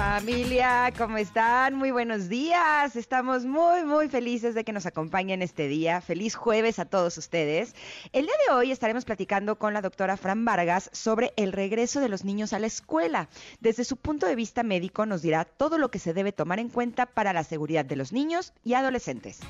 Familia, 0.00 0.94
¿cómo 0.96 1.18
están? 1.18 1.74
Muy 1.74 1.90
buenos 1.90 2.30
días. 2.30 2.96
Estamos 2.96 3.44
muy, 3.44 3.84
muy 3.84 4.08
felices 4.08 4.54
de 4.54 4.64
que 4.64 4.72
nos 4.72 4.86
acompañen 4.86 5.42
este 5.42 5.68
día. 5.68 6.00
Feliz 6.00 6.34
jueves 6.34 6.78
a 6.78 6.86
todos 6.86 7.18
ustedes. 7.18 7.74
El 8.14 8.24
día 8.24 8.34
de 8.48 8.54
hoy 8.54 8.70
estaremos 8.70 9.04
platicando 9.04 9.58
con 9.58 9.74
la 9.74 9.82
doctora 9.82 10.16
Fran 10.16 10.46
Vargas 10.46 10.88
sobre 10.94 11.34
el 11.36 11.52
regreso 11.52 12.00
de 12.00 12.08
los 12.08 12.24
niños 12.24 12.54
a 12.54 12.58
la 12.58 12.66
escuela. 12.66 13.28
Desde 13.60 13.84
su 13.84 13.98
punto 13.98 14.24
de 14.24 14.36
vista 14.36 14.62
médico 14.62 15.04
nos 15.04 15.20
dirá 15.20 15.44
todo 15.44 15.76
lo 15.76 15.90
que 15.90 15.98
se 15.98 16.14
debe 16.14 16.32
tomar 16.32 16.60
en 16.60 16.70
cuenta 16.70 17.04
para 17.04 17.34
la 17.34 17.44
seguridad 17.44 17.84
de 17.84 17.96
los 17.96 18.10
niños 18.10 18.54
y 18.64 18.72
adolescentes. 18.72 19.40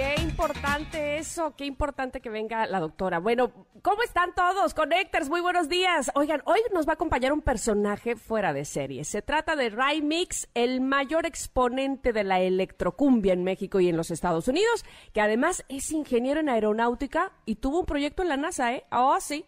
Qué 0.00 0.14
importante 0.22 1.18
eso, 1.18 1.54
qué 1.54 1.66
importante 1.66 2.22
que 2.22 2.30
venga 2.30 2.64
la 2.64 2.80
doctora. 2.80 3.18
Bueno, 3.18 3.52
¿cómo 3.82 4.02
están 4.02 4.34
todos? 4.34 4.72
Connectors, 4.72 5.28
muy 5.28 5.42
buenos 5.42 5.68
días. 5.68 6.10
Oigan, 6.14 6.40
hoy 6.46 6.60
nos 6.72 6.88
va 6.88 6.92
a 6.92 6.94
acompañar 6.94 7.34
un 7.34 7.42
personaje 7.42 8.16
fuera 8.16 8.54
de 8.54 8.64
serie. 8.64 9.04
Se 9.04 9.20
trata 9.20 9.56
de 9.56 9.68
Ray 9.68 10.00
Mix, 10.00 10.48
el 10.54 10.80
mayor 10.80 11.26
exponente 11.26 12.14
de 12.14 12.24
la 12.24 12.40
electrocumbia 12.40 13.34
en 13.34 13.44
México 13.44 13.78
y 13.78 13.90
en 13.90 13.98
los 13.98 14.10
Estados 14.10 14.48
Unidos, 14.48 14.86
que 15.12 15.20
además 15.20 15.66
es 15.68 15.92
ingeniero 15.92 16.40
en 16.40 16.48
aeronáutica 16.48 17.32
y 17.44 17.56
tuvo 17.56 17.80
un 17.80 17.86
proyecto 17.86 18.22
en 18.22 18.30
la 18.30 18.38
NASA, 18.38 18.72
¿eh? 18.72 18.84
Oh, 18.90 19.18
sí. 19.20 19.44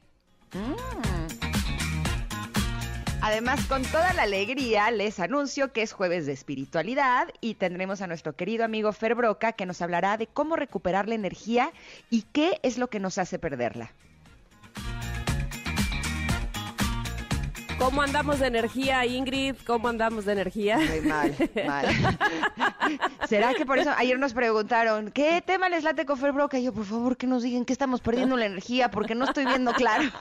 Además, 3.25 3.65
con 3.67 3.85
toda 3.85 4.13
la 4.15 4.25
alegría, 4.25 4.91
les 4.91 5.21
anuncio 5.21 5.73
que 5.73 5.83
es 5.83 5.93
jueves 5.93 6.27
de 6.27 6.33
espiritualidad 6.33 7.29
y 7.41 7.55
tendremos 7.55 8.01
a 8.01 8.09
nuestro 8.09 8.35
querido 8.35 8.65
amigo 8.65 8.93
Fer 8.93 9.15
Broca 9.15 9.53
que 9.53 9.65
nos 9.65 9.81
hablará 9.81 10.17
de 10.17 10.27
cómo 10.27 10.57
recuperar 10.57 11.09
la 11.09 11.15
energía 11.15 11.71
y 12.11 12.23
qué 12.33 12.59
es 12.65 12.79
lo 12.79 12.91
que 12.91 12.99
nos 12.99 13.19
hace 13.19 13.39
perderla. 13.39 13.93
¿Cómo 17.83 18.01
andamos 18.01 18.39
de 18.39 18.47
energía, 18.47 19.05
Ingrid? 19.05 19.57
¿Cómo 19.67 19.89
andamos 19.89 20.25
de 20.25 20.33
energía? 20.35 20.79
Muy 20.79 21.01
mal, 21.01 21.35
mal. 21.67 21.87
¿Será 23.29 23.55
que 23.55 23.67
por 23.67 23.77
eso 23.81 23.91
ayer 23.97 24.17
nos 24.21 24.35
preguntaron, 24.35 25.11
¿qué 25.11 25.43
tema 25.45 25.69
les 25.69 25.83
late 25.83 26.07
con 26.07 26.17
Fer 26.17 26.31
Broca? 26.31 26.61
Y 26.61 26.63
yo, 26.63 26.73
por 26.73 26.85
favor, 26.85 27.17
que 27.17 27.27
nos 27.27 27.43
digan 27.43 27.65
que 27.65 27.73
estamos 27.73 28.01
perdiendo 28.01 28.37
la 28.37 28.47
energía 28.47 28.89
porque 28.89 29.17
no 29.17 29.25
estoy 29.25 29.47
viendo 29.47 29.73
claro. 29.73 30.05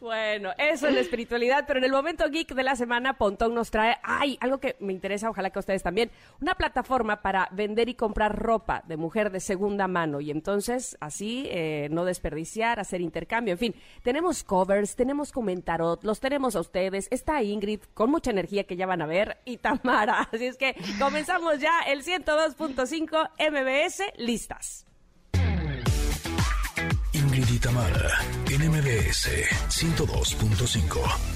Bueno, 0.00 0.50
eso 0.58 0.86
es 0.86 0.92
la 0.92 1.00
espiritualidad, 1.00 1.64
pero 1.66 1.78
en 1.78 1.84
el 1.86 1.90
momento 1.90 2.28
geek 2.28 2.54
de 2.54 2.62
la 2.62 2.76
semana, 2.76 3.16
Pontón 3.16 3.54
nos 3.54 3.70
trae, 3.70 3.96
ay, 4.02 4.36
algo 4.42 4.58
que 4.58 4.76
me 4.78 4.92
interesa, 4.92 5.30
ojalá 5.30 5.48
que 5.48 5.58
ustedes 5.58 5.82
también, 5.82 6.10
una 6.42 6.54
plataforma 6.56 7.22
para 7.22 7.48
vender 7.52 7.88
y 7.88 7.94
comprar 7.94 8.38
ropa 8.38 8.82
de 8.86 8.98
mujer 8.98 9.30
de 9.32 9.40
segunda 9.40 9.88
mano 9.88 10.20
y 10.20 10.30
entonces 10.30 10.98
así 11.00 11.46
eh, 11.48 11.88
no 11.90 12.04
desperdiciar, 12.04 12.80
hacer 12.80 13.00
intercambio, 13.00 13.52
en 13.52 13.58
fin, 13.58 13.74
tenemos 14.02 14.44
covers, 14.44 14.94
tenemos 14.94 15.32
comentarot, 15.32 16.04
los 16.04 16.20
tenemos 16.20 16.54
a 16.54 16.60
ustedes, 16.64 17.08
está 17.10 17.42
Ingrid 17.42 17.80
con 17.94 18.10
mucha 18.10 18.30
energía 18.30 18.64
que 18.64 18.76
ya 18.76 18.86
van 18.86 19.02
a 19.02 19.06
ver 19.06 19.38
y 19.44 19.58
Tamara, 19.58 20.28
así 20.32 20.46
es 20.46 20.56
que 20.56 20.74
comenzamos 20.98 21.58
ya 21.60 21.80
el 21.86 22.04
102.5 22.04 23.30
MBS, 23.50 24.02
listas. 24.16 24.86
Ingrid 27.12 27.48
y 27.48 27.58
Tamara, 27.58 28.10
en 28.50 28.70
MBS 28.70 29.28
102.5. 29.68 31.34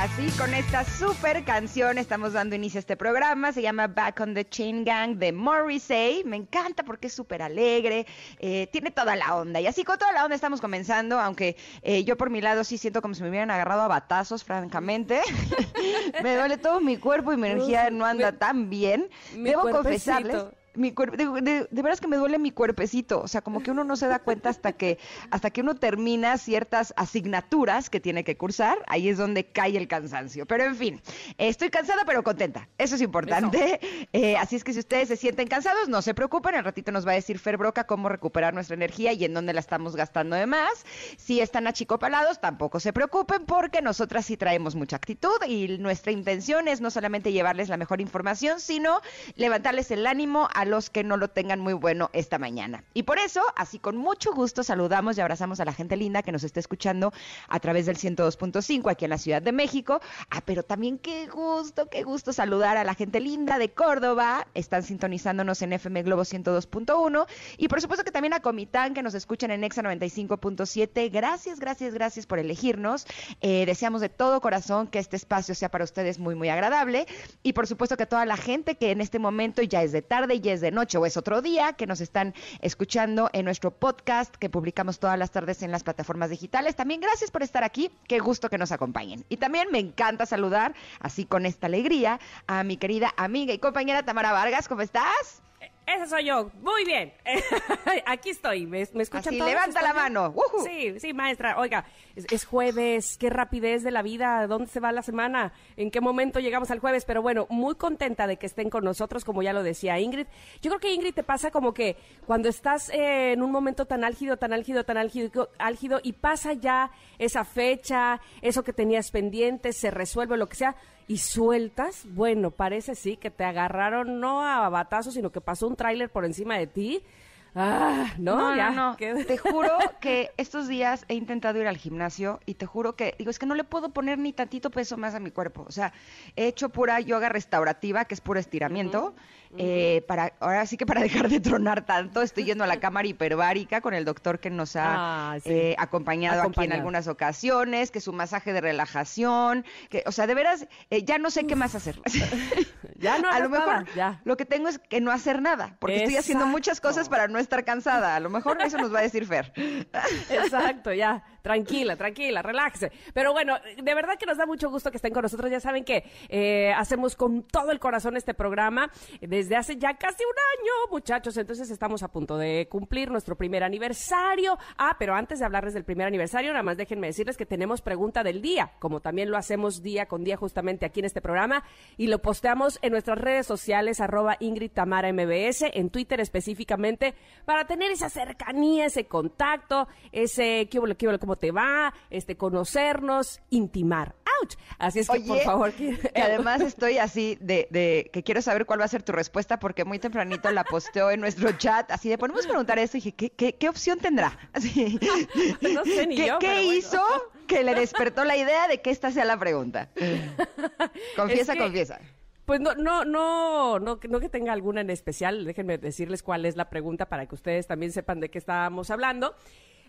Así, 0.00 0.30
con 0.38 0.54
esta 0.54 0.82
super 0.82 1.44
canción 1.44 1.98
estamos 1.98 2.32
dando 2.32 2.56
inicio 2.56 2.78
a 2.78 2.80
este 2.80 2.96
programa. 2.96 3.52
Se 3.52 3.60
llama 3.60 3.86
Back 3.86 4.20
on 4.20 4.32
the 4.32 4.48
Chain 4.48 4.82
Gang 4.82 5.18
de 5.18 5.30
Morrissey. 5.30 6.24
Me 6.24 6.36
encanta 6.36 6.84
porque 6.84 7.08
es 7.08 7.12
súper 7.12 7.42
alegre, 7.42 8.06
eh, 8.38 8.66
tiene 8.72 8.92
toda 8.92 9.14
la 9.14 9.36
onda. 9.36 9.60
Y 9.60 9.66
así 9.66 9.84
con 9.84 9.98
toda 9.98 10.10
la 10.12 10.24
onda 10.24 10.34
estamos 10.34 10.62
comenzando, 10.62 11.20
aunque 11.20 11.54
eh, 11.82 12.02
yo 12.02 12.16
por 12.16 12.30
mi 12.30 12.40
lado 12.40 12.64
sí 12.64 12.78
siento 12.78 13.02
como 13.02 13.12
si 13.12 13.22
me 13.22 13.28
hubieran 13.28 13.50
agarrado 13.50 13.82
a 13.82 13.88
batazos, 13.88 14.42
francamente. 14.42 15.20
me 16.22 16.34
duele 16.34 16.56
todo 16.56 16.80
mi 16.80 16.96
cuerpo 16.96 17.34
y 17.34 17.36
mi 17.36 17.48
energía 17.48 17.90
no 17.90 18.06
anda 18.06 18.32
tan 18.32 18.70
bien. 18.70 19.10
Debo 19.34 19.68
confesarles 19.68 20.46
mi 20.74 20.92
cuerpo, 20.92 21.16
de, 21.16 21.26
de, 21.42 21.68
de 21.70 21.82
veras 21.82 22.00
que 22.00 22.08
me 22.08 22.16
duele 22.16 22.38
mi 22.38 22.50
cuerpecito, 22.50 23.20
o 23.20 23.28
sea, 23.28 23.40
como 23.40 23.62
que 23.62 23.70
uno 23.70 23.84
no 23.84 23.96
se 23.96 24.06
da 24.06 24.20
cuenta 24.20 24.48
hasta 24.48 24.72
que 24.72 24.98
hasta 25.30 25.50
que 25.50 25.60
uno 25.60 25.74
termina 25.74 26.38
ciertas 26.38 26.94
asignaturas 26.96 27.90
que 27.90 28.00
tiene 28.00 28.24
que 28.24 28.36
cursar, 28.36 28.78
ahí 28.86 29.08
es 29.08 29.18
donde 29.18 29.44
cae 29.44 29.76
el 29.76 29.88
cansancio. 29.88 30.46
Pero 30.46 30.64
en 30.64 30.76
fin, 30.76 31.00
estoy 31.38 31.70
cansada 31.70 32.02
pero 32.06 32.22
contenta, 32.22 32.68
eso 32.78 32.94
es 32.94 33.00
importante. 33.02 33.80
Eh, 34.12 34.36
así 34.36 34.56
es 34.56 34.64
que 34.64 34.72
si 34.72 34.80
ustedes 34.80 35.08
se 35.08 35.16
sienten 35.16 35.46
cansados, 35.48 35.88
no 35.88 36.02
se 36.02 36.14
preocupen, 36.14 36.54
al 36.54 36.64
ratito 36.64 36.92
nos 36.92 37.06
va 37.06 37.12
a 37.12 37.14
decir 37.14 37.38
Fer 37.38 37.56
Broca 37.56 37.84
cómo 37.84 38.08
recuperar 38.08 38.54
nuestra 38.54 38.74
energía 38.74 39.12
y 39.12 39.24
en 39.24 39.34
dónde 39.34 39.52
la 39.52 39.60
estamos 39.60 39.96
gastando 39.96 40.36
de 40.36 40.46
más. 40.46 40.84
Si 41.16 41.40
están 41.40 41.66
achicopalados, 41.66 42.40
tampoco 42.40 42.80
se 42.80 42.92
preocupen 42.92 43.44
porque 43.46 43.82
nosotras 43.82 44.26
sí 44.26 44.36
traemos 44.36 44.74
mucha 44.74 44.96
actitud 44.96 45.36
y 45.46 45.78
nuestra 45.78 46.12
intención 46.12 46.68
es 46.68 46.80
no 46.80 46.90
solamente 46.90 47.32
llevarles 47.32 47.68
la 47.68 47.76
mejor 47.76 48.00
información, 48.00 48.60
sino 48.60 49.00
levantarles 49.36 49.90
el 49.90 50.06
ánimo 50.06 50.48
a 50.54 50.59
los 50.64 50.90
que 50.90 51.04
no 51.04 51.16
lo 51.16 51.28
tengan 51.28 51.60
muy 51.60 51.72
bueno 51.72 52.10
esta 52.12 52.38
mañana. 52.38 52.84
Y 52.94 53.04
por 53.04 53.18
eso, 53.18 53.42
así 53.56 53.78
con 53.78 53.96
mucho 53.96 54.32
gusto, 54.32 54.62
saludamos 54.62 55.16
y 55.16 55.20
abrazamos 55.20 55.60
a 55.60 55.64
la 55.64 55.72
gente 55.72 55.96
linda 55.96 56.22
que 56.22 56.32
nos 56.32 56.44
está 56.44 56.60
escuchando 56.60 57.12
a 57.48 57.60
través 57.60 57.86
del 57.86 57.96
102.5 57.96 58.90
aquí 58.90 59.04
en 59.04 59.10
la 59.10 59.18
Ciudad 59.18 59.42
de 59.42 59.52
México. 59.52 60.00
Ah, 60.30 60.42
pero 60.44 60.62
también 60.62 60.98
qué 60.98 61.26
gusto, 61.26 61.88
qué 61.88 62.02
gusto 62.02 62.32
saludar 62.32 62.76
a 62.76 62.84
la 62.84 62.94
gente 62.94 63.20
linda 63.20 63.58
de 63.58 63.70
Córdoba. 63.70 64.46
Están 64.54 64.82
sintonizándonos 64.82 65.62
en 65.62 65.72
FM 65.72 66.02
Globo 66.02 66.22
102.1. 66.22 67.26
Y 67.56 67.68
por 67.68 67.80
supuesto 67.80 68.04
que 68.04 68.10
también 68.10 68.34
a 68.34 68.40
Comitán, 68.40 68.94
que 68.94 69.02
nos 69.02 69.14
escuchan 69.14 69.50
en 69.50 69.64
Exa 69.64 69.82
95.7. 69.82 71.10
Gracias, 71.10 71.60
gracias, 71.60 71.94
gracias 71.94 72.26
por 72.26 72.38
elegirnos. 72.38 73.06
Eh, 73.40 73.66
deseamos 73.66 74.00
de 74.00 74.08
todo 74.08 74.40
corazón 74.40 74.86
que 74.86 74.98
este 74.98 75.16
espacio 75.16 75.54
sea 75.54 75.70
para 75.70 75.84
ustedes 75.84 76.18
muy, 76.18 76.34
muy 76.34 76.48
agradable. 76.48 77.06
Y 77.42 77.52
por 77.52 77.66
supuesto 77.66 77.96
que 77.96 78.06
toda 78.06 78.24
la 78.26 78.36
gente 78.36 78.76
que 78.76 78.90
en 78.90 79.00
este 79.00 79.18
momento 79.18 79.62
ya 79.62 79.82
es 79.82 79.92
de 79.92 80.02
tarde, 80.02 80.40
es 80.52 80.60
de 80.60 80.70
noche 80.70 80.98
o 80.98 81.06
es 81.06 81.16
otro 81.16 81.42
día, 81.42 81.72
que 81.74 81.86
nos 81.86 82.00
están 82.00 82.34
escuchando 82.60 83.30
en 83.32 83.44
nuestro 83.44 83.70
podcast 83.70 84.34
que 84.36 84.50
publicamos 84.50 84.98
todas 84.98 85.18
las 85.18 85.30
tardes 85.30 85.62
en 85.62 85.70
las 85.70 85.82
plataformas 85.82 86.30
digitales. 86.30 86.76
También 86.76 87.00
gracias 87.00 87.30
por 87.30 87.42
estar 87.42 87.64
aquí, 87.64 87.90
qué 88.06 88.18
gusto 88.18 88.48
que 88.48 88.58
nos 88.58 88.72
acompañen. 88.72 89.24
Y 89.28 89.36
también 89.36 89.68
me 89.70 89.78
encanta 89.78 90.26
saludar, 90.26 90.74
así 91.00 91.24
con 91.24 91.46
esta 91.46 91.66
alegría, 91.66 92.20
a 92.46 92.64
mi 92.64 92.76
querida 92.76 93.12
amiga 93.16 93.52
y 93.52 93.58
compañera 93.58 94.02
Tamara 94.02 94.32
Vargas, 94.32 94.68
¿cómo 94.68 94.82
estás? 94.82 95.42
Esa 95.86 96.06
soy 96.06 96.26
yo. 96.26 96.50
Muy 96.62 96.84
bien. 96.84 97.12
Aquí 98.06 98.30
estoy. 98.30 98.64
¿Me, 98.66 98.86
me 98.94 99.02
escuchan 99.02 99.28
Así, 99.28 99.38
todos? 99.38 99.50
levanta 99.50 99.82
la 99.82 99.92
mano. 99.92 100.34
Sí, 100.64 101.00
sí, 101.00 101.12
maestra. 101.12 101.58
Oiga, 101.58 101.84
es, 102.14 102.26
es 102.30 102.44
jueves. 102.44 103.16
Qué 103.18 103.28
rapidez 103.28 103.82
de 103.82 103.90
la 103.90 104.02
vida. 104.02 104.46
¿Dónde 104.46 104.68
se 104.68 104.78
va 104.78 104.92
la 104.92 105.02
semana? 105.02 105.52
¿En 105.76 105.90
qué 105.90 106.00
momento 106.00 106.38
llegamos 106.38 106.70
al 106.70 106.78
jueves? 106.78 107.04
Pero 107.04 107.22
bueno, 107.22 107.46
muy 107.50 107.74
contenta 107.74 108.28
de 108.28 108.36
que 108.36 108.46
estén 108.46 108.70
con 108.70 108.84
nosotros, 108.84 109.24
como 109.24 109.42
ya 109.42 109.52
lo 109.52 109.64
decía 109.64 109.98
Ingrid. 109.98 110.26
Yo 110.62 110.70
creo 110.70 110.78
que 110.80 110.92
Ingrid 110.92 111.14
te 111.14 111.24
pasa 111.24 111.50
como 111.50 111.74
que 111.74 111.96
cuando 112.24 112.48
estás 112.48 112.88
eh, 112.90 113.32
en 113.32 113.42
un 113.42 113.50
momento 113.50 113.86
tan 113.86 114.04
álgido, 114.04 114.36
tan 114.36 114.52
álgido, 114.52 114.84
tan 114.84 114.96
álgido, 114.96 115.50
álgido 115.58 116.00
y 116.04 116.12
pasa 116.12 116.52
ya 116.52 116.92
esa 117.18 117.44
fecha, 117.44 118.20
eso 118.42 118.62
que 118.62 118.72
tenías 118.72 119.10
pendiente, 119.10 119.72
se 119.72 119.90
resuelve 119.90 120.36
lo 120.36 120.48
que 120.48 120.54
sea 120.56 120.76
y 121.10 121.18
sueltas, 121.18 122.04
bueno, 122.10 122.52
parece 122.52 122.94
sí 122.94 123.16
que 123.16 123.30
te 123.32 123.42
agarraron 123.42 124.20
no 124.20 124.42
a 124.46 124.68
batazos, 124.68 125.14
sino 125.14 125.32
que 125.32 125.40
pasó 125.40 125.66
un 125.66 125.74
tráiler 125.74 126.08
por 126.08 126.24
encima 126.24 126.56
de 126.56 126.68
ti. 126.68 127.02
Ah, 127.52 128.12
no, 128.16 128.36
No, 128.50 128.56
ya. 128.56 128.70
no, 128.70 128.96
Te 128.96 129.36
juro 129.36 129.76
que 130.00 130.30
estos 130.36 130.68
días 130.68 131.04
he 131.08 131.14
intentado 131.14 131.58
ir 131.60 131.66
al 131.66 131.76
gimnasio 131.76 132.38
y 132.46 132.54
te 132.54 132.64
juro 132.64 132.94
que, 132.94 133.16
digo, 133.18 133.28
es 133.32 133.40
que 133.40 133.46
no 133.46 133.56
le 133.56 133.64
puedo 133.64 133.88
poner 133.88 134.18
ni 134.20 134.32
tantito 134.32 134.70
peso 134.70 134.96
más 134.96 135.16
a 135.16 135.18
mi 135.18 135.32
cuerpo. 135.32 135.64
O 135.66 135.72
sea, 135.72 135.92
he 136.36 136.46
hecho 136.46 136.68
pura 136.68 137.00
yoga 137.00 137.28
restaurativa, 137.28 138.04
que 138.04 138.14
es 138.14 138.20
puro 138.20 138.38
estiramiento. 138.38 139.16
Eh, 139.58 140.04
para, 140.06 140.32
ahora 140.40 140.64
sí 140.66 140.76
que 140.76 140.86
para 140.86 141.00
dejar 141.02 141.28
de 141.28 141.40
tronar 141.40 141.84
tanto, 141.84 142.22
estoy 142.22 142.44
yendo 142.44 142.64
a 142.64 142.66
la 142.66 142.78
cámara 142.80 143.08
hiperbárica 143.08 143.80
con 143.80 143.94
el 143.94 144.04
doctor 144.04 144.38
que 144.40 144.50
nos 144.50 144.76
ha 144.76 145.32
Ah, 145.32 145.38
sí. 145.42 145.50
eh, 145.50 145.76
acompañado, 145.78 146.42
aquí 146.42 146.64
en 146.64 146.72
algunas 146.72 147.08
ocasiones, 147.08 147.90
que 147.90 148.00
su 148.00 148.12
masaje 148.12 148.52
de 148.52 148.60
relajación, 148.60 149.64
que, 149.88 150.02
o 150.06 150.12
sea, 150.12 150.26
de 150.26 150.34
veras, 150.34 150.66
eh, 150.90 151.02
ya 151.04 151.18
no 151.18 151.30
sé 151.30 151.46
qué 151.46 151.56
más 151.56 151.74
hacer. 151.74 152.00
Ya 152.96 153.18
no 153.18 153.30
a 153.30 153.40
lo 153.40 153.48
mejor 153.48 153.86
ya. 153.94 154.20
lo 154.24 154.36
que 154.36 154.44
tengo 154.44 154.68
es 154.68 154.78
que 154.78 155.00
no 155.00 155.10
hacer 155.10 155.40
nada, 155.40 155.76
porque 155.78 155.96
estoy 156.02 156.16
haciendo 156.16 156.46
muchas 156.46 156.82
cosas 156.82 157.08
para 157.08 157.28
no 157.28 157.38
estar 157.38 157.64
cansada. 157.64 158.14
A 158.14 158.20
lo 158.20 158.28
mejor 158.28 158.60
eso 158.60 158.76
nos 158.76 158.92
va 158.94 158.98
a 158.98 159.02
decir 159.02 159.24
Fer. 159.26 159.52
Exacto, 160.28 160.92
ya. 160.92 161.22
Tranquila, 161.42 161.96
tranquila, 161.96 162.42
relájese. 162.42 162.92
Pero 163.14 163.32
bueno, 163.32 163.58
de 163.76 163.94
verdad 163.94 164.18
que 164.18 164.26
nos 164.26 164.38
da 164.38 164.46
mucho 164.46 164.70
gusto 164.70 164.90
que 164.90 164.96
estén 164.96 165.12
con 165.12 165.22
nosotros. 165.22 165.50
Ya 165.50 165.60
saben 165.60 165.84
que 165.84 166.04
eh, 166.28 166.72
hacemos 166.72 167.16
con 167.16 167.42
todo 167.42 167.70
el 167.70 167.78
corazón 167.78 168.16
este 168.16 168.34
programa 168.34 168.90
desde 169.20 169.56
hace 169.56 169.76
ya 169.76 169.94
casi 169.94 170.22
un 170.24 170.60
año, 170.60 170.72
muchachos. 170.90 171.36
Entonces 171.36 171.70
estamos 171.70 172.02
a 172.02 172.08
punto 172.08 172.36
de 172.36 172.68
cumplir 172.70 173.10
nuestro 173.10 173.36
primer 173.36 173.64
aniversario. 173.64 174.58
Ah, 174.76 174.96
pero 174.98 175.14
antes 175.14 175.38
de 175.38 175.44
hablarles 175.44 175.74
del 175.74 175.84
primer 175.84 176.06
aniversario, 176.06 176.52
nada 176.52 176.62
más 176.62 176.76
déjenme 176.76 177.06
decirles 177.06 177.36
que 177.36 177.46
tenemos 177.46 177.80
pregunta 177.82 178.22
del 178.22 178.42
día, 178.42 178.72
como 178.78 179.00
también 179.00 179.30
lo 179.30 179.36
hacemos 179.36 179.82
día 179.82 180.06
con 180.06 180.24
día 180.24 180.36
justamente 180.36 180.86
aquí 180.86 181.00
en 181.00 181.06
este 181.06 181.20
programa 181.20 181.64
y 181.96 182.06
lo 182.06 182.20
posteamos 182.20 182.78
en 182.82 182.92
nuestras 182.92 183.18
redes 183.18 183.46
sociales, 183.46 184.00
arroba 184.00 184.36
Ingrid 184.40 184.72
Tamara 184.72 185.12
MBS, 185.12 185.64
en 185.72 185.90
Twitter 185.90 186.20
específicamente, 186.20 187.14
para 187.44 187.66
tener 187.66 187.90
esa 187.90 188.08
cercanía, 188.08 188.86
ese 188.86 189.06
contacto, 189.06 189.88
ese 190.12 190.68
qué 190.70 190.80
qué 190.96 191.06
hubo, 191.06 191.29
cómo 191.30 191.36
te 191.38 191.52
va, 191.52 191.94
este 192.10 192.36
conocernos, 192.36 193.40
intimar. 193.50 194.16
¡Auch! 194.42 194.50
Así 194.78 194.98
es 194.98 195.08
que, 195.08 195.20
por 195.20 195.38
favor, 195.42 195.72
que 195.72 195.96
además 196.16 196.60
estoy 196.60 196.98
así 196.98 197.38
de, 197.40 197.68
de 197.70 198.10
que 198.12 198.24
quiero 198.24 198.42
saber 198.42 198.66
cuál 198.66 198.80
va 198.80 198.84
a 198.86 198.88
ser 198.88 199.04
tu 199.04 199.12
respuesta 199.12 199.60
porque 199.60 199.84
muy 199.84 200.00
tempranito 200.00 200.50
la 200.50 200.64
posteó 200.64 201.12
en 201.12 201.20
nuestro 201.20 201.52
chat, 201.52 201.88
así 201.92 202.08
de 202.08 202.18
podemos 202.18 202.48
preguntar 202.48 202.80
eso 202.80 202.96
y 202.96 203.00
dije, 203.00 203.12
¿qué, 203.14 203.30
qué, 203.30 203.54
qué 203.54 203.68
opción 203.68 204.00
tendrá? 204.00 204.36
Así, 204.52 204.98
No 205.72 205.84
sé 205.84 206.08
ni 206.08 206.16
¿Qué, 206.16 206.26
yo, 206.26 206.40
qué 206.40 206.48
bueno. 206.48 206.72
hizo 206.72 207.02
que 207.46 207.62
le 207.62 207.76
despertó 207.76 208.24
la 208.24 208.36
idea 208.36 208.66
de 208.66 208.80
que 208.82 208.90
esta 208.90 209.12
sea 209.12 209.24
la 209.24 209.38
pregunta? 209.38 209.88
Confiesa, 211.16 211.52
Es 211.52 211.58
que- 211.58 211.64
confiesa. 211.64 212.00
Pues 212.44 212.58
no, 212.58 212.74
no, 212.74 213.04
no, 213.04 213.78
no, 213.78 214.00
no 214.08 214.20
que 214.20 214.28
tenga 214.28 214.52
alguna 214.52 214.80
en 214.80 214.90
especial. 214.90 215.44
Déjenme 215.44 215.78
decirles 215.78 216.24
cuál 216.24 216.44
es 216.44 216.56
la 216.56 216.68
pregunta 216.68 217.06
para 217.08 217.26
que 217.26 217.36
ustedes 217.36 217.68
también 217.68 217.92
sepan 217.92 218.18
de 218.18 218.28
qué 218.28 218.38
estábamos 218.38 218.90
hablando. 218.90 219.36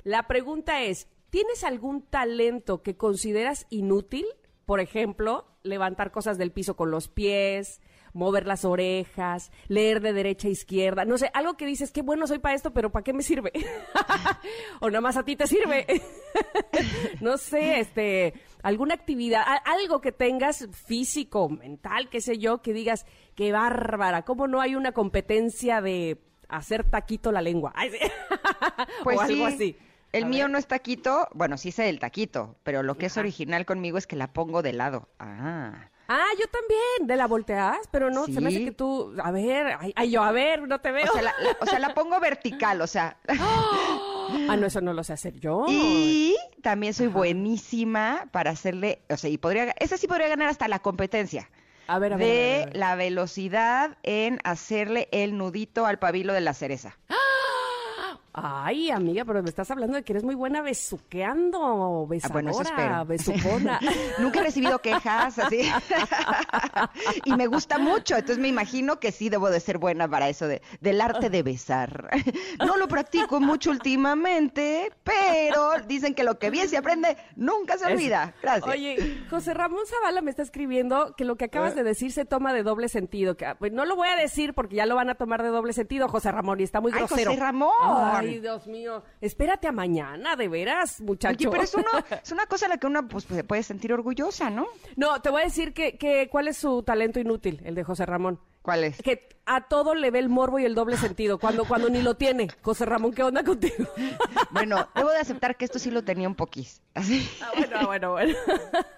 La 0.04 0.28
pregunta 0.28 0.82
es, 0.82 1.08
¿tienes 1.32 1.64
algún 1.64 2.04
talento 2.04 2.84
que 2.84 2.96
consideras 2.96 3.66
inútil? 3.72 4.26
Por 4.66 4.80
ejemplo, 4.80 5.48
levantar 5.64 6.12
cosas 6.12 6.38
del 6.38 6.52
piso 6.52 6.76
con 6.76 6.92
los 6.92 7.08
pies, 7.08 7.82
mover 8.14 8.46
las 8.46 8.66
orejas, 8.66 9.52
leer 9.68 10.02
de 10.02 10.14
derecha 10.14 10.48
a 10.48 10.52
izquierda. 10.52 11.06
No 11.06 11.18
sé, 11.18 11.32
algo 11.34 11.56
que 11.56 11.66
dices, 11.66 11.92
qué 11.92 12.02
bueno 12.02 12.28
soy 12.28 12.40
para 12.40 12.56
esto, 12.56 12.72
pero 12.72 12.92
¿para 12.92 13.04
qué 13.04 13.14
me 13.14 13.24
sirve? 13.24 13.52
o 14.82 14.90
nada 14.90 15.02
más 15.02 15.18
a 15.18 15.24
ti 15.24 15.36
te 15.36 15.48
sirve. 15.48 15.86
no 17.22 17.38
sé, 17.38 17.80
este, 17.80 18.34
alguna 18.62 18.94
actividad, 18.94 19.44
algo 19.66 20.02
que 20.02 20.12
tengas 20.12 20.68
físico, 20.72 21.50
mental, 21.50 22.10
qué 22.10 22.22
sé 22.22 22.38
yo, 22.38 22.62
que 22.62 22.74
digas, 22.74 23.06
qué 23.36 23.52
bárbara, 23.52 24.24
¿cómo 24.24 24.48
no 24.48 24.62
hay 24.62 24.76
una 24.76 24.92
competencia 24.92 25.82
de 25.82 26.22
hacer 26.50 26.90
taquito 26.90 27.32
la 27.32 27.42
lengua? 27.42 27.74
Pues 29.04 29.18
o 29.18 29.22
algo 29.22 29.48
sí, 29.48 29.54
así. 29.54 29.78
El 30.12 30.24
A 30.26 30.28
mío 30.28 30.44
ver. 30.46 30.52
no 30.52 30.58
es 30.58 30.68
taquito, 30.68 31.28
bueno, 31.34 31.58
sí 31.58 31.72
sé 31.72 31.88
el 31.90 32.00
taquito, 32.00 32.56
pero 32.64 32.84
lo 32.84 32.98
que 32.98 33.06
es 33.06 33.18
original 33.18 33.66
conmigo 33.66 33.98
es 33.98 34.08
que 34.08 34.16
la 34.16 34.34
pongo 34.34 34.62
de 34.62 34.74
lado. 34.74 35.08
Ah. 35.20 35.88
Ah, 36.14 36.26
yo 36.38 36.46
también, 36.50 37.08
de 37.08 37.16
la 37.16 37.26
volteas, 37.28 37.78
pero 37.90 38.10
no, 38.12 38.26
se 38.26 38.42
me 38.42 38.50
hace 38.50 38.58
Sí. 38.58 38.66
que 38.66 38.72
tú, 38.74 39.14
a 39.24 39.32
ver, 39.32 39.78
ay, 39.80 39.94
ay, 39.96 40.12
yo, 40.12 40.22
a 40.24 40.34
ver, 40.34 40.68
no 40.68 40.80
te 40.82 40.92
veo. 40.92 41.06
O 41.10 41.14
sea, 41.14 41.22
la, 41.22 41.34
la- 41.40 41.56
o 41.62 41.66
sea, 41.66 41.80
la 41.80 41.94
pongo 41.94 42.20
vertical, 42.20 42.82
o 42.82 42.88
sea. 42.88 43.18
Ah, 44.50 44.56
no, 44.56 44.66
eso 44.68 44.80
no 44.80 44.94
lo 44.94 45.04
sé 45.04 45.12
hacer 45.14 45.40
yo. 45.42 45.66
Y 45.68 46.38
también 46.62 46.94
soy 46.94 47.08
buenísima 47.08 48.28
para 48.32 48.52
hacerle, 48.52 49.02
o 49.10 49.18
sea, 49.18 49.30
y 49.30 49.38
podría, 49.38 49.74
esa 49.78 49.98
sí 49.98 50.08
podría 50.08 50.30
ganar 50.30 50.48
hasta 50.48 50.68
la 50.70 50.80
competencia. 50.80 51.50
A 51.88 52.00
ver, 52.00 52.14
a 52.14 52.18
ver, 52.18 52.26
a 52.26 52.30
ver, 52.30 52.38
De 52.58 52.62
a 52.62 52.66
ver. 52.68 52.78
la 52.78 52.96
velocidad 52.96 53.98
en 54.04 54.40
hacerle 54.46 55.10
el 55.12 55.38
nudito 55.38 55.86
al 55.86 56.00
pabilo 56.00 56.32
de 56.34 56.40
la 56.42 56.54
cereza. 56.54 56.98
Ay, 58.34 58.92
amiga, 58.92 59.26
pero 59.26 59.44
me 59.44 59.50
estás 59.50 59.70
hablando 59.72 59.96
de 59.98 60.04
que 60.04 60.14
eres 60.14 60.24
muy 60.24 60.36
buena 60.36 60.62
besuqueando, 60.62 62.08
besadora, 62.08 62.40
Ah, 62.50 63.04
bueno, 63.04 63.06
besucona. 63.06 63.80
Nunca 64.20 64.40
he 64.40 64.44
recibido 64.44 64.80
quejas 64.80 65.38
así. 65.38 65.70
y 67.26 67.34
me 67.34 67.48
gusta 67.48 67.78
mucho, 67.78 68.16
entonces 68.16 68.38
me 68.38 68.48
imagino 68.48 69.00
que 69.00 69.12
sí 69.12 69.28
debo 69.30 69.50
de 69.50 69.60
ser 69.60 69.78
buena 69.80 70.08
para 70.08 70.30
eso 70.30 70.48
de, 70.48 70.62
del 70.80 71.02
arte 71.02 71.30
de 71.30 71.44
besar. 71.44 72.10
No 72.66 72.78
lo 72.78 72.88
practico 72.88 73.40
mucho 73.40 73.72
últimamente, 73.72 74.92
pero 75.04 75.74
dicen 75.88 76.14
que 76.14 76.24
lo 76.24 76.38
que 76.38 76.50
bien 76.50 76.70
se 76.70 76.78
aprende 76.78 77.18
nunca 77.36 77.78
se 77.78 77.86
olvida. 77.86 78.34
Gracias. 78.42 78.72
Oye, 78.72 79.26
José 79.30 79.54
Ramón 79.54 79.86
Zavala 79.86 80.22
me 80.22 80.30
está 80.30 80.44
escribiendo 80.44 81.16
que 81.16 81.26
lo 81.26 81.36
que 81.36 81.46
acabas 81.46 81.76
de 81.76 81.84
decir 81.84 82.12
se 82.12 82.24
toma 82.26 82.54
de 82.54 82.64
doble 82.64 82.88
sentido. 82.88 83.36
Que, 83.36 83.56
pues, 83.58 83.72
no 83.72 83.86
lo 83.86 83.96
voy 83.96 84.08
a 84.08 84.16
decir 84.16 84.54
porque 84.54 84.76
ya 84.76 84.86
lo 84.86 84.96
van 84.96 85.10
a 85.10 85.16
tomar 85.16 85.42
de 85.44 85.50
doble 85.50 85.74
sentido, 85.74 86.08
José 86.08 86.32
Ramón, 86.32 86.60
y 86.60 86.64
está 86.64 86.82
muy 86.82 86.92
Ay, 86.94 87.00
grosero. 87.00 87.32
José 87.32 87.42
Ramón. 87.42 88.21
Ay, 88.30 88.40
Dios 88.40 88.68
mío. 88.68 89.04
Espérate 89.20 89.68
a 89.68 89.72
mañana, 89.72 90.36
de 90.36 90.48
veras, 90.48 91.02
muchacho. 91.02 91.50
Oye, 91.50 91.50
pero 91.50 91.64
es, 91.64 91.74
uno, 91.76 91.90
es 92.24 92.32
una 92.32 92.46
cosa 92.46 92.68
la 92.68 92.78
que 92.78 92.88
uno 92.88 93.08
pues, 93.08 93.26
se 93.26 93.44
puede 93.44 93.64
sentir 93.64 93.94
orgullosa, 93.94 94.50
¿no? 94.50 94.68
No, 94.96 95.22
te 95.22 95.30
voy 95.30 95.42
a 95.42 95.46
decir 95.46 95.74
que, 95.74 95.98
que 95.98 96.30
cuál 96.30 96.48
es 96.48 96.58
su 96.58 96.84
talento 96.84 97.20
inútil, 97.20 97.62
el 97.64 97.76
de 97.76 97.84
José 97.84 98.06
Ramón. 98.06 98.40
¿Cuál 98.62 98.84
es? 98.84 99.02
Que 99.02 99.28
a 99.46 99.68
todo 99.68 99.96
le 99.96 100.12
ve 100.12 100.20
el 100.20 100.30
morbo 100.30 100.60
y 100.60 100.66
el 100.66 100.76
doble 100.76 100.96
sentido, 100.98 101.40
cuando, 101.40 101.66
cuando 101.66 101.90
ni 101.90 102.02
lo 102.02 102.16
tiene. 102.16 102.48
José 102.62 102.86
Ramón, 102.86 103.12
¿qué 103.12 103.24
onda 103.24 103.44
contigo? 103.44 103.88
Bueno, 104.52 104.90
debo 104.94 105.10
de 105.12 105.20
aceptar 105.20 105.56
que 105.56 105.64
esto 105.64 105.80
sí 105.80 105.90
lo 105.92 106.04
tenía 106.04 106.28
un 106.28 106.36
poquís. 106.36 106.82
Así. 106.94 107.28
Ah, 107.42 107.52
bueno, 107.56 107.78
ah, 107.80 107.86
bueno, 107.86 108.12
bueno. 108.12 108.36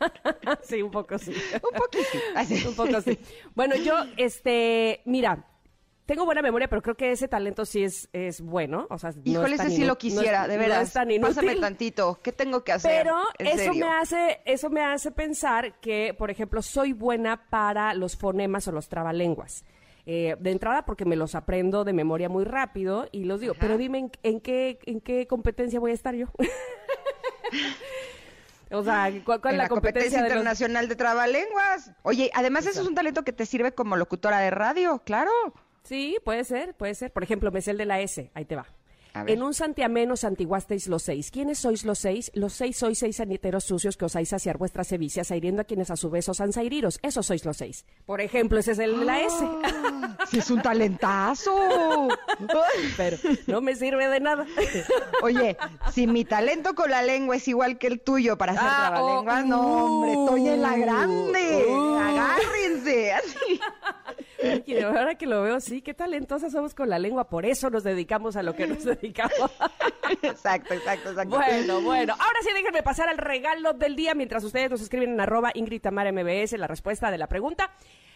Sí, 0.63 0.81
un 0.81 0.89
poco 0.89 1.17
sí. 1.19 1.31
Un 1.31 1.77
poquito. 1.77 2.07
Así. 2.35 2.67
Un 2.67 2.75
poco 2.75 3.01
sí. 3.01 3.19
Bueno, 3.53 3.75
yo, 3.75 3.93
este, 4.17 5.01
mira, 5.05 5.45
tengo 6.05 6.25
buena 6.25 6.41
memoria, 6.41 6.67
pero 6.67 6.81
creo 6.81 6.95
que 6.95 7.11
ese 7.11 7.27
talento 7.27 7.65
sí 7.65 7.83
es, 7.83 8.09
es 8.13 8.41
bueno. 8.41 8.88
O 8.89 8.97
sea, 8.97 9.11
no 9.25 9.45
es 9.45 9.53
ese 9.53 9.69
sí 9.69 9.81
lo 9.81 9.88
no 9.94 9.97
quisiera, 9.97 10.44
es- 10.44 10.50
de 10.50 10.55
no 10.57 10.63
veras. 10.63 10.88
es 10.88 10.94
tan 10.94 11.11
inútil. 11.11 11.35
Pásame 11.35 11.55
tantito. 11.55 12.19
¿Qué 12.21 12.31
tengo 12.31 12.63
que 12.63 12.71
hacer? 12.73 13.03
Pero 13.03 13.17
En 13.39 13.47
eso 13.47 13.57
serio. 13.57 13.85
me 13.85 13.91
hace, 13.94 14.41
eso 14.45 14.69
me 14.69 14.83
hace 14.83 15.11
pensar 15.11 15.79
que, 15.79 16.13
por 16.17 16.29
ejemplo, 16.31 16.61
soy 16.61 16.94
buena 16.94 17.50
para 17.50 17.94
los 17.94 18.17
fonemas 18.17 18.67
o 18.67 18.71
los 18.71 18.89
trabalenguas. 18.89 19.63
Eh, 20.05 20.35
de 20.38 20.51
entrada 20.51 20.83
porque 20.83 21.05
me 21.05 21.15
los 21.15 21.33
aprendo 21.33 21.85
de 21.85 21.94
memoria 21.94 22.27
muy 22.27 22.44
rápido 22.44 23.07
y 23.13 23.23
los 23.23 23.39
digo, 23.39 23.53
pero 23.57 23.77
dime 23.77 23.99
en, 23.99 24.11
en 24.23 24.41
qué 24.41 24.77
en 24.85 24.99
qué 24.99 25.27
competencia 25.27 25.79
voy 25.79 25.91
a 25.91 25.94
estar 25.94 26.13
yo. 26.13 26.27
o 28.71 28.83
sea, 28.83 29.11
¿cuál, 29.23 29.39
cuál 29.39 29.53
en 29.56 29.61
es 29.61 29.65
la 29.65 29.69
competencia 29.69 30.17
de 30.17 30.23
los- 30.23 30.31
internacional 30.31 30.88
de 30.89 30.95
trabalenguas. 30.95 31.91
Oye, 32.01 32.31
además 32.33 32.65
eso 32.65 32.81
es 32.81 32.88
un 32.88 32.95
talento 32.95 33.23
que 33.23 33.31
te 33.31 33.45
sirve 33.45 33.73
como 33.73 33.95
locutora 33.95 34.39
de 34.39 34.49
radio, 34.49 35.01
claro. 35.06 35.31
Sí, 35.83 36.18
puede 36.24 36.44
ser, 36.45 36.75
puede 36.75 36.95
ser. 36.95 37.12
Por 37.12 37.24
ejemplo, 37.24 37.51
me 37.51 37.62
sé 37.62 37.71
el 37.71 37.77
de 37.77 37.85
la 37.85 38.00
S, 38.01 38.31
ahí 38.33 38.45
te 38.45 38.56
va. 38.56 38.65
En 39.27 39.44
un 39.44 39.53
santiameno 39.53 40.18
santiguasteis 40.18 40.88
los 40.88 41.03
seis. 41.03 41.30
¿Quiénes 41.30 41.59
sois 41.59 41.83
los 41.85 42.00
seis? 42.00 42.31
Los 42.33 42.53
seis 42.53 42.75
sois 42.77 42.97
seis 42.97 43.18
saniteros 43.18 43.63
sucios 43.63 43.95
que 43.95 44.06
osáis 44.06 44.30
saciar 44.30 44.57
vuestras 44.57 44.88
sevicias, 44.88 45.30
hiriendo 45.30 45.62
a 45.62 45.65
quienes 45.65 45.91
a 45.91 45.95
su 45.95 46.09
vez 46.09 46.27
osan 46.30 46.51
sairiros. 46.51 46.97
Esos 47.03 47.27
sois 47.27 47.45
los 47.45 47.56
seis. 47.57 47.85
Por 48.07 48.21
ejemplo, 48.21 48.57
ese 48.57 48.71
es 48.71 48.80
el 48.80 49.01
de 49.01 49.06
la 49.06 49.19
S. 49.21 49.35
Sí, 50.31 50.39
es 50.39 50.50
un 50.50 50.63
talentazo. 50.63 51.53
Pero 52.97 53.18
no 53.45 53.62
me 53.62 53.75
sirve 53.75 54.07
de 54.07 54.19
nada. 54.19 54.47
Oye, 55.21 55.57
si 55.92 56.07
mi 56.07 56.25
talento 56.25 56.73
con 56.73 56.90
la 56.90 57.04
lengua 57.04 57.35
es 57.35 57.47
igual 57.47 57.78
que 57.78 57.85
el 57.85 58.02
tuyo 58.02 58.35
para 58.40 58.54
hacer 58.54 58.66
Ah, 58.68 58.87
trabalenguas, 58.90 59.44
oh, 59.44 59.47
no, 59.47 59.85
hombre, 59.85 60.11
estoy 60.13 60.47
en 60.56 60.61
la 60.63 60.75
grande. 60.75 61.66
uh. 61.69 61.97
Agárrense. 61.99 63.13
Así. 63.13 63.59
Y 64.66 64.80
ahora 64.81 65.16
que 65.16 65.26
lo 65.26 65.42
veo, 65.42 65.59
sí, 65.59 65.81
qué 65.81 65.94
talentosas 65.94 66.52
somos 66.52 66.73
con 66.73 66.90
la 66.90 67.00
lengua. 67.00 67.30
Por 67.30 67.45
eso 67.45 67.69
nos 67.69 67.83
dedicamos 67.83 68.35
a 68.35 68.44
lo 68.44 68.56
que 68.56 68.68
nos 68.68 68.83
dedicamos. 68.83 69.52
Exacto, 70.21 70.73
exacto, 70.73 71.09
exacto. 71.09 71.35
Bueno, 71.35 71.81
bueno. 71.81 72.14
Ahora 72.14 72.40
sí, 72.42 72.50
déjenme 72.54 72.83
pasar 72.83 73.09
al 73.09 73.18
regalo 73.18 73.73
del 73.73 73.95
día 73.95 74.14
mientras 74.16 74.44
ustedes 74.44 74.69
nos 74.69 74.81
escriben 74.81 75.12
en 75.14 75.21
arroba 75.21 75.52
Ingrid 75.54 75.81
Tamara 75.81 76.12
MBS 76.12 76.54
la 76.57 76.68
respuesta 76.68 77.12
de 77.12 77.18
la 77.18 77.28
pregunta. 77.28 77.71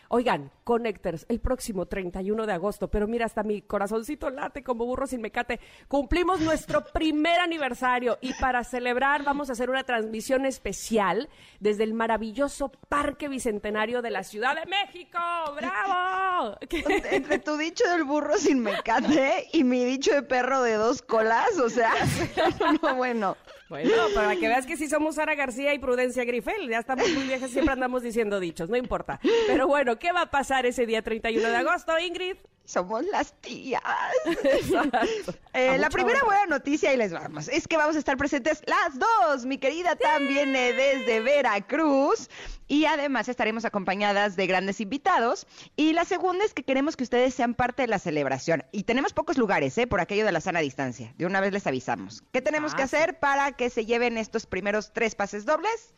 Oigan, 0.09 0.51
Connectors, 0.63 1.25
el 1.29 1.39
próximo 1.39 1.85
31 1.85 2.45
de 2.45 2.53
agosto, 2.53 2.89
pero 2.89 3.07
mira, 3.07 3.25
hasta 3.25 3.43
mi 3.43 3.61
corazoncito 3.61 4.29
late 4.29 4.63
como 4.63 4.85
burro 4.85 5.07
sin 5.07 5.21
mecate. 5.21 5.59
Cumplimos 5.87 6.39
nuestro 6.41 6.83
primer 6.85 7.39
aniversario 7.39 8.17
y 8.21 8.33
para 8.35 8.63
celebrar 8.63 9.23
vamos 9.23 9.49
a 9.49 9.53
hacer 9.53 9.69
una 9.69 9.83
transmisión 9.83 10.45
especial 10.45 11.29
desde 11.59 11.83
el 11.83 11.93
maravilloso 11.93 12.71
Parque 12.89 13.27
Bicentenario 13.27 14.01
de 14.01 14.11
la 14.11 14.23
Ciudad 14.23 14.55
de 14.55 14.65
México. 14.65 15.19
¡Bravo! 15.55 16.57
Entre 17.11 17.39
tu 17.39 17.57
dicho 17.57 17.87
del 17.89 18.03
burro 18.03 18.37
sin 18.37 18.61
mecate 18.61 19.47
y 19.53 19.63
mi 19.63 19.83
dicho 19.83 20.13
de 20.13 20.23
perro 20.23 20.61
de 20.61 20.73
dos 20.73 21.01
colas, 21.01 21.57
o 21.57 21.69
sea, 21.69 21.93
no, 22.81 22.95
bueno. 22.95 23.35
Bueno, 23.69 23.91
para 24.15 24.36
que 24.36 24.47
veas 24.47 24.65
que 24.65 24.77
sí 24.77 24.88
somos 24.88 25.15
Sara 25.15 25.36
García 25.36 25.74
y 25.74 25.79
Prudencia 25.79 26.24
Grifel, 26.24 26.69
ya 26.69 26.79
estamos 26.79 27.09
muy 27.09 27.24
viejas, 27.24 27.51
siempre 27.51 27.74
andamos 27.74 28.01
diciendo 28.01 28.39
dichos, 28.39 28.69
no 28.69 28.77
importa. 28.77 29.19
Pero 29.47 29.67
bueno, 29.67 30.00
¿qué 30.00 30.13
va 30.13 30.21
a 30.21 30.31
pasar 30.31 30.65
ese 30.65 30.86
día 30.86 31.01
31 31.01 31.50
de 31.50 31.55
agosto, 31.55 31.97
Ingrid? 32.00 32.38
Somos 32.67 33.05
las 33.05 33.33
tías. 33.41 33.81
Eh, 35.53 35.79
la 35.79 35.89
primera 35.89 36.24
buena 36.24 36.45
noticia, 36.45 36.93
y 36.93 36.97
les 36.97 37.12
vamos, 37.12 37.47
es 37.47 37.67
que 37.67 37.77
vamos 37.77 37.95
a 37.95 38.00
estar 38.00 38.15
presentes 38.15 38.62
las 38.67 39.00
dos. 39.00 39.43
Mi 39.47 39.57
querida 39.57 39.95
Tam 39.95 40.27
viene 40.27 40.71
desde 40.71 41.19
Veracruz 41.19 42.29
y 42.67 42.86
además 42.86 43.27
estaremos 43.27 43.65
acompañadas 43.65 44.36
de 44.36 44.45
grandes 44.45 44.79
invitados. 44.81 45.47
Y 45.75 45.93
la 45.93 46.05
segunda 46.05 46.45
es 46.45 46.53
que 46.53 46.62
queremos 46.62 46.95
que 46.95 47.03
ustedes 47.03 47.33
sean 47.33 47.55
parte 47.55 47.81
de 47.81 47.88
la 47.88 47.97
celebración. 47.97 48.65
Y 48.71 48.83
tenemos 48.83 49.13
pocos 49.13 49.39
lugares, 49.39 49.75
¿eh? 49.79 49.88
Por 49.88 50.00
aquello 50.00 50.25
de 50.25 50.31
la 50.31 50.41
sana 50.41 50.59
distancia. 50.59 51.12
De 51.17 51.25
una 51.25 51.41
vez 51.41 51.51
les 51.53 51.65
avisamos. 51.65 52.21
¿Qué 52.31 52.41
tenemos 52.43 52.75
que 52.75 52.83
Ah, 52.83 52.86
hacer 52.86 53.17
para 53.17 53.53
que 53.53 53.71
se 53.71 53.88
lleven 53.88 54.19
estos 54.19 54.45
primeros 54.45 54.93
tres 54.93 55.15
pases 55.15 55.43
dobles? 55.45 55.95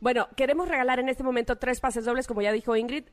Bueno, 0.00 0.28
queremos 0.36 0.68
regalar 0.68 0.98
en 0.98 1.08
este 1.08 1.22
momento 1.22 1.56
tres 1.56 1.80
pases 1.80 2.04
dobles, 2.04 2.26
como 2.26 2.42
ya 2.42 2.52
dijo 2.52 2.76
Ingrid, 2.76 3.04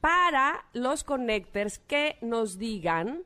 para 0.00 0.64
los 0.72 1.04
connectors 1.04 1.78
que 1.78 2.16
nos 2.20 2.58
digan, 2.58 3.24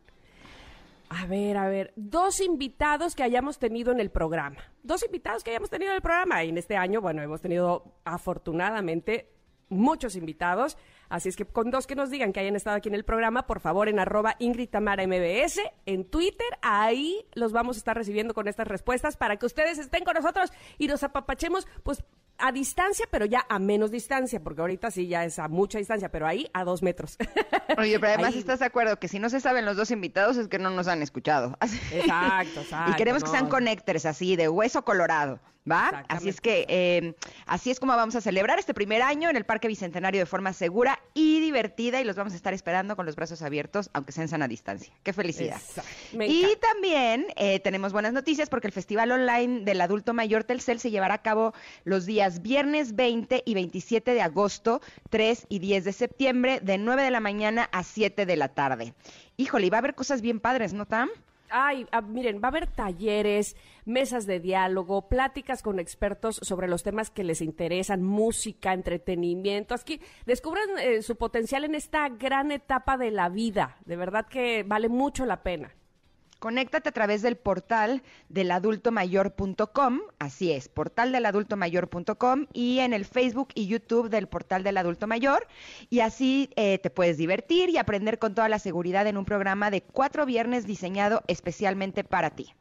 a 1.09 1.27
ver, 1.27 1.57
a 1.59 1.69
ver, 1.69 1.93
dos 1.97 2.41
invitados 2.41 3.15
que 3.15 3.23
hayamos 3.23 3.59
tenido 3.59 3.93
en 3.93 4.01
el 4.01 4.11
programa. 4.11 4.61
Dos 4.83 5.05
invitados 5.05 5.45
que 5.45 5.51
hayamos 5.51 5.69
tenido 5.69 5.91
en 5.91 5.97
el 5.97 6.03
programa. 6.03 6.43
Y 6.43 6.49
en 6.49 6.59
este 6.59 6.77
año, 6.77 7.01
bueno, 7.01 7.23
hemos 7.23 7.43
tenido 7.43 7.85
afortunadamente 8.05 9.31
muchos 9.69 10.17
invitados. 10.17 10.79
Así 11.09 11.29
es 11.29 11.37
que 11.37 11.45
con 11.45 11.71
dos 11.71 11.87
que 11.87 11.95
nos 11.95 12.11
digan 12.11 12.33
que 12.33 12.41
hayan 12.41 12.57
estado 12.57 12.77
aquí 12.77 12.89
en 12.89 12.95
el 12.95 13.05
programa, 13.05 13.47
por 13.47 13.61
favor, 13.61 13.89
en 13.89 13.99
arroba 13.99 14.37
Ingrid 14.39 14.71
MBS, 14.75 15.61
en 15.85 16.05
Twitter, 16.05 16.47
ahí 16.63 17.27
los 17.35 17.53
vamos 17.53 17.77
a 17.77 17.81
estar 17.81 17.97
recibiendo 17.97 18.33
con 18.33 18.49
estas 18.49 18.67
respuestas 18.67 19.19
para 19.19 19.37
que 19.37 19.45
ustedes 19.45 19.79
estén 19.79 20.05
con 20.05 20.15
nosotros 20.15 20.51
y 20.79 20.87
nos 20.87 21.03
apapachemos, 21.03 21.67
pues 21.83 22.03
a 22.43 22.53
distancia, 22.53 23.07
pero 23.11 23.25
ya 23.25 23.47
a 23.49 23.59
menos 23.59 23.91
distancia, 23.91 24.43
porque 24.43 24.61
ahorita 24.61 24.91
sí 24.91 25.07
ya 25.07 25.25
es 25.25 25.39
a 25.39 25.49
mucha 25.49 25.79
distancia, 25.79 26.11
pero 26.11 26.27
ahí 26.27 26.51
a 26.53 26.65
dos 26.65 26.83
metros. 26.83 27.17
Oye, 27.79 27.99
pero 28.01 28.15
además 28.15 28.35
Ahí. 28.35 28.41
estás 28.41 28.59
de 28.59 28.67
acuerdo 28.67 28.99
que 28.99 29.07
si 29.09 29.19
no 29.21 29.31
se 29.31 29.41
saben 29.41 29.65
los 29.65 29.77
dos 29.77 29.91
invitados 29.93 30.37
es 30.37 30.49
que 30.49 30.59
no 30.59 30.71
nos 30.71 30.89
han 30.89 31.03
escuchado. 31.03 31.57
Exacto, 31.93 32.61
exacto, 32.61 32.91
Y 32.91 32.95
queremos 32.97 33.23
que 33.23 33.31
sean 33.31 33.49
connectors 33.49 34.05
así, 34.07 34.35
de 34.37 34.49
hueso 34.49 34.85
colorado, 34.85 35.39
¿va? 35.71 36.05
Así 36.09 36.29
es 36.29 36.41
que 36.41 36.67
eh, 36.69 37.15
así 37.47 37.71
es 37.71 37.79
como 37.79 37.95
vamos 37.97 38.15
a 38.17 38.21
celebrar 38.21 38.59
este 38.59 38.75
primer 38.75 39.03
año 39.03 39.31
en 39.31 39.37
el 39.37 39.45
Parque 39.45 39.69
Bicentenario 39.69 40.21
de 40.21 40.27
forma 40.27 40.53
segura 40.53 41.01
y 41.15 41.41
divertida 41.41 42.01
y 42.01 42.05
los 42.05 42.17
vamos 42.17 42.33
a 42.33 42.37
estar 42.37 42.55
esperando 42.55 42.97
con 42.97 43.07
los 43.07 43.17
brazos 43.17 43.43
abiertos, 43.43 43.91
aunque 43.93 44.13
sean 44.13 44.29
sana 44.29 44.49
distancia. 44.49 44.93
¡Qué 45.03 45.13
felicidad! 45.13 45.61
Y 46.13 46.57
también 46.57 47.27
eh, 47.37 47.61
tenemos 47.61 47.93
buenas 47.93 48.13
noticias 48.13 48.49
porque 48.49 48.67
el 48.67 48.73
Festival 48.73 49.13
Online 49.13 49.65
del 49.65 49.81
Adulto 49.81 50.15
Mayor 50.15 50.45
Telcel 50.45 50.81
se 50.81 50.91
llevará 50.91 51.15
a 51.15 51.23
cabo 51.23 51.53
los 51.85 52.07
días 52.07 52.43
viernes 52.43 52.97
20 52.97 53.43
y 53.45 53.55
27 53.55 54.15
de 54.15 54.23
agosto, 54.23 54.81
3 55.11 55.47
y 55.49 55.59
10 55.61 55.85
de 55.85 55.93
septiembre, 55.93 56.61
de 56.61 56.79
9 56.79 57.03
de 57.03 57.11
la 57.11 57.21
mañana 57.21 57.69
a 57.73 57.83
7 57.85 58.27
de 58.27 58.37
la 58.37 58.49
tarde. 58.49 58.95
Híjole, 59.37 59.67
y 59.67 59.71
va 59.71 59.79
a 59.79 59.81
haber 59.81 59.95
cosas 59.95 60.21
bien 60.21 60.41
padres, 60.41 60.73
¿no, 60.73 60.87
Tam? 60.87 61.09
Ay, 61.55 61.87
ah, 61.93 62.01
miren, 62.01 62.41
va 62.43 62.47
a 62.47 62.49
haber 62.49 62.67
talleres, 62.67 63.57
mesas 63.85 64.25
de 64.25 64.41
diálogo, 64.41 65.09
pláticas 65.09 65.63
con 65.63 65.79
expertos 65.79 66.41
sobre 66.43 66.67
los 66.67 66.83
temas 66.83 67.11
que 67.11 67.25
les 67.25 67.43
interesan, 67.43 68.03
música, 68.03 68.73
entretenimiento. 68.73 69.75
Aquí 69.75 70.01
descubran 70.25 70.67
eh, 70.79 71.03
su 71.03 71.17
potencial 71.17 71.65
en 71.65 71.75
esta 71.75 72.09
gran 72.09 72.53
etapa 72.53 72.97
de 72.97 73.11
la 73.11 73.29
vida. 73.29 73.77
De 73.85 73.97
verdad 73.97 74.27
que 74.27 74.63
vale 74.63 74.89
mucho 74.89 75.27
la 75.27 75.43
pena. 75.43 75.75
Conéctate 76.43 76.89
a 76.89 76.93
través 76.93 77.23
del 77.23 77.37
portal 77.37 78.03
del 78.29 78.51
adultomayor.com, 78.51 80.01
así 80.19 80.51
es, 80.51 80.69
portal 80.69 81.13
del 81.13 81.25
adultomayor.com 81.25 82.47
y 82.53 82.81
en 82.81 82.93
el 82.93 83.05
Facebook 83.05 83.51
y 83.55 83.69
YouTube 83.69 84.09
del 84.09 84.27
portal 84.27 84.65
del 84.65 84.77
adulto 84.77 85.07
mayor 85.07 85.47
y 85.89 86.01
así 86.01 86.51
eh, 86.57 86.79
te 86.79 86.91
puedes 86.91 87.17
divertir 87.17 87.71
y 87.71 87.79
aprender 87.79 88.19
con 88.19 88.35
toda 88.35 88.49
la 88.49 88.59
seguridad 88.59 89.07
en 89.07 89.19
un 89.19 89.25
programa 89.25 89.71
de 89.71 89.83
cuatro 89.83 90.27
viernes 90.27 90.67
diseñado 90.67 91.23
especialmente 91.29 92.03
para 92.03 92.31
ti. 92.31 92.53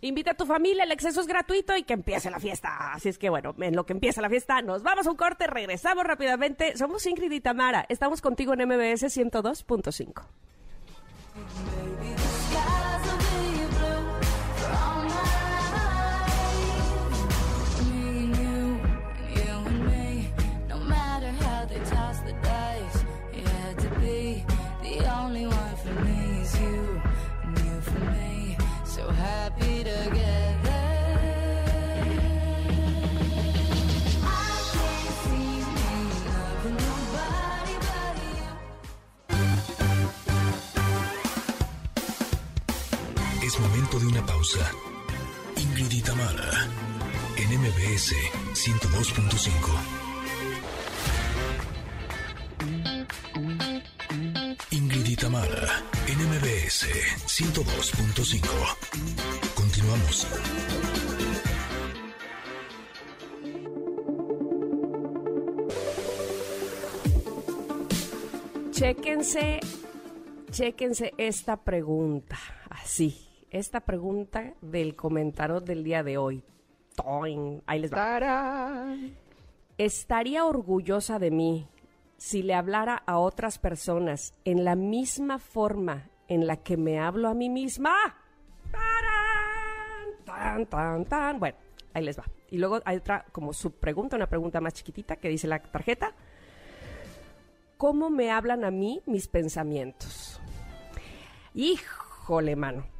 Invita 0.00 0.32
a 0.32 0.34
tu 0.34 0.44
familia, 0.44 0.82
el 0.82 0.90
acceso 0.90 1.20
es 1.20 1.28
gratuito 1.28 1.76
y 1.76 1.84
que 1.84 1.92
empiece 1.92 2.28
la 2.28 2.40
fiesta. 2.40 2.92
Así 2.92 3.08
es 3.08 3.18
que 3.18 3.30
bueno, 3.30 3.54
en 3.60 3.76
lo 3.76 3.86
que 3.86 3.92
empieza 3.92 4.20
la 4.20 4.28
fiesta, 4.28 4.62
nos 4.62 4.82
vamos 4.82 5.06
a 5.06 5.10
un 5.12 5.16
corte, 5.16 5.46
regresamos 5.46 6.02
rápidamente. 6.02 6.76
Somos 6.76 7.06
Ingrid 7.06 7.30
y 7.30 7.40
Tamara, 7.40 7.86
estamos 7.88 8.20
contigo 8.20 8.52
en 8.52 8.66
MBS 8.66 9.16
102.5. 9.16 10.24
de 43.98 44.06
una 44.06 44.24
pausa. 44.26 44.70
Ingrid 45.56 46.04
en 47.36 47.60
MBS 47.60 48.14
102.5. 48.52 49.46
Ingrid 54.70 55.18
Tamara, 55.18 55.82
en 56.08 56.18
MBS 56.28 56.86
102.5. 57.26 58.48
Continuamos. 59.54 60.26
Chéquense, 68.72 69.60
chéquense 70.50 71.14
esta 71.16 71.56
pregunta. 71.56 72.38
Así, 72.68 73.25
esta 73.50 73.80
pregunta 73.80 74.54
del 74.60 74.94
comentario 74.96 75.60
del 75.60 75.84
día 75.84 76.02
de 76.02 76.18
hoy. 76.18 76.42
Toin, 76.94 77.62
Ahí 77.66 77.80
les 77.80 77.92
va. 77.92 77.96
¡Tarán! 77.96 79.16
¿Estaría 79.78 80.44
orgullosa 80.44 81.18
de 81.18 81.30
mí 81.30 81.68
si 82.16 82.42
le 82.42 82.54
hablara 82.54 83.02
a 83.06 83.18
otras 83.18 83.58
personas 83.58 84.34
en 84.44 84.64
la 84.64 84.74
misma 84.74 85.38
forma 85.38 86.08
en 86.28 86.46
la 86.46 86.56
que 86.56 86.76
me 86.76 86.98
hablo 86.98 87.28
a 87.28 87.34
mí 87.34 87.50
misma? 87.50 87.94
¡Tarán! 88.70 90.24
Tan, 90.24 90.66
tan, 90.66 91.04
tan. 91.04 91.38
Bueno, 91.38 91.58
ahí 91.92 92.04
les 92.04 92.18
va. 92.18 92.24
Y 92.50 92.58
luego 92.58 92.80
hay 92.84 92.96
otra 92.96 93.24
como 93.32 93.52
subpregunta, 93.52 94.16
una 94.16 94.28
pregunta 94.28 94.60
más 94.60 94.72
chiquitita 94.72 95.16
que 95.16 95.28
dice 95.28 95.46
la 95.46 95.62
tarjeta. 95.62 96.14
¿Cómo 97.76 98.08
me 98.08 98.30
hablan 98.30 98.64
a 98.64 98.70
mí 98.70 99.02
mis 99.04 99.28
pensamientos? 99.28 100.40
Híjole, 101.52 102.56
mano. 102.56 102.95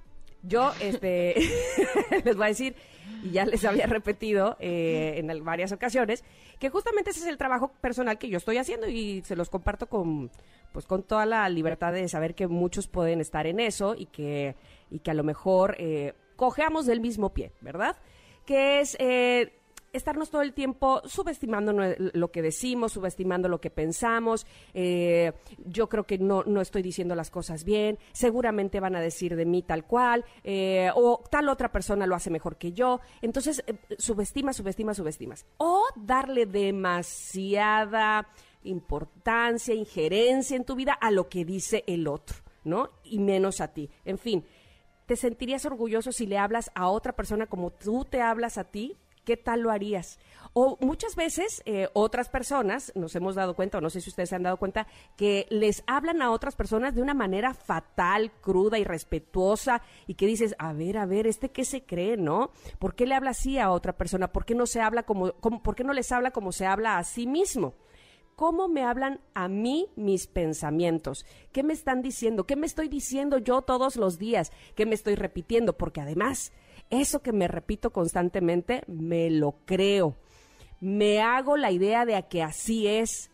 Yo, 0.46 0.72
este, 0.80 1.34
les 2.24 2.36
voy 2.36 2.44
a 2.44 2.48
decir, 2.48 2.76
y 3.22 3.30
ya 3.30 3.44
les 3.44 3.64
había 3.64 3.86
repetido 3.86 4.56
eh, 4.60 5.14
en 5.16 5.44
varias 5.44 5.72
ocasiones, 5.72 6.24
que 6.58 6.70
justamente 6.70 7.10
ese 7.10 7.20
es 7.20 7.26
el 7.26 7.36
trabajo 7.36 7.72
personal 7.80 8.18
que 8.18 8.28
yo 8.28 8.38
estoy 8.38 8.58
haciendo 8.58 8.88
y 8.88 9.22
se 9.24 9.36
los 9.36 9.50
comparto 9.50 9.88
con, 9.88 10.30
pues, 10.72 10.86
con 10.86 11.02
toda 11.02 11.26
la 11.26 11.48
libertad 11.48 11.92
de 11.92 12.08
saber 12.08 12.34
que 12.34 12.46
muchos 12.46 12.86
pueden 12.86 13.20
estar 13.20 13.46
en 13.46 13.60
eso 13.60 13.94
y 13.96 14.06
que, 14.06 14.54
y 14.90 15.00
que 15.00 15.10
a 15.10 15.14
lo 15.14 15.24
mejor 15.24 15.76
eh, 15.78 16.14
cojeamos 16.36 16.86
del 16.86 17.00
mismo 17.00 17.32
pie, 17.32 17.52
¿verdad? 17.60 17.96
Que 18.44 18.80
es 18.80 18.96
eh, 19.00 19.52
estarnos 19.92 20.30
todo 20.30 20.42
el 20.42 20.52
tiempo 20.52 21.00
subestimando 21.04 21.72
lo 21.72 22.30
que 22.30 22.42
decimos, 22.42 22.92
subestimando 22.92 23.48
lo 23.48 23.60
que 23.60 23.70
pensamos. 23.70 24.46
eh, 24.74 25.32
yo 25.64 25.88
creo 25.88 26.04
que 26.04 26.18
no, 26.18 26.42
no 26.44 26.60
estoy 26.60 26.82
diciendo 26.82 27.14
las 27.14 27.30
cosas 27.30 27.64
bien. 27.64 27.98
Seguramente 28.12 28.80
van 28.80 28.96
a 28.96 29.00
decir 29.00 29.36
de 29.36 29.46
mí 29.46 29.62
tal 29.62 29.84
cual. 29.84 30.24
eh, 30.44 30.90
o 30.94 31.22
tal 31.30 31.48
otra 31.48 31.72
persona 31.72 32.06
lo 32.06 32.14
hace 32.14 32.30
mejor 32.30 32.56
que 32.56 32.72
yo. 32.72 33.00
Entonces, 33.22 33.62
eh, 33.66 33.74
subestimas, 33.98 34.56
subestimas, 34.56 34.96
subestimas. 34.96 35.46
O 35.58 35.84
darle 35.96 36.46
demasiada 36.46 38.28
importancia, 38.64 39.74
injerencia 39.74 40.56
en 40.56 40.64
tu 40.64 40.74
vida 40.74 40.92
a 40.92 41.10
lo 41.10 41.28
que 41.28 41.44
dice 41.44 41.84
el 41.86 42.08
otro, 42.08 42.36
¿no? 42.64 42.90
Y 43.04 43.18
menos 43.18 43.60
a 43.60 43.72
ti. 43.72 43.88
En 44.04 44.18
fin, 44.18 44.44
¿te 45.06 45.16
sentirías 45.16 45.64
orgulloso 45.66 46.12
si 46.12 46.26
le 46.26 46.38
hablas 46.38 46.70
a 46.74 46.88
otra 46.88 47.14
persona 47.14 47.46
como 47.46 47.70
tú 47.70 48.04
te 48.04 48.20
hablas 48.20 48.58
a 48.58 48.64
ti? 48.64 48.96
¿Qué 49.26 49.36
tal 49.36 49.62
lo 49.62 49.72
harías? 49.72 50.20
O 50.52 50.78
muchas 50.80 51.16
veces 51.16 51.60
eh, 51.66 51.88
otras 51.94 52.28
personas, 52.28 52.92
nos 52.94 53.16
hemos 53.16 53.34
dado 53.34 53.56
cuenta, 53.56 53.78
o 53.78 53.80
no 53.80 53.90
sé 53.90 54.00
si 54.00 54.08
ustedes 54.08 54.28
se 54.28 54.36
han 54.36 54.44
dado 54.44 54.56
cuenta, 54.56 54.86
que 55.16 55.48
les 55.50 55.82
hablan 55.88 56.22
a 56.22 56.30
otras 56.30 56.54
personas 56.54 56.94
de 56.94 57.02
una 57.02 57.12
manera 57.12 57.52
fatal, 57.52 58.30
cruda, 58.40 58.78
irrespetuosa, 58.78 59.82
y 60.06 60.14
que 60.14 60.28
dices, 60.28 60.54
a 60.60 60.72
ver, 60.72 60.96
a 60.96 61.06
ver, 61.06 61.26
¿este 61.26 61.50
qué 61.50 61.64
se 61.64 61.82
cree, 61.82 62.16
no? 62.16 62.52
¿Por 62.78 62.94
qué 62.94 63.04
le 63.04 63.16
habla 63.16 63.30
así 63.30 63.58
a 63.58 63.72
otra 63.72 63.96
persona? 63.96 64.30
¿Por 64.30 64.44
qué 64.44 64.54
no 64.54 64.64
se 64.64 64.80
habla 64.80 65.02
como, 65.02 65.32
como 65.32 65.60
por 65.60 65.74
qué 65.74 65.82
no 65.82 65.92
les 65.92 66.12
habla 66.12 66.30
como 66.30 66.52
se 66.52 66.64
habla 66.64 66.96
a 66.96 67.02
sí 67.02 67.26
mismo? 67.26 67.74
cómo 68.36 68.68
me 68.68 68.84
hablan 68.84 69.20
a 69.32 69.48
mí 69.48 69.88
mis 69.96 70.26
pensamientos, 70.26 71.24
qué 71.52 71.62
me 71.62 71.72
están 71.72 72.02
diciendo, 72.02 72.44
qué 72.44 72.54
me 72.54 72.66
estoy 72.66 72.88
diciendo 72.88 73.38
yo 73.38 73.62
todos 73.62 73.96
los 73.96 74.18
días, 74.18 74.52
qué 74.74 74.84
me 74.84 74.94
estoy 74.94 75.14
repitiendo, 75.14 75.78
porque 75.78 76.02
además 76.02 76.52
eso 76.90 77.20
que 77.22 77.32
me 77.32 77.48
repito 77.48 77.90
constantemente 77.90 78.82
me 78.86 79.30
lo 79.30 79.56
creo, 79.64 80.16
me 80.80 81.20
hago 81.20 81.56
la 81.56 81.70
idea 81.70 82.04
de 82.04 82.22
que 82.28 82.42
así 82.42 82.86
es. 82.86 83.30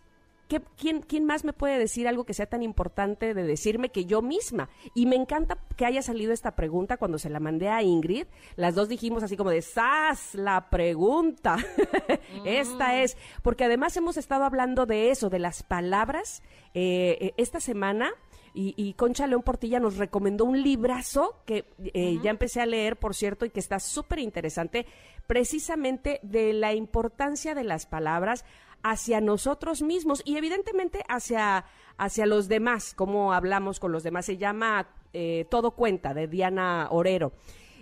¿Qué- 0.48 0.60
quién, 0.76 1.00
quién 1.00 1.24
más 1.24 1.44
me 1.44 1.54
puede 1.54 1.78
decir 1.78 2.06
algo 2.06 2.24
que 2.24 2.34
sea 2.34 2.44
tan 2.44 2.62
importante 2.62 3.32
de 3.32 3.42
decirme 3.42 3.88
que 3.88 4.04
yo 4.04 4.20
misma? 4.20 4.68
Y 4.94 5.06
me 5.06 5.16
encanta 5.16 5.56
que 5.78 5.86
haya 5.86 6.02
salido 6.02 6.30
esta 6.32 6.56
pregunta 6.56 6.98
cuando 6.98 7.18
se 7.18 7.30
la 7.30 7.40
mandé 7.40 7.68
a 7.70 7.82
Ingrid. 7.82 8.26
Las 8.56 8.74
dos 8.74 8.90
dijimos 8.90 9.22
así 9.22 9.34
como 9.38 9.48
de 9.48 9.62
¡Sas! 9.62 10.34
La 10.34 10.68
pregunta. 10.68 11.56
esta 12.44 13.00
es. 13.02 13.16
Porque 13.42 13.64
además 13.64 13.96
hemos 13.96 14.18
estado 14.18 14.44
hablando 14.44 14.84
de 14.84 15.10
eso, 15.10 15.30
de 15.30 15.38
las 15.38 15.62
palabras. 15.62 16.42
Eh, 16.74 17.16
eh, 17.20 17.34
esta 17.38 17.58
semana. 17.60 18.10
Y, 18.54 18.74
y 18.76 18.92
Concha 18.94 19.26
León 19.26 19.42
Portilla 19.42 19.80
nos 19.80 19.96
recomendó 19.96 20.44
un 20.44 20.62
librazo 20.62 21.42
que 21.46 21.64
eh, 21.94 22.18
ya 22.22 22.30
empecé 22.30 22.60
a 22.60 22.66
leer, 22.66 22.96
por 22.98 23.14
cierto, 23.14 23.46
y 23.46 23.50
que 23.50 23.60
está 23.60 23.80
súper 23.80 24.18
interesante, 24.18 24.86
precisamente 25.26 26.20
de 26.22 26.52
la 26.52 26.74
importancia 26.74 27.54
de 27.54 27.64
las 27.64 27.86
palabras 27.86 28.44
hacia 28.82 29.20
nosotros 29.20 29.80
mismos 29.80 30.20
y 30.26 30.36
evidentemente 30.36 31.02
hacia, 31.08 31.64
hacia 31.96 32.26
los 32.26 32.48
demás, 32.48 32.92
cómo 32.94 33.32
hablamos 33.32 33.80
con 33.80 33.92
los 33.92 34.02
demás. 34.02 34.26
Se 34.26 34.36
llama 34.36 34.88
eh, 35.14 35.46
Todo 35.50 35.70
Cuenta, 35.70 36.12
de 36.12 36.26
Diana 36.28 36.88
Orero. 36.90 37.32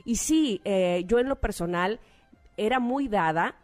Y 0.05 0.17
sí, 0.17 0.61
eh, 0.65 1.03
yo 1.07 1.19
en 1.19 1.29
lo 1.29 1.37
personal 1.41 1.99
era 2.57 2.79
muy 2.79 3.09
dada 3.09 3.57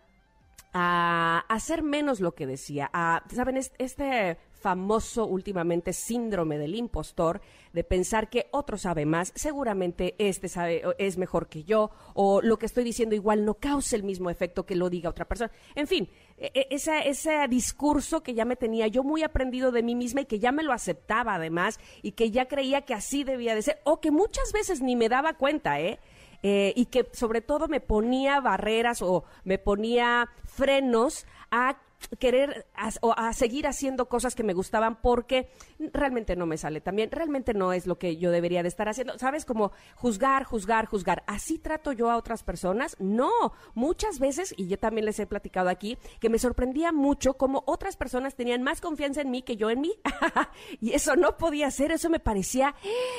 a 0.72 1.44
hacer 1.48 1.82
menos 1.82 2.20
lo 2.20 2.34
que 2.34 2.46
decía, 2.46 2.90
a, 2.92 3.22
¿saben? 3.34 3.56
Es- 3.56 3.72
Este 3.78 4.38
famoso 4.60 5.26
últimamente 5.26 5.92
síndrome 5.92 6.58
del 6.58 6.74
impostor, 6.74 7.40
de 7.72 7.84
pensar 7.84 8.30
que 8.30 8.48
otro 8.52 8.78
sabe 8.78 9.06
más, 9.06 9.32
seguramente 9.34 10.14
este 10.18 10.48
sabe, 10.48 10.82
es 10.98 11.18
mejor 11.18 11.48
que 11.48 11.64
yo, 11.64 11.90
o 12.14 12.40
lo 12.40 12.58
que 12.58 12.66
estoy 12.66 12.84
diciendo 12.84 13.14
igual 13.14 13.44
no 13.44 13.54
causa 13.54 13.96
el 13.96 14.02
mismo 14.02 14.30
efecto 14.30 14.64
que 14.64 14.74
lo 14.74 14.88
diga 14.88 15.10
otra 15.10 15.26
persona. 15.26 15.52
En 15.74 15.86
fin, 15.86 16.08
e- 16.38 16.50
e- 16.54 16.68
ese, 16.70 17.08
ese 17.08 17.46
discurso 17.48 18.22
que 18.22 18.34
ya 18.34 18.44
me 18.44 18.56
tenía 18.56 18.86
yo 18.86 19.04
muy 19.04 19.22
aprendido 19.22 19.72
de 19.72 19.82
mí 19.82 19.94
misma 19.94 20.22
y 20.22 20.26
que 20.26 20.38
ya 20.38 20.52
me 20.52 20.62
lo 20.62 20.72
aceptaba 20.72 21.34
además, 21.34 21.78
y 22.02 22.12
que 22.12 22.30
ya 22.30 22.46
creía 22.48 22.82
que 22.82 22.94
así 22.94 23.24
debía 23.24 23.54
de 23.54 23.62
ser, 23.62 23.78
o 23.84 24.00
que 24.00 24.10
muchas 24.10 24.52
veces 24.52 24.80
ni 24.80 24.96
me 24.96 25.08
daba 25.08 25.34
cuenta, 25.34 25.80
¿eh? 25.80 25.98
eh, 26.42 26.72
y 26.76 26.86
que 26.86 27.08
sobre 27.12 27.40
todo 27.40 27.68
me 27.68 27.80
ponía 27.80 28.40
barreras 28.40 29.02
o 29.02 29.24
me 29.44 29.58
ponía 29.58 30.28
frenos 30.44 31.26
a 31.50 31.78
querer 32.18 32.66
o 33.00 33.12
a 33.16 33.32
seguir 33.32 33.66
haciendo 33.66 34.08
cosas 34.08 34.34
que 34.34 34.42
me 34.42 34.54
gustaban 34.54 34.96
porque 35.00 35.48
realmente 35.92 36.36
no 36.36 36.46
me 36.46 36.56
sale 36.56 36.80
también, 36.80 37.10
realmente 37.10 37.54
no 37.54 37.72
es 37.72 37.86
lo 37.86 37.98
que 37.98 38.16
yo 38.16 38.30
debería 38.30 38.62
de 38.62 38.68
estar 38.68 38.88
haciendo, 38.88 39.18
¿sabes? 39.18 39.44
Como 39.44 39.72
juzgar, 39.94 40.44
juzgar, 40.44 40.86
juzgar. 40.86 41.24
¿Así 41.26 41.58
trato 41.58 41.92
yo 41.92 42.10
a 42.10 42.16
otras 42.16 42.42
personas? 42.42 42.96
No, 42.98 43.30
muchas 43.74 44.18
veces, 44.18 44.54
y 44.56 44.68
yo 44.68 44.78
también 44.78 45.04
les 45.04 45.18
he 45.18 45.26
platicado 45.26 45.68
aquí, 45.68 45.98
que 46.20 46.28
me 46.28 46.38
sorprendía 46.38 46.92
mucho 46.92 47.34
cómo 47.34 47.62
otras 47.66 47.96
personas 47.96 48.34
tenían 48.34 48.62
más 48.62 48.80
confianza 48.80 49.20
en 49.20 49.30
mí 49.30 49.42
que 49.42 49.56
yo 49.56 49.70
en 49.70 49.80
mí. 49.80 49.92
y 50.80 50.92
eso 50.92 51.16
no 51.16 51.36
podía 51.36 51.70
ser, 51.70 51.92
eso 51.92 52.10
me 52.10 52.20
parecía 52.20 52.74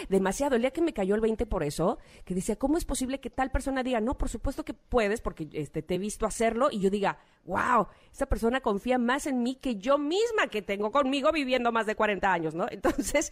demasiado. 0.09 0.55
El 0.55 0.61
día 0.61 0.71
que 0.71 0.81
me 0.81 0.93
cayó 0.93 1.15
el 1.15 1.21
20 1.21 1.45
por 1.45 1.63
eso, 1.63 1.97
que 2.25 2.35
decía, 2.35 2.55
¿cómo 2.55 2.77
es 2.77 2.85
posible 2.85 3.19
que 3.19 3.29
tal 3.29 3.51
persona 3.51 3.83
diga, 3.83 4.01
no, 4.01 4.17
por 4.17 4.29
supuesto 4.29 4.63
que 4.63 4.73
puedes, 4.73 5.21
porque 5.21 5.47
este, 5.53 5.81
te 5.81 5.95
he 5.95 5.97
visto 5.97 6.25
hacerlo, 6.25 6.69
y 6.71 6.79
yo 6.79 6.89
diga, 6.89 7.19
wow, 7.45 7.87
esa 8.11 8.25
persona 8.25 8.61
confía 8.67 8.97
más 8.97 9.27
en 9.27 9.43
mí 9.43 9.55
que 9.55 9.77
yo 9.77 9.97
misma 9.97 10.47
que 10.51 10.61
tengo 10.61 10.91
conmigo 10.91 11.31
viviendo 11.31 11.71
más 11.71 11.85
de 11.85 11.95
40 11.95 12.33
años, 12.33 12.53
¿no? 12.53 12.65
Entonces, 12.69 13.31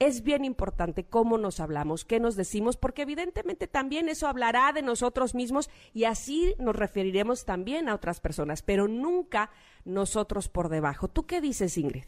es 0.00 0.24
bien 0.24 0.44
importante 0.44 1.04
cómo 1.04 1.38
nos 1.38 1.60
hablamos, 1.60 2.04
qué 2.04 2.18
nos 2.18 2.34
decimos, 2.34 2.76
porque 2.76 3.02
evidentemente 3.02 3.68
también 3.68 4.08
eso 4.08 4.26
hablará 4.26 4.72
de 4.72 4.82
nosotros 4.82 5.36
mismos 5.36 5.70
y 5.94 6.02
así 6.02 6.56
nos 6.58 6.74
referiremos 6.74 7.44
también 7.44 7.88
a 7.88 7.94
otras 7.94 8.18
personas, 8.18 8.62
pero 8.62 8.88
nunca 8.88 9.50
nosotros 9.84 10.48
por 10.48 10.68
debajo. 10.68 11.06
¿Tú 11.06 11.26
qué 11.26 11.40
dices, 11.40 11.78
Ingrid? 11.78 12.06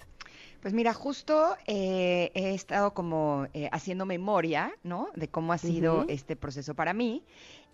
Pues 0.61 0.75
mira, 0.75 0.95
justo 0.95 1.57
eh, 1.69 2.33
he 2.35 2.55
estado 2.55 2.93
como 2.93 3.47
eh, 3.53 3.69
haciendo 3.71 4.05
memoria, 4.05 4.73
¿no? 4.83 5.11
De 5.15 5.29
cómo 5.29 5.53
ha 5.53 5.59
sido 5.59 6.07
este 6.09 6.35
proceso 6.35 6.75
para 6.75 6.93
mí. 6.93 7.23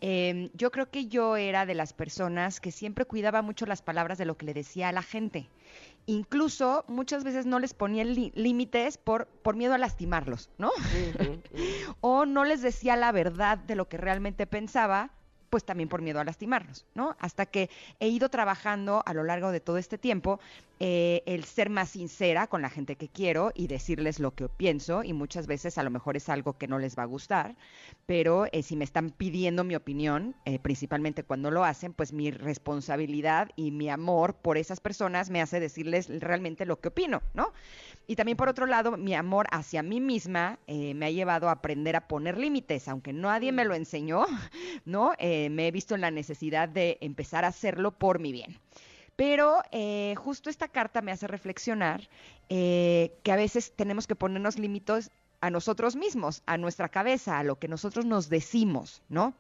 Eh, 0.01 0.51
yo 0.55 0.71
creo 0.71 0.91
que 0.91 1.07
yo 1.07 1.37
era 1.37 1.67
de 1.67 1.75
las 1.75 1.93
personas 1.93 2.61
que 2.61 2.73
siempre 2.73 3.05
cuidaba 3.05 3.43
mucho 3.43 3.67
las 3.67 3.83
palabras 3.83 4.19
de 4.19 4.25
lo 4.25 4.37
que 4.37 4.47
le 4.47 4.55
decía 4.55 4.89
a 4.89 4.93
la 4.93 5.03
gente. 5.03 5.49
Incluso 6.07 6.85
muchas 6.89 7.25
veces 7.25 7.47
no 7.47 7.59
les 7.59 7.75
ponía 7.75 8.05
límites 8.05 8.97
por, 8.99 9.27
por 9.27 9.57
miedo 9.57 9.75
a 9.75 9.79
lastimarlos, 9.79 10.51
¿no? 10.59 10.71
o 12.01 12.25
no 12.25 12.45
les 12.45 12.63
decía 12.63 12.97
la 12.97 13.13
verdad 13.13 13.59
de 13.59 13.77
lo 13.77 13.89
que 13.89 13.99
realmente 13.99 14.47
pensaba, 14.47 15.11
pues 15.51 15.65
también 15.65 15.89
por 15.89 16.01
miedo 16.01 16.21
a 16.21 16.25
lastimarlos, 16.25 16.87
¿no? 16.95 17.17
Hasta 17.21 17.47
que 17.47 17.69
he 17.99 18.09
ido 18.09 18.31
trabajando 18.31 19.03
a 19.05 19.13
lo 19.13 19.25
largo 19.25 19.53
de 19.53 19.61
todo 19.61 19.77
este 19.77 19.99
tiempo 19.99 20.41
eh, 20.81 21.23
el 21.27 21.45
ser 21.45 21.71
más 21.71 21.91
sincera 21.91 22.47
con 22.47 22.63
la 22.63 22.71
gente 22.71 22.97
que 22.97 23.09
quiero 23.09 23.53
y 23.55 23.67
decirles 23.67 24.19
lo 24.19 24.35
que 24.35 24.49
pienso 24.49 25.05
y 25.05 25.13
muchas 25.13 25.47
veces 25.47 25.79
a 25.79 25.83
lo 25.83 25.91
mejor 25.91 26.17
es 26.17 26.29
algo 26.29 26.59
que 26.59 26.67
no 26.67 26.79
les 26.79 26.99
va 26.99 27.03
a 27.05 27.07
gustar, 27.07 27.57
pero 28.07 28.47
eh, 28.51 28.63
si 28.63 28.77
me 28.77 28.85
están 28.85 29.11
pidiendo 29.11 29.63
mi 29.63 29.77
opinión, 29.77 30.35
eh, 30.45 30.59
principalmente 30.59 31.23
cuando 31.23 31.51
lo 31.51 31.65
hacen, 31.65 31.93
pues 31.93 32.13
mi 32.13 32.31
responsabilidad 32.31 33.51
y 33.57 33.71
mi 33.71 33.89
amor 33.89 34.35
por 34.35 34.57
esas 34.59 34.81
personas 34.81 35.31
me 35.31 35.41
hace 35.41 35.61
decirles 35.61 36.09
realmente 36.21 36.67
lo 36.67 36.81
que 36.81 36.89
opino, 36.89 37.23
¿no? 37.35 37.53
Y 38.07 38.17
también 38.17 38.37
por 38.37 38.49
otro 38.49 38.67
lado, 38.67 38.97
mi 38.97 39.15
amor 39.15 39.47
hacia 39.53 39.85
mí 39.85 40.01
misma 40.01 40.59
eh, 40.67 40.95
me 40.95 41.07
ha 41.07 41.11
llevado 41.11 41.49
a 41.49 41.53
aprender 41.53 41.95
a 41.95 42.09
poner 42.09 42.39
límites, 42.39 42.89
aunque 42.89 43.13
nadie 43.13 43.53
me 43.53 43.65
lo 43.65 43.75
enseñó, 43.75 44.27
¿no? 44.85 45.13
Eh, 45.19 45.49
me 45.51 45.69
he 45.69 45.71
visto 45.71 45.95
en 45.95 46.01
la 46.01 46.11
necesidad 46.11 46.69
de 46.69 46.99
empezar 47.01 47.45
a 47.45 47.49
hacerlo 47.49 47.93
por 47.93 48.19
mi 48.19 48.33
bien. 48.33 48.59
Pero 49.21 49.61
eh, 49.71 50.15
justo 50.17 50.49
esta 50.49 50.67
carta 50.67 51.03
me 51.03 51.13
hace 51.13 51.27
reflexionar 51.27 52.09
eh, 52.49 53.13
que 53.23 53.33
a 53.33 53.37
veces 53.37 53.75
tenemos 53.77 54.07
que 54.07 54.17
ponernos 54.17 54.59
límites 54.59 55.11
a 55.43 55.51
nosotros 55.51 55.95
mismos, 55.95 56.43
a 56.47 56.57
nuestra 56.57 56.89
cabeza, 56.89 57.39
a 57.39 57.45
lo 57.45 57.59
que 57.59 57.69
nosotros 57.69 58.07
nos 58.07 58.31
decimos, 58.31 59.03
¿no? 59.11 59.35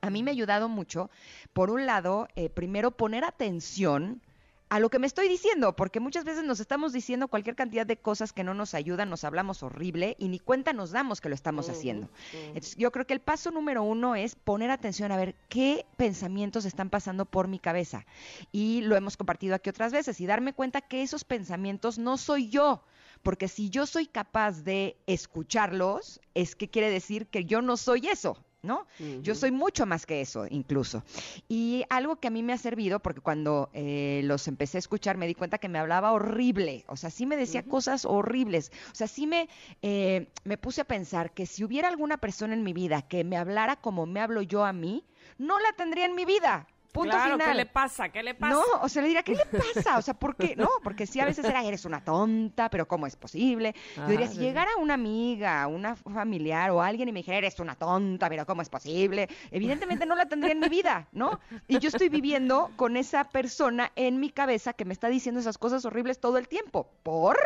A 0.00 0.08
mí 0.08 0.22
me 0.22 0.30
ha 0.30 0.32
ayudado 0.32 0.70
mucho, 0.70 1.10
por 1.52 1.68
un 1.68 1.84
lado, 1.84 2.26
eh, 2.36 2.48
primero 2.48 2.90
poner 2.90 3.22
atención 3.22 4.22
a 4.70 4.80
lo 4.80 4.90
que 4.90 4.98
me 4.98 5.06
estoy 5.06 5.28
diciendo, 5.28 5.74
porque 5.74 6.00
muchas 6.00 6.24
veces 6.24 6.44
nos 6.44 6.60
estamos 6.60 6.92
diciendo 6.92 7.28
cualquier 7.28 7.56
cantidad 7.56 7.86
de 7.86 7.96
cosas 7.96 8.32
que 8.32 8.44
no 8.44 8.54
nos 8.54 8.74
ayudan, 8.74 9.08
nos 9.08 9.24
hablamos 9.24 9.62
horrible 9.62 10.16
y 10.18 10.28
ni 10.28 10.38
cuenta 10.38 10.72
nos 10.72 10.90
damos 10.90 11.20
que 11.20 11.28
lo 11.28 11.34
estamos 11.34 11.68
haciendo. 11.68 12.08
Entonces, 12.32 12.76
yo 12.76 12.92
creo 12.92 13.06
que 13.06 13.14
el 13.14 13.20
paso 13.20 13.50
número 13.50 13.82
uno 13.82 14.14
es 14.14 14.34
poner 14.34 14.70
atención 14.70 15.12
a 15.12 15.16
ver 15.16 15.34
qué 15.48 15.86
pensamientos 15.96 16.64
están 16.64 16.90
pasando 16.90 17.24
por 17.24 17.48
mi 17.48 17.58
cabeza. 17.58 18.04
Y 18.52 18.82
lo 18.82 18.96
hemos 18.96 19.16
compartido 19.16 19.54
aquí 19.54 19.70
otras 19.70 19.92
veces 19.92 20.20
y 20.20 20.26
darme 20.26 20.52
cuenta 20.52 20.80
que 20.80 21.02
esos 21.02 21.24
pensamientos 21.24 21.98
no 21.98 22.18
soy 22.18 22.50
yo. 22.50 22.84
Porque 23.22 23.48
si 23.48 23.70
yo 23.70 23.86
soy 23.86 24.06
capaz 24.06 24.62
de 24.62 24.96
escucharlos, 25.06 26.20
es 26.34 26.54
que 26.54 26.68
quiere 26.68 26.90
decir 26.90 27.26
que 27.26 27.44
yo 27.44 27.62
no 27.62 27.76
soy 27.76 28.06
eso, 28.06 28.44
¿no? 28.62 28.86
Yo 29.22 29.34
soy 29.34 29.52
mucho 29.52 29.86
más 29.86 30.04
que 30.04 30.20
eso, 30.20 30.46
incluso. 30.50 31.04
Y 31.48 31.84
algo 31.90 32.16
que 32.16 32.28
a 32.28 32.30
mí 32.30 32.42
me 32.42 32.52
ha 32.52 32.58
servido, 32.58 32.98
porque 33.00 33.20
cuando 33.20 33.70
eh, 33.72 34.22
los 34.24 34.48
empecé 34.48 34.78
a 34.78 34.80
escuchar 34.80 35.16
me 35.16 35.26
di 35.26 35.34
cuenta 35.34 35.58
que 35.58 35.68
me 35.68 35.78
hablaba 35.78 36.12
horrible, 36.12 36.84
o 36.88 36.96
sea, 36.96 37.10
sí 37.10 37.24
me 37.24 37.36
decía 37.36 37.62
cosas 37.62 38.04
horribles, 38.04 38.72
o 38.90 38.94
sea, 38.94 39.06
sí 39.06 39.26
me, 39.26 39.48
eh, 39.82 40.28
me 40.44 40.58
puse 40.58 40.80
a 40.80 40.84
pensar 40.84 41.32
que 41.32 41.46
si 41.46 41.62
hubiera 41.62 41.88
alguna 41.88 42.18
persona 42.18 42.54
en 42.54 42.64
mi 42.64 42.72
vida 42.72 43.02
que 43.02 43.22
me 43.24 43.36
hablara 43.36 43.76
como 43.76 44.06
me 44.06 44.20
hablo 44.20 44.42
yo 44.42 44.64
a 44.64 44.72
mí, 44.72 45.04
no 45.38 45.58
la 45.60 45.72
tendría 45.72 46.06
en 46.06 46.14
mi 46.14 46.24
vida. 46.24 46.66
Punto 46.92 47.10
claro, 47.10 47.32
final. 47.34 47.48
¿qué 47.50 47.54
le 47.54 47.66
pasa? 47.66 48.08
¿Qué 48.08 48.22
le 48.22 48.34
pasa? 48.34 48.54
No, 48.54 48.62
o 48.82 48.88
sea, 48.88 49.02
le 49.02 49.08
diría, 49.08 49.22
¿qué 49.22 49.34
le 49.34 49.44
pasa? 49.44 49.98
O 49.98 50.02
sea, 50.02 50.14
¿por 50.14 50.34
qué? 50.36 50.56
No, 50.56 50.68
porque 50.82 51.06
sí, 51.06 51.20
a 51.20 51.26
veces 51.26 51.44
era, 51.44 51.62
eres 51.62 51.84
una 51.84 52.02
tonta, 52.02 52.70
pero 52.70 52.88
¿cómo 52.88 53.06
es 53.06 53.14
posible? 53.14 53.74
Yo 53.96 54.06
diría, 54.08 54.26
Ah, 54.26 54.28
si 54.30 54.36
sí. 54.36 54.40
llegara 54.40 54.70
una 54.80 54.94
amiga, 54.94 55.66
una 55.66 55.96
familiar 55.96 56.70
o 56.70 56.82
alguien 56.82 57.08
y 57.08 57.12
me 57.12 57.20
dijera, 57.20 57.38
eres 57.38 57.60
una 57.60 57.74
tonta, 57.74 58.28
pero 58.28 58.46
¿cómo 58.46 58.62
es 58.62 58.68
posible? 58.70 59.28
Evidentemente 59.50 60.06
no 60.06 60.14
la 60.14 60.26
tendría 60.26 60.52
en 60.52 60.60
mi 60.60 60.68
vida, 60.68 61.08
¿no? 61.12 61.38
Y 61.68 61.78
yo 61.78 61.88
estoy 61.88 62.08
viviendo 62.08 62.70
con 62.76 62.96
esa 62.96 63.24
persona 63.28 63.92
en 63.94 64.18
mi 64.18 64.30
cabeza 64.30 64.72
que 64.72 64.84
me 64.86 64.92
está 64.94 65.08
diciendo 65.08 65.40
esas 65.40 65.58
cosas 65.58 65.84
horribles 65.84 66.18
todo 66.20 66.38
el 66.38 66.48
tiempo. 66.48 66.90
¿Por? 67.02 67.36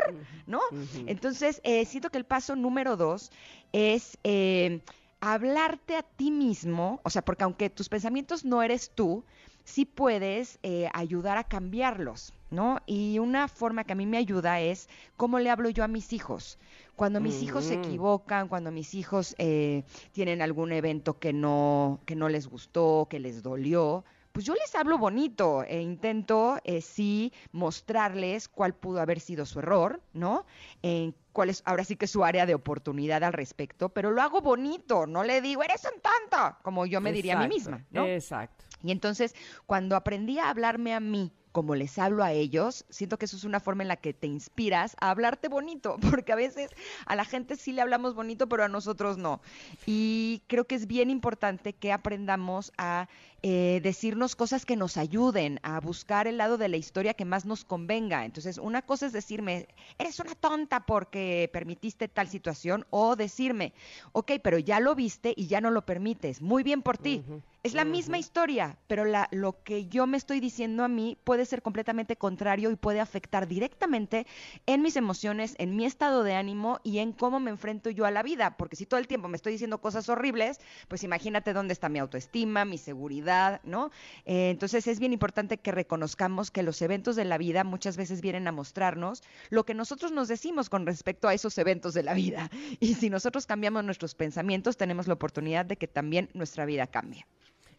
¿No? 0.46 0.60
Entonces, 1.06 1.60
eh, 1.64 1.84
siento 1.84 2.10
que 2.10 2.18
el 2.18 2.24
paso 2.24 2.54
número 2.56 2.96
dos 2.96 3.32
es... 3.72 4.18
eh, 4.24 4.80
hablarte 5.22 5.96
a 5.96 6.02
ti 6.02 6.32
mismo, 6.32 7.00
o 7.04 7.10
sea, 7.10 7.22
porque 7.24 7.44
aunque 7.44 7.70
tus 7.70 7.88
pensamientos 7.88 8.44
no 8.44 8.60
eres 8.60 8.90
tú, 8.92 9.24
sí 9.64 9.84
puedes 9.84 10.58
eh, 10.64 10.88
ayudar 10.92 11.38
a 11.38 11.44
cambiarlos, 11.44 12.34
¿no? 12.50 12.80
Y 12.86 13.20
una 13.20 13.46
forma 13.46 13.84
que 13.84 13.92
a 13.92 13.96
mí 13.96 14.04
me 14.04 14.16
ayuda 14.18 14.60
es 14.60 14.88
cómo 15.16 15.38
le 15.38 15.48
hablo 15.50 15.70
yo 15.70 15.84
a 15.84 15.88
mis 15.88 16.12
hijos. 16.12 16.58
Cuando 16.96 17.20
mis 17.20 17.40
hijos 17.40 17.66
se 17.66 17.74
Mm. 17.74 17.78
equivocan, 17.78 18.48
cuando 18.48 18.72
mis 18.72 18.94
hijos 18.94 19.36
eh, 19.38 19.84
tienen 20.10 20.42
algún 20.42 20.72
evento 20.72 21.18
que 21.20 21.32
no, 21.32 22.00
que 22.04 22.16
no 22.16 22.28
les 22.28 22.48
gustó, 22.48 23.06
que 23.08 23.20
les 23.20 23.42
dolió, 23.44 24.04
pues 24.32 24.46
yo 24.46 24.54
les 24.54 24.74
hablo 24.74 24.98
bonito 24.98 25.62
e 25.64 25.80
intento 25.80 26.58
eh, 26.64 26.80
sí 26.80 27.32
mostrarles 27.52 28.48
cuál 28.48 28.74
pudo 28.74 29.00
haber 29.00 29.20
sido 29.20 29.46
su 29.46 29.60
error, 29.60 30.00
¿no? 30.12 30.46
En 30.82 31.14
cuál 31.32 31.50
es 31.50 31.62
ahora 31.64 31.84
sí 31.84 31.96
que 31.96 32.06
su 32.06 32.24
área 32.24 32.46
de 32.46 32.54
oportunidad 32.54 33.22
al 33.24 33.32
respecto, 33.32 33.90
pero 33.90 34.10
lo 34.10 34.22
hago 34.22 34.40
bonito, 34.40 35.06
no 35.06 35.24
le 35.24 35.40
digo, 35.40 35.62
eres 35.62 35.84
un 35.84 36.00
tonto, 36.00 36.56
como 36.62 36.86
yo 36.86 37.00
me 37.00 37.12
diría 37.12 37.38
a 37.38 37.42
mí 37.42 37.54
misma, 37.54 37.84
¿no? 37.90 38.06
Exacto. 38.06 38.64
Y 38.82 38.90
entonces, 38.90 39.34
cuando 39.66 39.96
aprendí 39.96 40.38
a 40.38 40.50
hablarme 40.50 40.94
a 40.94 41.00
mí 41.00 41.32
como 41.52 41.74
les 41.74 41.98
hablo 41.98 42.24
a 42.24 42.32
ellos, 42.32 42.84
siento 42.88 43.18
que 43.18 43.26
eso 43.26 43.36
es 43.36 43.44
una 43.44 43.60
forma 43.60 43.82
en 43.82 43.88
la 43.88 43.96
que 43.96 44.14
te 44.14 44.26
inspiras 44.26 44.96
a 45.00 45.10
hablarte 45.10 45.48
bonito, 45.48 45.98
porque 46.10 46.32
a 46.32 46.36
veces 46.36 46.70
a 47.06 47.14
la 47.14 47.24
gente 47.24 47.56
sí 47.56 47.72
le 47.72 47.82
hablamos 47.82 48.14
bonito, 48.14 48.48
pero 48.48 48.64
a 48.64 48.68
nosotros 48.68 49.18
no. 49.18 49.40
Y 49.86 50.42
creo 50.48 50.66
que 50.66 50.74
es 50.74 50.86
bien 50.86 51.10
importante 51.10 51.74
que 51.74 51.92
aprendamos 51.92 52.72
a 52.78 53.08
eh, 53.44 53.80
decirnos 53.82 54.36
cosas 54.36 54.64
que 54.64 54.76
nos 54.76 54.96
ayuden, 54.96 55.58
a 55.62 55.80
buscar 55.80 56.28
el 56.28 56.36
lado 56.36 56.58
de 56.58 56.68
la 56.68 56.76
historia 56.76 57.14
que 57.14 57.24
más 57.24 57.44
nos 57.44 57.64
convenga. 57.64 58.24
Entonces, 58.24 58.58
una 58.58 58.82
cosa 58.82 59.06
es 59.06 59.12
decirme, 59.12 59.66
eres 59.98 60.20
una 60.20 60.36
tonta 60.36 60.86
porque 60.86 61.50
permitiste 61.52 62.06
tal 62.06 62.28
situación, 62.28 62.86
o 62.90 63.16
decirme, 63.16 63.72
ok, 64.12 64.32
pero 64.42 64.58
ya 64.58 64.78
lo 64.78 64.94
viste 64.94 65.34
y 65.36 65.48
ya 65.48 65.60
no 65.60 65.70
lo 65.70 65.84
permites. 65.84 66.40
Muy 66.40 66.62
bien 66.62 66.82
por 66.82 66.98
ti. 66.98 67.24
Es 67.64 67.74
la 67.74 67.84
misma 67.84 68.18
historia, 68.18 68.76
pero 68.88 69.04
la, 69.04 69.28
lo 69.30 69.62
que 69.62 69.86
yo 69.86 70.08
me 70.08 70.16
estoy 70.16 70.40
diciendo 70.40 70.82
a 70.82 70.88
mí 70.88 71.16
puede 71.22 71.44
ser 71.44 71.62
completamente 71.62 72.16
contrario 72.16 72.72
y 72.72 72.76
puede 72.76 72.98
afectar 72.98 73.46
directamente 73.46 74.26
en 74.66 74.82
mis 74.82 74.96
emociones, 74.96 75.54
en 75.58 75.76
mi 75.76 75.84
estado 75.84 76.24
de 76.24 76.34
ánimo 76.34 76.80
y 76.82 76.98
en 76.98 77.12
cómo 77.12 77.38
me 77.38 77.50
enfrento 77.50 77.88
yo 77.90 78.04
a 78.04 78.10
la 78.10 78.24
vida. 78.24 78.56
Porque 78.56 78.74
si 78.74 78.84
todo 78.84 78.98
el 78.98 79.06
tiempo 79.06 79.28
me 79.28 79.36
estoy 79.36 79.52
diciendo 79.52 79.80
cosas 79.80 80.08
horribles, 80.08 80.60
pues 80.88 81.04
imagínate 81.04 81.52
dónde 81.52 81.72
está 81.72 81.88
mi 81.88 82.00
autoestima, 82.00 82.64
mi 82.64 82.78
seguridad, 82.78 83.31
¿no? 83.64 83.90
Eh, 84.24 84.50
entonces 84.50 84.86
es 84.86 84.98
bien 84.98 85.12
importante 85.12 85.58
que 85.58 85.72
reconozcamos 85.72 86.50
que 86.50 86.62
los 86.62 86.80
eventos 86.82 87.16
de 87.16 87.24
la 87.24 87.38
vida 87.38 87.64
muchas 87.64 87.96
veces 87.96 88.20
vienen 88.20 88.48
a 88.48 88.52
mostrarnos 88.52 89.22
lo 89.50 89.64
que 89.64 89.74
nosotros 89.74 90.12
nos 90.12 90.28
decimos 90.28 90.68
con 90.68 90.86
respecto 90.86 91.28
a 91.28 91.34
esos 91.34 91.56
eventos 91.58 91.94
de 91.94 92.02
la 92.02 92.14
vida. 92.14 92.50
Y 92.80 92.94
si 92.94 93.10
nosotros 93.10 93.46
cambiamos 93.46 93.84
nuestros 93.84 94.14
pensamientos, 94.14 94.76
tenemos 94.76 95.06
la 95.06 95.14
oportunidad 95.14 95.64
de 95.64 95.76
que 95.76 95.88
también 95.88 96.30
nuestra 96.34 96.64
vida 96.64 96.86
cambie. 96.86 97.26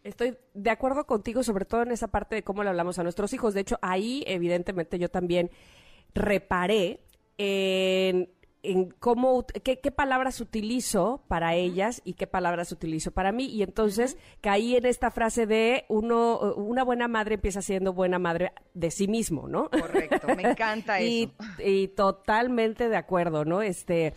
Estoy 0.02 0.36
de 0.52 0.70
acuerdo 0.70 1.06
contigo, 1.06 1.42
sobre 1.42 1.64
todo 1.64 1.82
en 1.82 1.90
esa 1.90 2.08
parte 2.08 2.34
de 2.34 2.42
cómo 2.42 2.62
le 2.62 2.70
hablamos 2.70 2.98
a 2.98 3.02
nuestros 3.02 3.32
hijos. 3.32 3.54
De 3.54 3.60
hecho, 3.60 3.78
ahí, 3.80 4.22
evidentemente, 4.26 4.98
yo 4.98 5.08
también 5.08 5.50
reparé 6.14 7.00
en, 7.38 8.30
en 8.64 8.90
cómo, 8.90 9.46
qué, 9.62 9.78
qué 9.80 9.90
palabras 9.90 10.40
utilizo 10.40 11.22
para 11.28 11.54
ellas 11.54 12.02
y 12.04 12.14
qué 12.14 12.26
palabras 12.26 12.72
utilizo 12.72 13.10
para 13.12 13.32
mí. 13.32 13.46
Y 13.46 13.62
entonces 13.62 14.16
caí 14.40 14.76
en 14.76 14.86
esta 14.86 15.10
frase 15.10 15.46
de 15.46 15.84
uno, 15.88 16.54
una 16.56 16.82
buena 16.82 17.08
madre 17.08 17.34
empieza 17.36 17.62
siendo 17.62 17.92
buena 17.92 18.18
madre 18.18 18.52
de 18.72 18.90
sí 18.90 19.08
mismo, 19.08 19.48
¿no? 19.48 19.70
Correcto, 19.70 20.26
me 20.34 20.42
encanta 20.50 20.98
eso. 21.00 21.30
y 21.58 21.88
totalmente 21.88 22.88
de 22.88 22.96
acuerdo, 22.96 23.44
¿no? 23.44 23.62
Este, 23.62 24.14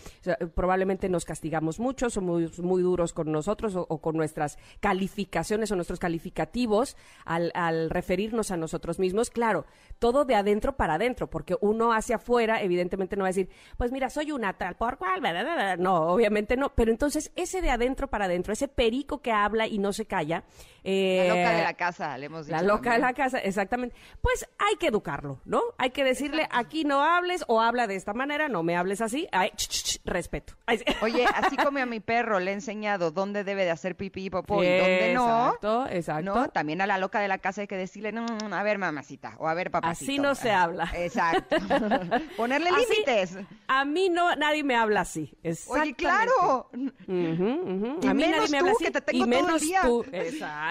probablemente 0.55 1.09
nos 1.09 1.25
castigamos 1.25 1.79
mucho, 1.79 2.09
somos 2.09 2.59
muy 2.59 2.81
duros 2.81 3.13
con 3.13 3.31
nosotros 3.31 3.75
o, 3.75 3.85
o 3.89 3.99
con 3.99 4.15
nuestras 4.15 4.57
calificaciones 4.79 5.71
o 5.71 5.75
nuestros 5.75 5.99
calificativos 5.99 6.97
al, 7.25 7.51
al 7.53 7.89
referirnos 7.89 8.51
a 8.51 8.57
nosotros 8.57 8.99
mismos. 8.99 9.29
Claro, 9.29 9.65
todo 9.99 10.25
de 10.25 10.35
adentro 10.35 10.75
para 10.75 10.95
adentro, 10.95 11.29
porque 11.29 11.55
uno 11.61 11.93
hacia 11.93 12.17
afuera, 12.17 12.61
evidentemente 12.61 13.15
no 13.15 13.23
va 13.23 13.27
a 13.27 13.29
decir, 13.29 13.49
pues 13.77 13.91
mira, 13.91 14.09
soy 14.09 14.31
una 14.37 14.53
tal 14.53 14.75
por 14.75 14.97
cual, 14.97 15.21
no, 15.79 16.07
obviamente 16.07 16.55
no. 16.55 16.69
Pero 16.69 16.91
entonces 16.91 17.31
ese 17.35 17.61
de 17.61 17.69
adentro 17.69 18.07
para 18.07 18.25
adentro, 18.25 18.53
ese 18.53 18.67
perico 18.67 19.21
que 19.21 19.31
habla 19.31 19.67
y 19.67 19.77
no 19.77 19.91
se 19.93 20.05
calla. 20.05 20.43
Eh, 20.89 21.25
La 21.27 21.35
loca 21.35 21.51
de 21.57 21.63
la 21.63 21.73
casa, 21.73 22.17
le 22.17 22.25
hemos 22.27 22.45
dicho. 22.45 22.55
la 22.55 22.63
loca 22.63 22.93
de 22.93 22.99
la 22.99 23.13
casa, 23.13 23.39
exactamente. 23.39 23.93
Pues 24.21 24.47
hay 24.57 24.77
que 24.77 24.87
educarlo, 24.87 25.41
¿no? 25.43 25.61
Hay 25.77 25.89
que 25.91 26.05
decirle, 26.05 26.47
aquí 26.49 26.85
no 26.85 27.03
hables 27.03 27.43
o 27.49 27.59
habla 27.61 27.87
de 27.87 27.95
esta 27.97 28.13
manera, 28.13 28.47
no 28.47 28.63
me 28.63 28.77
hables 28.77 29.01
así. 29.01 29.27
Ay, 29.33 29.51
ch, 29.57 29.67
ch, 29.67 29.83
ch, 29.83 29.99
respeto. 30.05 30.53
Ay, 30.65 30.77
sí. 30.77 30.85
Oye, 31.01 31.25
así 31.25 31.57
como 31.57 31.79
a 31.79 31.85
mi 31.85 31.99
perro 31.99 32.39
le 32.39 32.51
he 32.51 32.53
enseñado 32.53 33.11
dónde 33.11 33.43
debe 33.43 33.65
de 33.65 33.71
hacer 33.71 33.97
pipí 33.97 34.25
y 34.25 34.29
popó 34.29 34.63
y 34.63 34.67
dónde 34.77 35.11
no. 35.13 35.47
Exacto, 35.47 35.87
exacto. 35.89 36.23
¿no? 36.35 36.47
También 36.49 36.79
a 36.81 36.87
la 36.87 36.97
loca 36.97 37.19
de 37.19 37.27
la 37.27 37.37
casa 37.39 37.61
hay 37.61 37.67
que 37.67 37.75
decirle, 37.77 38.13
no, 38.13 38.25
no, 38.25 38.47
no, 38.47 38.55
a 38.55 38.63
ver, 38.63 38.77
mamacita, 38.77 39.35
o 39.39 39.47
a 39.49 39.53
ver, 39.53 39.69
papacito. 39.71 40.09
Así 40.11 40.19
no 40.19 40.35
se 40.35 40.51
habla. 40.51 40.89
Exacto. 40.95 41.57
Ponerle 42.37 42.69
Así, 42.69 42.85
límites. 42.89 43.37
A 43.67 43.83
mí 43.83 44.07
no, 44.09 44.35
nadie 44.37 44.63
me 44.63 44.75
habla 44.77 45.01
así. 45.01 45.37
Oye, 45.67 45.93
claro. 45.95 46.69
Y 47.07 48.07
A 48.07 48.13
mí 48.13 48.23
menos 48.23 48.37
nadie 48.37 48.49
me 48.51 48.57
habla 48.59 48.71
tú, 48.71 48.75
así. 48.77 48.85
que 48.85 48.91
te 48.91 49.01
tengo 49.01 49.17
y 49.25 49.29
todo 49.29 49.39
el 49.39 49.43
menos 49.45 49.61
día. 49.61 49.81
tú. 49.81 50.05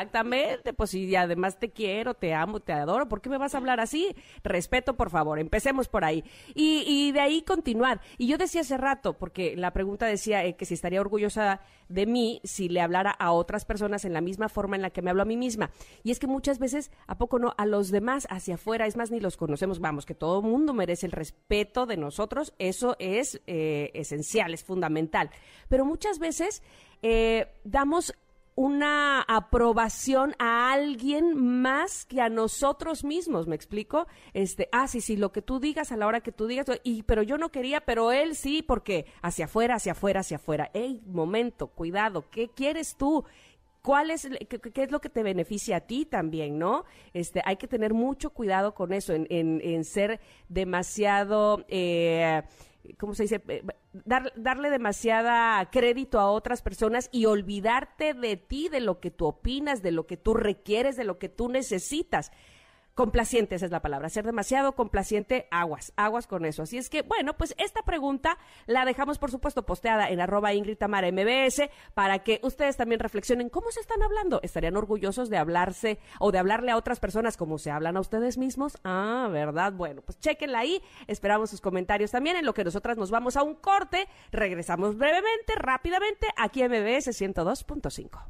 Exactamente. 0.07 0.73
Pues 0.73 0.95
y 0.95 1.15
además 1.17 1.59
te 1.59 1.71
quiero, 1.71 2.15
te 2.15 2.33
amo, 2.33 2.61
te 2.61 2.73
adoro. 2.73 3.09
¿Por 3.09 3.21
qué 3.21 3.29
me 3.29 3.39
vas 3.39 3.55
a 3.55 3.59
hablar 3.59 3.81
así? 3.81 4.15
Respeto, 4.45 4.97
por 4.97 5.11
favor. 5.11 5.39
Empecemos 5.39 5.89
por 5.89 6.05
ahí. 6.05 6.25
Y, 6.55 6.85
y 6.87 7.13
de 7.13 7.21
ahí 7.21 7.43
continuar. 7.43 8.01
Y 8.19 8.29
yo 8.29 8.39
decía 8.39 8.61
hace 8.61 8.77
rato, 8.77 9.15
porque 9.15 9.57
la 9.57 9.73
pregunta 9.73 10.07
decía 10.07 10.45
eh, 10.45 10.55
que 10.55 10.65
si 10.65 10.75
estaría 10.75 11.01
orgullosa 11.01 11.61
de 11.89 12.07
mí 12.07 12.41
si 12.45 12.69
le 12.69 12.81
hablara 12.81 13.11
a 13.11 13.33
otras 13.33 13.65
personas 13.65 14.05
en 14.05 14.13
la 14.13 14.21
misma 14.21 14.49
forma 14.49 14.77
en 14.77 14.83
la 14.83 14.91
que 14.91 15.03
me 15.03 15.11
hablo 15.11 15.23
a 15.23 15.27
mí 15.27 15.37
misma. 15.37 15.71
Y 16.05 16.11
es 16.11 16.19
que 16.19 16.27
muchas 16.27 16.59
veces, 16.59 16.91
¿a 17.07 17.19
poco 17.19 17.39
no? 17.39 17.55
A 17.59 17.67
los 17.67 17.91
demás 17.91 18.27
hacia 18.31 18.55
afuera, 18.55 18.87
es 18.87 18.97
más, 18.97 19.11
ni 19.11 19.21
los 19.21 19.37
conocemos. 19.37 19.81
Vamos, 19.81 20.07
que 20.07 20.15
todo 20.15 20.43
mundo 20.43 20.73
merece 20.73 21.07
el 21.07 21.13
respeto 21.13 21.87
de 21.87 21.97
nosotros. 21.97 22.55
Eso 22.59 22.97
es 22.99 23.41
eh, 23.47 23.91
esencial, 23.95 24.55
es 24.55 24.63
fundamental. 24.63 25.31
Pero 25.69 25.85
muchas 25.85 26.19
veces 26.19 26.63
eh, 27.03 27.49
damos 27.65 28.15
una 28.57 29.21
aprobación 29.21 30.35
a 30.39 30.73
alguien 30.73 31.37
más 31.37 32.07
que 32.07 32.23
a 32.23 32.31
nosotros 32.31 33.05
mismos, 33.05 33.47
¿me 33.47 33.55
explico? 33.55 34.07
Este, 34.33 34.71
ah, 34.73 34.89
sí, 34.89 35.03
sí, 35.03 35.17
lo 35.17 35.31
que 35.31 35.43
tú 35.43 35.61
digas 35.61 35.93
a 35.93 35.97
la 35.99 36.07
hora 36.07 36.23
que 36.23 36.33
tú 36.33 36.47
digas, 36.47 36.67
y 36.83 37.03
pero 37.03 37.23
yo 37.23 37.37
no 37.37 37.53
quería, 37.53 37.83
pero 37.83 38.13
él 38.13 38.35
sí, 38.35 38.63
porque 38.63 39.05
hacia 39.21 39.45
afuera, 39.45 39.75
hacia 39.75 39.93
afuera, 39.93 40.21
hacia 40.21 40.39
afuera. 40.39 40.71
Ey, 40.73 41.03
momento, 41.07 41.69
cuidado, 41.69 42.25
¿qué 42.31 42.49
quieres 42.49 42.97
tú? 42.97 43.25
¿Cuál 43.83 44.11
es, 44.11 44.27
qué, 44.49 44.83
es 44.83 44.91
lo 44.91 45.01
que 45.01 45.11
te 45.11 45.23
beneficia 45.23 45.77
a 45.77 45.81
ti 45.81 46.07
también, 46.07 46.59
no? 46.59 46.87
Este, 47.13 47.43
hay 47.45 47.57
que 47.57 47.69
tener 47.69 47.93
mucho 47.93 48.31
cuidado 48.31 48.75
con 48.75 48.95
eso, 48.95 49.13
en, 49.13 49.27
en, 49.29 49.61
en 49.63 49.85
ser 49.85 50.19
demasiado, 50.49 51.65
eh, 51.69 52.43
¿cómo 52.95 53.15
se 53.15 53.25
dice? 53.25 53.43
Eh, 53.49 53.63
Dar, 54.05 54.33
darle 54.37 54.69
demasiada 54.69 55.71
crédito 55.71 56.21
a 56.21 56.31
otras 56.31 56.61
personas 56.61 57.09
y 57.13 57.25
olvidarte 57.25 58.13
de 58.13 58.37
ti, 58.37 58.69
de 58.69 58.81
lo 58.81 59.01
que 59.01 59.11
tú 59.11 59.27
opinas, 59.27 59.83
de 59.83 59.91
lo 59.91 60.07
que 60.07 60.19
tú 60.19 60.35
requieres, 60.35 60.97
de 60.97 61.05
lo 61.05 61.19
que 61.19 61.31
tú 61.31 61.49
necesitas. 61.49 62.31
Complaciente, 62.97 63.57
esa 63.57 63.67
es 63.67 63.71
la 63.71 63.83
palabra. 63.83 64.09
Ser 64.09 64.25
demasiado 64.25 64.73
complaciente, 64.73 65.49
aguas, 65.51 65.93
aguas 65.97 66.27
con 66.27 66.47
eso. 66.47 66.63
Así 66.63 66.79
es 66.79 66.89
que, 66.89 67.03
bueno, 67.03 67.37
pues 67.37 67.55
esta 67.59 67.83
pregunta 67.83 68.39
la 68.65 68.87
dejamos, 68.87 69.19
por 69.19 69.31
supuesto, 69.31 69.67
posteada 69.67 70.09
en 70.09 70.19
arroba 70.19 70.55
Ingrid 70.55 70.79
Tamara 70.79 71.13
MBS 71.13 71.69
para 71.93 72.21
que 72.21 72.41
ustedes 72.43 72.79
también 72.79 72.99
reflexionen 72.99 73.51
cómo 73.51 73.71
se 73.71 73.81
están 73.81 74.03
hablando. 74.03 74.41
¿Estarían 74.43 74.79
orgullosos 74.79 75.29
de 75.29 75.37
hablarse 75.37 75.99
o 76.21 76.33
de 76.33 76.39
hablarle 76.39 76.71
a 76.71 76.79
otras 76.79 76.99
personas 76.99 77.37
como 77.37 77.59
se 77.59 77.71
hablan 77.71 77.99
a 77.99 78.01
ustedes 78.01 78.39
mismos? 78.39 78.79
Ah, 78.83 79.29
¿verdad? 79.31 79.75
Bueno, 79.75 80.01
pues 80.01 80.19
chequenla 80.19 80.61
ahí. 80.61 80.83
Esperamos 81.07 81.51
sus 81.51 81.61
comentarios 81.61 82.13
también. 82.13 82.37
En 82.37 82.47
lo 82.47 82.55
que 82.55 82.65
nosotras 82.65 82.97
nos 82.97 83.11
vamos 83.11 83.37
a 83.37 83.43
un 83.43 83.57
corte, 83.57 84.09
regresamos 84.33 84.97
brevemente, 84.97 85.55
rápidamente, 85.57 86.29
aquí 86.35 86.63
en 86.63 86.71
MBS 86.71 87.09
102.5. 87.09 88.23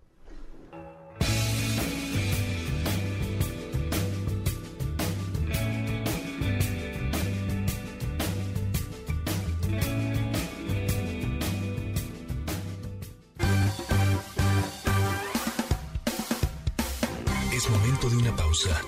una 18.17 18.35
pausa. 18.35 18.81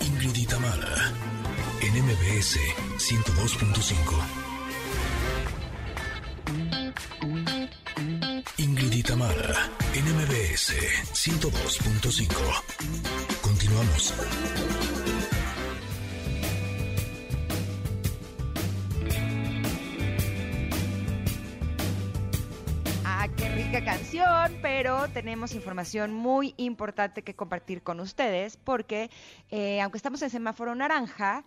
Ingrid 0.00 0.36
y 0.36 0.46
en 1.80 2.04
MBS 2.04 2.58
102.5. 2.98 4.00
Ingrid 8.58 8.92
y 8.92 9.02
en 9.94 10.04
MBS 10.16 10.74
102.5. 11.12 12.30
Continuamos. 13.40 14.14
Canción, 23.90 24.56
pero 24.62 25.08
tenemos 25.08 25.52
información 25.52 26.12
muy 26.12 26.54
importante 26.58 27.22
que 27.22 27.34
compartir 27.34 27.82
con 27.82 27.98
ustedes 27.98 28.56
porque 28.56 29.10
eh, 29.50 29.80
aunque 29.80 29.96
estamos 29.96 30.22
en 30.22 30.30
semáforo 30.30 30.76
naranja, 30.76 31.42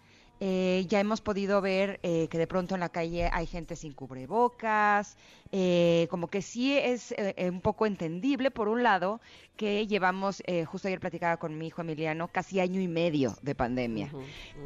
Eh, 0.46 0.86
ya 0.90 1.00
hemos 1.00 1.22
podido 1.22 1.62
ver 1.62 2.02
eh, 2.04 2.28
que 2.30 2.38
de 2.38 2.48
pronto 2.48 2.76
en 2.76 2.82
la 2.82 2.90
calle 2.90 3.30
hay 3.32 3.48
gente 3.48 3.78
sin 3.78 3.94
cubrebocas, 3.94 5.16
eh, 5.54 6.06
como 6.10 6.28
que 6.28 6.42
sí 6.42 6.78
es 6.78 7.14
eh, 7.14 7.34
eh, 7.38 7.50
un 7.50 7.62
poco 7.62 7.86
entendible, 7.86 8.52
por 8.52 8.68
un 8.68 8.84
lado, 8.84 9.22
que 9.56 9.88
llevamos, 9.88 10.44
eh, 10.46 10.66
justo 10.66 10.90
ayer 10.90 11.00
platicaba 11.00 11.38
con 11.38 11.58
mi 11.58 11.68
hijo 11.68 11.80
Emiliano, 11.80 12.28
casi 12.28 12.60
año 12.60 12.82
y 12.82 12.90
medio 12.90 13.38
de 13.42 13.56
pandemia. 13.56 14.12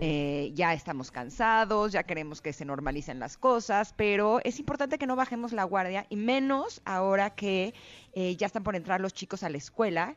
Eh, 0.02 0.50
ya 0.56 0.74
estamos 0.74 1.12
cansados, 1.12 1.92
ya 1.92 2.02
queremos 2.02 2.42
que 2.42 2.54
se 2.54 2.66
normalicen 2.66 3.20
las 3.20 3.38
cosas, 3.38 3.94
pero 3.96 4.40
es 4.44 4.58
importante 4.58 4.98
que 4.98 5.06
no 5.06 5.16
bajemos 5.16 5.52
la 5.52 5.64
guardia 5.64 6.08
y 6.10 6.16
menos 6.16 6.82
ahora 6.86 7.36
que 7.36 7.76
ya 8.16 8.48
están 8.48 8.64
por 8.64 8.76
entrar 8.76 9.00
los 9.00 9.14
chicos 9.14 9.44
a 9.44 9.50
la 9.50 9.58
escuela. 9.58 10.16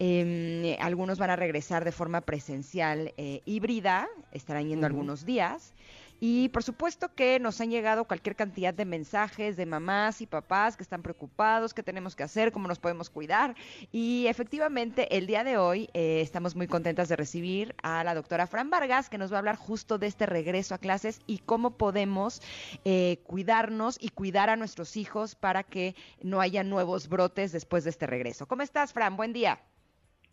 Eh, 0.00 0.76
algunos 0.80 1.18
van 1.18 1.30
a 1.30 1.36
regresar 1.36 1.84
de 1.84 1.92
forma 1.92 2.22
presencial 2.22 3.12
eh, 3.18 3.42
híbrida, 3.44 4.08
estarán 4.32 4.66
yendo 4.66 4.86
algunos 4.86 5.26
días. 5.26 5.74
Y 6.22 6.50
por 6.50 6.62
supuesto 6.62 7.14
que 7.14 7.40
nos 7.40 7.60
han 7.62 7.70
llegado 7.70 8.04
cualquier 8.04 8.36
cantidad 8.36 8.74
de 8.74 8.84
mensajes 8.84 9.56
de 9.56 9.64
mamás 9.64 10.20
y 10.20 10.26
papás 10.26 10.76
que 10.76 10.82
están 10.82 11.02
preocupados, 11.02 11.72
qué 11.72 11.82
tenemos 11.82 12.14
que 12.14 12.22
hacer, 12.22 12.52
cómo 12.52 12.68
nos 12.68 12.78
podemos 12.78 13.08
cuidar. 13.08 13.54
Y 13.90 14.26
efectivamente, 14.26 15.16
el 15.16 15.26
día 15.26 15.44
de 15.44 15.56
hoy 15.56 15.88
eh, 15.94 16.20
estamos 16.20 16.54
muy 16.54 16.66
contentas 16.66 17.08
de 17.08 17.16
recibir 17.16 17.74
a 17.82 18.04
la 18.04 18.14
doctora 18.14 18.46
Fran 18.46 18.68
Vargas, 18.68 19.08
que 19.08 19.16
nos 19.16 19.32
va 19.32 19.36
a 19.36 19.38
hablar 19.38 19.56
justo 19.56 19.96
de 19.96 20.08
este 20.08 20.26
regreso 20.26 20.74
a 20.74 20.78
clases 20.78 21.20
y 21.26 21.38
cómo 21.38 21.78
podemos 21.78 22.42
eh, 22.84 23.20
cuidarnos 23.24 23.96
y 23.98 24.10
cuidar 24.10 24.50
a 24.50 24.56
nuestros 24.56 24.98
hijos 24.98 25.34
para 25.34 25.62
que 25.62 25.94
no 26.22 26.42
haya 26.42 26.62
nuevos 26.62 27.08
brotes 27.08 27.50
después 27.52 27.84
de 27.84 27.90
este 27.90 28.06
regreso. 28.06 28.46
¿Cómo 28.46 28.60
estás, 28.60 28.92
Fran? 28.92 29.16
Buen 29.16 29.32
día. 29.32 29.58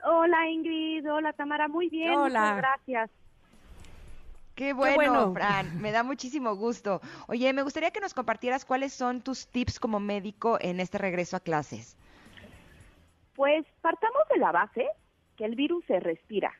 Hola 0.04 0.50
Ingrid, 0.50 1.10
hola 1.12 1.34
Tamara, 1.34 1.68
muy 1.68 1.90
bien, 1.90 2.12
Hola. 2.12 2.40
muchas 2.40 2.58
gracias. 2.58 3.12
Qué 4.56 4.74
bueno, 4.74 4.96
bueno. 4.96 5.34
Fran, 5.34 5.80
me 5.82 5.92
da 5.92 6.02
muchísimo 6.02 6.56
gusto. 6.56 7.00
Oye, 7.28 7.54
me 7.54 7.62
gustaría 7.62 7.92
que 7.92 8.00
nos 8.00 8.16
compartieras 8.16 8.66
cuáles 8.66 8.92
son 8.92 9.22
tus 9.22 9.48
tips 9.48 9.80
como 9.80 10.00
médico 10.00 10.58
en 10.60 10.80
este 10.80 10.98
regreso 10.98 11.38
a 11.38 11.40
clases. 11.40 11.96
Pues 13.36 13.66
partamos 13.82 14.24
de 14.34 14.40
la 14.40 14.52
base 14.52 14.88
que 15.36 15.46
el 15.46 15.56
virus 15.56 15.86
se 15.86 16.00
respira. 16.00 16.52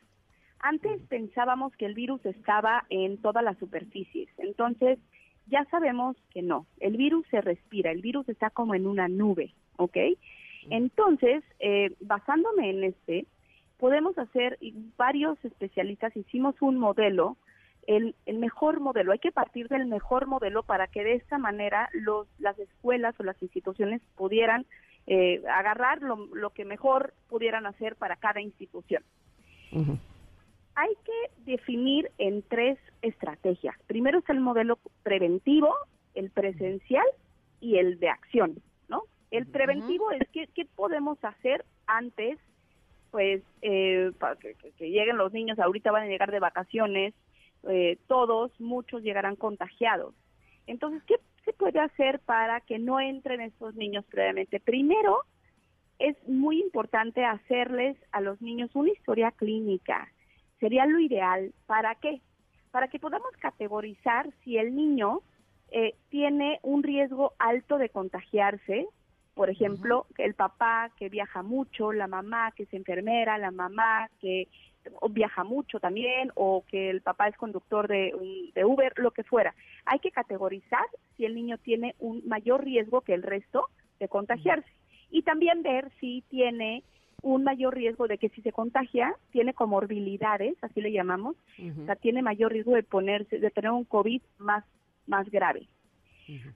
Antes 0.60 1.02
pensábamos 1.10 1.76
que 1.76 1.86
el 1.86 1.96
virus 1.96 2.24
estaba 2.26 2.86
en 2.90 3.20
todas 3.20 3.44
las 3.44 3.58
superficies, 3.58 4.30
entonces 4.38 5.00
ya 5.48 5.66
sabemos 5.72 6.18
que 6.32 6.42
no, 6.42 6.68
el 6.80 6.98
virus 6.98 7.26
se 7.32 7.42
respira, 7.42 7.92
el 7.92 8.02
virus 8.02 8.28
está 8.30 8.50
como 8.50 8.76
en 8.76 8.86
una 8.86 9.08
nube, 9.08 9.54
¿ok? 9.78 9.98
Entonces, 10.70 11.44
eh, 11.60 11.96
basándome 12.00 12.70
en 12.70 12.84
este, 12.84 13.26
podemos 13.78 14.18
hacer, 14.18 14.58
varios 14.98 15.38
especialistas 15.44 16.16
hicimos 16.16 16.56
un 16.62 16.78
modelo, 16.78 17.38
el, 17.86 18.16
el 18.26 18.38
mejor 18.38 18.80
modelo, 18.82 19.14
hay 19.14 19.20
que 19.20 19.32
partir 19.32 19.70
del 19.70 19.86
mejor 19.86 20.28
modelo 20.28 20.64
para 20.64 20.88
que 20.88 21.04
de 21.04 21.14
esta 21.14 21.38
manera 21.38 21.90
los, 21.94 22.28
las 22.38 22.60
escuelas 22.60 23.16
o 23.20 23.24
las 23.24 23.42
instituciones 23.42 24.02
pudieran 24.16 24.66
eh, 25.08 25.42
agarrar 25.50 26.02
lo, 26.02 26.28
lo 26.36 26.50
que 26.50 26.66
mejor 26.66 27.14
pudieran 27.30 27.66
hacer 27.66 27.96
para 27.96 28.18
cada 28.18 28.42
institución. 28.42 29.04
Hay 30.76 30.94
que 31.06 31.52
definir 31.52 32.12
en 32.18 32.42
tres 32.42 32.78
estrategias. 33.02 33.76
Primero 33.88 34.20
está 34.20 34.34
el 34.34 34.42
modelo 34.42 34.80
preventivo, 35.04 35.74
el 36.14 36.30
presencial 36.30 37.06
y 37.62 37.78
el 37.78 38.00
de 38.00 38.10
acción. 38.10 38.62
El 39.32 39.46
preventivo 39.48 40.12
es 40.12 40.28
qué, 40.32 40.48
qué 40.56 40.66
podemos 40.66 41.18
hacer 41.24 41.66
antes, 41.86 42.38
pues, 43.12 43.42
eh, 43.62 44.12
para 44.20 44.36
que, 44.36 44.54
que- 44.56 44.72
que 44.72 44.90
lleguen 44.90 45.18
los 45.18 45.34
niños, 45.34 45.60
ahorita 45.60 45.92
van 45.92 46.04
a 46.04 46.08
llegar 46.08 46.32
de 46.32 46.40
vacaciones, 46.40 47.14
eh, 47.68 47.98
todos, 48.08 48.52
muchos 48.60 49.02
llegarán 49.04 49.36
contagiados. 49.36 50.14
Entonces, 50.68 51.02
¿qué 51.04 51.16
se 51.46 51.54
puede 51.54 51.80
hacer 51.80 52.20
para 52.20 52.62
que 52.62 52.78
no 52.80 53.00
entren 53.00 53.42
estos 53.42 53.76
niños 53.76 54.06
previamente? 54.10 54.60
Primero, 54.60 55.22
es 56.00 56.16
muy 56.28 56.62
importante 56.62 57.26
hacerles 57.26 57.98
a 58.12 58.22
los 58.22 58.42
niños 58.42 58.70
una 58.76 58.92
historia 58.92 59.32
clínica. 59.32 60.10
Sería 60.60 60.86
lo 60.86 61.00
ideal. 61.00 61.54
¿Para 61.66 61.96
qué? 61.96 62.22
Para 62.72 62.88
que 62.90 63.00
podamos 63.00 63.32
categorizar 63.40 64.30
si 64.44 64.58
el 64.58 64.76
niño 64.76 65.22
eh, 65.72 65.96
tiene 66.10 66.60
un 66.64 66.84
riesgo 66.84 67.34
alto 67.40 67.78
de 67.78 67.90
contagiarse. 67.90 68.88
Por 69.38 69.52
ejemplo, 69.52 70.08
que 70.16 70.26
el 70.26 70.34
papá 70.34 70.90
que 70.98 71.10
viaja 71.10 71.44
mucho, 71.44 71.94
la 71.94 72.08
mamá 72.08 72.52
que 72.56 72.64
es 72.64 72.74
enfermera, 72.74 73.38
la 73.38 73.52
mamá 73.52 74.10
que 74.20 74.48
viaja 75.12 75.44
mucho 75.44 75.80
también, 75.80 76.32
o 76.34 76.64
que 76.68 76.90
el 76.90 77.02
papá 77.02 77.28
es 77.28 77.38
conductor 77.38 77.88
de 77.88 78.14
Uber, 78.66 78.94
lo 78.96 79.12
que 79.12 79.24
fuera. 79.24 79.54
Hay 79.86 80.00
que 80.00 80.10
categorizar 80.10 80.86
si 81.16 81.26
el 81.26 81.36
niño 81.36 81.60
tiene 81.60 81.94
un 82.00 82.28
mayor 82.28 82.64
riesgo 82.64 83.02
que 83.02 83.14
el 83.14 83.22
resto 83.22 83.68
de 84.00 84.08
contagiarse. 84.08 84.72
Y 85.12 85.22
también 85.22 85.62
ver 85.62 85.92
si 86.00 86.24
tiene 86.30 86.84
un 87.22 87.44
mayor 87.44 87.76
riesgo 87.76 88.08
de 88.08 88.18
que 88.18 88.30
si 88.30 88.42
se 88.42 88.52
contagia 88.52 89.14
tiene 89.32 89.54
comorbilidades, 89.54 90.56
así 90.64 90.82
le 90.82 90.92
llamamos, 90.92 91.36
o 91.60 91.86
sea, 91.86 91.96
tiene 91.96 92.24
mayor 92.24 92.54
riesgo 92.54 92.74
de 92.74 92.82
ponerse 92.82 93.38
de 93.38 93.52
tener 93.52 93.70
un 93.70 93.86
COVID 93.86 94.22
más 94.40 94.64
más 95.06 95.30
grave. 95.30 95.68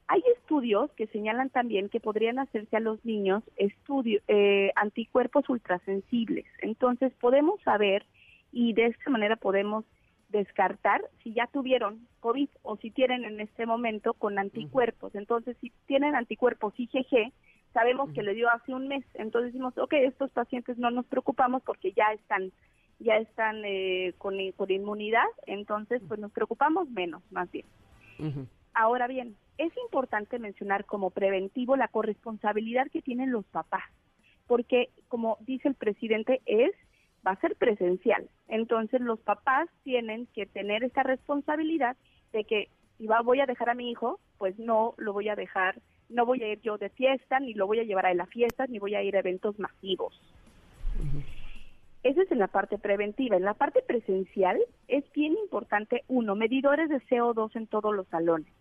Hay 0.08 0.24
estudios 0.36 0.92
que 0.94 1.08
señalan 1.08 1.50
también 1.50 1.90
que 1.90 2.00
podrían 2.00 2.40
hacerse 2.40 2.76
a 2.76 2.82
los 2.82 3.04
niños 3.06 3.44
estudio, 3.56 4.22
eh, 4.28 4.72
anticuerpos 4.76 5.48
ultrasensibles. 5.50 6.46
Entonces 6.60 7.14
podemos 7.20 7.62
saber 7.62 8.06
y 8.52 8.74
de 8.74 8.88
esta 8.88 9.10
manera 9.10 9.38
podemos 9.38 9.86
descartar 10.30 11.02
si 11.24 11.34
ya 11.34 11.48
tuvieron 11.48 12.08
COVID 12.20 12.50
o 12.64 12.78
si 12.78 12.90
tienen 12.90 13.26
en 13.26 13.40
este 13.40 13.66
momento 13.66 14.14
con 14.14 14.40
anticuerpos. 14.40 15.14
Entonces, 15.16 15.58
si 15.60 15.72
tienen 15.88 16.16
anticuerpos 16.16 16.74
IgG, 16.78 17.32
sabemos 17.74 18.12
que 18.14 18.24
le 18.24 18.34
dio 18.34 18.50
hace 18.50 18.74
un 18.74 18.88
mes. 18.88 19.06
Entonces 19.14 19.54
decimos, 19.54 19.78
ok, 19.78 19.94
estos 19.94 20.32
pacientes 20.32 20.78
no 20.78 20.92
nos 20.92 21.06
preocupamos 21.06 21.64
porque 21.64 21.92
ya 21.94 22.12
están 22.14 22.52
ya 23.00 23.18
están 23.18 23.64
eh, 23.66 24.14
con, 24.20 24.36
con 24.56 24.70
inmunidad, 24.70 25.26
entonces 25.48 26.04
pues 26.08 26.20
nos 26.20 26.32
preocupamos 26.32 26.88
menos, 26.92 27.24
más 27.32 27.50
bien. 27.52 27.66
Ahora 28.74 29.08
bien, 29.08 29.36
es 29.58 29.72
importante 29.78 30.40
mencionar 30.40 30.86
como 30.86 31.10
preventivo 31.10 31.76
la 31.76 31.88
corresponsabilidad 31.88 32.88
que 32.92 33.02
tienen 33.02 33.32
los 33.32 33.46
papás, 33.46 33.84
porque 34.48 34.90
como 35.08 35.38
dice 35.42 35.68
el 35.68 35.76
presidente, 35.76 36.42
es 36.46 36.72
va 37.26 37.32
a 37.32 37.40
ser 37.40 37.56
presencial. 37.56 38.30
Entonces 38.48 39.02
los 39.02 39.20
papás 39.20 39.70
tienen 39.84 40.28
que 40.34 40.46
tener 40.46 40.84
esa 40.84 41.04
responsabilidad 41.04 41.96
de 42.34 42.44
que 42.44 42.70
si 42.98 43.08
va, 43.08 43.22
voy 43.22 43.40
a 43.40 43.46
dejar 43.46 43.70
a 43.70 43.76
mi 43.76 43.92
hijo, 43.92 44.20
pues 44.38 44.58
no 44.58 44.94
lo 44.98 45.14
voy 45.14 45.30
a 45.30 45.36
dejar, 45.36 45.80
no 46.10 46.26
voy 46.26 46.44
a 46.44 46.52
ir 46.52 46.62
yo 46.62 46.78
de 46.78 46.90
fiesta, 46.90 47.40
ni 47.40 47.54
lo 47.54 47.68
voy 47.68 47.80
a 47.80 47.84
llevar 47.84 48.06
a 48.06 48.14
la 48.14 48.26
fiesta, 48.26 48.68
ni 48.68 48.80
voy 48.80 48.96
a 48.96 49.04
ir 49.04 49.16
a 49.16 49.20
eventos 49.20 49.58
masivos. 49.60 50.20
Eso 52.04 52.22
es 52.22 52.32
en 52.32 52.40
la 52.40 52.48
parte 52.48 52.78
preventiva. 52.80 53.38
En 53.38 53.44
la 53.44 53.54
parte 53.54 53.82
presencial 53.82 54.60
es 54.88 55.04
bien 55.14 55.38
importante, 55.38 56.04
uno, 56.08 56.36
medidores 56.36 56.90
de 56.90 57.00
CO2 57.02 57.56
en 57.56 57.68
todos 57.68 57.94
los 57.96 58.08
salones. 58.08 58.52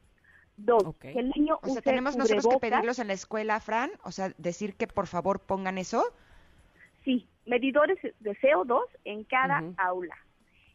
Dos, 0.62 0.85
Ok. 0.85 1.01
que 1.01 1.18
el 1.18 1.31
niño 1.31 1.57
O 1.62 1.66
sea, 1.66 1.73
use 1.73 1.83
tenemos 1.83 2.16
nosotros 2.16 2.46
que 2.55 2.70
pedirlos 2.70 2.99
en 2.99 3.07
la 3.09 3.14
escuela, 3.14 3.61
Fran, 3.61 3.90
o 4.05 4.11
sea, 4.12 4.31
decir 4.37 4.75
que 4.75 4.87
por 4.87 5.07
favor 5.07 5.40
pongan 5.40 5.79
eso. 5.79 6.05
Sí, 7.05 7.27
medidores 7.46 7.99
de 8.03 8.37
CO2 8.37 8.83
en 9.05 9.25
cada 9.25 9.62
aula. 9.79 10.16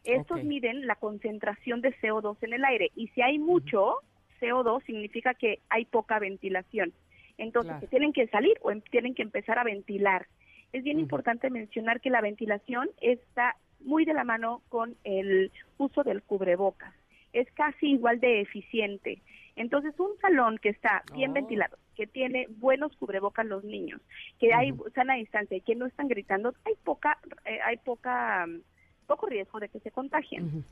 Estos 0.02 0.42
miden 0.44 0.86
la 0.86 0.96
concentración 0.96 1.80
de 1.80 1.94
CO2 2.00 2.36
en 2.42 2.52
el 2.52 2.64
aire 2.64 2.90
y 2.96 3.08
si 3.08 3.22
hay 3.22 3.38
mucho 3.38 3.96
CO2 4.40 4.84
significa 4.84 5.34
que 5.34 5.60
hay 5.68 5.84
poca 5.84 6.18
ventilación. 6.18 6.92
Entonces, 7.38 7.72
Claro. 7.72 7.88
tienen 7.88 8.12
que 8.12 8.26
salir 8.28 8.56
o 8.62 8.70
em- 8.70 8.80
tienen 8.82 9.14
que 9.14 9.22
empezar 9.22 9.58
a 9.58 9.64
ventilar. 9.64 10.26
Es 10.72 10.82
bien 10.84 10.98
importante 10.98 11.48
mencionar 11.50 12.00
que 12.00 12.10
la 12.10 12.20
ventilación 12.20 12.88
está 13.00 13.56
muy 13.80 14.04
de 14.04 14.14
la 14.14 14.24
mano 14.24 14.62
con 14.68 14.96
el 15.04 15.52
uso 15.78 16.02
del 16.02 16.22
cubrebocas. 16.22 16.92
Es 17.32 17.50
casi 17.52 17.90
igual 17.90 18.20
de 18.20 18.40
eficiente. 18.40 19.20
Entonces, 19.56 19.98
un 19.98 20.16
salón 20.20 20.58
que 20.58 20.68
está 20.68 21.02
bien 21.14 21.30
Oh. 21.30 21.34
ventilado, 21.34 21.78
que 21.96 22.06
tiene 22.06 22.46
buenos 22.58 22.94
cubrebocas 22.96 23.46
los 23.46 23.64
niños, 23.64 24.00
que 24.38 24.52
hay 24.52 24.72
sana 24.94 25.14
distancia 25.14 25.56
y 25.56 25.62
que 25.62 25.74
no 25.74 25.86
están 25.86 26.08
gritando, 26.08 26.54
hay 26.64 26.74
poca, 26.84 27.18
eh, 27.46 27.58
hay 27.64 27.78
poca, 27.78 28.46
mm, 28.46 28.60
poco 29.06 29.26
riesgo 29.26 29.58
de 29.58 29.70
que 29.70 29.80
se 29.80 29.90
contagien. 29.90 30.64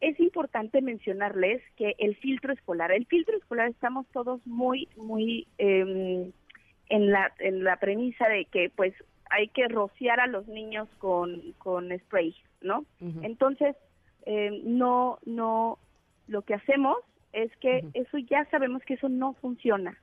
Es 0.00 0.18
importante 0.20 0.80
mencionarles 0.80 1.62
que 1.76 1.94
el 1.98 2.16
filtro 2.16 2.52
escolar, 2.52 2.92
el 2.92 3.04
filtro 3.06 3.36
escolar 3.36 3.68
estamos 3.68 4.06
todos 4.08 4.44
muy, 4.46 4.88
muy 4.96 5.46
em, 5.58 6.32
en 6.88 7.10
la 7.10 7.32
en 7.40 7.64
la 7.64 7.76
premisa 7.76 8.28
de 8.28 8.46
que 8.46 8.70
pues 8.74 8.94
hay 9.30 9.48
que 9.48 9.68
rociar 9.68 10.20
a 10.20 10.26
los 10.26 10.46
niños 10.48 10.88
con, 10.98 11.52
con 11.58 11.90
spray, 11.98 12.34
¿no? 12.62 12.86
Entonces, 13.22 13.76
eh, 14.24 14.62
no, 14.64 15.18
no, 15.26 15.78
lo 16.28 16.42
que 16.42 16.54
hacemos 16.54 16.96
es 17.44 17.56
que 17.58 17.84
eso 17.94 18.18
ya 18.18 18.44
sabemos 18.50 18.82
que 18.84 18.94
eso 18.94 19.08
no 19.08 19.34
funciona. 19.34 19.96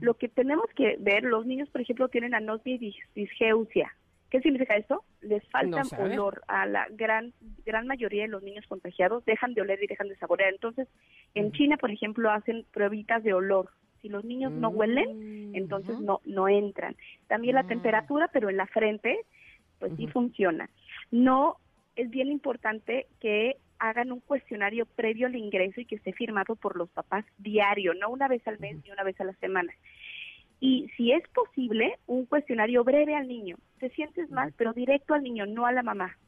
Lo 0.00 0.14
que 0.14 0.28
tenemos 0.28 0.66
que 0.76 0.96
ver, 1.00 1.24
los 1.24 1.46
niños, 1.46 1.68
por 1.70 1.80
ejemplo, 1.80 2.08
tienen 2.08 2.34
anosmia 2.34 2.74
y 2.74 2.78
dis- 2.78 3.08
disgeusia. 3.14 3.94
¿Qué 4.30 4.40
significa 4.42 4.76
esto? 4.76 5.02
Les 5.22 5.42
falta 5.48 5.78
No 5.78 5.88
olor 6.12 6.42
a 6.48 6.66
la 6.66 6.86
gran 6.90 7.32
gran 7.64 7.86
mayoría 7.86 8.22
de 8.24 8.28
los 8.28 8.42
niños 8.42 8.66
contagiados, 8.66 9.24
dejan 9.24 9.54
de 9.54 9.62
oler 9.62 9.82
y 9.82 9.86
dejan 9.86 10.08
de 10.08 10.16
saborear. 10.16 10.52
Entonces, 10.52 10.86
en 11.34 11.52
China, 11.52 11.78
por 11.78 11.90
ejemplo, 11.90 12.30
hacen 12.30 12.66
pruebitas 12.70 13.22
de 13.24 13.32
olor. 13.32 13.70
Si 14.02 14.10
los 14.10 14.24
niños 14.26 14.52
no 14.52 14.68
huelen, 14.68 15.50
Mm, 15.52 15.56
entonces 15.56 15.98
no 15.98 16.20
no 16.26 16.46
entran. 16.48 16.94
También 17.26 17.54
la 17.54 17.62
temperatura, 17.64 18.28
pero 18.30 18.50
en 18.50 18.58
la 18.58 18.66
frente, 18.66 19.18
pues 19.78 19.92
sí 19.96 20.06
funciona. 20.08 20.68
No 21.10 21.56
es 21.96 22.10
bien 22.10 22.28
importante 22.30 23.06
que 23.20 23.56
hagan 23.78 24.12
un 24.12 24.20
cuestionario 24.20 24.86
previo 24.86 25.26
al 25.26 25.36
ingreso 25.36 25.80
y 25.80 25.84
que 25.84 25.96
esté 25.96 26.12
firmado 26.12 26.56
por 26.56 26.76
los 26.76 26.88
papás 26.90 27.24
diario, 27.38 27.94
no 27.94 28.10
una 28.10 28.28
vez 28.28 28.46
al 28.46 28.58
mes 28.58 28.82
ni 28.84 28.90
una 28.90 29.04
vez 29.04 29.20
a 29.20 29.24
la 29.24 29.34
semana. 29.34 29.72
Y 30.60 30.90
si 30.96 31.12
es 31.12 31.22
posible, 31.28 31.98
un 32.06 32.26
cuestionario 32.26 32.82
breve 32.82 33.14
al 33.14 33.28
niño. 33.28 33.56
Te 33.78 33.90
sientes 33.90 34.28
mal, 34.30 34.52
pero 34.56 34.72
directo 34.72 35.14
al 35.14 35.22
niño, 35.22 35.46
no 35.46 35.66
a 35.66 35.72
la 35.72 35.82
mamá. 35.82 36.18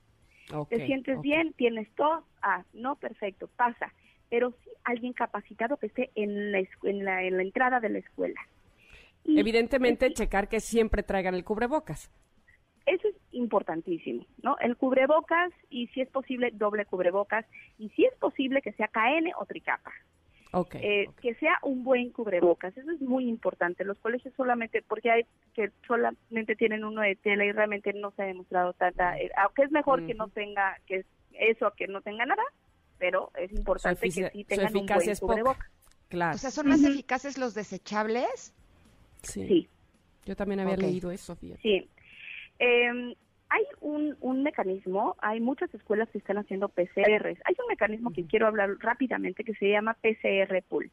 Te 0.69 0.87
sientes 0.87 1.21
bien, 1.21 1.53
tienes 1.53 1.89
tos, 1.95 2.25
ah, 2.43 2.65
no, 2.73 2.97
perfecto, 2.97 3.49
pasa. 3.57 3.93
Pero 4.29 4.51
sí 4.51 4.71
alguien 4.85 5.13
capacitado 5.13 5.77
que 5.77 5.87
esté 5.87 6.11
en 6.15 6.53
la, 6.53 6.59
en 6.59 7.05
la, 7.05 7.23
en 7.25 7.37
la 7.37 7.43
entrada 7.43 7.81
de 7.81 7.89
la 7.89 7.99
escuela. 7.99 8.41
Y 9.25 9.39
Evidentemente, 9.39 10.13
checar 10.13 10.49
que 10.49 10.61
siempre 10.61 11.03
traigan 11.03 11.35
el 11.35 11.45
cubrebocas. 11.45 12.11
Eso 12.87 13.09
es 13.09 13.15
importantísimo, 13.33 14.27
¿no? 14.43 14.57
El 14.59 14.77
cubrebocas 14.77 15.53
y 15.69 15.89
si 15.89 16.01
es 16.01 16.09
posible 16.09 16.51
doble 16.53 16.87
cubrebocas 16.87 17.45
y 17.79 17.91
si 17.91 18.05
es 18.05 18.15
posible 18.17 18.63
que 18.63 18.73
sea 18.73 18.89
KN 18.89 19.33
o 19.39 19.47
tricapa. 19.47 19.93
Ok. 20.53 20.75
Eh. 20.77 21.09
Que 21.23 21.35
sea 21.35 21.59
un 21.63 21.85
buen 21.85 22.11
cubrebocas, 22.11 22.77
eso 22.77 22.91
es 22.91 23.01
muy 23.01 23.29
importante. 23.29 23.85
Los 23.85 23.99
colegios 23.99 24.35
solamente, 24.35 24.83
porque 24.83 25.11
hay 25.11 25.27
que 25.55 25.71
solamente 25.87 26.57
tienen 26.57 26.85
uno 26.85 27.03
de 27.03 27.15
tela 27.17 27.45
y 27.45 27.53
realmente 27.53 27.93
no 27.93 28.11
se 28.13 28.23
ha 28.23 28.27
demostrado 28.27 28.73
tanta, 28.73 29.19
eh, 29.19 29.31
aunque 29.37 29.63
es 29.63 29.71
mejor 29.71 30.05
que 30.07 30.15
no 30.15 30.29
tenga 30.29 30.77
que 30.87 31.05
eso 31.33 31.67
a 31.67 31.75
que 31.75 31.87
no 31.87 32.01
tenga 32.01 32.27
nada, 32.27 32.43
pero 32.99 33.31
es 33.39 33.53
importante 33.53 34.01
que 34.11 34.31
sí 34.31 34.45
tengan 34.45 34.77
un 34.77 34.87
buen 34.87 35.17
cubrebocas. 35.17 35.71
Claro. 36.09 36.35
O 36.35 36.39
sea, 36.39 36.51
¿son 36.51 36.67
más 36.67 36.83
eficaces 36.83 37.39
los 37.39 37.55
desechables? 37.55 38.53
sí. 39.23 39.47
Sí. 39.47 39.69
Yo 40.27 40.37
también 40.37 40.61
había 40.61 40.77
leído 40.77 41.11
eso, 41.11 41.35
fíjate. 41.35 41.63
Sí. 41.63 41.89
Eh, 42.61 43.17
hay 43.51 43.65
un, 43.81 44.17
un 44.21 44.45
mecanismo, 44.45 45.17
hay 45.21 45.41
muchas 45.41 45.75
escuelas 45.75 46.09
que 46.11 46.19
están 46.19 46.39
haciendo 46.39 46.69
PCRs. 46.69 47.39
Hay 47.45 47.57
un 47.59 47.67
mecanismo 47.69 48.13
que 48.13 48.25
quiero 48.25 48.47
hablar 48.47 48.71
rápidamente 48.79 49.43
que 49.43 49.55
se 49.55 49.71
llama 49.71 49.97
PCR 50.01 50.63
Pool. 50.69 50.91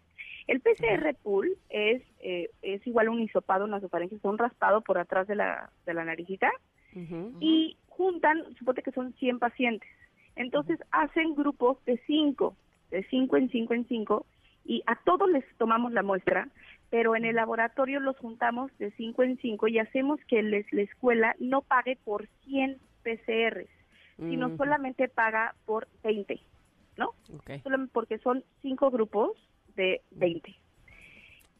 El 0.47 0.61
PCR 0.61 1.13
Pool 1.21 1.55
es, 1.69 2.01
eh, 2.19 2.49
es 2.63 2.85
igual 2.87 3.07
a 3.07 3.11
un 3.11 3.21
hisopado, 3.21 3.65
una 3.65 3.77
nasofaringe, 3.77 4.17
un 4.23 4.39
raspado 4.39 4.81
por 4.81 4.97
atrás 4.97 5.27
de 5.27 5.35
la, 5.35 5.69
de 5.85 5.93
la 5.93 6.03
naricita 6.03 6.51
y 7.39 7.77
juntan, 7.89 8.43
suponte 8.57 8.81
que 8.81 8.91
son 8.91 9.13
100 9.13 9.37
pacientes. 9.37 9.89
Entonces 10.35 10.79
hacen 10.89 11.35
grupos 11.35 11.77
de 11.85 12.01
5, 12.07 12.55
de 12.89 13.03
5 13.03 13.37
en 13.37 13.49
5 13.51 13.73
en 13.75 13.87
5 13.87 14.25
y 14.67 14.83
a 14.85 14.95
todos 14.97 15.29
les 15.29 15.45
tomamos 15.57 15.93
la 15.93 16.03
muestra, 16.03 16.49
pero 16.89 17.15
en 17.15 17.25
el 17.25 17.35
laboratorio 17.35 17.99
los 17.99 18.17
juntamos 18.17 18.69
de 18.77 18.91
5 18.91 19.23
en 19.23 19.37
5 19.37 19.67
y 19.69 19.79
hacemos 19.79 20.19
que 20.27 20.43
les, 20.43 20.71
la 20.73 20.81
escuela 20.81 21.35
no 21.39 21.61
pague 21.61 21.97
por 22.03 22.27
100 22.45 22.77
PCRs, 23.03 23.69
sino 24.17 24.55
solamente 24.57 25.07
paga 25.07 25.55
por 25.65 25.87
20, 26.03 26.39
¿no? 26.97 27.09
Ok. 27.35 27.61
solamente 27.63 27.93
porque 27.93 28.17
son 28.17 28.43
cinco 28.61 28.89
grupos 28.89 29.31
de 29.75 30.01
20. 30.11 30.55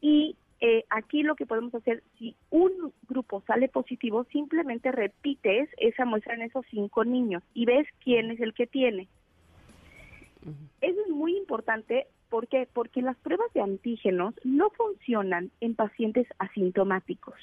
Y 0.02 0.36
eh, 0.60 0.84
aquí 0.90 1.22
lo 1.22 1.36
que 1.36 1.46
podemos 1.46 1.74
hacer, 1.76 2.04
si 2.18 2.36
un 2.50 2.92
grupo 3.08 3.44
sale 3.46 3.70
positivo, 3.70 4.26
simplemente 4.32 4.92
repites 4.92 5.70
esa 5.78 6.04
muestra 6.06 6.34
en 6.34 6.42
esos 6.42 6.66
cinco 6.72 7.06
niños 7.06 7.44
y 7.54 7.66
ves 7.66 7.88
quién 8.04 8.32
es 8.32 8.42
el 8.42 8.54
que 8.54 8.68
tiene. 8.68 9.08
Eso 10.82 11.02
es 11.02 11.10
muy 11.10 11.38
importante 11.38 12.08
¿por 12.30 12.48
qué? 12.48 12.68
porque 12.72 13.02
las 13.02 13.18
pruebas 13.18 13.52
de 13.54 13.62
antígenos 13.62 14.34
no 14.44 14.70
funcionan 14.72 15.52
en 15.62 15.76
pacientes 15.76 16.28
asintomáticos. 16.40 17.36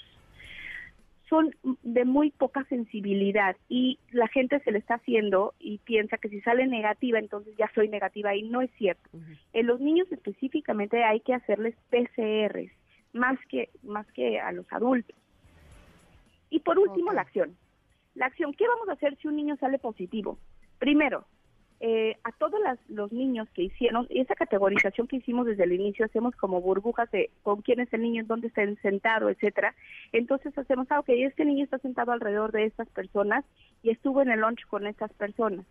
Son 1.29 1.55
de 1.83 2.05
muy 2.05 2.31
poca 2.31 2.65
sensibilidad 2.65 3.57
y 3.69 3.99
la 4.11 4.29
gente 4.29 4.61
se 4.61 4.71
le 4.71 4.79
está 4.79 4.95
haciendo 4.95 5.55
y 5.59 5.79
piensa 5.79 6.19
que 6.19 6.29
si 6.29 6.41
sale 6.43 6.67
negativa, 6.67 7.19
entonces 7.19 7.55
ya 7.57 7.71
soy 7.75 7.89
negativa 7.89 8.37
y 8.37 8.43
no 8.43 8.61
es 8.61 8.71
cierto. 8.73 9.11
En 9.53 9.67
los 9.67 9.81
niños 9.81 10.11
específicamente 10.13 11.03
hay 11.03 11.21
que 11.21 11.35
hacerles 11.35 11.75
PCRs 11.91 12.71
más 13.15 13.39
que 13.49 13.71
más 13.83 14.07
que 14.13 14.39
a 14.39 14.53
los 14.53 14.71
adultos. 14.71 15.17
Y 16.51 16.61
por 16.61 16.79
último, 16.79 17.13
la 17.13 17.23
acción. 17.23 17.57
La 18.15 18.27
acción, 18.27 18.53
¿qué 18.55 18.69
vamos 18.69 18.89
a 18.89 18.93
hacer 18.93 19.17
si 19.17 19.27
un 19.27 19.37
niño 19.37 19.57
sale 19.57 19.79
positivo? 19.79 20.39
Primero, 20.79 21.27
eh, 21.87 22.17
a 22.25 22.33
todos 22.33 22.59
las- 22.63 22.79
los 22.89 23.13
niños 23.13 23.47
que 23.51 23.65
hicieron, 23.65 24.07
esa 24.09 24.35
categorización 24.35 25.07
que 25.07 25.17
hicimos 25.17 25.45
desde 25.45 25.65
el 25.65 25.73
inicio, 25.73 26.07
hacemos 26.07 26.35
como 26.35 26.63
burbujas 26.63 27.11
de 27.11 27.29
con 27.43 27.61
quién 27.61 27.79
es 27.79 27.93
el 27.93 28.01
niño, 28.01 28.23
en 28.23 28.27
dónde 28.27 28.47
está 28.49 28.63
sentado, 28.77 29.29
etcétera. 29.29 29.75
Entonces 30.13 30.57
hacemos, 30.57 30.87
ah, 30.91 31.01
ok, 31.01 31.11
este 31.11 31.45
niño 31.45 31.63
está 31.63 31.77
sentado 31.79 32.13
alrededor 32.13 32.53
de 32.53 32.65
estas 32.65 32.89
personas 32.89 33.45
y 33.83 33.91
estuvo 33.91 34.23
en 34.23 34.31
el 34.31 34.41
lunch 34.41 34.65
con 34.69 34.87
estas 34.87 35.13
personas. 35.13 35.67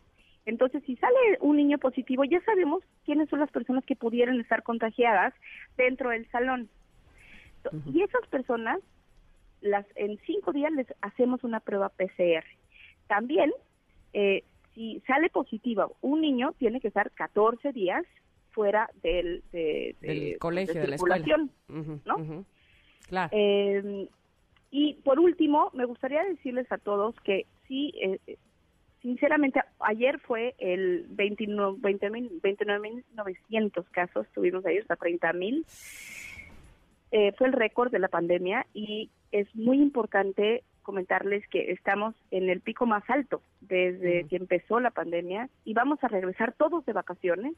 Entonces, 0.46 0.84
si 0.86 0.96
sale 0.98 1.18
un 1.40 1.56
niño 1.58 1.80
positivo, 1.80 2.24
ya 2.26 2.40
sabemos 2.42 2.84
quiénes 3.06 3.28
son 3.30 3.40
las 3.40 3.50
personas 3.50 3.84
que 3.84 3.96
pudieran 3.96 4.40
estar 4.40 4.62
contagiadas 4.62 5.34
dentro 5.78 6.12
del 6.12 6.30
salón. 6.30 6.70
Y 7.92 8.02
esas 8.04 8.28
personas, 8.28 8.80
las 9.62 9.86
en 9.96 10.20
cinco 10.28 10.52
días 10.54 10.72
les 10.74 10.86
hacemos 11.02 11.44
una 11.44 11.60
prueba 11.60 11.90
PCR. 11.90 12.46
También, 13.08 13.52
eh, 14.14 14.44
si 14.74 15.02
sale 15.08 15.30
positiva 15.30 15.88
un 16.02 16.22
niño, 16.22 16.54
tiene 16.58 16.80
que 16.82 16.88
estar 16.88 17.12
14 17.12 17.72
días 17.72 18.04
fuera 18.52 18.90
del, 19.02 19.44
de- 19.52 19.96
de- 20.02 20.08
Del 20.08 20.38
colegio, 20.40 20.74
de 20.82 20.88
la. 20.88 20.96
Ujú, 21.70 22.00
¿no? 22.06 22.46
Claro. 23.08 23.30
Eh, 23.34 24.08
y 24.72 24.94
por 25.04 25.20
último, 25.20 25.70
me 25.74 25.86
gustaría 25.86 26.24
decirles 26.24 26.72
a 26.72 26.78
todos 26.78 27.16
que 27.22 27.46
sí, 27.68 27.94
eh, 28.02 28.20
eh, 28.28 28.38
sinceramente, 29.02 29.60
ayer 29.80 30.20
fue 30.20 30.56
el 30.58 31.06
29 31.10 31.78
20.000 31.80 32.42
29.900 32.42 33.86
casos, 33.92 34.28
tuvimos 34.34 34.66
ayer 34.66 34.82
hasta 34.82 34.96
30.000. 34.98 35.66
Eh, 37.12 37.32
fue 37.38 37.48
el 37.48 37.54
récord 37.54 37.92
de 37.92 38.00
la 38.00 38.08
pandemia 38.08 38.66
y 38.74 39.12
es 39.32 39.48
muy 39.56 39.78
importante 39.80 40.64
comentarles 40.84 41.48
que 41.48 41.72
estamos 41.72 42.14
en 42.32 42.50
el 42.50 42.62
pico 42.62 42.86
más 42.86 43.04
alto 43.10 43.42
desde 43.62 44.28
que 44.28 44.36
empezó 44.36 44.80
la 44.80 44.92
pandemia 44.92 45.50
y 45.66 45.74
vamos 45.74 46.04
a 46.04 46.08
regresar 46.08 46.54
todos 46.54 46.86
de 46.86 46.94
vacaciones 46.94 47.54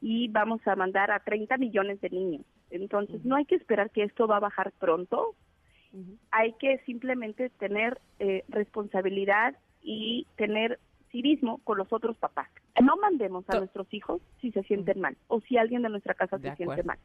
y 0.00 0.26
vamos 0.28 0.60
a 0.66 0.74
mandar 0.74 1.12
a 1.12 1.20
30 1.20 1.56
millones 1.56 2.00
de 2.00 2.10
niños. 2.10 2.42
Entonces, 2.70 3.24
no 3.24 3.36
hay 3.36 3.44
que 3.44 3.54
esperar 3.54 3.90
que 3.90 4.02
esto 4.02 4.26
va 4.26 4.38
a 4.38 4.40
bajar 4.40 4.72
pronto. 4.72 5.36
Hay 6.30 6.54
que 6.54 6.78
simplemente 6.78 7.50
tener 7.50 8.00
eh, 8.18 8.44
responsabilidad 8.48 9.54
y 9.82 10.26
tener 10.36 10.80
civismo 11.12 11.58
con 11.64 11.78
los 11.78 11.92
otros 11.92 12.16
papás. 12.16 12.48
No 12.82 12.96
mandemos 12.96 13.44
a 13.50 13.58
nuestros 13.58 13.92
hijos 13.92 14.20
si 14.40 14.50
se 14.50 14.62
sienten 14.64 15.00
mal 15.00 15.16
o 15.28 15.40
si 15.42 15.58
alguien 15.58 15.82
de 15.82 15.90
nuestra 15.90 16.14
casa 16.14 16.38
De 16.38 16.50
se 16.50 16.56
siente 16.56 16.82
mal. 16.82 16.98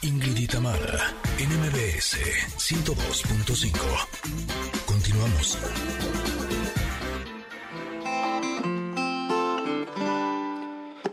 Ingrid 0.00 0.38
y 0.38 0.46
Tamara, 0.46 1.12
en 1.38 1.50
MBS 1.60 2.16
102.5. 2.56 3.76
Continuamos. 4.86 5.58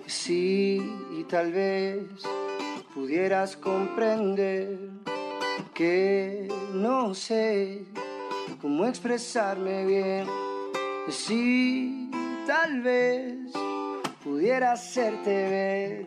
Sí, 0.07 0.81
y 1.19 1.23
tal 1.25 1.51
vez 1.51 1.99
pudieras 2.93 3.57
comprender 3.57 4.89
que 5.73 6.47
no 6.73 7.13
sé 7.13 7.85
cómo 8.61 8.85
expresarme 8.85 9.85
bien. 9.85 10.27
Sí, 11.09 12.09
tal 12.47 12.81
vez 12.81 13.35
pudiera 14.23 14.73
hacerte 14.73 15.29
ver 15.29 16.05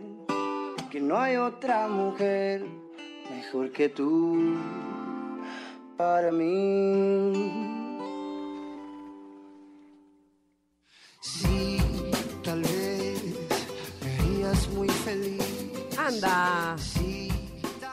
que 0.90 1.00
no 1.00 1.18
hay 1.18 1.36
otra 1.36 1.88
mujer 1.88 2.64
mejor 3.30 3.72
que 3.72 3.88
tú 3.88 4.54
para 5.96 6.30
mí. 6.30 7.32
Sí, 11.20 11.78
tal 12.44 12.62
vez 12.62 13.22
me 14.02 14.14
harías 14.14 14.68
muy 14.70 14.88
feliz. 14.88 15.42
Anda. 15.96 16.76
Sí, 16.78 17.01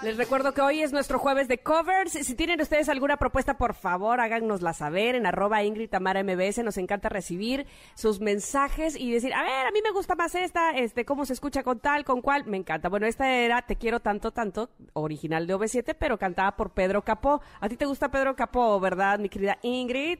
Les 0.01 0.15
recuerdo 0.15 0.53
que 0.53 0.61
hoy 0.61 0.81
es 0.81 0.93
nuestro 0.93 1.19
jueves 1.19 1.49
de 1.49 1.57
covers. 1.57 2.13
Si 2.13 2.33
tienen 2.33 2.61
ustedes 2.61 2.87
alguna 2.87 3.17
propuesta, 3.17 3.57
por 3.57 3.73
favor, 3.73 4.21
háganosla 4.21 4.71
saber 4.71 5.15
en 5.15 5.25
arroba 5.25 5.61
Ingrid 5.63 5.89
Tamara 5.89 6.23
MBS. 6.23 6.63
Nos 6.63 6.77
encanta 6.77 7.09
recibir 7.09 7.67
sus 7.95 8.21
mensajes 8.21 8.95
y 8.95 9.11
decir, 9.11 9.33
a 9.33 9.43
ver, 9.43 9.67
a 9.67 9.71
mí 9.71 9.79
me 9.83 9.91
gusta 9.91 10.15
más 10.15 10.35
esta, 10.35 10.71
este, 10.71 11.03
cómo 11.03 11.25
se 11.25 11.33
escucha 11.33 11.63
con 11.63 11.79
tal, 11.79 12.05
con 12.05 12.21
cual. 12.21 12.45
Me 12.45 12.55
encanta. 12.55 12.87
Bueno, 12.87 13.07
esta 13.07 13.29
era 13.29 13.61
Te 13.63 13.75
quiero 13.75 13.99
tanto, 13.99 14.31
tanto, 14.31 14.69
original 14.93 15.45
de 15.45 15.55
OV7, 15.55 15.93
pero 15.99 16.17
cantada 16.17 16.55
por 16.55 16.71
Pedro 16.71 17.03
Capó. 17.03 17.41
¿A 17.59 17.67
ti 17.67 17.75
te 17.75 17.85
gusta 17.85 18.09
Pedro 18.09 18.37
Capó, 18.37 18.79
verdad, 18.79 19.19
mi 19.19 19.27
querida 19.27 19.57
Ingrid? 19.63 20.19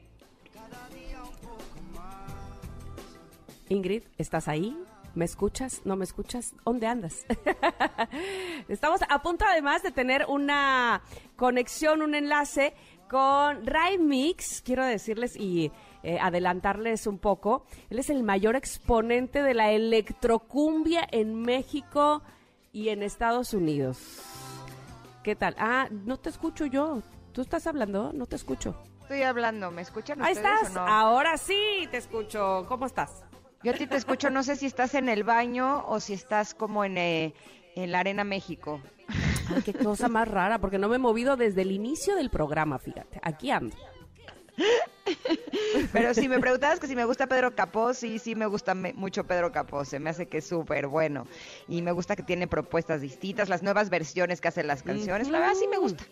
Ingrid, 3.70 4.02
¿estás 4.18 4.46
ahí? 4.46 4.76
¿Me 5.14 5.24
escuchas? 5.24 5.82
¿No 5.84 5.96
me 5.96 6.04
escuchas? 6.04 6.54
¿Dónde 6.64 6.86
andas? 6.86 7.26
Estamos 8.68 9.00
a 9.08 9.22
punto 9.22 9.44
además 9.48 9.82
de 9.82 9.90
tener 9.90 10.26
una 10.28 11.02
conexión, 11.36 12.02
un 12.02 12.14
enlace 12.14 12.74
con 13.08 13.66
Ray 13.66 13.98
Mix, 13.98 14.62
quiero 14.62 14.84
decirles 14.84 15.34
y 15.36 15.72
eh, 16.04 16.18
adelantarles 16.20 17.08
un 17.08 17.18
poco. 17.18 17.64
Él 17.90 17.98
es 17.98 18.08
el 18.08 18.22
mayor 18.22 18.54
exponente 18.54 19.42
de 19.42 19.54
la 19.54 19.72
electrocumbia 19.72 21.06
en 21.10 21.34
México 21.34 22.22
y 22.72 22.90
en 22.90 23.02
Estados 23.02 23.52
Unidos. 23.52 23.98
¿Qué 25.24 25.34
tal? 25.34 25.56
Ah, 25.58 25.88
no 25.90 26.18
te 26.18 26.30
escucho 26.30 26.66
yo. 26.66 27.02
¿Tú 27.32 27.42
estás 27.42 27.66
hablando? 27.66 28.12
No 28.12 28.26
te 28.26 28.36
escucho. 28.36 28.76
Estoy 29.02 29.22
hablando, 29.22 29.72
¿me 29.72 29.82
escuchan 29.82 30.22
Ahí 30.22 30.34
ustedes 30.34 30.62
estás. 30.62 30.76
o 30.76 30.80
no? 30.80 30.86
Ahora 30.86 31.36
sí 31.36 31.88
te 31.90 31.96
escucho. 31.96 32.64
¿Cómo 32.68 32.86
estás? 32.86 33.24
Yo 33.62 33.72
a 33.72 33.74
ti 33.74 33.86
te 33.86 33.96
escucho, 33.96 34.30
no 34.30 34.42
sé 34.42 34.56
si 34.56 34.66
estás 34.66 34.94
en 34.94 35.08
el 35.08 35.24
baño 35.24 35.84
o 35.86 36.00
si 36.00 36.14
estás 36.14 36.54
como 36.54 36.84
en, 36.84 36.96
eh, 36.96 37.34
en 37.76 37.92
la 37.92 38.00
Arena 38.00 38.24
México. 38.24 38.80
Ay, 39.54 39.62
qué 39.62 39.74
cosa 39.74 40.08
más 40.08 40.28
rara, 40.28 40.58
porque 40.58 40.78
no 40.78 40.88
me 40.88 40.96
he 40.96 40.98
movido 40.98 41.36
desde 41.36 41.62
el 41.62 41.72
inicio 41.72 42.14
del 42.16 42.30
programa, 42.30 42.78
fíjate. 42.78 43.20
Aquí 43.22 43.50
ando. 43.50 43.76
Pero 45.92 46.14
si 46.14 46.28
me 46.28 46.38
preguntabas 46.38 46.80
que 46.80 46.86
si 46.86 46.94
me 46.96 47.04
gusta 47.04 47.26
Pedro 47.26 47.54
Capó, 47.54 47.92
sí, 47.94 48.18
sí 48.18 48.34
me 48.34 48.46
gusta 48.46 48.74
me- 48.74 48.92
mucho 48.94 49.24
Pedro 49.24 49.52
Capó, 49.52 49.84
se 49.84 49.98
me 49.98 50.10
hace 50.10 50.26
que 50.26 50.38
es 50.38 50.46
súper 50.46 50.86
bueno. 50.86 51.26
Y 51.68 51.82
me 51.82 51.92
gusta 51.92 52.16
que 52.16 52.22
tiene 52.22 52.46
propuestas 52.46 53.00
distintas, 53.00 53.48
las 53.48 53.62
nuevas 53.62 53.90
versiones 53.90 54.40
que 54.40 54.48
hacen 54.48 54.66
las 54.66 54.82
canciones, 54.82 55.28
la 55.28 55.40
verdad 55.40 55.54
sí 55.54 55.66
me 55.68 55.78
gusta. 55.78 56.04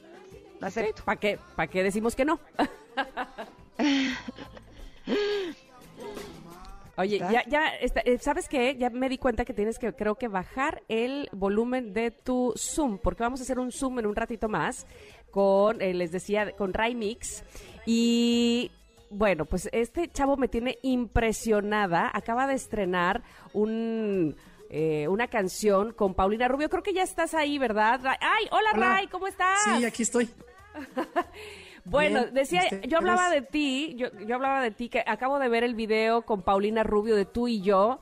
¿Para 1.05 1.21
qué, 1.21 1.39
¿Para 1.57 1.67
qué 1.69 1.83
decimos 1.83 2.15
que 2.17 2.25
no? 2.25 2.41
Oye, 6.99 7.19
ya, 7.19 7.45
ya, 7.47 7.69
está- 7.81 8.01
eh, 8.01 8.19
¿sabes 8.19 8.49
qué? 8.49 8.77
Ya 8.77 8.91
me 8.91 9.09
di 9.09 9.19
cuenta 9.19 9.45
que 9.45 9.55
tienes 9.55 9.79
que, 9.79 9.93
creo 9.95 10.17
que 10.17 10.27
bajar 10.29 10.83
el 10.89 11.29
volumen 11.33 11.93
de 11.93 12.11
tu 12.11 12.53
Zoom, 12.57 12.99
porque 12.99 13.23
vamos 13.23 13.41
a 13.41 13.45
hacer 13.45 13.59
un 13.59 13.71
Zoom 13.73 14.01
en 14.01 14.07
un 14.07 14.17
ratito 14.17 14.49
más 14.49 14.87
con, 15.31 15.81
eh, 15.81 15.95
les 15.95 16.11
decía, 16.11 16.53
con 16.57 16.75
Ray 16.75 16.95
Mix. 16.97 17.45
Y 17.87 18.71
bueno, 19.11 19.45
pues 19.45 19.69
este 19.73 20.09
chavo 20.09 20.37
me 20.37 20.49
tiene 20.49 20.79
impresionada. 20.83 22.11
Acaba 22.13 22.47
de 22.47 22.55
estrenar 22.55 23.23
un, 23.53 24.37
eh, 24.71 25.07
una 25.09 25.29
canción 25.29 25.93
con 25.93 26.15
Paulina 26.15 26.49
Rubio. 26.49 26.69
Creo 26.69 26.83
que 26.83 26.93
ya 26.93 27.03
estás 27.05 27.33
ahí, 27.35 27.59
¿verdad? 27.59 28.01
Ray? 28.03 28.17
¡Ay, 28.21 28.47
hola, 28.51 28.71
Hola. 28.75 28.93
Ray! 28.95 29.07
¿Cómo 29.07 29.27
estás? 29.29 29.59
Sí, 29.65 29.85
aquí 29.85 30.03
estoy. 30.03 30.29
Bueno, 31.89 32.23
Bien, 32.23 32.35
decía, 32.35 32.63
yo 32.83 32.99
hablaba 32.99 33.31
de 33.31 33.43
ti, 33.43 33.95
yo, 33.97 34.09
yo 34.27 34.35
hablaba 34.35 34.61
de 34.61 34.71
ti, 34.71 34.89
que 34.89 35.03
acabo 35.07 35.39
de 35.39 35.49
ver 35.49 35.65
el 35.65 35.75
video 35.75 36.23
con 36.23 36.43
Paulina 36.43 36.83
Rubio 36.83 37.17
de 37.17 37.25
tú 37.25 37.49
y 37.49 37.63
yo, 37.63 38.01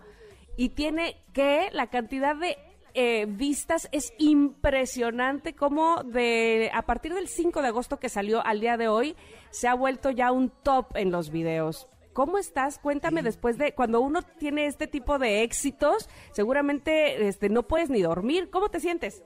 y 0.57 0.71
tiene 0.71 1.17
que 1.33 1.69
la 1.73 1.89
cantidad 1.89 2.35
de 2.35 2.57
eh, 2.95 3.27
vistas 3.29 3.89
es 3.93 4.15
impresionante, 4.19 5.55
como 5.55 6.03
de 6.03 6.71
a 6.73 6.83
partir 6.83 7.13
del 7.13 7.29
5 7.29 7.61
de 7.61 7.69
agosto 7.69 7.99
que 7.99 8.09
salió 8.09 8.45
al 8.45 8.61
día 8.61 8.79
de 8.79 8.89
hoy, 8.89 9.17
se 9.51 9.69
ha 9.69 9.75
vuelto 9.75 10.11
ya 10.11 10.33
un 10.33 10.49
top 10.49 10.97
en 10.97 11.11
los 11.11 11.31
videos. 11.31 11.89
¿Cómo 12.15 12.39
estás? 12.39 12.79
Cuéntame 12.79 13.23
después 13.23 13.59
de 13.59 13.75
cuando 13.75 14.01
uno 14.01 14.23
tiene 14.23 14.65
este 14.65 14.87
tipo 14.87 15.19
de 15.19 15.43
éxitos, 15.43 16.09
seguramente 16.33 17.29
este 17.29 17.51
no 17.51 17.65
puedes 17.65 17.91
ni 17.91 18.01
dormir. 18.01 18.49
¿Cómo 18.49 18.71
te 18.71 18.81
sientes? 18.81 19.23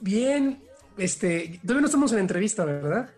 Bien, 0.00 0.62
este, 1.02 1.60
todavía 1.62 1.80
no 1.82 1.86
estamos 1.86 2.12
en 2.12 2.18
entrevista, 2.18 2.64
¿verdad? 2.64 3.10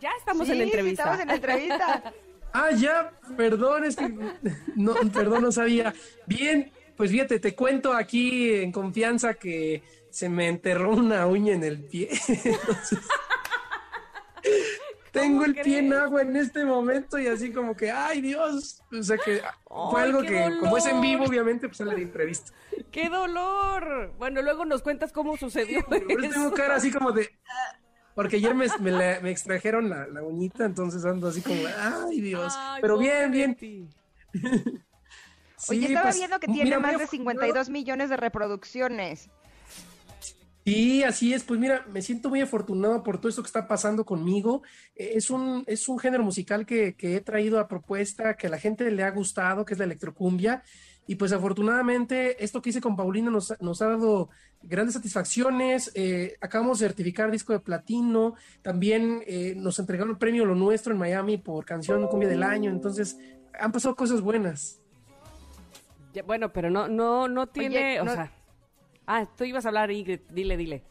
Ya 0.00 0.10
estamos 0.18 0.46
Sí, 0.46 0.52
en 0.54 0.62
entrevista. 0.62 1.02
estamos 1.02 1.20
en 1.20 1.30
entrevista. 1.30 2.12
Ah, 2.50 2.70
ya, 2.70 3.12
perdón, 3.36 3.84
es 3.84 3.94
que 3.94 4.08
no, 4.74 4.94
perdón, 5.12 5.42
no 5.42 5.52
sabía. 5.52 5.92
Bien, 6.26 6.72
pues 6.96 7.10
fíjate, 7.10 7.38
te 7.40 7.54
cuento 7.54 7.92
aquí 7.92 8.54
en 8.54 8.72
confianza 8.72 9.34
que 9.34 9.82
se 10.08 10.30
me 10.30 10.48
enterró 10.48 10.92
una 10.92 11.26
uña 11.26 11.52
en 11.52 11.62
el 11.62 11.78
pie. 11.84 12.08
Entonces, 12.28 12.98
tengo 15.20 15.44
el 15.44 15.54
pie 15.54 15.78
en 15.78 15.92
agua 15.92 16.22
en 16.22 16.36
este 16.36 16.64
momento 16.64 17.18
y 17.18 17.26
así 17.26 17.52
como 17.52 17.76
que, 17.76 17.90
ay 17.90 18.20
Dios, 18.20 18.82
o 18.92 19.02
sea 19.02 19.16
que 19.18 19.40
fue 19.66 20.02
Ay, 20.02 20.08
algo 20.08 20.22
que, 20.22 20.56
como 20.60 20.76
es 20.76 20.86
en 20.86 21.00
vivo, 21.00 21.24
obviamente, 21.24 21.68
pues 21.68 21.78
sale 21.78 21.94
de 21.94 22.02
imprevisto. 22.02 22.52
¡Qué 22.90 23.08
dolor! 23.08 24.12
Bueno, 24.18 24.40
luego 24.42 24.64
nos 24.64 24.82
cuentas 24.82 25.12
cómo 25.12 25.36
sucedió 25.36 25.84
Por 25.84 25.96
eso 26.22 26.30
tengo 26.32 26.52
cara 26.52 26.76
así 26.76 26.90
como 26.90 27.12
de. 27.12 27.28
Porque 28.14 28.36
ayer 28.36 28.54
me, 28.54 28.66
me 28.80 28.90
la- 28.90 29.20
me 29.20 29.30
extrajeron 29.30 29.88
la, 29.90 30.06
la 30.08 30.22
uñita, 30.22 30.64
entonces 30.64 31.04
ando 31.04 31.28
así 31.28 31.40
como, 31.42 31.60
ay 31.78 32.20
Dios. 32.20 32.52
Ay, 32.56 32.80
Pero 32.82 32.98
bien, 32.98 33.30
de 33.30 33.36
bien. 33.36 33.54
ti. 33.54 33.88
Sí, 35.60 35.72
Oye, 35.76 35.86
estaba 35.88 36.02
pues, 36.04 36.18
viendo 36.18 36.38
que 36.38 36.46
mira, 36.46 36.62
tiene 36.62 36.76
muy 36.76 36.82
más 36.82 36.98
de 36.98 37.04
afortunado. 37.04 37.30
52 37.40 37.68
millones 37.70 38.10
de 38.10 38.16
reproducciones. 38.16 39.28
Sí, 40.68 41.02
así 41.02 41.32
es. 41.34 41.44
Pues 41.44 41.58
mira, 41.58 41.84
me 41.92 42.02
siento 42.02 42.28
muy 42.28 42.40
afortunado 42.40 43.02
por 43.02 43.18
todo 43.18 43.28
esto 43.28 43.42
que 43.42 43.46
está 43.46 43.66
pasando 43.66 44.04
conmigo. 44.04 44.62
Eh, 44.96 45.12
Es 45.14 45.30
un, 45.30 45.64
es 45.66 45.88
un 45.88 45.98
género 45.98 46.22
musical 46.22 46.66
que, 46.66 46.94
que 46.94 47.16
he 47.16 47.20
traído 47.20 47.58
a 47.58 47.68
propuesta, 47.68 48.36
que 48.36 48.48
a 48.48 48.50
la 48.50 48.58
gente 48.58 48.90
le 48.90 49.02
ha 49.02 49.10
gustado, 49.10 49.64
que 49.64 49.74
es 49.74 49.78
la 49.78 49.86
electrocumbia. 49.86 50.62
Y 51.06 51.14
pues 51.14 51.32
afortunadamente 51.32 52.44
esto 52.44 52.60
que 52.60 52.68
hice 52.68 52.82
con 52.82 52.94
Paulina 52.94 53.30
nos, 53.30 53.54
nos 53.62 53.80
ha 53.80 53.88
dado 53.88 54.28
grandes 54.62 54.94
satisfacciones. 54.94 55.90
Eh, 55.94 56.36
acabamos 56.42 56.80
de 56.80 56.86
certificar 56.86 57.30
disco 57.30 57.54
de 57.54 57.60
platino. 57.60 58.34
También 58.60 59.22
eh, 59.26 59.54
nos 59.56 59.78
entregaron 59.78 60.10
el 60.10 60.18
premio 60.18 60.44
Lo 60.44 60.54
Nuestro 60.54 60.92
en 60.92 60.98
Miami 60.98 61.38
por 61.38 61.64
canción 61.64 62.06
cumbia 62.08 62.28
del 62.28 62.42
año. 62.42 62.70
Entonces 62.70 63.16
han 63.58 63.72
pasado 63.72 63.96
cosas 63.96 64.20
buenas. 64.20 64.80
Ya, 66.12 66.22
bueno, 66.24 66.52
pero 66.52 66.68
no, 66.68 66.88
no, 66.88 67.26
no 67.26 67.46
tiene, 67.46 68.00
o 68.02 68.04
no- 68.04 68.12
sea. 68.12 68.32
Ah, 69.10 69.26
tú 69.38 69.44
ibas 69.44 69.64
a 69.64 69.68
hablar, 69.68 69.90
Ingrid. 69.90 70.20
Dile, 70.28 70.58
dile. 70.58 70.84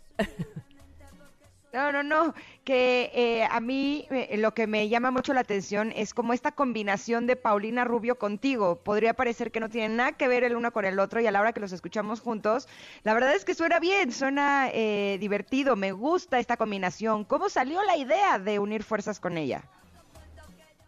No, 1.71 1.91
no, 1.91 2.01
no, 2.01 2.33
que 2.63 3.11
eh, 3.13 3.43
a 3.43 3.59
mí 3.59 4.07
eh, 4.09 4.37
lo 4.37 4.55
que 4.55 4.65
me 4.65 4.89
llama 4.89 5.11
mucho 5.11 5.33
la 5.33 5.41
atención 5.41 5.93
es 5.95 6.15
como 6.15 6.33
esta 6.33 6.51
combinación 6.53 7.27
de 7.27 7.35
Paulina 7.35 7.83
Rubio 7.83 8.17
contigo. 8.17 8.77
Podría 8.77 9.13
parecer 9.13 9.51
que 9.51 9.59
no 9.59 9.69
tienen 9.69 9.97
nada 9.97 10.13
que 10.13 10.27
ver 10.27 10.43
el 10.43 10.55
uno 10.55 10.71
con 10.71 10.85
el 10.85 10.97
otro 10.97 11.21
y 11.21 11.27
a 11.27 11.31
la 11.31 11.39
hora 11.39 11.53
que 11.53 11.59
los 11.59 11.73
escuchamos 11.73 12.21
juntos, 12.21 12.67
la 13.03 13.13
verdad 13.13 13.35
es 13.35 13.45
que 13.45 13.53
suena 13.53 13.79
bien, 13.79 14.11
suena 14.11 14.69
eh, 14.73 15.17
divertido, 15.19 15.75
me 15.75 15.91
gusta 15.91 16.39
esta 16.39 16.57
combinación. 16.57 17.25
¿Cómo 17.25 17.49
salió 17.49 17.83
la 17.83 17.97
idea 17.97 18.39
de 18.39 18.57
unir 18.57 18.83
fuerzas 18.83 19.19
con 19.19 19.37
ella? 19.37 19.63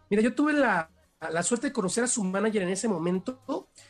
Mira, 0.10 0.24
yo 0.24 0.34
tuve 0.34 0.54
la, 0.54 0.90
la 1.30 1.44
suerte 1.44 1.68
de 1.68 1.74
conocer 1.74 2.06
a 2.06 2.08
su 2.08 2.24
manager 2.24 2.64
en 2.64 2.70
ese 2.70 2.88
momento, 2.88 3.40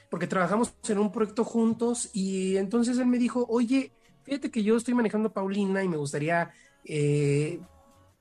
porque 0.09 0.27
trabajamos 0.27 0.73
en 0.87 0.99
un 0.99 1.11
proyecto 1.11 1.43
juntos 1.43 2.09
y 2.13 2.57
entonces 2.57 2.97
él 2.97 3.05
me 3.05 3.17
dijo, 3.17 3.45
oye, 3.49 3.91
fíjate 4.23 4.51
que 4.51 4.63
yo 4.63 4.77
estoy 4.77 4.93
manejando 4.93 5.29
a 5.29 5.33
Paulina 5.33 5.83
y 5.83 5.87
me 5.87 5.97
gustaría 5.97 6.51
eh, 6.83 7.59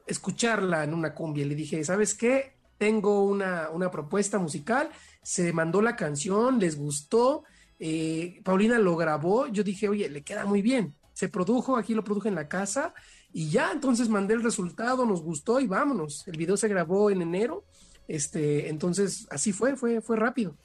escucharla 0.07 0.84
en 0.84 0.95
una 0.95 1.14
cumbia. 1.14 1.47
Le 1.47 1.55
dije, 1.55 1.82
¿sabes 1.84 2.14
qué? 2.14 2.55
Tengo 2.76 3.24
una, 3.24 3.70
una 3.70 3.91
propuesta 3.91 4.39
musical, 4.39 4.91
se 5.22 5.53
mandó 5.53 5.82
la 5.82 5.97
canción, 5.97 6.61
les 6.61 6.76
gustó, 6.78 7.45
eh, 7.80 8.41
Paulina 8.45 8.78
lo 8.78 8.97
grabó, 8.97 9.47
yo 9.47 9.62
dije, 9.62 9.89
oye, 9.89 10.09
le 10.09 10.22
queda 10.22 10.45
muy 10.45 10.62
bien. 10.62 10.95
Se 11.12 11.28
produjo, 11.28 11.76
aquí 11.76 11.95
lo 11.95 12.05
produje 12.05 12.28
en 12.28 12.34
la 12.34 12.49
casa 12.49 12.95
y 13.32 13.51
ya, 13.51 13.72
entonces 13.72 14.09
mandé 14.09 14.34
el 14.34 14.43
resultado, 14.43 15.05
nos 15.05 15.22
gustó 15.22 15.61
y 15.61 15.66
vámonos. 15.66 16.26
El 16.28 16.36
video 16.36 16.57
se 16.57 16.68
grabó 16.68 17.11
en 17.11 17.22
enero, 17.22 17.64
este, 18.07 18.68
entonces 18.68 19.26
así 19.30 19.53
fue, 19.53 19.76
fue, 19.76 20.01
fue 20.01 20.16
rápido. 20.16 20.57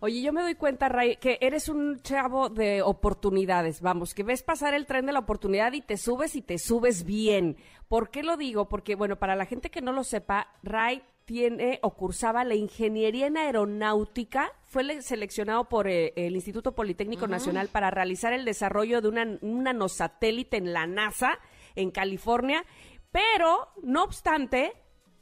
Oye, 0.00 0.22
yo 0.22 0.32
me 0.32 0.42
doy 0.42 0.54
cuenta, 0.54 0.88
Ray, 0.88 1.16
que 1.16 1.38
eres 1.40 1.68
un 1.68 2.00
chavo 2.02 2.50
de 2.50 2.82
oportunidades, 2.82 3.80
vamos, 3.80 4.14
que 4.14 4.22
ves 4.22 4.44
pasar 4.44 4.72
el 4.74 4.86
tren 4.86 5.06
de 5.06 5.12
la 5.12 5.18
oportunidad 5.18 5.72
y 5.72 5.80
te 5.80 5.96
subes 5.96 6.36
y 6.36 6.42
te 6.42 6.58
subes 6.58 7.02
bien. 7.04 7.56
¿Por 7.88 8.10
qué 8.10 8.22
lo 8.22 8.36
digo? 8.36 8.68
Porque, 8.68 8.94
bueno, 8.94 9.16
para 9.18 9.34
la 9.34 9.44
gente 9.44 9.70
que 9.70 9.80
no 9.80 9.90
lo 9.92 10.04
sepa, 10.04 10.52
Ray 10.62 11.02
tiene 11.24 11.80
o 11.82 11.94
cursaba 11.94 12.44
la 12.44 12.54
ingeniería 12.54 13.26
en 13.26 13.36
aeronáutica, 13.36 14.52
fue 14.62 14.84
le- 14.84 15.02
seleccionado 15.02 15.68
por 15.68 15.88
eh, 15.88 16.12
el 16.16 16.36
Instituto 16.36 16.76
Politécnico 16.76 17.26
Nacional 17.26 17.68
para 17.68 17.90
realizar 17.90 18.32
el 18.32 18.44
desarrollo 18.44 19.00
de 19.02 19.08
una, 19.08 19.26
un 19.42 19.64
nanosatélite 19.64 20.58
en 20.58 20.72
la 20.72 20.86
NASA, 20.86 21.38
en 21.74 21.90
California, 21.90 22.64
pero, 23.10 23.68
no 23.82 24.04
obstante, 24.04 24.72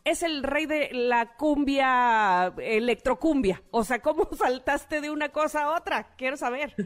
es 0.07 0.23
el 0.23 0.45
rey 0.45 0.67
de 0.67 0.91
la 0.93 1.37
cumbia, 1.37 2.55
electrocumbia. 2.59 3.63
O 3.73 3.83
sea, 3.83 4.01
¿cómo 4.01 4.29
saltaste 4.39 5.01
de 5.01 5.11
una 5.11 5.31
cosa 5.31 5.65
a 5.65 5.77
otra? 5.77 6.15
Quiero 6.17 6.37
saber. 6.37 6.75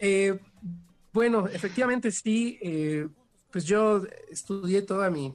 Eh, 0.00 0.38
bueno, 1.12 1.48
efectivamente 1.48 2.12
sí, 2.12 2.56
eh, 2.62 3.08
pues 3.50 3.64
yo 3.64 4.02
estudié 4.30 4.82
toda 4.82 5.10
mi, 5.10 5.34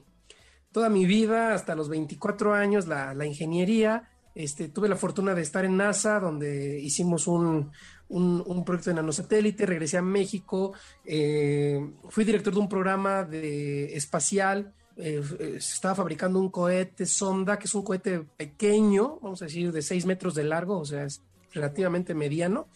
toda 0.72 0.88
mi 0.88 1.04
vida, 1.04 1.52
hasta 1.52 1.74
los 1.74 1.90
24 1.90 2.54
años, 2.54 2.86
la, 2.86 3.12
la 3.12 3.26
ingeniería. 3.26 4.08
Este, 4.34 4.68
tuve 4.68 4.88
la 4.88 4.96
fortuna 4.96 5.34
de 5.34 5.42
estar 5.42 5.66
en 5.66 5.76
NASA, 5.76 6.18
donde 6.18 6.80
hicimos 6.80 7.26
un, 7.26 7.72
un, 8.08 8.42
un 8.46 8.64
proyecto 8.64 8.90
de 8.90 8.96
nanosatélite, 8.96 9.66
regresé 9.66 9.98
a 9.98 10.02
México, 10.02 10.72
eh, 11.04 11.86
fui 12.08 12.24
director 12.24 12.54
de 12.54 12.60
un 12.60 12.68
programa 12.68 13.24
de 13.24 13.94
espacial, 13.96 14.72
eh, 14.96 15.22
eh, 15.38 15.60
se 15.60 15.74
estaba 15.74 15.94
fabricando 15.94 16.38
un 16.38 16.50
cohete 16.50 17.06
sonda, 17.06 17.58
que 17.58 17.66
es 17.66 17.74
un 17.74 17.82
cohete 17.82 18.20
pequeño, 18.36 19.18
vamos 19.20 19.42
a 19.42 19.46
decir, 19.46 19.72
de 19.72 19.82
6 19.82 20.06
metros 20.06 20.34
de 20.34 20.44
largo, 20.44 20.78
o 20.78 20.84
sea, 20.84 21.04
es 21.04 21.20
relativamente 21.52 22.14
mediano 22.14 22.68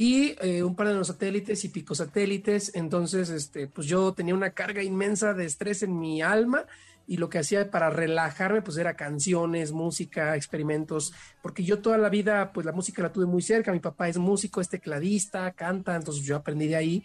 y 0.00 0.34
eh, 0.40 0.62
un 0.62 0.74
par 0.74 0.88
de 0.88 1.04
satélites 1.04 1.62
y 1.64 1.68
picosatélites. 1.68 2.74
Entonces, 2.74 3.28
este, 3.28 3.66
pues 3.66 3.86
yo 3.86 4.14
tenía 4.14 4.34
una 4.34 4.50
carga 4.50 4.82
inmensa 4.82 5.34
de 5.34 5.44
estrés 5.44 5.82
en 5.82 5.98
mi 5.98 6.22
alma 6.22 6.64
y 7.06 7.18
lo 7.18 7.28
que 7.28 7.38
hacía 7.38 7.70
para 7.70 7.90
relajarme, 7.90 8.62
pues 8.62 8.78
era 8.78 8.94
canciones, 8.94 9.72
música, 9.72 10.36
experimentos, 10.36 11.12
porque 11.42 11.64
yo 11.64 11.80
toda 11.80 11.98
la 11.98 12.08
vida, 12.08 12.50
pues 12.52 12.64
la 12.64 12.72
música 12.72 13.02
la 13.02 13.12
tuve 13.12 13.26
muy 13.26 13.42
cerca. 13.42 13.72
Mi 13.72 13.80
papá 13.80 14.08
es 14.08 14.16
músico, 14.16 14.62
es 14.62 14.70
tecladista, 14.70 15.50
canta, 15.52 15.96
entonces 15.96 16.24
yo 16.24 16.36
aprendí 16.36 16.68
de 16.68 16.76
ahí. 16.76 17.04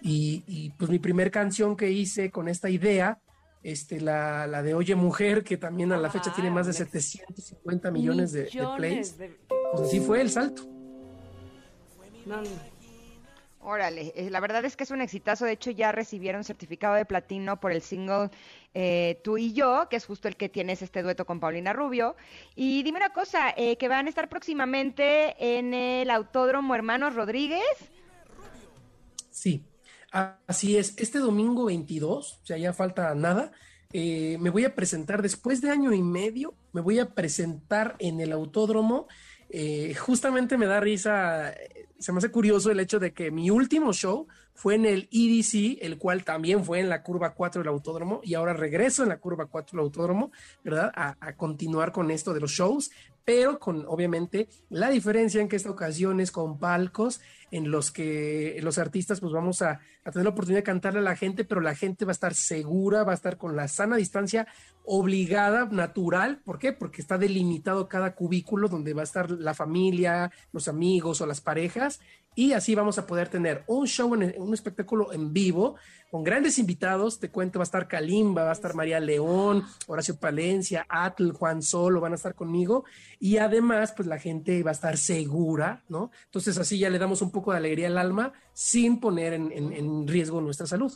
Y, 0.00 0.44
y, 0.46 0.70
pues 0.70 0.88
mi 0.88 1.00
primer 1.00 1.32
canción 1.32 1.74
que 1.74 1.90
hice 1.90 2.30
con 2.30 2.48
esta 2.48 2.70
idea, 2.70 3.18
este, 3.68 4.00
la, 4.00 4.46
la 4.46 4.62
de 4.62 4.74
Oye 4.74 4.94
Mujer, 4.94 5.42
que 5.42 5.56
también 5.56 5.90
a 5.92 5.96
la 5.96 6.08
fecha 6.08 6.32
tiene 6.32 6.50
más 6.50 6.66
de 6.68 6.72
750 6.72 7.90
millones 7.90 8.30
de, 8.32 8.44
de 8.44 8.50
Millones 8.50 8.76
plays, 8.78 9.18
de- 9.18 9.36
pues 9.72 9.88
así 9.88 9.98
fue 10.00 10.20
el 10.20 10.30
salto. 10.30 10.62
No, 12.24 12.40
no. 12.42 12.76
Órale, 13.60 14.12
eh, 14.14 14.30
la 14.30 14.38
verdad 14.38 14.64
es 14.64 14.76
que 14.76 14.84
es 14.84 14.92
un 14.92 15.00
exitazo. 15.00 15.44
De 15.44 15.50
hecho, 15.52 15.72
ya 15.72 15.90
recibieron 15.90 16.44
certificado 16.44 16.94
de 16.94 17.04
platino 17.04 17.58
por 17.58 17.72
el 17.72 17.82
single 17.82 18.30
eh, 18.74 19.20
Tú 19.24 19.36
y 19.38 19.52
yo, 19.52 19.88
que 19.90 19.96
es 19.96 20.06
justo 20.06 20.28
el 20.28 20.36
que 20.36 20.48
tienes 20.48 20.82
este 20.82 21.02
dueto 21.02 21.24
con 21.26 21.40
Paulina 21.40 21.72
Rubio. 21.72 22.14
Y 22.54 22.84
dime 22.84 22.98
una 22.98 23.12
cosa, 23.12 23.52
eh, 23.56 23.76
que 23.76 23.88
van 23.88 24.06
a 24.06 24.08
estar 24.08 24.28
próximamente 24.28 25.34
en 25.58 25.74
el 25.74 26.10
Autódromo 26.10 26.76
Hermanos 26.76 27.16
Rodríguez. 27.16 27.64
Sí, 29.30 29.64
así 30.10 30.76
es. 30.76 30.94
Este 30.96 31.18
domingo 31.18 31.66
22, 31.66 32.40
o 32.42 32.46
sea, 32.46 32.56
ya 32.56 32.72
falta 32.72 33.14
nada, 33.14 33.52
eh, 33.92 34.36
me 34.40 34.50
voy 34.50 34.64
a 34.64 34.74
presentar 34.74 35.22
después 35.22 35.60
de 35.60 35.70
año 35.70 35.92
y 35.92 36.02
medio, 36.02 36.54
me 36.72 36.80
voy 36.80 36.98
a 36.98 37.10
presentar 37.14 37.96
en 37.98 38.20
el 38.20 38.32
autódromo. 38.32 39.06
Eh, 39.48 39.94
justamente 39.94 40.58
me 40.58 40.66
da 40.66 40.80
risa, 40.80 41.50
eh, 41.50 41.86
se 41.98 42.12
me 42.12 42.18
hace 42.18 42.30
curioso 42.30 42.70
el 42.70 42.80
hecho 42.80 42.98
de 42.98 43.12
que 43.12 43.30
mi 43.30 43.48
último 43.50 43.92
show 43.92 44.26
fue 44.54 44.74
en 44.74 44.86
el 44.86 45.08
EDC, 45.12 45.78
el 45.82 45.98
cual 45.98 46.24
también 46.24 46.64
fue 46.64 46.80
en 46.80 46.88
la 46.88 47.02
curva 47.02 47.34
4 47.34 47.62
del 47.62 47.68
autódromo, 47.68 48.20
y 48.24 48.34
ahora 48.34 48.54
regreso 48.54 49.02
en 49.02 49.10
la 49.10 49.18
curva 49.18 49.46
4 49.46 49.76
del 49.76 49.84
autódromo, 49.84 50.32
¿verdad? 50.64 50.90
A, 50.94 51.16
a 51.20 51.36
continuar 51.36 51.92
con 51.92 52.10
esto 52.10 52.34
de 52.34 52.40
los 52.40 52.50
shows, 52.50 52.90
pero 53.24 53.58
con 53.58 53.84
obviamente 53.86 54.48
la 54.70 54.88
diferencia 54.88 55.40
en 55.40 55.48
que 55.48 55.56
esta 55.56 55.70
ocasión 55.70 56.20
es 56.20 56.30
con 56.32 56.58
palcos 56.58 57.20
en 57.50 57.70
los 57.70 57.90
que 57.90 58.58
los 58.62 58.78
artistas 58.78 59.20
pues 59.20 59.32
vamos 59.32 59.62
a, 59.62 59.80
a 60.04 60.10
tener 60.10 60.24
la 60.24 60.30
oportunidad 60.30 60.60
de 60.60 60.64
cantarle 60.64 61.00
a 61.00 61.02
la 61.02 61.16
gente, 61.16 61.44
pero 61.44 61.60
la 61.60 61.74
gente 61.74 62.04
va 62.04 62.10
a 62.10 62.12
estar 62.12 62.34
segura, 62.34 63.04
va 63.04 63.12
a 63.12 63.14
estar 63.14 63.36
con 63.38 63.56
la 63.56 63.68
sana 63.68 63.96
distancia 63.96 64.46
obligada, 64.84 65.66
natural. 65.66 66.40
¿Por 66.44 66.58
qué? 66.58 66.72
Porque 66.72 67.02
está 67.02 67.18
delimitado 67.18 67.88
cada 67.88 68.14
cubículo 68.14 68.68
donde 68.68 68.94
va 68.94 69.02
a 69.02 69.04
estar 69.04 69.30
la 69.30 69.54
familia, 69.54 70.30
los 70.52 70.68
amigos 70.68 71.20
o 71.20 71.26
las 71.26 71.40
parejas. 71.40 72.00
Y 72.36 72.52
así 72.52 72.74
vamos 72.76 72.98
a 72.98 73.06
poder 73.06 73.28
tener 73.28 73.64
un 73.66 73.86
show, 73.88 74.14
en, 74.14 74.34
un 74.38 74.54
espectáculo 74.54 75.12
en 75.12 75.32
vivo 75.32 75.74
con 76.10 76.22
grandes 76.22 76.58
invitados. 76.58 77.18
Te 77.18 77.30
cuento, 77.30 77.58
va 77.58 77.62
a 77.62 77.64
estar 77.64 77.88
Kalimba, 77.88 78.44
va 78.44 78.50
a 78.50 78.52
estar 78.52 78.74
María 78.74 79.00
León, 79.00 79.64
Horacio 79.88 80.16
Palencia, 80.20 80.86
Atl, 80.88 81.32
Juan 81.32 81.62
Solo, 81.62 82.00
van 82.00 82.12
a 82.12 82.16
estar 82.16 82.34
conmigo. 82.34 82.84
Y 83.18 83.38
además, 83.38 83.92
pues 83.96 84.06
la 84.06 84.18
gente 84.18 84.62
va 84.62 84.70
a 84.70 84.74
estar 84.74 84.96
segura, 84.98 85.82
¿no? 85.88 86.10
Entonces 86.26 86.56
así 86.58 86.78
ya 86.78 86.90
le 86.90 86.98
damos 86.98 87.22
un 87.22 87.30
poco 87.32 87.50
de 87.52 87.56
alegría 87.58 87.88
al 87.88 87.98
alma 87.98 88.32
sin 88.52 89.00
poner 89.00 89.32
en, 89.32 89.50
en- 89.50 89.72
en 89.72 90.06
riesgo 90.06 90.40
nuestra 90.40 90.66
salud. 90.66 90.92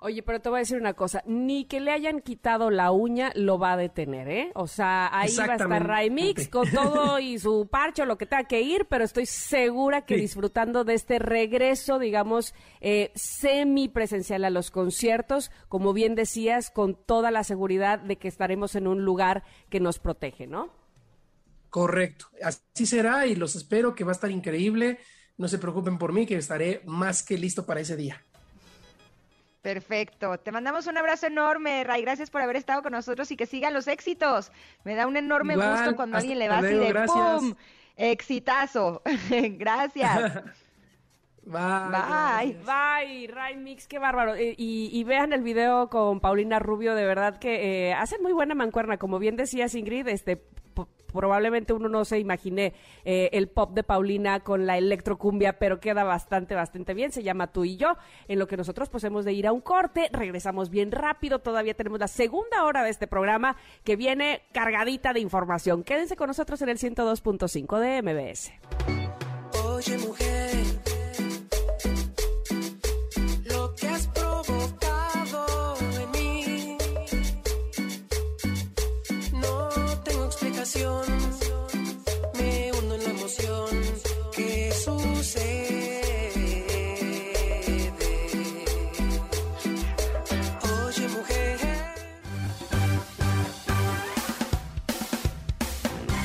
Oye, 0.00 0.22
pero 0.22 0.40
te 0.40 0.48
voy 0.48 0.58
a 0.58 0.60
decir 0.60 0.78
una 0.78 0.94
cosa, 0.94 1.24
ni 1.26 1.64
que 1.64 1.80
le 1.80 1.90
hayan 1.90 2.20
quitado 2.20 2.70
la 2.70 2.92
uña 2.92 3.32
lo 3.34 3.58
va 3.58 3.72
a 3.72 3.76
detener, 3.76 4.28
¿eh? 4.28 4.52
O 4.54 4.68
sea, 4.68 5.06
ahí 5.06 5.12
va 5.12 5.22
a 5.22 5.26
estar 5.26 5.44
Exactamente. 5.50 5.88
Ray 5.88 6.10
Mix 6.10 6.48
con 6.48 6.70
todo 6.70 7.18
y 7.18 7.36
su 7.40 7.66
parche 7.68 8.02
o 8.02 8.06
lo 8.06 8.16
que 8.16 8.24
tenga 8.26 8.44
que 8.44 8.60
ir, 8.60 8.86
pero 8.86 9.02
estoy 9.02 9.26
segura 9.26 10.02
que 10.06 10.14
Sí. 10.14 10.20
disfrutando 10.20 10.84
de 10.84 10.94
este 10.94 11.18
regreso, 11.18 11.98
digamos, 11.98 12.54
eh, 12.80 13.10
semipresencial 13.16 14.44
a 14.44 14.50
los 14.50 14.70
conciertos, 14.70 15.50
como 15.68 15.92
bien 15.92 16.14
decías, 16.14 16.70
con 16.70 16.94
toda 16.94 17.32
la 17.32 17.42
seguridad 17.42 17.98
de 17.98 18.16
que 18.16 18.28
estaremos 18.28 18.76
en 18.76 18.86
un 18.86 19.04
lugar 19.04 19.42
que 19.68 19.80
nos 19.80 19.98
protege, 19.98 20.46
¿no? 20.46 20.70
Correcto. 21.70 22.26
Así 22.42 22.86
será 22.86 23.26
y 23.26 23.34
los 23.34 23.56
espero 23.56 23.96
que 23.96 24.04
va 24.04 24.12
a 24.12 24.14
estar 24.14 24.30
increíble. 24.30 24.98
No 25.36 25.48
se 25.48 25.58
preocupen 25.58 25.98
por 25.98 26.12
mí, 26.12 26.24
que 26.24 26.36
estaré 26.36 26.82
más 26.84 27.24
que 27.24 27.36
listo 27.36 27.66
para 27.66 27.80
ese 27.80 27.96
día. 27.96 28.24
Perfecto. 29.62 30.38
Te 30.38 30.52
mandamos 30.52 30.86
un 30.86 30.96
abrazo 30.96 31.26
enorme, 31.26 31.82
Ray. 31.84 32.02
Gracias 32.02 32.30
por 32.30 32.40
haber 32.40 32.56
estado 32.56 32.82
con 32.82 32.92
nosotros 32.92 33.30
y 33.30 33.36
que 33.36 33.46
sigan 33.46 33.74
los 33.74 33.88
éxitos. 33.88 34.52
Me 34.84 34.94
da 34.94 35.06
un 35.06 35.16
enorme 35.16 35.54
Igual, 35.54 35.72
gusto 35.72 35.96
cuando 35.96 36.16
alguien 36.16 36.38
le 36.38 36.48
va 36.48 36.58
así 36.58 36.74
de 36.74 36.88
gracias. 36.88 37.40
¡pum! 37.40 37.54
Exitazo. 37.96 39.02
Gracias. 39.58 40.44
Bye. 41.48 41.90
Bye. 41.90 42.58
Bye, 42.64 43.26
Ray 43.28 43.56
Mix, 43.56 43.88
qué 43.88 43.98
bárbaro. 43.98 44.36
Y, 44.36 44.54
y 44.92 45.04
vean 45.04 45.32
el 45.32 45.42
video 45.42 45.88
con 45.88 46.20
Paulina 46.20 46.58
Rubio, 46.58 46.94
de 46.94 47.06
verdad 47.06 47.38
que 47.38 47.88
eh, 47.88 47.94
hacen 47.94 48.22
muy 48.22 48.32
buena 48.32 48.54
mancuerna. 48.54 48.98
Como 48.98 49.18
bien 49.18 49.36
decías, 49.36 49.74
Ingrid, 49.74 50.06
este, 50.08 50.44
probablemente 51.18 51.72
uno 51.72 51.88
no 51.88 52.04
se 52.04 52.20
imagine 52.20 52.74
eh, 53.04 53.30
el 53.32 53.48
pop 53.48 53.72
de 53.74 53.82
Paulina 53.82 54.38
con 54.38 54.66
la 54.66 54.78
electrocumbia, 54.78 55.58
pero 55.58 55.80
queda 55.80 56.04
bastante, 56.04 56.54
bastante 56.54 56.94
bien. 56.94 57.10
Se 57.10 57.24
llama 57.24 57.48
Tú 57.48 57.64
y 57.64 57.76
yo, 57.76 57.96
en 58.28 58.38
lo 58.38 58.46
que 58.46 58.56
nosotros 58.56 58.88
pues 58.88 59.02
hemos 59.02 59.24
de 59.24 59.32
ir 59.32 59.48
a 59.48 59.52
un 59.52 59.60
corte. 59.60 60.10
Regresamos 60.12 60.70
bien 60.70 60.92
rápido. 60.92 61.40
Todavía 61.40 61.74
tenemos 61.74 61.98
la 61.98 62.06
segunda 62.06 62.64
hora 62.64 62.84
de 62.84 62.90
este 62.90 63.08
programa 63.08 63.56
que 63.82 63.96
viene 63.96 64.42
cargadita 64.52 65.12
de 65.12 65.18
información. 65.18 65.82
Quédense 65.82 66.14
con 66.14 66.28
nosotros 66.28 66.62
en 66.62 66.68
el 66.68 66.78
102.5 66.78 67.80
de 67.80 68.02
MBS. 68.02 68.52
Oye 69.66 69.98
mujer, 69.98 70.57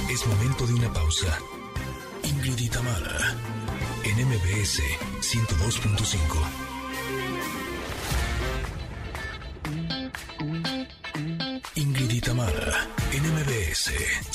Es 0.09 0.27
momento 0.27 0.67
de 0.67 0.73
una 0.73 0.91
pausa. 0.91 1.39
Ingrid 2.23 2.59
y 2.59 2.67
Tamara, 2.67 3.35
en 4.03 4.27
MBS 4.27 4.81
102.5. 5.21 6.72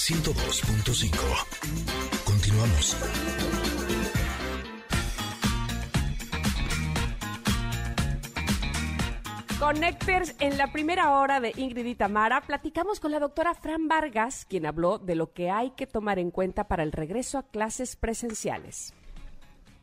102.5. 0.09 2.25
Continuamos. 2.25 2.97
Connectors, 9.59 10.35
en 10.41 10.57
la 10.57 10.73
primera 10.73 11.21
hora 11.21 11.41
de 11.41 11.53
Ingrid 11.55 11.85
y 11.85 11.95
Tamara, 11.95 12.41
platicamos 12.41 13.01
con 13.01 13.11
la 13.11 13.19
doctora 13.19 13.53
Fran 13.53 13.87
Vargas, 13.87 14.47
quien 14.49 14.65
habló 14.65 14.97
de 14.97 15.15
lo 15.15 15.35
que 15.35 15.51
hay 15.51 15.73
que 15.73 15.87
tomar 15.87 16.19
en 16.19 16.31
cuenta 16.31 16.69
para 16.69 16.85
el 16.85 16.93
regreso 16.93 17.37
a 17.37 17.43
clases 17.43 17.95
presenciales. 17.95 18.95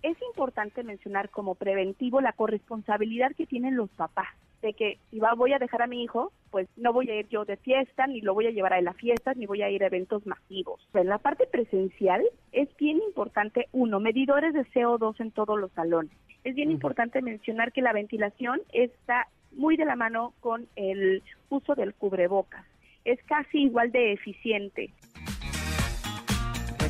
Es 0.01 0.19
importante 0.23 0.82
mencionar 0.82 1.30
como 1.30 1.53
preventivo 1.53 2.19
la 2.19 2.34
corresponsabilidad 2.34 3.36
que 3.38 3.45
tienen 3.45 3.76
los 3.76 3.91
papás 3.91 4.30
de 4.66 4.74
que 4.74 4.97
si 5.11 5.20
va, 5.20 5.36
voy 5.36 5.53
a 5.53 5.59
dejar 5.59 5.84
a 5.84 5.88
mi 5.88 6.03
hijo, 6.03 6.32
pues 6.49 6.68
no 6.76 6.91
voy 6.91 7.07
a 7.11 7.20
ir 7.20 7.28
yo 7.30 7.45
de 7.45 7.55
fiesta, 7.55 8.07
ni 8.07 8.22
lo 8.22 8.34
voy 8.34 8.47
a 8.47 8.51
llevar 8.51 8.74
a 8.74 8.82
las 8.82 8.95
fiestas, 8.97 9.38
ni 9.38 9.45
voy 9.45 9.61
a 9.61 9.70
ir 9.70 9.84
a 9.84 9.88
eventos 9.88 10.26
masivos. 10.26 10.82
En 10.95 11.07
la 11.07 11.20
parte 11.20 11.45
presencial 11.45 12.24
es 12.51 12.68
bien 12.78 12.99
importante, 13.07 13.68
uno, 13.74 13.99
medidores 13.99 14.55
de 14.55 14.66
CO2 14.66 15.20
en 15.20 15.30
todos 15.30 15.59
los 15.59 15.72
salones. 15.74 16.11
Es 16.43 16.55
bien 16.55 16.72
importante 16.72 17.22
mencionar 17.22 17.72
que 17.74 17.84
la 17.84 17.93
ventilación 17.93 18.59
está 18.74 19.28
muy 19.51 19.78
de 19.78 19.86
la 19.86 19.95
mano 19.95 20.34
con 20.39 20.68
el 20.76 21.22
uso 21.49 21.76
del 21.76 21.93
cubrebocas. 21.93 22.66
Es 23.03 23.22
casi 23.26 23.66
igual 23.66 23.91
de 23.91 24.13
eficiente. 24.13 24.89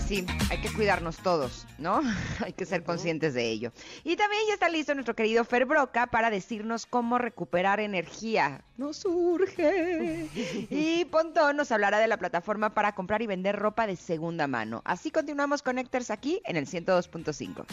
Sí, 0.07 0.23
hay 0.51 0.59
que 0.59 0.71
cuidarnos 0.71 1.17
todos, 1.17 1.65
¿no? 1.79 1.99
hay 2.45 2.53
que 2.53 2.65
ser 2.65 2.83
conscientes 2.83 3.33
de 3.33 3.49
ello. 3.49 3.71
Y 4.03 4.15
también 4.15 4.43
ya 4.47 4.53
está 4.53 4.69
listo 4.69 4.93
nuestro 4.93 5.15
querido 5.15 5.43
Fer 5.43 5.65
Broca 5.65 6.05
para 6.05 6.29
decirnos 6.29 6.85
cómo 6.85 7.17
recuperar 7.17 7.79
energía. 7.79 8.61
Nos 8.77 9.03
urge. 9.05 10.29
y 10.69 11.05
Pontón 11.05 11.57
nos 11.57 11.71
hablará 11.71 11.97
de 11.97 12.07
la 12.07 12.17
plataforma 12.17 12.75
para 12.75 12.93
comprar 12.93 13.23
y 13.23 13.27
vender 13.27 13.55
ropa 13.55 13.87
de 13.87 13.95
segunda 13.95 14.45
mano. 14.45 14.83
Así 14.85 15.09
continuamos 15.09 15.63
Connectors 15.63 16.11
aquí 16.11 16.39
en 16.45 16.57
el 16.57 16.67
102.5. 16.67 17.65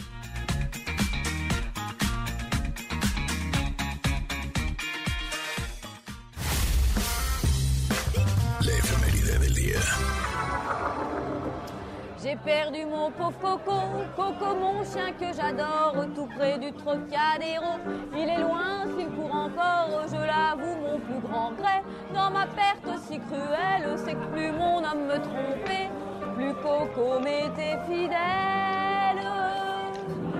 La 8.65 8.71
efeméride 8.71 9.37
del 9.37 9.53
día. 9.53 9.79
J'ai 12.23 12.37
perdu 12.37 12.85
mon 12.85 13.11
pauvre 13.11 13.37
Coco, 13.41 13.81
Coco 14.15 14.55
mon 14.55 14.81
chien 14.85 15.11
que 15.19 15.25
j'adore, 15.35 16.05
tout 16.15 16.29
près 16.37 16.57
du 16.57 16.71
Trocadéro. 16.71 17.73
Il 18.15 18.29
est 18.29 18.39
loin, 18.39 18.85
s'il 18.95 19.09
court 19.09 19.35
encore, 19.35 20.05
je 20.07 20.15
l'avoue, 20.15 20.77
mon 20.79 20.99
plus 20.99 21.19
grand 21.27 21.49
regret. 21.49 21.83
Dans 22.13 22.31
ma 22.31 22.45
perte 22.45 22.97
si 23.07 23.19
cruelle, 23.19 23.97
c'est 23.97 24.13
que 24.13 24.25
plus 24.27 24.51
mon 24.53 24.81
âme 24.85 25.05
me 25.05 25.17
trompait, 25.19 25.89
plus 26.35 26.53
Coco 26.63 27.19
m'était 27.19 27.77
fidèle. 27.89 29.27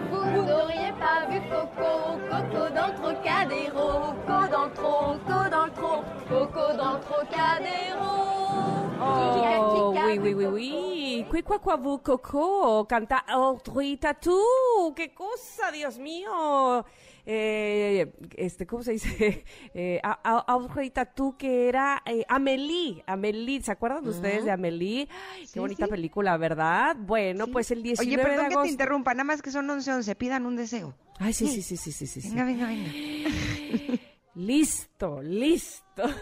Vous 0.10 0.42
n'auriez 0.42 0.94
pas 0.94 1.30
vu 1.30 1.42
Coco, 1.50 2.18
Coco 2.32 2.70
dans 2.74 2.88
le 2.88 2.94
Trocadéro, 2.94 4.14
Coco 4.26 4.48
dans 4.54 4.64
le 4.64 4.70
Coco 4.70 5.50
dans 5.52 5.66
le 5.66 5.72
Coco 6.30 6.78
dans 6.78 6.94
le 6.94 7.00
Trocadéro. 7.02 8.83
Oh, 9.16 9.94
oui, 10.06 10.18
oui, 10.20 10.34
oui, 10.34 10.46
oui. 10.46 11.26
Qui 11.32 11.42
qua 11.44 11.60
qua 11.60 11.76
vu 11.78 12.00
coco, 12.02 12.86
canta 12.88 13.18
Audrey 13.28 13.98
Tattoo. 13.98 14.94
¡Qué 14.96 15.14
cosa, 15.14 15.72
Dios 15.72 15.98
mío! 16.00 16.84
Eh, 17.26 18.12
este, 18.36 18.66
¿cómo 18.68 18.84
se 18.84 18.94
dice? 18.94 19.46
Eh, 19.74 20.00
A- 20.04 20.20
A- 20.24 20.46
Audrey 20.54 20.90
Tattoo, 20.90 21.38
que 21.38 21.68
era 21.70 22.02
eh, 22.06 22.24
Amélie. 22.28 23.04
Amélie, 23.08 23.62
¿se 23.62 23.72
acuerdan 23.72 24.08
ustedes 24.08 24.46
de? 24.46 24.52
Ay, 24.52 25.08
Sí, 25.48 25.54
qué 25.54 25.60
bonita 25.60 25.86
sí. 25.86 25.92
película, 25.92 26.38
¿verdad? 26.38 26.96
Bueno, 27.00 27.48
pues 27.48 27.72
el 27.72 27.82
19 27.84 28.08
Oye, 28.16 28.18
perdón 28.24 28.44
de 28.46 28.50
que 28.50 28.54
agosto. 28.56 28.64
te 28.64 28.72
interrumpa, 28.72 29.14
nada 29.14 29.24
más 29.24 29.42
que 29.42 29.52
son 29.52 29.70
11 29.70 29.92
11, 29.94 30.16
pidan 30.16 30.46
un 30.46 30.56
deseo. 30.56 30.94
Ay, 31.20 31.34
sí, 31.34 31.48
sí, 31.48 31.62
sí, 31.62 31.78
sí, 31.78 31.92
sí. 31.92 32.08
sí. 32.08 32.30
Venga, 32.30 32.44
venga, 32.46 32.68
venga. 32.68 32.90
Listo, 34.36 35.22
listo. 35.22 36.04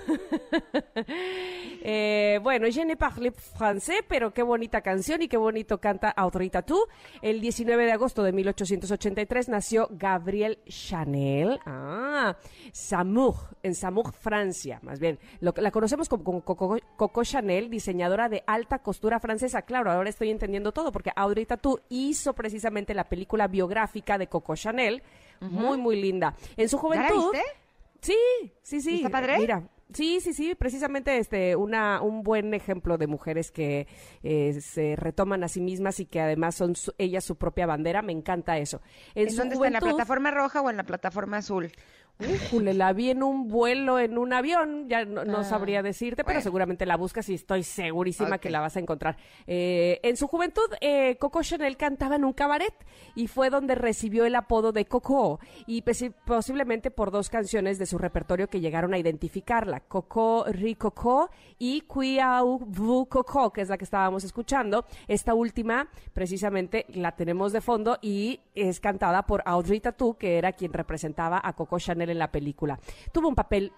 Eh, 1.84 2.40
bueno, 2.44 2.68
je 2.70 2.86
ne 2.86 2.96
parle 2.96 3.32
français, 3.32 4.04
pero 4.08 4.32
qué 4.32 4.44
bonita 4.44 4.82
canción 4.82 5.24
y 5.24 5.28
qué 5.28 5.38
bonito 5.38 5.80
canta 5.80 6.12
Audrey 6.12 6.52
Tattoo. 6.52 6.88
El 7.24 7.42
19 7.42 7.86
de 7.86 7.92
agosto 7.92 8.22
de 8.22 8.32
1883 8.32 9.50
nació 9.50 9.88
Gabriel 9.90 10.60
Chanel. 10.68 11.60
Ah, 11.66 12.38
Samour, 12.72 13.34
en 13.64 13.74
Samour, 13.74 14.14
Francia, 14.14 14.80
más 14.84 15.00
bien. 15.00 15.18
Lo, 15.40 15.56
la 15.58 15.72
conocemos 15.72 16.08
como, 16.08 16.24
como 16.24 16.42
Coco, 16.42 16.78
Coco 16.98 17.24
Chanel, 17.24 17.72
diseñadora 17.72 18.30
de 18.30 18.44
alta 18.46 18.78
costura 18.78 19.20
francesa. 19.20 19.64
Claro, 19.64 19.92
ahora 19.92 20.12
estoy 20.12 20.30
entendiendo 20.30 20.74
todo 20.74 20.92
porque 20.92 21.12
Audrey 21.16 21.48
Tattoo 21.48 21.80
hizo 21.90 22.34
precisamente 22.34 22.94
la 22.94 23.06
película 23.10 23.48
biográfica 23.48 24.20
de 24.20 24.28
Coco 24.28 24.56
Chanel. 24.56 25.02
Muy, 25.40 25.80
muy 25.80 26.00
linda. 26.00 26.36
En 26.58 26.70
su 26.70 26.78
¿Ya 26.78 27.02
la 27.02 27.10
juventud... 27.10 27.32
viste? 27.32 27.61
Sí, 28.02 28.18
sí, 28.64 28.82
sí. 28.82 28.96
¿Está 28.98 29.10
padre? 29.10 29.38
Mira, 29.38 29.70
sí, 29.94 30.20
sí, 30.22 30.34
sí, 30.34 30.56
precisamente 30.56 31.18
este, 31.18 31.56
una, 31.56 32.02
un 32.02 32.24
buen 32.24 32.54
ejemplo 32.54 32.98
de 32.98 33.06
mujeres 33.08 33.52
que 33.52 33.88
eh, 34.24 34.60
se 34.62 34.96
retoman 34.96 35.44
a 35.44 35.48
sí 35.48 35.62
mismas 35.62 36.00
y 36.00 36.06
que 36.08 36.20
además 36.20 36.56
son 36.56 36.76
su- 36.76 36.94
ellas 36.98 37.24
su 37.24 37.36
propia 37.36 37.66
bandera. 37.68 38.02
Me 38.02 38.12
encanta 38.12 38.58
eso. 38.58 38.82
En, 39.14 39.28
¿En 39.28 39.32
su 39.32 39.38
dónde 39.38 39.56
está? 39.56 39.68
¿En 39.68 39.74
la 39.74 39.80
plataforma 39.82 40.32
roja 40.32 40.62
o 40.62 40.70
en 40.70 40.78
la 40.78 40.84
plataforma 40.84 41.38
azul? 41.38 41.72
Újule, 42.22 42.74
la 42.74 42.94
vi 42.94 43.10
en 43.10 43.24
un 43.24 43.48
vuelo, 43.48 44.00
en 44.00 44.18
un 44.18 44.34
avión, 44.34 44.88
ya 44.90 45.06
no, 45.06 45.26
no 45.26 45.40
Ah, 45.40 45.44
sabría 45.44 45.82
decirte, 45.82 46.24
pero 46.24 46.36
bueno. 46.36 46.42
seguramente 46.44 46.86
la 46.86 46.98
buscas 46.98 47.28
y 47.30 47.34
estoy 47.34 47.64
segurísima 47.64 48.36
Ok. 48.36 48.42
que 48.42 48.50
la 48.50 48.60
vas 48.62 48.76
a 48.78 48.80
encontrar. 48.80 49.18
Eh, 49.48 50.00
en 50.04 50.18
su 50.18 50.28
juventud, 50.28 50.70
eh, 50.82 51.18
Coco 51.18 51.42
Chanel 51.44 51.78
cantaba 51.78 52.16
en 52.16 52.26
un 52.26 52.34
cabaret 52.34 52.74
y 53.16 53.28
fue 53.28 53.50
donde 53.50 53.76
recibió 53.76 54.26
el 54.26 54.36
apodo 54.36 54.72
de 54.72 54.86
Coco 54.86 55.40
y 55.66 55.84
posiblemente 56.26 56.92
por 56.92 57.12
dos 57.12 57.30
canciones 57.30 57.80
de 57.80 57.86
su 57.86 57.98
repertorio 57.98 58.48
que 58.48 58.60
llegaron 58.60 58.94
a 58.94 58.98
identificarla, 58.98 59.80
Coco 59.82 60.46
Ri 60.48 60.76
Coco 60.76 61.30
y 61.58 61.82
Cuiau 61.82 62.60
Vu 62.60 63.08
Coco, 63.08 63.52
que 63.52 63.62
es 63.62 63.70
la 63.70 63.78
que 63.78 63.86
estábamos 63.86 64.24
escuchando. 64.24 64.86
Esta 65.08 65.34
última, 65.34 65.90
precisamente, 66.14 66.86
la 66.90 67.14
tenemos 67.16 67.52
de 67.54 67.62
fondo 67.62 67.98
y 68.02 68.42
es 68.56 68.80
cantada 68.80 69.24
por 69.26 69.42
Audrey 69.46 69.80
Tattoo, 69.80 70.18
que 70.18 70.38
era 70.38 70.52
quien 70.54 70.72
representaba 70.74 71.42
a 71.44 71.54
Coco 71.54 71.80
Chanel 71.80 72.11
en 72.12 72.20
la 72.20 72.32
película. 72.32 72.80
Tuvo 73.12 73.28
un 73.28 73.36
papel 73.36 73.72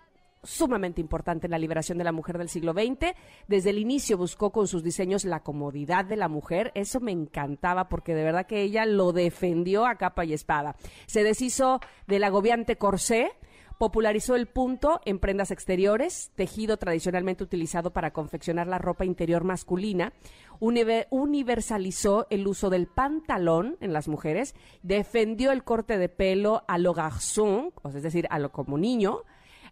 sumamente 0.43 1.01
importante 1.01 1.47
en 1.47 1.51
la 1.51 1.57
liberación 1.57 1.97
de 1.97 2.03
la 2.03 2.11
mujer 2.11 2.37
del 2.37 2.49
siglo 2.49 2.73
XX. 2.73 3.15
Desde 3.47 3.69
el 3.69 3.79
inicio 3.79 4.17
buscó 4.17 4.51
con 4.51 4.67
sus 4.67 4.83
diseños 4.83 5.25
la 5.25 5.41
comodidad 5.41 6.05
de 6.05 6.17
la 6.17 6.27
mujer. 6.27 6.71
Eso 6.75 6.99
me 6.99 7.11
encantaba 7.11 7.89
porque 7.89 8.13
de 8.13 8.23
verdad 8.23 8.45
que 8.45 8.61
ella 8.61 8.85
lo 8.85 9.13
defendió 9.13 9.85
a 9.85 9.95
capa 9.95 10.25
y 10.25 10.33
espada. 10.33 10.75
Se 11.07 11.23
deshizo 11.23 11.79
del 12.07 12.23
agobiante 12.23 12.77
corsé. 12.77 13.31
Popularizó 13.79 14.35
el 14.35 14.45
punto 14.45 15.01
en 15.03 15.19
prendas 15.19 15.49
exteriores, 15.49 16.31
tejido 16.35 16.77
tradicionalmente 16.77 17.43
utilizado 17.43 17.91
para 17.91 18.13
confeccionar 18.13 18.67
la 18.67 18.77
ropa 18.77 19.03
interior 19.03 19.43
masculina. 19.43 20.13
Unive- 20.59 21.07
universalizó 21.09 22.27
el 22.29 22.47
uso 22.47 22.69
del 22.69 22.87
pantalón 22.87 23.77
en 23.81 23.93
las 23.93 24.07
mujeres. 24.07 24.55
Defendió 24.81 25.51
el 25.51 25.63
corte 25.63 25.97
de 25.97 26.09
pelo 26.09 26.63
a 26.67 26.77
lo 26.77 26.93
garçon, 26.93 27.71
es 27.85 28.03
decir, 28.03 28.27
a 28.29 28.39
lo 28.39 28.51
como 28.51 28.77
niño. 28.77 29.19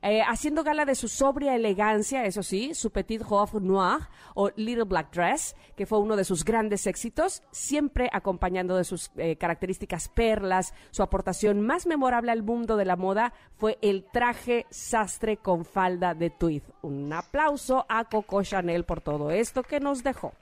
Eh, 0.03 0.23
haciendo 0.27 0.63
gala 0.63 0.83
de 0.85 0.95
su 0.95 1.07
sobria 1.07 1.53
elegancia, 1.55 2.25
eso 2.25 2.41
sí, 2.41 2.73
su 2.73 2.89
petit 2.89 3.21
robe 3.21 3.61
noir 3.61 3.99
o 4.33 4.49
little 4.55 4.85
black 4.85 5.13
dress, 5.13 5.55
que 5.77 5.85
fue 5.85 5.99
uno 5.99 6.15
de 6.15 6.23
sus 6.23 6.43
grandes 6.43 6.87
éxitos, 6.87 7.43
siempre 7.51 8.09
acompañando 8.11 8.75
de 8.75 8.83
sus 8.83 9.11
eh, 9.17 9.35
características 9.35 10.09
perlas. 10.09 10.73
Su 10.89 11.03
aportación 11.03 11.61
más 11.61 11.85
memorable 11.85 12.31
al 12.31 12.41
mundo 12.41 12.77
de 12.77 12.85
la 12.85 12.95
moda 12.95 13.31
fue 13.57 13.77
el 13.83 14.03
traje 14.11 14.65
sastre 14.71 15.37
con 15.37 15.65
falda 15.65 16.15
de 16.15 16.31
tweed. 16.31 16.63
Un 16.81 17.13
aplauso 17.13 17.85
a 17.87 18.05
Coco 18.05 18.41
Chanel 18.41 18.85
por 18.85 19.01
todo 19.01 19.29
esto 19.29 19.61
que 19.61 19.79
nos 19.79 20.01
dejó. 20.03 20.33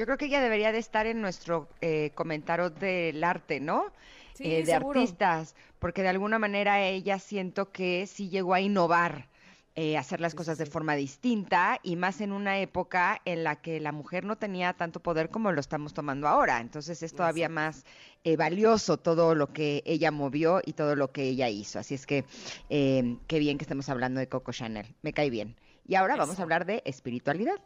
Yo 0.00 0.06
creo 0.06 0.16
que 0.16 0.24
ella 0.24 0.40
debería 0.40 0.72
de 0.72 0.78
estar 0.78 1.06
en 1.06 1.20
nuestro 1.20 1.68
eh, 1.82 2.12
comentario 2.14 2.70
del 2.70 3.22
arte, 3.22 3.60
¿no? 3.60 3.92
Sí, 4.32 4.44
Eh, 4.50 4.60
de 4.64 4.72
seguro. 4.72 4.98
artistas, 4.98 5.54
porque 5.78 6.00
de 6.00 6.08
alguna 6.08 6.38
manera 6.38 6.80
ella 6.80 7.18
siento 7.18 7.70
que 7.70 8.06
sí 8.06 8.30
llegó 8.30 8.54
a 8.54 8.62
innovar 8.62 9.28
eh, 9.74 9.98
hacer 9.98 10.22
las 10.22 10.34
cosas 10.34 10.56
de 10.56 10.64
forma 10.64 10.94
distinta 10.96 11.80
y 11.82 11.96
más 11.96 12.22
en 12.22 12.32
una 12.32 12.60
época 12.60 13.20
en 13.26 13.44
la 13.44 13.56
que 13.56 13.78
la 13.78 13.92
mujer 13.92 14.24
no 14.24 14.38
tenía 14.38 14.72
tanto 14.72 15.00
poder 15.00 15.28
como 15.28 15.52
lo 15.52 15.60
estamos 15.60 15.92
tomando 15.92 16.28
ahora. 16.28 16.60
Entonces 16.60 17.02
es 17.02 17.12
todavía 17.12 17.50
más 17.50 17.84
eh, 18.24 18.36
valioso 18.38 18.96
todo 18.96 19.34
lo 19.34 19.52
que 19.52 19.82
ella 19.84 20.10
movió 20.10 20.62
y 20.64 20.72
todo 20.72 20.96
lo 20.96 21.12
que 21.12 21.24
ella 21.24 21.50
hizo. 21.50 21.78
Así 21.78 21.94
es 21.94 22.06
que 22.06 22.24
eh, 22.70 23.18
qué 23.26 23.38
bien 23.38 23.58
que 23.58 23.64
estemos 23.64 23.90
hablando 23.90 24.18
de 24.18 24.30
Coco 24.30 24.50
Chanel. 24.52 24.86
Me 25.02 25.12
cae 25.12 25.28
bien. 25.28 25.56
Y 25.86 25.96
ahora 25.96 26.16
vamos 26.16 26.38
a 26.38 26.42
hablar 26.42 26.64
de 26.64 26.80
espiritualidad. 26.86 27.56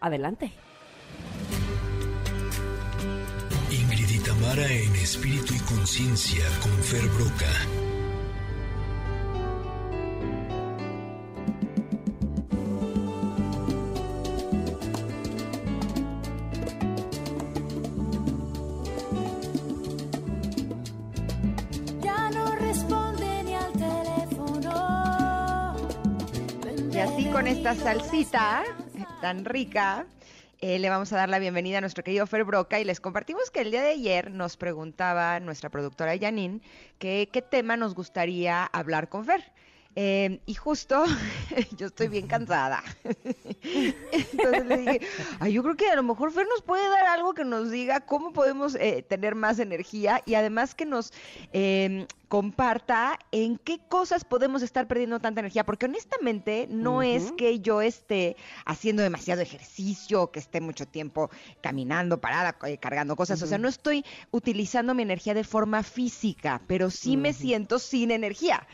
Adelante. 0.00 0.52
Tamara 4.50 4.72
en 4.72 4.96
Espíritu 4.96 5.54
y 5.54 5.58
Conciencia 5.60 6.44
con 6.60 6.72
Fer 6.82 7.06
Broca. 7.10 7.46
Ya 22.02 22.30
no 22.30 22.56
responde 22.56 23.44
ni 23.44 23.54
al 23.54 23.72
teléfono. 23.72 24.74
Y 26.92 26.98
así 26.98 27.26
con 27.26 27.46
esta 27.46 27.76
salsita 27.76 28.64
tan 29.20 29.44
rica, 29.44 30.06
eh, 30.60 30.78
le 30.78 30.90
vamos 30.90 31.12
a 31.12 31.16
dar 31.16 31.28
la 31.30 31.38
bienvenida 31.38 31.78
a 31.78 31.80
nuestro 31.80 32.04
querido 32.04 32.26
Fer 32.26 32.44
Broca 32.44 32.78
y 32.80 32.84
les 32.84 33.00
compartimos 33.00 33.50
que 33.50 33.60
el 33.60 33.70
día 33.70 33.82
de 33.82 33.90
ayer 33.90 34.30
nos 34.30 34.56
preguntaba 34.58 35.40
nuestra 35.40 35.70
productora 35.70 36.18
Janine 36.18 36.60
que 36.98 37.30
qué 37.32 37.40
tema 37.40 37.76
nos 37.78 37.94
gustaría 37.94 38.64
hablar 38.64 39.08
con 39.08 39.24
Fer. 39.24 39.52
Eh, 39.96 40.40
y 40.46 40.54
justo 40.54 41.04
yo 41.76 41.86
estoy 41.86 42.08
bien 42.08 42.28
cansada. 42.28 42.82
Entonces 43.62 44.66
le 44.66 44.76
dije, 44.78 45.00
"Ay, 45.40 45.52
yo 45.52 45.62
creo 45.62 45.76
que 45.76 45.88
a 45.88 45.96
lo 45.96 46.02
mejor 46.02 46.32
Fer 46.32 46.46
nos 46.46 46.62
puede 46.62 46.88
dar 46.88 47.06
algo 47.06 47.34
que 47.34 47.44
nos 47.44 47.70
diga 47.70 48.00
cómo 48.00 48.32
podemos 48.32 48.76
eh, 48.76 49.04
tener 49.08 49.34
más 49.34 49.58
energía 49.58 50.22
y 50.26 50.34
además 50.34 50.74
que 50.74 50.86
nos 50.86 51.12
eh, 51.52 52.06
comparta 52.30 53.18
en 53.32 53.58
qué 53.58 53.80
cosas 53.88 54.24
podemos 54.24 54.62
estar 54.62 54.86
perdiendo 54.86 55.18
tanta 55.18 55.40
energía, 55.40 55.66
porque 55.66 55.86
honestamente 55.86 56.68
no 56.70 57.02
es 57.02 57.32
que 57.32 57.58
yo 57.58 57.82
esté 57.82 58.36
haciendo 58.64 59.02
demasiado 59.02 59.42
ejercicio, 59.42 60.30
que 60.30 60.38
esté 60.38 60.60
mucho 60.60 60.86
tiempo 60.86 61.28
caminando, 61.60 62.20
parada, 62.20 62.56
eh, 62.68 62.78
cargando 62.78 63.16
cosas, 63.16 63.42
o 63.42 63.48
sea, 63.48 63.58
no 63.58 63.66
estoy 63.66 64.04
utilizando 64.30 64.94
mi 64.94 65.02
energía 65.02 65.34
de 65.34 65.42
forma 65.42 65.82
física, 65.82 66.62
pero 66.68 66.88
sí 66.90 67.16
me 67.16 67.32
siento 67.32 67.80
sin 67.80 68.12
energía. 68.12 68.64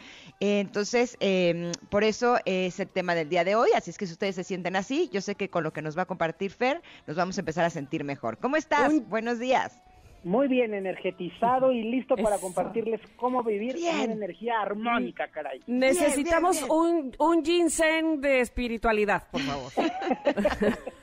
Entonces, 0.40 1.16
eh, 1.20 1.72
por 1.88 2.04
eso 2.04 2.38
es 2.44 2.78
el 2.78 2.88
tema 2.88 3.14
del 3.14 3.28
día 3.28 3.44
de 3.44 3.54
hoy, 3.54 3.70
así 3.74 3.90
es 3.90 3.98
que 3.98 4.06
si 4.06 4.12
ustedes 4.12 4.34
se 4.34 4.44
sienten 4.44 4.76
así, 4.76 5.08
yo 5.12 5.20
sé 5.20 5.34
que 5.34 5.48
con 5.48 5.64
lo 5.64 5.72
que 5.72 5.82
nos 5.82 5.96
va 5.96 6.02
a 6.02 6.06
compartir 6.06 6.50
Fer, 6.50 6.82
nos 7.06 7.16
vamos 7.16 7.38
a 7.38 7.40
empezar 7.40 7.64
a 7.64 7.70
sentir 7.70 8.04
mejor. 8.04 8.38
¿Cómo 8.38 8.56
estás? 8.56 8.92
Buenos 9.08 9.38
días. 9.38 9.78
Muy 10.26 10.48
bien, 10.48 10.74
energetizado 10.74 11.70
y 11.70 11.84
listo 11.84 12.16
para 12.16 12.34
Eso. 12.34 12.46
compartirles 12.46 13.00
cómo 13.14 13.44
vivir 13.44 13.76
Bien. 13.76 14.00
en 14.00 14.10
energía 14.10 14.60
armónica, 14.60 15.28
caray. 15.30 15.60
Necesitamos 15.68 16.56
bien. 16.58 16.68
Un, 16.70 17.12
un 17.20 17.44
ginseng 17.44 18.20
de 18.20 18.40
espiritualidad, 18.40 19.28
por 19.30 19.40
favor. 19.42 19.72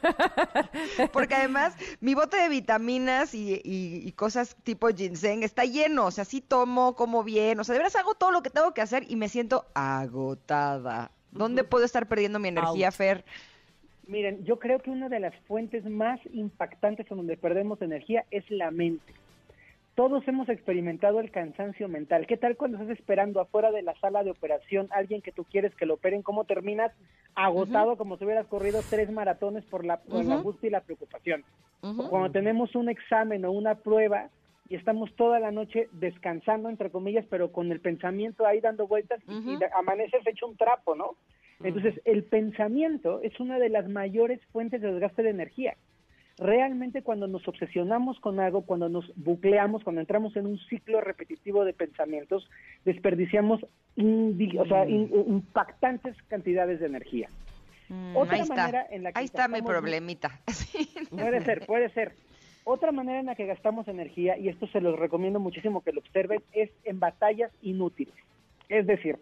Porque 1.13 1.35
además 1.35 1.75
mi 2.01 2.13
bote 2.15 2.37
de 2.37 2.49
vitaminas 2.49 3.33
y, 3.33 3.53
y- 3.63 4.01
y 4.05 4.11
cosas 4.11 4.55
tipo 4.63 4.89
ginseng 4.89 5.43
está 5.43 5.63
lleno, 5.63 6.05
o 6.07 6.11
sea, 6.11 6.25
sí 6.25 6.41
tomo, 6.41 6.95
como 6.95 7.23
bien, 7.23 7.59
o 7.59 7.63
sea, 7.63 7.73
de 7.73 7.79
veras 7.79 7.95
hago 7.95 8.15
todo 8.15 8.31
lo 8.31 8.43
que 8.43 8.49
tengo 8.49 8.73
que 8.73 8.81
hacer 8.81 9.05
y 9.09 9.15
me 9.15 9.29
siento 9.29 9.65
agotada. 9.73 11.11
¿Dónde 11.31 11.63
puedo 11.63 11.85
estar 11.85 12.07
perdiendo 12.07 12.39
mi 12.39 12.49
energía, 12.49 12.91
Fer? 12.91 13.23
Miren, 14.07 14.43
yo 14.43 14.59
creo 14.59 14.79
que 14.79 14.89
una 14.89 15.09
de 15.09 15.19
las 15.19 15.35
fuentes 15.47 15.85
más 15.85 16.19
impactantes 16.33 17.09
en 17.09 17.17
donde 17.17 17.37
perdemos 17.37 17.81
energía 17.81 18.25
es 18.31 18.49
la 18.51 18.69
mente. 18.71 19.13
Todos 19.95 20.27
hemos 20.27 20.49
experimentado 20.49 21.19
el 21.19 21.29
cansancio 21.29 21.87
mental. 21.87 22.25
¿Qué 22.25 22.35
tal 22.35 22.57
cuando 22.57 22.79
estás 22.79 22.97
esperando 22.97 23.39
afuera 23.39 23.71
de 23.71 23.83
la 23.83 23.93
sala 23.99 24.23
de 24.23 24.31
operación 24.31 24.87
a 24.91 24.95
alguien 24.95 25.21
que 25.21 25.31
tú 25.31 25.43
quieres 25.43 25.73
que 25.75 25.85
lo 25.85 25.95
operen? 25.95 26.23
¿Cómo 26.23 26.45
terminas 26.45 26.91
agotado 27.35 27.95
como 27.95 28.17
si 28.17 28.25
hubieras 28.25 28.47
corrido 28.47 28.81
tres 28.89 29.11
maratones 29.11 29.63
por 29.65 29.85
la, 29.85 29.97
por 29.97 30.25
la 30.25 30.35
angustia 30.35 30.67
y 30.67 30.71
la 30.71 30.81
preocupación? 30.81 31.43
Cuando 31.81 32.31
tenemos 32.31 32.75
un 32.75 32.89
examen 32.89 33.45
o 33.45 33.51
una 33.51 33.75
prueba 33.75 34.29
y 34.69 34.75
estamos 34.75 35.13
toda 35.15 35.39
la 35.39 35.51
noche 35.51 35.89
descansando, 35.91 36.69
entre 36.69 36.89
comillas, 36.89 37.25
pero 37.29 37.51
con 37.51 37.71
el 37.71 37.79
pensamiento 37.79 38.45
ahí 38.45 38.59
dando 38.61 38.87
vueltas 38.87 39.21
y- 39.27 39.31
y, 39.53 39.59
amaneces 39.75 40.25
hecho 40.25 40.47
un 40.47 40.57
trapo, 40.57 40.95
¿no? 40.95 41.15
Entonces, 41.63 42.01
el 42.05 42.23
pensamiento 42.23 43.21
es 43.21 43.39
una 43.39 43.59
de 43.59 43.69
las 43.69 43.87
mayores 43.87 44.39
fuentes 44.51 44.81
de 44.81 44.91
desgaste 44.91 45.23
de 45.23 45.29
energía. 45.29 45.75
Realmente 46.39 47.03
cuando 47.03 47.27
nos 47.27 47.47
obsesionamos 47.47 48.19
con 48.19 48.39
algo, 48.39 48.63
cuando 48.65 48.89
nos 48.89 49.05
bucleamos, 49.15 49.83
cuando 49.83 50.01
entramos 50.01 50.35
en 50.35 50.47
un 50.47 50.57
ciclo 50.67 50.99
repetitivo 50.99 51.63
de 51.63 51.73
pensamientos, 51.73 52.49
desperdiciamos 52.85 53.61
indi- 53.95 54.59
o 54.59 54.65
sea, 54.65 54.87
in- 54.89 55.11
impactantes 55.27 56.15
cantidades 56.29 56.79
de 56.79 56.87
energía. 56.87 57.29
Mm, 57.87 58.15
Otra 58.17 58.33
ahí 58.33 58.41
está, 58.41 58.55
manera 58.55 58.87
en 58.89 59.03
la 59.03 59.11
que 59.13 59.19
ahí 59.19 59.25
está 59.25 59.47
mi 59.47 59.61
problemita. 59.61 59.75
Puede 61.11 61.43
ser, 61.45 61.65
puede 61.67 61.89
ser. 61.91 62.13
Otra 62.65 62.91
manera 62.91 63.19
en 63.19 63.25
la 63.25 63.35
que 63.35 63.45
gastamos 63.45 63.87
energía, 63.87 64.37
y 64.37 64.47
esto 64.49 64.67
se 64.67 64.81
los 64.81 64.97
recomiendo 64.97 65.39
muchísimo 65.39 65.83
que 65.83 65.91
lo 65.91 65.99
observen, 65.99 66.41
es 66.53 66.69
en 66.85 66.99
batallas 66.99 67.51
inútiles. 67.61 68.13
Es 68.69 68.87
decir, 68.87 69.17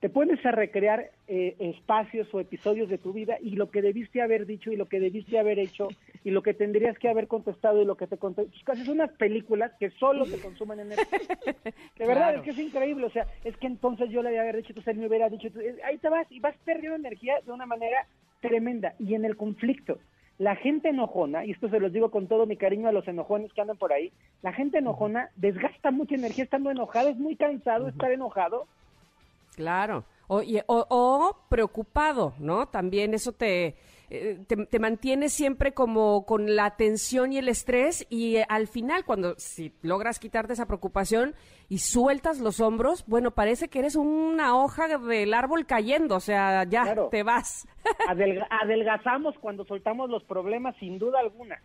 te 0.00 0.10
pones 0.10 0.44
a 0.44 0.50
recrear 0.50 1.10
eh, 1.26 1.56
espacios 1.58 2.28
o 2.34 2.38
episodios 2.38 2.90
de 2.90 2.98
tu 2.98 3.14
vida 3.14 3.38
y 3.40 3.52
lo 3.52 3.70
que 3.70 3.80
debiste 3.80 4.20
haber 4.20 4.44
dicho 4.44 4.70
y 4.70 4.76
lo 4.76 4.88
que 4.88 5.00
debiste 5.00 5.38
haber 5.38 5.58
hecho 5.58 5.88
y 6.22 6.30
lo 6.32 6.42
que 6.42 6.52
tendrías 6.52 6.98
que 6.98 7.08
haber 7.08 7.28
contestado 7.28 7.80
y 7.80 7.86
lo 7.86 7.96
que 7.96 8.06
te 8.06 8.18
contestas. 8.18 8.54
Haces 8.68 8.88
unas 8.88 9.10
películas 9.12 9.72
que 9.80 9.88
solo 9.92 10.26
te 10.26 10.36
consumen 10.38 10.80
energía. 10.80 11.06
De 11.98 12.06
verdad, 12.06 12.14
Claro. 12.34 12.38
es 12.38 12.44
que 12.44 12.50
es 12.50 12.58
increíble. 12.58 13.06
O 13.06 13.10
sea, 13.10 13.26
es 13.42 13.56
que 13.56 13.66
entonces 13.66 14.10
yo 14.10 14.20
le 14.22 14.28
había 14.28 14.42
haber 14.42 14.56
dicho, 14.56 14.68
entonces 14.72 14.92
él 14.92 15.00
me 15.00 15.06
hubiera 15.08 15.30
dicho, 15.30 15.48
eh, 15.58 15.76
ahí 15.82 15.96
te 15.96 16.10
vas 16.10 16.30
y 16.30 16.40
vas 16.40 16.54
perdiendo 16.66 16.96
energía 16.96 17.40
de 17.46 17.52
una 17.52 17.64
manera 17.64 18.06
tremenda. 18.42 18.94
Y 18.98 19.14
en 19.14 19.24
el 19.24 19.34
conflicto, 19.38 19.98
la 20.38 20.54
gente 20.56 20.90
enojona, 20.90 21.44
y 21.46 21.52
esto 21.52 21.68
se 21.70 21.80
los 21.80 21.92
digo 21.92 22.10
con 22.10 22.26
todo 22.26 22.44
mi 22.46 22.56
cariño 22.56 22.88
a 22.88 22.92
los 22.92 23.08
enojones 23.08 23.52
que 23.52 23.60
andan 23.62 23.78
por 23.78 23.92
ahí, 23.92 24.12
la 24.42 24.52
gente 24.52 24.78
enojona 24.78 25.30
desgasta 25.36 25.90
mucha 25.90 26.14
energía 26.14 26.44
estando 26.44 26.70
enojada, 26.70 27.08
es 27.10 27.16
muy 27.16 27.36
cansado 27.36 27.88
estar 27.88 28.12
enojado. 28.12 28.66
Claro. 29.54 30.04
O, 30.28 30.42
o- 30.66 30.86
o 30.90 31.36
preocupado, 31.48 32.34
¿no? 32.38 32.66
También 32.66 33.14
eso 33.14 33.32
te, 33.32 33.76
eh, 34.10 34.38
te, 34.46 34.66
te 34.66 34.78
mantiene 34.78 35.28
siempre 35.28 35.72
como 35.74 36.24
con 36.26 36.54
la 36.54 36.76
tensión 36.76 37.32
y 37.32 37.38
el 37.38 37.48
estrés 37.48 38.06
y 38.08 38.36
eh, 38.36 38.46
al 38.48 38.66
final 38.68 39.04
cuando 39.04 39.34
si 39.38 39.72
logras 39.82 40.18
quitarte 40.18 40.52
esa 40.52 40.66
preocupación 40.66 41.34
y 41.68 41.78
sueltas 41.78 42.38
los 42.38 42.60
hombros, 42.60 43.04
bueno, 43.06 43.32
parece 43.32 43.68
que 43.68 43.80
eres 43.80 43.96
una 43.96 44.56
hoja 44.56 44.98
del 44.98 45.34
árbol 45.34 45.66
cayendo, 45.66 46.14
o 46.16 46.20
sea, 46.20 46.62
ya 46.64 46.82
Claro. 46.84 47.08
te 47.10 47.22
vas. 47.24 47.66
Adelga- 48.08 48.46
adelgazamos 48.50 49.34
cuando 49.40 49.64
soltamos 49.64 50.08
los 50.10 50.22
problemas, 50.24 50.76
sin 50.78 50.98
duda 50.98 51.18
alguna. 51.20 51.60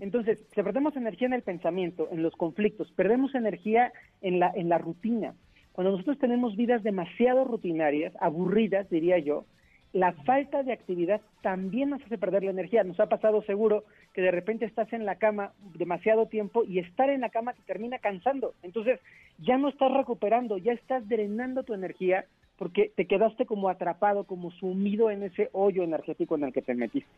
Entonces, 0.00 0.38
si 0.54 0.62
perdemos 0.62 0.96
energía 0.96 1.26
en 1.28 1.32
el 1.32 1.42
pensamiento, 1.42 2.08
en 2.12 2.22
los 2.22 2.34
conflictos, 2.36 2.90
perdemos 2.92 3.34
energía 3.34 3.92
en 4.20 4.38
la, 4.38 4.52
en 4.54 4.68
la 4.68 4.78
rutina. 4.78 5.34
Cuando 5.72 5.92
nosotros 5.92 6.18
tenemos 6.18 6.56
vidas 6.56 6.82
demasiado 6.82 7.44
rutinarias, 7.44 8.12
aburridas, 8.20 8.90
diría 8.90 9.18
yo, 9.18 9.44
la 9.92 10.12
falta 10.12 10.62
de 10.62 10.72
actividad 10.72 11.20
también 11.42 11.90
nos 11.90 12.02
hace 12.02 12.18
perder 12.18 12.44
la 12.44 12.50
energía. 12.50 12.84
Nos 12.84 13.00
ha 13.00 13.06
pasado 13.06 13.42
seguro 13.42 13.84
que 14.12 14.20
de 14.20 14.30
repente 14.30 14.64
estás 14.64 14.92
en 14.92 15.06
la 15.06 15.16
cama 15.16 15.52
demasiado 15.74 16.26
tiempo 16.26 16.64
y 16.64 16.78
estar 16.78 17.08
en 17.10 17.22
la 17.22 17.30
cama 17.30 17.54
te 17.54 17.62
termina 17.62 17.98
cansando. 17.98 18.54
Entonces, 18.62 19.00
ya 19.38 19.56
no 19.56 19.68
estás 19.68 19.92
recuperando, 19.92 20.58
ya 20.58 20.72
estás 20.72 21.08
drenando 21.08 21.62
tu 21.62 21.74
energía 21.74 22.26
porque 22.58 22.92
te 22.94 23.06
quedaste 23.06 23.46
como 23.46 23.68
atrapado, 23.68 24.24
como 24.24 24.50
sumido 24.50 25.10
en 25.10 25.22
ese 25.22 25.48
hoyo 25.52 25.84
energético 25.84 26.34
en 26.34 26.44
el 26.44 26.52
que 26.52 26.62
te 26.62 26.74
metiste. 26.74 27.10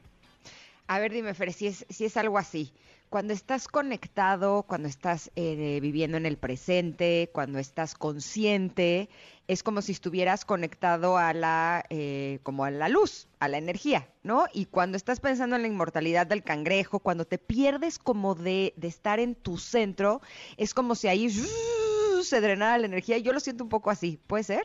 A 0.91 0.99
ver, 0.99 1.13
dime, 1.13 1.35
Fer, 1.35 1.53
si 1.53 1.69
es, 1.69 1.87
si 1.89 2.05
es 2.05 2.17
algo 2.17 2.37
así. 2.37 2.73
Cuando 3.11 3.33
estás 3.33 3.69
conectado, 3.69 4.65
cuando 4.65 4.89
estás 4.89 5.31
eh, 5.37 5.79
viviendo 5.81 6.17
en 6.17 6.27
el 6.27 6.37
presente, 6.37 7.31
cuando 7.33 7.61
estás 7.61 7.95
consciente, 7.95 9.09
es 9.47 9.63
como 9.63 9.83
si 9.83 9.93
estuvieras 9.93 10.45
conectado 10.45 11.17
a 11.17 11.33
la, 11.33 11.85
eh, 11.91 12.41
como 12.43 12.65
a 12.65 12.73
la 12.73 12.89
luz, 12.89 13.29
a 13.39 13.47
la 13.47 13.59
energía, 13.59 14.09
¿no? 14.25 14.47
Y 14.53 14.65
cuando 14.67 14.97
estás 14.97 15.21
pensando 15.21 15.55
en 15.55 15.63
la 15.63 15.69
inmortalidad 15.69 16.27
del 16.27 16.43
cangrejo, 16.43 16.99
cuando 16.99 17.25
te 17.25 17.39
pierdes 17.39 18.01
como 18.01 18.35
de, 18.35 18.75
de 18.77 18.89
estar 18.89 19.21
en 19.21 19.37
tu 19.37 19.59
centro, 19.59 20.21
es 20.57 20.75
como 20.75 20.97
si 20.97 21.07
ahí 21.07 21.31
se 21.31 22.41
drenara 22.41 22.79
la 22.79 22.87
energía. 22.87 23.17
Yo 23.19 23.33
lo 23.33 23.39
siento 23.39 23.63
un 23.63 23.71
poco 23.71 23.91
así, 23.91 24.19
¿puede 24.27 24.43
ser? 24.43 24.65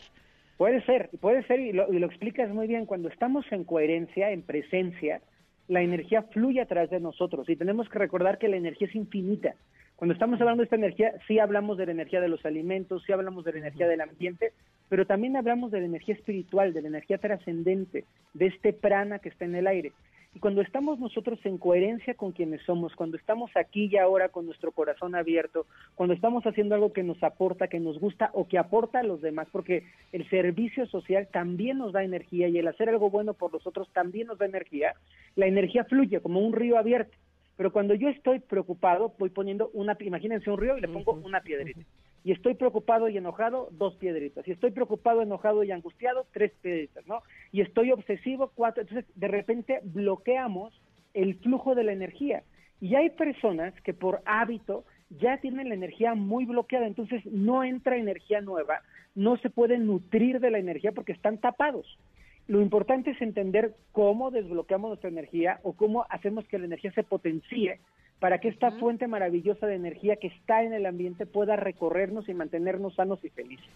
Puede 0.57 0.83
ser, 0.85 1.11
puede 1.21 1.45
ser, 1.45 1.59
y 1.59 1.71
lo, 1.71 1.93
y 1.93 1.99
lo 1.99 2.07
explicas 2.07 2.49
muy 2.49 2.65
bien. 2.65 2.87
Cuando 2.87 3.09
estamos 3.09 3.45
en 3.51 3.63
coherencia, 3.63 4.31
en 4.31 4.41
presencia, 4.41 5.21
la 5.67 5.81
energía 5.81 6.23
fluye 6.23 6.61
a 6.61 6.67
través 6.67 6.89
de 6.89 6.99
nosotros 6.99 7.49
y 7.49 7.55
tenemos 7.55 7.89
que 7.89 7.99
recordar 7.99 8.37
que 8.37 8.47
la 8.47 8.57
energía 8.57 8.87
es 8.87 8.95
infinita. 8.95 9.55
Cuando 9.95 10.13
estamos 10.13 10.39
hablando 10.41 10.61
de 10.61 10.65
esta 10.65 10.75
energía, 10.75 11.13
sí 11.25 11.39
hablamos 11.39 11.77
de 11.77 11.85
la 11.85 11.93
energía 11.93 12.19
de 12.19 12.27
los 12.27 12.45
alimentos, 12.45 13.03
sí 13.05 13.13
hablamos 13.13 13.45
de 13.45 13.53
la 13.53 13.59
energía 13.59 13.87
del 13.87 14.01
ambiente, 14.01 14.51
pero 14.89 15.05
también 15.05 15.37
hablamos 15.37 15.71
de 15.71 15.79
la 15.79 15.85
energía 15.85 16.15
espiritual, 16.15 16.73
de 16.73 16.81
la 16.81 16.89
energía 16.89 17.17
trascendente, 17.17 18.03
de 18.33 18.45
este 18.47 18.73
prana 18.73 19.19
que 19.19 19.29
está 19.29 19.45
en 19.45 19.55
el 19.55 19.67
aire. 19.67 19.93
Y 20.35 20.39
cuando 20.39 20.61
estamos 20.61 20.99
nosotros 20.99 21.39
en 21.45 21.57
coherencia 21.57 22.13
con 22.13 22.33
quienes 22.33 22.61
somos, 22.63 22.93
cuando 22.93 23.15
estamos 23.15 23.49
aquí 23.55 23.87
y 23.89 23.95
ahora 23.95 24.27
con 24.27 24.45
nuestro 24.45 24.73
corazón 24.73 25.15
abierto, 25.15 25.65
cuando 25.95 26.13
estamos 26.13 26.43
haciendo 26.45 26.75
algo 26.75 26.91
que 26.91 27.03
nos 27.03 27.23
aporta, 27.23 27.69
que 27.69 27.79
nos 27.79 27.97
gusta 28.01 28.31
o 28.33 28.45
que 28.45 28.57
aporta 28.57 28.99
a 28.99 29.03
los 29.03 29.21
demás, 29.21 29.47
porque 29.49 29.85
el 30.11 30.29
servicio 30.29 30.87
social 30.87 31.29
también 31.31 31.77
nos 31.77 31.93
da 31.93 32.03
energía 32.03 32.49
y 32.49 32.57
el 32.57 32.67
hacer 32.67 32.89
algo 32.89 33.09
bueno 33.09 33.33
por 33.33 33.53
los 33.53 33.65
otros 33.65 33.87
también 33.93 34.27
nos 34.27 34.37
da 34.37 34.45
energía, 34.45 34.95
la 35.37 35.47
energía 35.47 35.85
fluye 35.85 36.19
como 36.19 36.41
un 36.41 36.51
río 36.51 36.77
abierto. 36.77 37.15
Pero 37.55 37.71
cuando 37.71 37.93
yo 37.93 38.09
estoy 38.09 38.39
preocupado, 38.39 39.13
voy 39.17 39.29
poniendo 39.29 39.69
una, 39.71 39.95
imagínense 40.01 40.49
un 40.49 40.59
río 40.59 40.77
y 40.77 40.81
le 40.81 40.89
pongo 40.89 41.13
una 41.13 41.39
piedrita. 41.39 41.79
Y 42.25 42.31
estoy 42.31 42.55
preocupado 42.55 43.07
y 43.07 43.17
enojado, 43.17 43.69
dos 43.71 43.95
piedritas. 43.97 44.47
Y 44.47 44.51
estoy 44.51 44.71
preocupado, 44.71 45.21
enojado 45.21 45.63
y 45.63 45.71
angustiado, 45.71 46.25
tres 46.33 46.51
piedritas, 46.59 47.05
¿no? 47.05 47.21
Y 47.51 47.61
estoy 47.61 47.91
obsesivo, 47.91 48.51
cuatro. 48.55 48.81
Entonces, 48.81 49.05
de 49.15 49.27
repente 49.27 49.79
bloqueamos 49.83 50.73
el 51.13 51.35
flujo 51.35 51.75
de 51.75 51.83
la 51.83 51.93
energía. 51.93 52.41
Y 52.81 52.95
hay 52.95 53.11
personas 53.11 53.79
que 53.81 53.93
por 53.93 54.23
hábito 54.25 54.85
ya 55.11 55.37
tienen 55.37 55.69
la 55.69 55.75
energía 55.75 56.15
muy 56.15 56.45
bloqueada, 56.45 56.87
entonces 56.87 57.23
no 57.27 57.63
entra 57.63 57.95
energía 57.95 58.41
nueva, 58.41 58.81
no 59.13 59.37
se 59.37 59.51
pueden 59.51 59.85
nutrir 59.85 60.39
de 60.39 60.49
la 60.49 60.57
energía 60.57 60.93
porque 60.93 61.11
están 61.11 61.37
tapados. 61.37 61.99
Lo 62.47 62.59
importante 62.59 63.11
es 63.11 63.21
entender 63.21 63.75
cómo 63.91 64.31
desbloqueamos 64.31 64.89
nuestra 64.89 65.11
energía 65.11 65.59
o 65.61 65.73
cómo 65.73 66.07
hacemos 66.09 66.47
que 66.47 66.57
la 66.57 66.65
energía 66.65 66.91
se 66.93 67.03
potencie 67.03 67.79
para 68.19 68.39
que 68.39 68.47
esta 68.47 68.71
fuente 68.71 69.07
maravillosa 69.07 69.67
de 69.67 69.75
energía 69.75 70.15
que 70.15 70.27
está 70.27 70.63
en 70.63 70.73
el 70.73 70.85
ambiente 70.85 71.25
pueda 71.25 71.55
recorrernos 71.55 72.29
y 72.29 72.33
mantenernos 72.33 72.95
sanos 72.95 73.23
y 73.23 73.29
felices. 73.29 73.69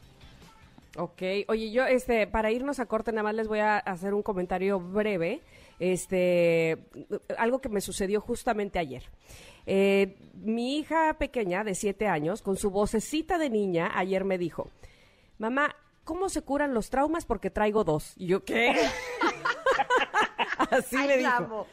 Ok, 0.98 1.22
oye, 1.48 1.72
yo, 1.72 1.86
este, 1.86 2.26
para 2.26 2.52
irnos 2.52 2.80
a 2.80 2.86
corte, 2.86 3.12
nada 3.12 3.24
más 3.24 3.36
les 3.36 3.48
voy 3.48 3.60
a 3.60 3.78
hacer 3.78 4.14
un 4.14 4.24
comentario 4.24 4.80
breve, 4.80 5.42
este, 5.80 6.78
algo 7.38 7.60
que 7.60 7.70
me 7.70 7.80
sucedió 7.80 8.20
justamente 8.22 8.80
ayer. 8.80 9.04
Eh, 9.66 10.16
mi 10.34 10.78
hija 10.78 11.16
pequeña 11.20 11.64
de 11.64 11.76
siete 11.76 12.08
años, 12.08 12.42
con 12.42 12.58
su 12.58 12.72
vocecita 12.72 13.38
de 13.38 13.50
niña, 13.50 13.92
ayer 13.94 14.26
me 14.26 14.38
dijo, 14.38 14.72
mamá, 15.38 15.76
¿cómo 16.04 16.28
se 16.28 16.42
curan 16.42 16.74
los 16.74 16.90
traumas? 16.90 17.26
Porque 17.26 17.52
traigo 17.52 17.84
dos. 17.84 18.16
Y 18.18 18.28
yo, 18.28 18.44
¿qué? 18.44 18.76
Así 20.72 20.96
Ay, 20.98 21.08
le 21.08 21.22
la 21.22 21.30
dijo. 21.40 21.44
amo, 21.44 21.68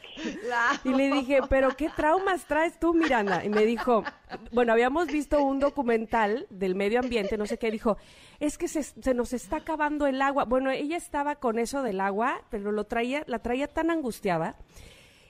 la 0.47 0.81
Y 0.83 0.93
le 0.93 1.11
dije, 1.11 1.39
¿pero 1.49 1.75
qué 1.75 1.89
traumas 1.89 2.45
traes 2.45 2.79
tú, 2.79 2.93
Miranda? 2.93 3.43
Y 3.43 3.49
me 3.49 3.65
dijo, 3.65 4.03
bueno, 4.51 4.71
habíamos 4.73 5.07
visto 5.07 5.43
un 5.43 5.59
documental 5.59 6.47
del 6.49 6.75
medio 6.75 6.99
ambiente, 6.99 7.37
no 7.37 7.45
sé 7.45 7.57
qué, 7.57 7.69
dijo, 7.69 7.97
es 8.39 8.57
que 8.57 8.67
se, 8.67 8.83
se 8.83 9.13
nos 9.13 9.33
está 9.33 9.57
acabando 9.57 10.07
el 10.07 10.21
agua. 10.21 10.45
Bueno, 10.45 10.71
ella 10.71 10.97
estaba 10.97 11.35
con 11.35 11.59
eso 11.59 11.83
del 11.83 11.99
agua, 11.99 12.41
pero 12.49 12.71
lo 12.71 12.85
traía, 12.85 13.23
la 13.27 13.39
traía 13.39 13.67
tan 13.67 13.91
angustiada. 13.91 14.55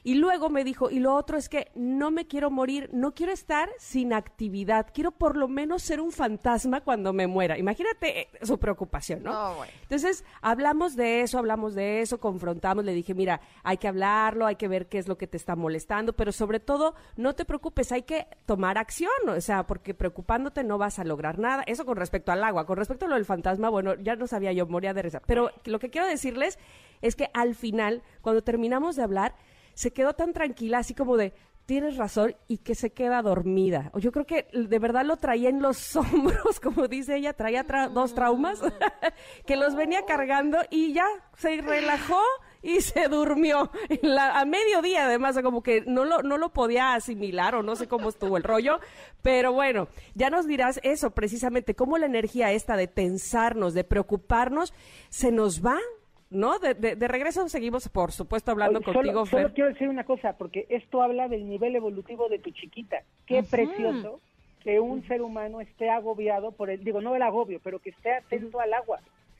Y 0.07 0.15
luego 0.15 0.49
me 0.49 0.63
dijo, 0.63 0.89
y 0.89 0.99
lo 0.99 1.13
otro 1.13 1.37
es 1.37 1.49
que 1.49 1.69
no 1.75 2.11
me 2.11 2.27
quiero 2.27 2.49
morir, 2.49 2.89
no 2.93 3.13
quiero 3.13 3.33
estar 3.33 3.67
sin 3.77 4.13
actividad, 4.13 4.87
quiero 4.93 5.11
por 5.11 5.35
lo 5.35 5.49
menos 5.49 5.83
ser 5.83 5.99
un 5.99 6.13
fantasma 6.13 6.79
cuando 6.79 7.11
me 7.11 7.27
muera. 7.27 7.57
Imagínate 7.57 8.21
eh, 8.21 8.29
su 8.41 8.57
preocupación, 8.57 9.23
¿no? 9.23 9.33
No, 9.33 9.55
bueno. 9.55 9.73
Entonces, 9.81 10.23
hablamos 10.41 10.95
de 10.95 11.23
eso, 11.23 11.37
hablamos 11.37 11.75
de 11.75 11.99
eso, 11.99 12.21
confrontamos, 12.21 12.85
le 12.85 12.93
dije, 12.93 13.13
mira, 13.13 13.41
hay 13.63 13.79
que 13.79 13.89
hablarlo, 13.89 14.45
hay 14.45 14.55
que 14.55 14.69
ver 14.69 14.87
qué 14.87 14.97
es 14.97 15.09
lo 15.09 15.17
que 15.17 15.27
te 15.27 15.35
está 15.35 15.57
molestando, 15.57 16.13
pero 16.13 16.31
sobre 16.31 16.61
todo, 16.61 16.95
no 17.17 17.35
te 17.35 17.43
preocupes, 17.43 17.91
hay 17.91 18.03
que 18.03 18.27
tomar 18.45 18.77
acción, 18.77 19.11
o 19.27 19.41
sea, 19.41 19.67
porque 19.67 19.93
preocupándote 19.93 20.63
no 20.63 20.77
vas 20.77 20.99
a 20.99 21.03
lograr 21.03 21.37
nada. 21.37 21.63
Eso 21.67 21.85
con 21.85 21.97
respecto 21.97 22.31
al 22.31 22.45
agua, 22.45 22.65
con 22.65 22.77
respecto 22.77 23.07
a 23.07 23.09
lo 23.09 23.15
del 23.15 23.25
fantasma, 23.25 23.67
bueno, 23.67 23.95
ya 23.95 24.15
no 24.15 24.25
sabía 24.25 24.53
yo, 24.53 24.67
moría 24.67 24.93
de 24.93 25.01
risa. 25.01 25.21
Pero 25.27 25.51
lo 25.65 25.79
que 25.79 25.89
quiero 25.89 26.07
decirles 26.07 26.57
es 27.01 27.17
que 27.17 27.29
al 27.33 27.55
final, 27.55 28.03
cuando 28.21 28.41
terminamos 28.41 28.95
de 28.95 29.03
hablar, 29.03 29.35
se 29.77 29.91
quedó 29.93 30.13
tan 30.13 30.33
tranquila, 30.33 30.79
así 30.79 30.95
como 30.95 31.17
de, 31.17 31.33
tienes 31.67 31.97
razón, 31.97 32.35
y 32.47 32.57
que 32.59 32.73
se 32.73 32.93
queda 32.93 33.21
dormida. 33.21 33.91
O 33.93 33.99
Yo 33.99 34.11
creo 34.11 34.25
que 34.25 34.47
de 34.53 34.79
verdad 34.79 35.05
lo 35.05 35.17
traía 35.17 35.49
en 35.49 35.61
los 35.61 35.95
hombros, 35.95 36.59
como 36.59 36.87
dice 36.87 37.15
ella, 37.15 37.33
traía 37.33 37.63
tra- 37.63 37.89
dos 37.89 38.15
traumas, 38.15 38.59
que 39.45 39.55
los 39.55 39.75
venía 39.75 40.03
cargando 40.05 40.57
y 40.71 40.93
ya 40.93 41.05
se 41.37 41.61
relajó 41.61 42.19
y 42.63 42.81
se 42.81 43.07
durmió 43.07 43.69
la- 44.01 44.39
a 44.39 44.45
mediodía, 44.45 45.05
además, 45.05 45.37
como 45.43 45.61
que 45.61 45.81
no 45.85 46.05
lo, 46.05 46.23
no 46.23 46.37
lo 46.39 46.49
podía 46.53 46.95
asimilar 46.95 47.53
o 47.53 47.61
no 47.61 47.75
sé 47.75 47.87
cómo 47.87 48.09
estuvo 48.09 48.37
el 48.37 48.43
rollo, 48.43 48.79
pero 49.21 49.51
bueno, 49.53 49.89
ya 50.15 50.31
nos 50.31 50.47
dirás 50.47 50.79
eso 50.83 51.11
precisamente, 51.11 51.75
cómo 51.75 51.99
la 51.99 52.07
energía 52.07 52.51
esta 52.51 52.75
de 52.77 52.87
tensarnos, 52.87 53.75
de 53.75 53.83
preocuparnos, 53.83 54.73
se 55.09 55.31
nos 55.31 55.63
va. 55.63 55.77
¿No? 56.29 56.59
De, 56.59 56.73
de- 56.73 56.95
de 56.95 57.07
regreso 57.07 57.47
seguimos, 57.47 57.87
por 57.89 58.11
supuesto, 58.11 58.51
hablando 58.51 58.79
Oye, 58.79 58.85
contigo, 58.93 59.13
solo, 59.13 59.25
Fer. 59.25 59.41
solo 59.43 59.53
quiero 59.53 59.69
decir 59.69 59.87
una 59.87 60.03
cosa, 60.03 60.33
porque 60.37 60.65
esto 60.69 61.01
habla 61.01 61.27
del 61.29 61.47
nivel 61.47 61.75
evolutivo 61.75 62.27
de 62.27 62.39
tu 62.39 62.51
chiquita. 62.51 63.03
Qué 63.25 63.43
precioso 63.43 64.19
que 64.61 64.79
un 64.81 65.07
ser 65.07 65.21
humano 65.21 65.61
esté 65.61 65.89
agobiado 65.89 66.51
por 66.51 66.69
el, 66.69 66.83
digo, 66.83 66.99
no 66.99 67.15
el 67.15 67.21
agobio, 67.21 67.61
pero 67.63 67.79
que 67.79 67.91
esté 67.91 68.11
atento 68.13 68.59
al 68.59 68.73
agua. 68.73 68.99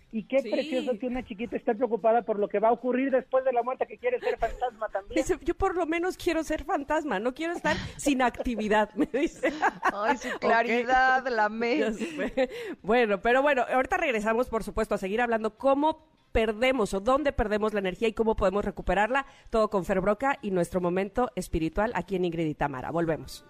Y 0.09 0.23
qué 0.23 0.39
Sí. 0.39 0.49
precioso 0.49 0.97
que 0.97 1.05
una 1.07 1.21
chiquita 1.25 1.57
esté 1.57 1.75
preocupada 1.75 2.21
por 2.21 2.39
lo 2.39 2.47
que 2.47 2.59
va 2.59 2.69
a 2.69 2.71
ocurrir 2.71 3.11
después 3.11 3.43
de 3.43 3.51
la 3.51 3.61
muerte, 3.61 3.85
que 3.85 3.97
quiere 3.97 4.21
ser 4.21 4.37
fantasma 4.37 4.87
también. 4.87 5.15
Dice, 5.17 5.37
yo 5.43 5.53
por 5.55 5.75
lo 5.75 5.85
menos 5.85 6.15
quiero 6.15 6.41
ser 6.43 6.63
fantasma, 6.63 7.19
no 7.19 7.33
quiero 7.33 7.51
estar 7.51 7.75
sin 7.97 8.21
actividad, 8.21 8.89
me 8.95 9.07
dice. 9.07 9.51
Ay, 9.93 10.15
su 10.15 10.29
claridad, 10.39 11.27
la 11.27 11.49
sé. 11.91 12.49
Bueno, 12.81 13.19
pero 13.21 13.41
bueno, 13.41 13.65
ahorita 13.69 13.97
regresamos, 13.97 14.47
por 14.47 14.63
supuesto, 14.63 14.95
a 14.95 14.97
seguir 14.97 15.19
hablando 15.19 15.57
cómo 15.57 16.07
perdemos 16.37 16.93
o 16.93 16.99
dónde 16.99 17.33
perdemos 17.33 17.73
la 17.73 17.79
energía 17.79 18.07
y 18.07 18.13
cómo 18.13 18.35
podemos 18.35 18.63
recuperarla. 18.63 19.25
Todo 19.49 19.71
con 19.71 19.85
Fer 19.85 20.01
Broca 20.01 20.37
y 20.43 20.51
nuestro 20.51 20.79
momento 20.79 21.31
espiritual 21.35 21.91
aquí 21.95 22.15
en 22.15 22.25
Ingrid 22.25 22.45
y 22.45 22.53
Tamara. 22.53 22.91
Volvemos. 22.91 23.43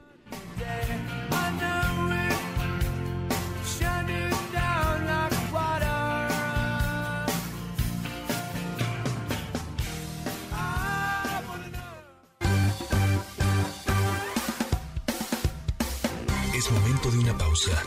Es 16.55 16.71
momento 16.71 17.11
de 17.11 17.19
una 17.19 17.37
pausa. 17.37 17.83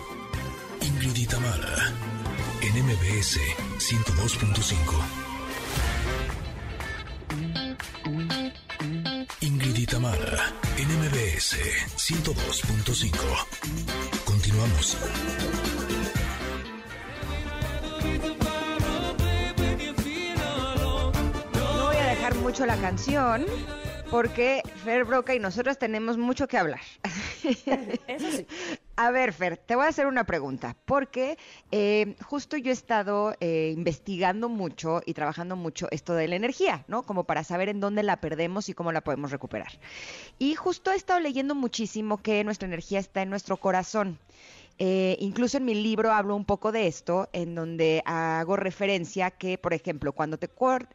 Ingrid 0.83 1.17
y 1.17 1.27
Tamara, 1.27 1.95
en 2.63 2.85
MBS 2.85 3.39
102.5. 3.79 4.77
Ingrid 9.41 9.77
y 9.77 9.87
Tamara, 9.87 10.53
en 10.77 10.89
MBS 10.99 11.57
102.5. 11.97 13.17
Continuamos. 14.25 14.99
No 21.55 21.85
voy 21.87 21.97
a 21.97 22.07
dejar 22.07 22.35
mucho 22.37 22.67
la 22.67 22.77
canción 22.77 23.47
porque 24.11 24.63
Fer 24.85 25.05
Broca 25.05 25.35
y 25.35 25.39
nosotros 25.39 25.79
tenemos 25.79 26.19
mucho 26.19 26.47
que 26.47 26.59
hablar. 26.59 26.81
Eso 28.07 28.31
sí. 28.31 28.47
A 29.03 29.11
ver, 29.13 29.33
Fer, 29.33 29.57
te 29.57 29.77
voy 29.77 29.87
a 29.87 29.89
hacer 29.89 30.07
una 30.07 30.25
pregunta, 30.25 30.77
porque 30.85 31.39
eh, 31.71 32.17
justo 32.23 32.59
yo 32.59 32.69
he 32.69 32.75
estado 32.75 33.35
eh, 33.41 33.73
investigando 33.75 34.51
mucho 34.51 35.01
y 35.07 35.15
trabajando 35.15 35.57
mucho 35.57 35.89
esto 35.91 36.13
de 36.13 36.29
la 36.29 36.37
energía, 36.37 36.85
¿no? 36.87 37.03
Como 37.03 37.25
para 37.25 37.43
saber 37.43 37.71
en 37.71 37.81
dónde 37.81 38.03
la 38.03 38.21
perdemos 38.21 38.69
y 38.69 38.75
cómo 38.75 38.93
la 38.93 39.01
podemos 39.01 39.31
recuperar. 39.31 39.73
Y 40.39 40.55
justo 40.55 40.93
he 40.93 40.97
estado 40.97 41.19
leyendo 41.19 41.55
muchísimo 41.55 42.19
que 42.19 42.45
nuestra 42.45 42.69
energía 42.69 42.99
está 42.99 43.23
en 43.23 43.31
nuestro 43.31 43.57
corazón. 43.57 44.19
Eh, 44.83 45.19
incluso 45.21 45.59
en 45.59 45.67
mi 45.67 45.75
libro 45.75 46.11
hablo 46.11 46.35
un 46.35 46.47
poco 46.47 46.73
de 46.73 46.87
esto, 46.87 47.29
en 47.35 47.55
donde 47.55 48.03
hago 48.07 48.57
referencia 48.57 49.31
que, 49.31 49.59
por 49.59 49.75
ejemplo, 49.75 50.15
cuando 50.15 50.39
te, 50.39 50.49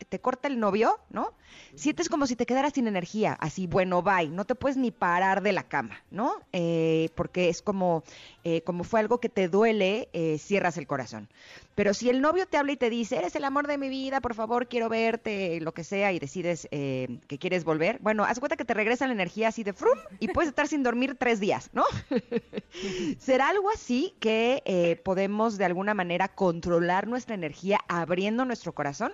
te 0.09 0.19
corta 0.19 0.47
el 0.47 0.59
novio, 0.59 0.99
¿no? 1.11 1.35
Sientes 1.75 2.09
como 2.09 2.25
si 2.25 2.35
te 2.35 2.47
quedaras 2.47 2.73
sin 2.73 2.87
energía, 2.87 3.33
así, 3.33 3.67
bueno, 3.67 4.01
bye, 4.01 4.29
no 4.29 4.45
te 4.45 4.55
puedes 4.55 4.75
ni 4.75 4.89
parar 4.89 5.43
de 5.43 5.51
la 5.51 5.67
cama, 5.67 6.03
¿no? 6.09 6.33
Eh, 6.51 7.09
porque 7.13 7.49
es 7.49 7.61
como, 7.61 8.03
eh, 8.43 8.61
como 8.63 8.83
fue 8.83 9.01
algo 9.01 9.19
que 9.19 9.29
te 9.29 9.49
duele, 9.49 10.09
eh, 10.13 10.39
cierras 10.39 10.77
el 10.77 10.87
corazón. 10.87 11.29
Pero 11.75 11.93
si 11.93 12.09
el 12.09 12.21
novio 12.21 12.45
te 12.47 12.57
habla 12.57 12.71
y 12.71 12.77
te 12.77 12.89
dice, 12.89 13.17
eres 13.17 13.35
el 13.35 13.43
amor 13.43 13.67
de 13.67 13.77
mi 13.77 13.89
vida, 13.89 14.21
por 14.21 14.33
favor, 14.33 14.67
quiero 14.67 14.87
verte, 14.87 15.59
lo 15.59 15.73
que 15.73 15.83
sea, 15.83 16.13
y 16.13 16.19
decides 16.19 16.69
eh, 16.71 17.19
que 17.27 17.37
quieres 17.37 17.65
volver, 17.65 17.99
bueno, 17.99 18.23
haz 18.23 18.39
cuenta 18.39 18.55
que 18.55 18.63
te 18.63 18.73
regresa 18.73 19.07
la 19.07 19.13
energía 19.13 19.49
así 19.49 19.63
de 19.63 19.73
frum 19.73 19.97
y 20.21 20.29
puedes 20.29 20.49
estar 20.49 20.67
sin 20.67 20.83
dormir 20.83 21.15
tres 21.19 21.41
días, 21.41 21.69
¿no? 21.73 21.83
¿Será 23.17 23.49
algo 23.49 23.69
así 23.69 24.13
que 24.21 24.63
eh, 24.65 24.95
podemos 25.03 25.57
de 25.57 25.65
alguna 25.65 25.93
manera 25.93 26.29
controlar 26.29 27.07
nuestra 27.07 27.35
energía 27.35 27.79
abriendo 27.89 28.45
nuestro 28.45 28.71
corazón? 28.71 29.11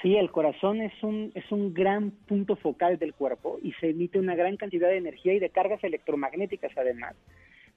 Sí, 0.00 0.16
el 0.16 0.30
corazón 0.30 0.80
es 0.80 0.92
un, 1.02 1.32
es 1.34 1.50
un 1.50 1.72
gran 1.72 2.10
punto 2.10 2.56
focal 2.56 2.98
del 2.98 3.14
cuerpo 3.14 3.58
y 3.62 3.72
se 3.72 3.90
emite 3.90 4.18
una 4.18 4.34
gran 4.34 4.56
cantidad 4.56 4.88
de 4.88 4.98
energía 4.98 5.34
y 5.34 5.38
de 5.38 5.50
cargas 5.50 5.82
electromagnéticas 5.84 6.72
además. 6.76 7.14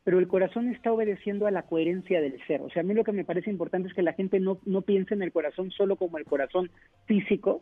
Pero 0.07 0.19
el 0.19 0.29
corazón 0.29 0.69
está 0.69 0.93
obedeciendo 0.93 1.47
a 1.47 1.51
la 1.51 1.63
coherencia 1.63 2.21
del 2.21 2.39
ser. 2.47 2.61
O 2.61 2.69
sea, 2.69 2.79
a 2.79 2.85
mí 2.85 2.93
lo 2.93 3.03
que 3.03 3.11
me 3.11 3.25
parece 3.25 3.49
importante 3.49 3.89
es 3.89 3.93
que 3.93 4.01
la 4.01 4.13
gente 4.13 4.39
no, 4.39 4.57
no 4.63 4.81
piense 4.81 5.13
en 5.13 5.21
el 5.21 5.33
corazón 5.33 5.69
solo 5.69 5.97
como 5.97 6.17
el 6.17 6.23
corazón 6.23 6.71
físico, 7.07 7.61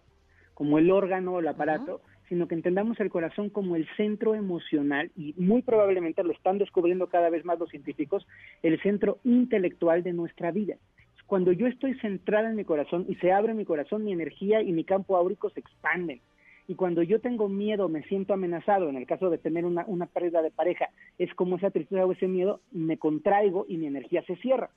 como 0.53 0.77
el 0.77 0.91
órgano 0.91 1.33
o 1.33 1.39
el 1.39 1.47
aparato, 1.47 2.01
sino 2.29 2.47
que 2.47 2.53
entendamos 2.53 2.99
el 2.99 3.09
corazón 3.09 3.49
como 3.49 3.75
el 3.75 3.87
centro 3.97 4.35
emocional 4.35 5.09
y 5.15 5.33
muy 5.37 5.63
probablemente 5.63 6.23
lo 6.23 6.33
están 6.33 6.59
descubriendo 6.59 7.07
cada 7.07 7.31
vez 7.31 7.43
más 7.45 7.57
los 7.57 7.71
científicos, 7.71 8.27
el 8.61 8.79
centro 8.83 9.17
intelectual 9.23 10.03
de 10.03 10.13
nuestra 10.13 10.51
vida. 10.51 10.75
Cuando 11.25 11.51
yo 11.51 11.65
estoy 11.65 11.95
centrada 11.95 12.47
en 12.47 12.57
mi 12.57 12.63
corazón 12.63 13.07
y 13.09 13.15
se 13.15 13.31
abre 13.31 13.55
mi 13.55 13.65
corazón, 13.65 14.03
mi 14.03 14.13
energía 14.13 14.61
y 14.61 14.71
mi 14.71 14.83
campo 14.83 15.17
áurico 15.17 15.49
se 15.49 15.61
expanden. 15.61 16.21
Y 16.67 16.75
cuando 16.75 17.03
yo 17.03 17.19
tengo 17.21 17.47
miedo, 17.47 17.89
me 17.89 18.03
siento 18.03 18.33
amenazado, 18.33 18.89
en 18.89 18.95
el 18.95 19.05
caso 19.05 19.29
de 19.29 19.37
tener 19.37 19.65
una, 19.65 19.85
una 19.87 20.07
pérdida 20.07 20.41
de 20.41 20.49
pareja, 20.51 20.89
es 21.19 21.33
como 21.35 21.57
esa 21.57 21.69
tristeza 21.69 22.05
o 22.05 22.11
ese 22.11 22.27
miedo, 22.27 22.61
me 22.71 22.97
contraigo 22.97 23.65
y 23.67 23.77
mi 23.77 23.85
energía 23.87 24.23
se 24.25 24.35
cierra. 24.37 24.69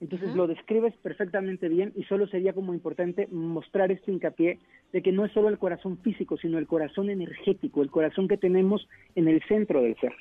Entonces 0.00 0.34
lo 0.34 0.48
describes 0.48 0.96
perfectamente 0.96 1.68
bien 1.68 1.92
y 1.96 2.02
solo 2.04 2.26
sería 2.26 2.52
como 2.52 2.74
importante 2.74 3.28
mostrar 3.30 3.92
este 3.92 4.10
hincapié 4.10 4.58
de 4.92 5.00
que 5.02 5.12
no 5.12 5.24
es 5.24 5.32
solo 5.32 5.48
el 5.48 5.58
corazón 5.58 5.98
físico, 5.98 6.36
sino 6.38 6.58
el 6.58 6.66
corazón 6.66 7.08
energético, 7.08 7.82
el 7.82 7.90
corazón 7.90 8.26
que 8.26 8.36
tenemos 8.36 8.88
en 9.14 9.28
el 9.28 9.40
centro 9.46 9.80
del 9.80 9.96
ser. 10.00 10.12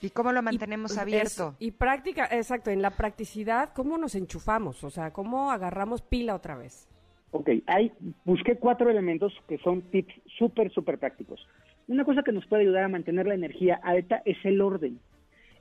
¿Y 0.00 0.10
cómo 0.10 0.32
lo 0.32 0.42
mantenemos 0.42 0.98
abierto? 0.98 1.54
Es- 1.60 1.66
y 1.66 1.70
práctica, 1.70 2.26
exacto, 2.32 2.70
en 2.70 2.82
la 2.82 2.90
practicidad, 2.90 3.72
¿cómo 3.74 3.96
nos 3.96 4.16
enchufamos? 4.16 4.82
O 4.82 4.90
sea, 4.90 5.12
¿cómo 5.12 5.52
agarramos 5.52 6.02
pila 6.02 6.34
otra 6.34 6.56
vez? 6.56 6.88
Ok, 7.32 7.48
hay, 7.66 7.90
busqué 8.24 8.56
cuatro 8.56 8.90
elementos 8.90 9.32
que 9.48 9.58
son 9.58 9.82
tips 9.82 10.14
súper, 10.38 10.70
súper 10.70 10.98
prácticos. 10.98 11.46
Una 11.88 12.04
cosa 12.04 12.22
que 12.22 12.30
nos 12.30 12.46
puede 12.46 12.62
ayudar 12.62 12.84
a 12.84 12.88
mantener 12.88 13.26
la 13.26 13.34
energía 13.34 13.80
alta 13.82 14.22
es 14.24 14.36
el 14.44 14.60
orden. 14.60 15.00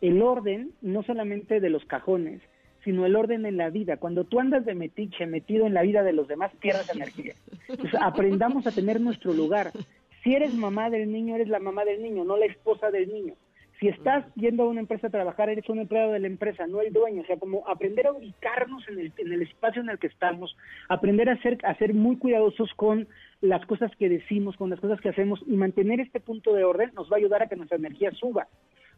El 0.01 0.21
orden, 0.21 0.73
no 0.81 1.01
solamente 1.03 1.61
de 1.61 1.69
los 1.69 1.85
cajones, 1.85 2.41
sino 2.83 3.05
el 3.05 3.15
orden 3.15 3.45
en 3.45 3.55
la 3.55 3.69
vida. 3.69 3.97
Cuando 3.97 4.25
tú 4.25 4.39
andas 4.39 4.65
de 4.65 4.75
metiche 4.75 5.25
metido 5.27 5.65
en 5.65 5.73
la 5.73 5.81
vida 5.81 6.03
de 6.03 6.13
los 6.13 6.27
demás, 6.27 6.51
pierdes 6.59 6.93
energía. 6.93 7.35
Entonces, 7.69 7.99
aprendamos 8.01 8.67
a 8.67 8.71
tener 8.71 8.99
nuestro 8.99 9.33
lugar. 9.33 9.71
Si 10.23 10.35
eres 10.35 10.53
mamá 10.53 10.89
del 10.89 11.11
niño, 11.11 11.35
eres 11.35 11.47
la 11.47 11.59
mamá 11.59 11.85
del 11.85 12.01
niño, 12.01 12.25
no 12.25 12.37
la 12.37 12.45
esposa 12.45 12.91
del 12.91 13.11
niño. 13.11 13.35
Si 13.81 13.87
estás 13.87 14.23
yendo 14.35 14.61
a 14.61 14.67
una 14.67 14.81
empresa 14.81 15.07
a 15.07 15.09
trabajar, 15.09 15.49
eres 15.49 15.67
un 15.67 15.79
empleado 15.79 16.11
de 16.11 16.19
la 16.19 16.27
empresa, 16.27 16.67
no 16.67 16.81
el 16.81 16.93
dueño. 16.93 17.23
O 17.23 17.25
sea, 17.25 17.37
como 17.37 17.67
aprender 17.67 18.05
a 18.05 18.11
ubicarnos 18.11 18.87
en 18.87 18.99
el, 18.99 19.13
en 19.17 19.33
el 19.33 19.41
espacio 19.41 19.81
en 19.81 19.89
el 19.89 19.97
que 19.97 20.05
estamos, 20.05 20.55
aprender 20.87 21.27
a 21.31 21.41
ser, 21.41 21.57
a 21.63 21.73
ser 21.73 21.95
muy 21.95 22.17
cuidadosos 22.17 22.71
con 22.75 23.07
las 23.41 23.65
cosas 23.65 23.91
que 23.97 24.07
decimos, 24.07 24.55
con 24.55 24.69
las 24.69 24.79
cosas 24.79 25.01
que 25.01 25.09
hacemos 25.09 25.41
y 25.47 25.53
mantener 25.53 25.99
este 25.99 26.19
punto 26.19 26.53
de 26.53 26.63
orden 26.63 26.91
nos 26.93 27.11
va 27.11 27.15
a 27.15 27.17
ayudar 27.17 27.41
a 27.41 27.47
que 27.47 27.55
nuestra 27.55 27.79
energía 27.79 28.11
suba. 28.11 28.47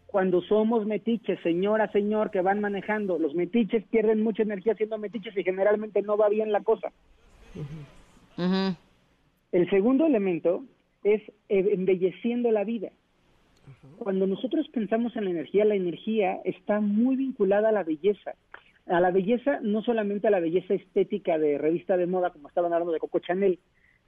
Cuando 0.06 0.42
somos 0.42 0.86
metiches, 0.86 1.40
señora, 1.44 1.90
señor, 1.94 2.30
que 2.30 2.42
van 2.42 2.60
manejando, 2.60 3.18
los 3.18 3.34
metiches 3.36 3.86
pierden 3.86 4.22
mucha 4.22 4.44
energía 4.44 4.76
siendo 4.76 4.98
metiches 4.98 5.36
y 5.38 5.44
generalmente 5.44 6.02
no 6.02 6.18
va 6.18 6.28
bien 6.28 6.52
la 6.52 6.62
cosa. 6.62 6.92
El 9.54 9.70
segundo 9.70 10.06
elemento 10.06 10.66
es 11.06 11.22
eh, 11.48 11.70
embelleciendo 11.72 12.52
la 12.52 12.66
vida. 12.66 12.90
Cuando 13.97 14.28
nosotros 14.28 14.68
pensamos 14.70 15.16
en 15.16 15.26
la 15.26 15.32
energía, 15.32 15.66
la 15.66 15.76
energía 15.76 16.39
está 16.43 16.82
muy 16.82 17.16
vinculada 17.16 17.70
a 17.70 17.72
la 17.72 17.84
belleza. 17.84 18.36
A 18.88 18.99
la 18.99 19.11
belleza, 19.11 19.59
no 19.61 19.82
solamente 19.82 20.28
a 20.28 20.32
la 20.32 20.39
belleza 20.39 20.74
estética 20.74 21.38
de 21.38 21.57
revista 21.57 21.95
de 21.95 22.05
moda, 22.05 22.32
como 22.32 22.49
estaban 22.49 22.74
hablando 22.74 22.91
de 22.91 22.99
Coco 22.99 23.20
Chanel, 23.20 23.59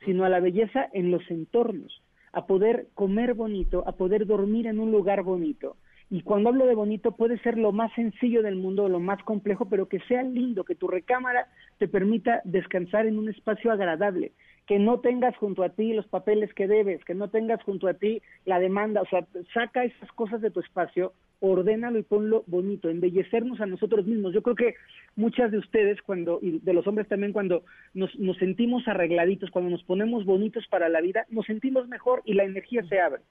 sino 0.03 0.25
a 0.25 0.29
la 0.29 0.41
belleza 0.41 0.89
en 0.93 1.11
los 1.11 1.29
entornos, 1.31 2.03
a 2.33 2.45
poder 2.45 2.87
comer 2.93 3.33
bonito, 3.33 3.83
a 3.87 3.93
poder 3.93 4.25
dormir 4.25 4.67
en 4.67 4.79
un 4.79 4.91
lugar 4.91 5.23
bonito. 5.23 5.77
Y 6.09 6.21
cuando 6.21 6.49
hablo 6.49 6.67
de 6.67 6.75
bonito 6.75 7.13
puede 7.13 7.39
ser 7.39 7.57
lo 7.57 7.71
más 7.71 7.91
sencillo 7.93 8.43
del 8.43 8.57
mundo, 8.57 8.89
lo 8.89 8.99
más 8.99 9.23
complejo, 9.23 9.65
pero 9.69 9.87
que 9.87 9.99
sea 10.01 10.21
lindo, 10.21 10.63
que 10.63 10.75
tu 10.75 10.87
recámara 10.87 11.47
te 11.79 11.87
permita 11.87 12.41
descansar 12.43 13.07
en 13.07 13.17
un 13.17 13.29
espacio 13.29 13.71
agradable, 13.71 14.33
que 14.67 14.79
no 14.79 14.99
tengas 14.99 15.35
junto 15.37 15.63
a 15.63 15.69
ti 15.69 15.93
los 15.93 16.07
papeles 16.07 16.53
que 16.53 16.67
debes, 16.67 17.03
que 17.05 17.13
no 17.13 17.29
tengas 17.29 17.61
junto 17.63 17.87
a 17.87 17.93
ti 17.93 18.21
la 18.45 18.59
demanda, 18.59 19.01
o 19.01 19.05
sea, 19.05 19.25
saca 19.53 19.83
esas 19.83 20.11
cosas 20.13 20.41
de 20.41 20.49
tu 20.49 20.59
espacio, 20.59 21.13
ordénalo 21.39 21.99
y 21.99 22.03
ponlo 22.03 22.43
bonito, 22.47 22.89
embellecernos 22.89 23.61
a 23.61 23.67
nosotros 23.67 24.05
mismos. 24.07 24.33
Yo 24.33 24.41
creo 24.41 24.55
que 24.55 24.75
muchas 25.15 25.51
de 25.51 25.59
ustedes 25.59 26.01
cuando 26.01 26.39
y 26.41 26.59
de 26.59 26.73
los 26.73 26.87
hombres 26.87 27.07
también 27.07 27.33
cuando 27.33 27.63
nos, 27.93 28.15
nos 28.17 28.37
sentimos 28.37 28.87
arregladitos, 28.87 29.51
cuando 29.51 29.69
nos 29.69 29.83
ponemos 29.83 30.25
bonitos 30.25 30.65
para 30.67 30.89
la 30.89 31.01
vida, 31.01 31.25
nos 31.29 31.45
sentimos 31.45 31.87
mejor 31.87 32.21
y 32.25 32.33
la 32.33 32.43
energía 32.43 32.83
se 32.87 32.99
abre. 32.99 33.21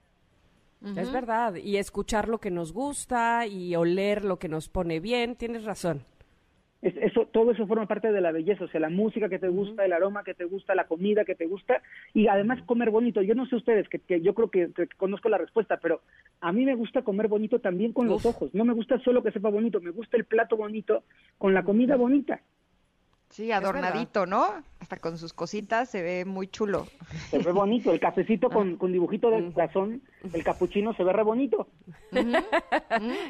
Es 0.95 1.11
verdad, 1.11 1.55
y 1.55 1.77
escuchar 1.77 2.29
lo 2.29 2.37
que 2.37 2.51
nos 2.51 2.71
gusta 2.71 3.47
y 3.47 3.75
oler 3.75 4.23
lo 4.23 4.37
que 4.37 4.47
nos 4.47 4.69
pone 4.69 4.99
bien, 4.99 5.35
tienes 5.35 5.65
razón. 5.65 6.03
Es- 6.85 6.97
eso, 6.97 7.25
todo 7.25 7.49
eso 7.51 7.65
forma 7.65 7.87
parte 7.87 8.11
de 8.11 8.21
la 8.21 8.31
belleza, 8.31 8.63
o 8.63 8.67
sea, 8.67 8.79
la 8.79 8.89
música 8.89 9.27
que 9.27 9.39
te 9.39 9.47
gusta, 9.47 9.83
el 9.83 9.91
aroma 9.93 10.23
que 10.23 10.35
te 10.35 10.45
gusta, 10.45 10.75
la 10.75 10.83
comida 10.85 11.25
que 11.25 11.33
te 11.33 11.47
gusta 11.47 11.81
y 12.13 12.27
además 12.27 12.61
comer 12.67 12.91
bonito. 12.91 13.23
Yo 13.23 13.33
no 13.33 13.47
sé 13.47 13.55
ustedes, 13.55 13.89
que, 13.89 13.97
que 13.97 14.21
yo 14.21 14.35
creo 14.35 14.51
que, 14.51 14.71
que 14.71 14.87
conozco 14.95 15.27
la 15.27 15.39
respuesta, 15.39 15.77
pero 15.81 16.01
a 16.41 16.51
mí 16.51 16.63
me 16.63 16.75
gusta 16.75 17.01
comer 17.01 17.27
bonito 17.27 17.57
también 17.59 17.91
con 17.91 18.07
los 18.07 18.23
ojos. 18.27 18.53
No 18.53 18.65
me 18.65 18.73
gusta 18.73 18.99
solo 18.99 19.23
que 19.23 19.31
sepa 19.31 19.49
bonito, 19.49 19.81
me 19.81 19.89
gusta 19.89 20.15
el 20.15 20.25
plato 20.25 20.57
bonito 20.57 21.03
con 21.39 21.55
la 21.55 21.63
comida 21.63 21.95
bonita. 21.95 22.41
Sí, 23.35 23.51
adornadito, 23.51 24.25
¿no? 24.25 24.63
Hasta 24.79 24.95
con 24.95 25.17
sus 25.17 25.33
cositas 25.33 25.89
se 25.89 26.01
ve 26.01 26.23
muy 26.23 26.47
chulo. 26.47 26.87
Se 27.29 27.37
ve 27.39 27.51
bonito, 27.51 27.91
el 27.91 27.99
cafecito 27.99 28.49
con, 28.49 28.77
con 28.77 28.93
dibujito 28.93 29.29
del 29.29 29.51
corazón, 29.51 30.01
el 30.31 30.41
capuchino 30.41 30.93
se 30.93 31.03
ve 31.03 31.11
re 31.11 31.23
bonito. 31.23 31.67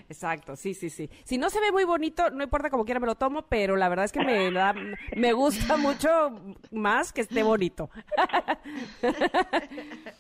Exacto, 0.08 0.56
sí, 0.56 0.76
sí, 0.76 0.92
sí. 0.92 1.10
Si 1.24 1.40
no 1.40 1.50
se 1.50 1.60
ve 1.60 1.72
muy 1.72 1.86
bonito, 1.86 2.30
no 2.30 2.44
importa 2.44 2.70
como 2.70 2.86
quiera 2.86 3.00
me 3.00 3.08
lo 3.08 3.16
tomo, 3.16 3.48
pero 3.50 3.78
la 3.78 3.90
verdad 3.90 4.06
es 4.06 4.12
que 4.12 4.24
me 4.24 4.52
da, 4.52 4.76
me 5.16 5.34
gusta 5.34 5.76
mucho 5.78 6.10
más 6.72 7.12
que 7.12 7.22
esté 7.22 7.42
bonito. 7.42 7.90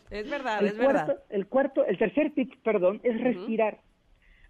es 0.09 0.27
verdad, 0.27 0.61
el 0.61 0.67
es 0.69 0.77
verdad. 0.79 1.05
cuarto, 1.05 1.23
el 1.29 1.45
cuarto, 1.45 1.85
el 1.85 1.99
tercer 1.99 2.33
tip, 2.33 2.55
perdón, 2.63 3.01
es 3.03 3.21
respirar. 3.21 3.81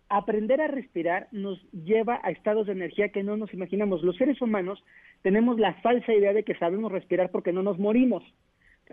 Aprender 0.09 0.61
a 0.61 0.67
respirar 0.67 1.27
nos 1.31 1.61
lleva 1.71 2.19
a 2.23 2.31
estados 2.31 2.67
de 2.67 2.73
energía 2.73 3.09
que 3.09 3.23
no 3.23 3.37
nos 3.37 3.53
imaginamos. 3.53 4.03
Los 4.03 4.17
seres 4.17 4.41
humanos 4.41 4.83
tenemos 5.21 5.59
la 5.59 5.73
falsa 5.81 6.13
idea 6.13 6.33
de 6.33 6.43
que 6.43 6.55
sabemos 6.55 6.91
respirar 6.91 7.31
porque 7.31 7.51
no 7.51 7.63
nos 7.63 7.79
morimos. 7.79 8.23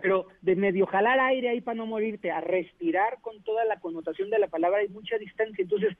Pero 0.01 0.25
de 0.41 0.55
medio 0.55 0.87
jalar 0.87 1.19
aire 1.19 1.49
ahí 1.49 1.61
para 1.61 1.75
no 1.75 1.85
morirte, 1.85 2.31
a 2.31 2.41
respirar 2.41 3.19
con 3.21 3.43
toda 3.43 3.63
la 3.65 3.79
connotación 3.79 4.31
de 4.31 4.39
la 4.39 4.47
palabra 4.47 4.79
hay 4.79 4.87
mucha 4.87 5.17
distancia. 5.19 5.61
Entonces, 5.61 5.95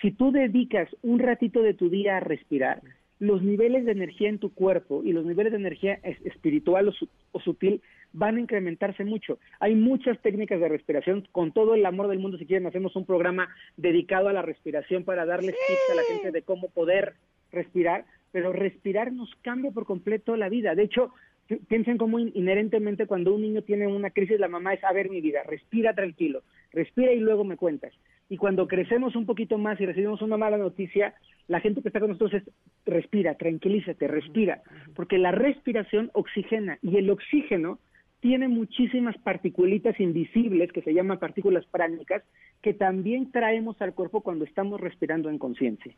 si 0.00 0.10
tú 0.10 0.32
dedicas 0.32 0.88
un 1.02 1.20
ratito 1.20 1.62
de 1.62 1.74
tu 1.74 1.88
día 1.88 2.16
a 2.16 2.20
respirar, 2.20 2.82
los 3.18 3.42
niveles 3.42 3.84
de 3.86 3.92
energía 3.92 4.28
en 4.28 4.38
tu 4.38 4.52
cuerpo 4.52 5.02
y 5.04 5.12
los 5.12 5.24
niveles 5.24 5.52
de 5.52 5.58
energía 5.58 5.98
es- 6.02 6.20
espiritual 6.26 6.88
o, 6.88 6.92
su- 6.92 7.08
o 7.32 7.40
sutil 7.40 7.80
van 8.12 8.36
a 8.36 8.40
incrementarse 8.40 9.04
mucho. 9.04 9.38
Hay 9.60 9.74
muchas 9.74 10.18
técnicas 10.20 10.60
de 10.60 10.68
respiración. 10.68 11.26
Con 11.32 11.52
todo 11.52 11.74
el 11.74 11.84
amor 11.86 12.08
del 12.08 12.18
mundo, 12.18 12.38
si 12.38 12.46
quieren, 12.46 12.66
hacemos 12.66 12.94
un 12.96 13.04
programa 13.06 13.48
dedicado 13.76 14.28
a 14.28 14.32
la 14.32 14.42
respiración 14.42 15.04
para 15.04 15.24
darles 15.26 15.54
tips 15.54 15.90
a 15.92 15.94
la 15.94 16.02
gente 16.02 16.30
de 16.32 16.42
cómo 16.42 16.68
poder 16.70 17.14
respirar. 17.52 18.04
Pero 18.32 18.52
respirar 18.52 19.12
nos 19.12 19.34
cambia 19.42 19.70
por 19.70 19.86
completo 19.86 20.36
la 20.36 20.48
vida. 20.48 20.74
De 20.74 20.82
hecho, 20.82 21.10
pi- 21.46 21.56
piensen 21.56 21.96
cómo 21.96 22.18
in- 22.18 22.32
inherentemente 22.34 23.06
cuando 23.06 23.34
un 23.34 23.42
niño 23.42 23.62
tiene 23.62 23.86
una 23.86 24.10
crisis, 24.10 24.38
la 24.38 24.48
mamá 24.48 24.74
es, 24.74 24.84
a 24.84 24.92
ver 24.92 25.08
mi 25.10 25.20
vida, 25.20 25.42
respira 25.44 25.94
tranquilo, 25.94 26.42
respira 26.72 27.12
y 27.12 27.20
luego 27.20 27.44
me 27.44 27.56
cuentas. 27.56 27.92
Y 28.28 28.38
cuando 28.38 28.66
crecemos 28.66 29.14
un 29.14 29.24
poquito 29.24 29.56
más 29.56 29.80
y 29.80 29.86
recibimos 29.86 30.20
una 30.20 30.36
mala 30.36 30.58
noticia, 30.58 31.14
la 31.46 31.60
gente 31.60 31.80
que 31.80 31.88
está 31.88 32.00
con 32.00 32.10
nosotros 32.10 32.34
es, 32.34 32.52
respira, 32.84 33.34
tranquilízate, 33.34 34.08
respira, 34.08 34.62
porque 34.94 35.18
la 35.18 35.30
respiración 35.30 36.10
oxigena 36.12 36.78
y 36.82 36.96
el 36.96 37.08
oxígeno 37.10 37.78
tiene 38.20 38.48
muchísimas 38.48 39.16
particulitas 39.18 40.00
invisibles 40.00 40.72
que 40.72 40.82
se 40.82 40.92
llaman 40.92 41.18
partículas 41.18 41.64
pránicas 41.66 42.22
que 42.62 42.74
también 42.74 43.30
traemos 43.30 43.80
al 43.80 43.94
cuerpo 43.94 44.22
cuando 44.22 44.44
estamos 44.44 44.80
respirando 44.80 45.28
en 45.28 45.38
conciencia. 45.38 45.94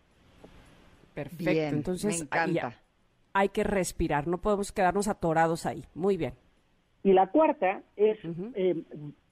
Perfecto, 1.14 1.51
Bien, 1.51 1.74
entonces 1.76 2.18
me 2.18 2.24
encanta. 2.24 2.76
hay 3.33 3.49
que 3.49 3.64
respirar, 3.64 4.26
no 4.26 4.39
podemos 4.39 4.72
quedarnos 4.72 5.09
atorados 5.09 5.64
ahí. 5.64 5.85
Muy 5.95 6.16
bien. 6.18 6.35
Y 7.03 7.12
la 7.12 7.29
cuarta 7.29 7.83
es 7.97 8.18
eh, 8.55 8.83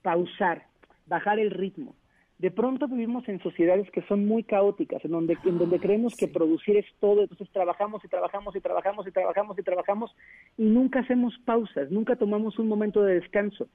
pausar, 0.03 0.66
bajar 1.07 1.38
el 1.38 1.51
ritmo. 1.51 1.94
De 2.39 2.51
pronto 2.51 2.87
vivimos 2.87 3.26
en 3.28 3.41
sociedades 3.43 3.91
que 3.93 4.03
son 4.03 4.26
muy 4.26 4.43
caóticas, 4.43 5.03
en 5.07 5.12
donde, 5.12 5.39
en 5.45 5.57
donde 5.59 5.78
creemos 5.80 6.14
que 6.16 6.28
producir 6.28 6.76
es 6.76 6.84
todo, 7.01 7.22
entonces 7.22 7.49
trabajamos 7.51 8.05
y 8.05 8.09
trabajamos 8.09 8.55
y 8.55 8.61
trabajamos 8.61 9.07
y 9.07 9.11
trabajamos 9.11 9.59
y 9.59 9.62
trabajamos 9.62 10.16
y 10.59 10.64
nunca 10.64 11.01
hacemos 11.01 11.39
pausas, 11.47 11.91
nunca 11.91 12.16
tomamos 12.16 12.59
un 12.59 12.68
momento 12.68 13.03
de 13.03 13.14
descanso. 13.14 13.68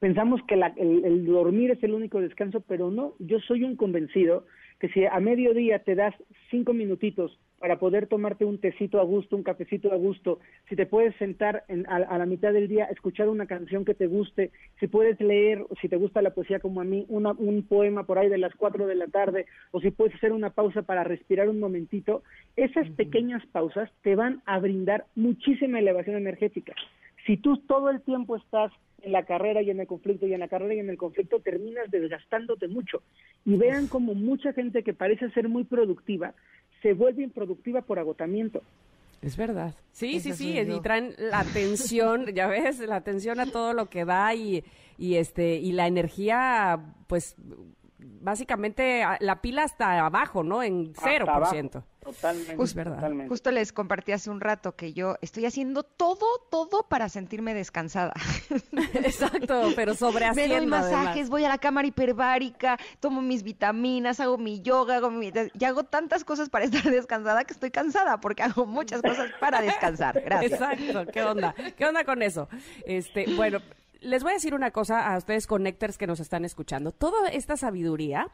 Pensamos 0.00 0.40
que 0.48 0.56
la- 0.56 0.74
el, 0.76 1.04
el 1.04 1.24
dormir 1.26 1.70
es 1.70 1.82
el 1.84 1.94
único 1.94 2.20
descanso, 2.20 2.60
pero 2.66 2.90
no, 2.90 3.14
yo 3.20 3.38
soy 3.40 3.62
un 3.62 3.76
convencido 3.76 4.44
que 4.80 4.88
si 4.88 5.04
a 5.04 5.20
mediodía 5.20 5.84
te 5.84 5.94
das 5.94 6.14
cinco 6.50 6.72
minutitos 6.72 7.38
para 7.60 7.78
poder 7.78 8.06
tomarte 8.06 8.46
un 8.46 8.58
tecito 8.58 8.98
a 9.00 9.04
gusto, 9.04 9.36
un 9.36 9.42
cafecito 9.42 9.92
a 9.92 9.96
gusto, 9.96 10.40
si 10.68 10.76
te 10.76 10.86
puedes 10.86 11.14
sentar 11.16 11.62
en- 11.68 11.86
a, 11.88 11.96
a 11.96 12.16
la 12.16 12.24
mitad 12.24 12.54
del 12.54 12.68
día, 12.68 12.86
escuchar 12.86 13.28
una 13.28 13.46
canción 13.46 13.84
que 13.84 13.92
te 13.94 14.06
guste, 14.06 14.50
si 14.80 14.86
puedes 14.86 15.20
leer, 15.20 15.62
si 15.82 15.88
te 15.90 15.96
gusta 15.96 16.22
la 16.22 16.30
poesía 16.30 16.58
como 16.58 16.80
a 16.80 16.84
mí, 16.84 17.04
una- 17.10 17.32
un 17.32 17.62
poema 17.62 18.04
por 18.04 18.18
ahí 18.18 18.30
de 18.30 18.38
las 18.38 18.54
4 18.54 18.86
de 18.86 18.94
la 18.94 19.08
tarde, 19.08 19.44
o 19.72 19.80
si 19.82 19.90
puedes 19.90 20.14
hacer 20.14 20.32
una 20.32 20.48
pausa 20.50 20.80
para 20.82 21.04
respirar 21.04 21.50
un 21.50 21.60
momentito, 21.60 22.22
esas 22.56 22.88
pequeñas 22.92 23.44
pausas 23.52 23.90
te 24.02 24.16
van 24.16 24.40
a 24.46 24.58
brindar 24.58 25.04
muchísima 25.14 25.78
elevación 25.80 26.16
energética. 26.16 26.74
Si 27.26 27.36
tú 27.36 27.58
todo 27.58 27.90
el 27.90 28.00
tiempo 28.00 28.36
estás 28.36 28.72
en 29.02 29.12
la 29.12 29.24
carrera 29.24 29.60
y 29.62 29.70
en 29.70 29.80
el 29.80 29.86
conflicto 29.86 30.26
y 30.26 30.32
en 30.32 30.40
la 30.40 30.48
carrera 30.48 30.74
y 30.74 30.78
en 30.78 30.88
el 30.90 30.96
conflicto, 30.96 31.40
terminas 31.40 31.90
desgastándote 31.90 32.68
mucho. 32.68 33.02
Y 33.44 33.56
vean 33.56 33.88
como 33.88 34.14
mucha 34.14 34.52
gente 34.54 34.82
que 34.82 34.94
parece 34.94 35.30
ser 35.30 35.48
muy 35.48 35.64
productiva 35.64 36.34
se 36.82 36.94
vuelve 36.94 37.22
improductiva 37.22 37.82
por 37.82 37.98
agotamiento. 37.98 38.62
Es 39.22 39.36
verdad. 39.36 39.74
Sí, 39.92 40.18
sí, 40.20 40.32
sí, 40.32 40.58
y 40.58 40.80
traen 40.80 41.14
la 41.18 41.40
atención, 41.40 42.26
ya 42.34 42.46
ves, 42.46 42.78
la 42.78 42.96
atención 42.96 43.38
a 43.38 43.46
todo 43.46 43.74
lo 43.74 43.90
que 43.90 44.04
da 44.04 44.34
y, 44.34 44.64
y 44.96 45.16
este 45.16 45.56
y 45.56 45.72
la 45.72 45.86
energía 45.86 46.80
pues 47.06 47.36
básicamente 47.98 49.02
la 49.20 49.40
pila 49.42 49.64
hasta 49.64 50.04
abajo, 50.06 50.42
¿no? 50.42 50.62
En 50.62 50.94
0%. 50.94 51.84
Totalmente. 52.00 52.62
Es 52.62 52.74
verdad. 52.74 52.94
totalmente. 52.96 53.28
Justo 53.28 53.50
les 53.50 53.72
compartí 53.72 54.12
hace 54.12 54.30
un 54.30 54.40
rato 54.40 54.74
que 54.74 54.92
yo 54.92 55.16
estoy 55.20 55.44
haciendo 55.46 55.82
todo, 55.82 56.26
todo 56.50 56.88
para 56.88 57.08
sentirme 57.08 57.54
descansada. 57.54 58.14
Exacto, 58.94 59.68
pero 59.76 59.94
sobre 59.94 60.32
Me 60.32 60.48
doy 60.48 60.66
masajes, 60.66 61.28
voy 61.28 61.44
a 61.44 61.48
la 61.48 61.58
cámara 61.58 61.86
hiperbárica, 61.86 62.78
tomo 63.00 63.20
mis 63.20 63.42
vitaminas, 63.42 64.18
hago 64.20 64.38
mi 64.38 64.60
yoga, 64.60 64.96
hago 64.96 65.10
mi... 65.10 65.30
y 65.58 65.64
hago 65.64 65.84
tantas 65.84 66.24
cosas 66.24 66.48
para 66.48 66.64
estar 66.64 66.82
descansada 66.82 67.44
que 67.44 67.52
estoy 67.52 67.70
cansada 67.70 68.20
porque 68.20 68.42
hago 68.42 68.66
muchas 68.66 69.02
cosas 69.02 69.30
para 69.38 69.60
descansar. 69.60 70.20
Gracias. 70.24 70.52
Exacto, 70.52 71.12
¿qué 71.12 71.22
onda? 71.22 71.54
¿Qué 71.76 71.84
onda 71.84 72.04
con 72.04 72.22
eso? 72.22 72.48
Este, 72.86 73.26
bueno, 73.34 73.60
les 74.00 74.22
voy 74.22 74.32
a 74.32 74.34
decir 74.34 74.54
una 74.54 74.70
cosa 74.70 75.12
a 75.12 75.18
ustedes 75.18 75.46
connectors 75.46 75.98
que 75.98 76.06
nos 76.06 76.20
están 76.20 76.44
escuchando. 76.44 76.92
Toda 76.92 77.28
esta 77.28 77.56
sabiduría, 77.56 78.28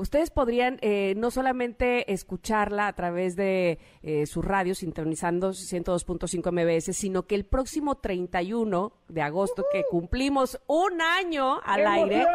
ustedes 0.00 0.30
podrían 0.30 0.78
eh, 0.80 1.14
no 1.16 1.30
solamente 1.30 2.12
escucharla 2.12 2.86
a 2.86 2.92
través 2.94 3.36
de 3.36 3.78
eh, 4.02 4.26
su 4.26 4.40
radio 4.40 4.74
sintonizando 4.74 5.50
102.5 5.50 6.50
MBS, 6.50 6.96
sino 6.96 7.26
que 7.26 7.34
el 7.34 7.44
próximo 7.44 7.96
31 7.96 8.92
de 9.08 9.22
agosto, 9.22 9.64
que 9.70 9.84
cumplimos 9.90 10.58
un 10.66 11.02
año 11.02 11.60
al 11.62 11.86
aire, 11.86 12.26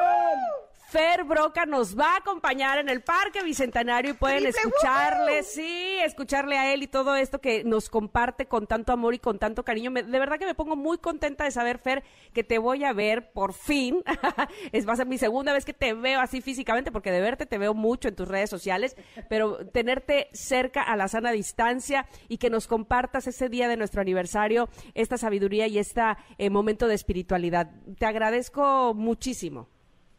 Fer 0.95 1.25
Broca 1.25 1.65
nos 1.65 1.99
va 1.99 2.13
a 2.13 2.17
acompañar 2.19 2.77
en 2.77 2.87
el 2.87 3.01
Parque 3.01 3.43
Bicentenario 3.43 4.11
y 4.11 4.13
pueden 4.13 4.43
¡Triple 4.43 4.61
escucharle, 4.61 5.43
sí, 5.43 5.97
escucharle 6.01 6.57
a 6.57 6.73
él 6.73 6.83
y 6.83 6.87
todo 6.87 7.17
esto 7.17 7.41
que 7.41 7.65
nos 7.65 7.89
comparte 7.89 8.45
con 8.45 8.65
tanto 8.65 8.93
amor 8.93 9.13
y 9.13 9.19
con 9.19 9.37
tanto 9.37 9.65
cariño. 9.65 9.91
Me- 9.91 10.03
de 10.03 10.19
verdad 10.19 10.39
que 10.39 10.45
me 10.45 10.55
pongo 10.55 10.77
muy 10.77 10.97
contenta 10.97 11.43
de 11.43 11.51
saber, 11.51 11.79
Fer, 11.79 12.05
que 12.31 12.45
te 12.45 12.59
voy 12.59 12.85
a 12.85 12.93
ver 12.93 13.33
por 13.33 13.51
fin. 13.51 14.03
es 14.71 14.87
va 14.87 14.93
a 14.93 14.95
ser 14.95 15.05
mi 15.05 15.17
segunda 15.17 15.51
vez 15.51 15.65
que 15.65 15.73
te 15.73 15.93
veo 15.93 16.21
así 16.21 16.39
físicamente, 16.39 16.93
porque 16.93 17.11
de 17.11 17.19
verte 17.19 17.45
te 17.45 17.57
veo 17.57 17.73
mucho 17.73 18.07
en 18.07 18.15
tus 18.15 18.29
redes 18.29 18.49
sociales, 18.49 18.95
pero 19.27 19.67
tenerte 19.67 20.29
cerca 20.31 20.81
a 20.81 20.95
la 20.95 21.09
sana 21.09 21.31
distancia 21.31 22.07
y 22.29 22.37
que 22.37 22.49
nos 22.49 22.67
compartas 22.67 23.27
ese 23.27 23.49
día 23.49 23.67
de 23.67 23.75
nuestro 23.75 23.99
aniversario 23.99 24.69
esta 24.93 25.17
sabiduría 25.17 25.67
y 25.67 25.77
este 25.77 26.03
momento 26.49 26.87
de 26.87 26.95
espiritualidad. 26.95 27.69
Te 27.99 28.05
agradezco 28.05 28.93
muchísimo. 28.93 29.74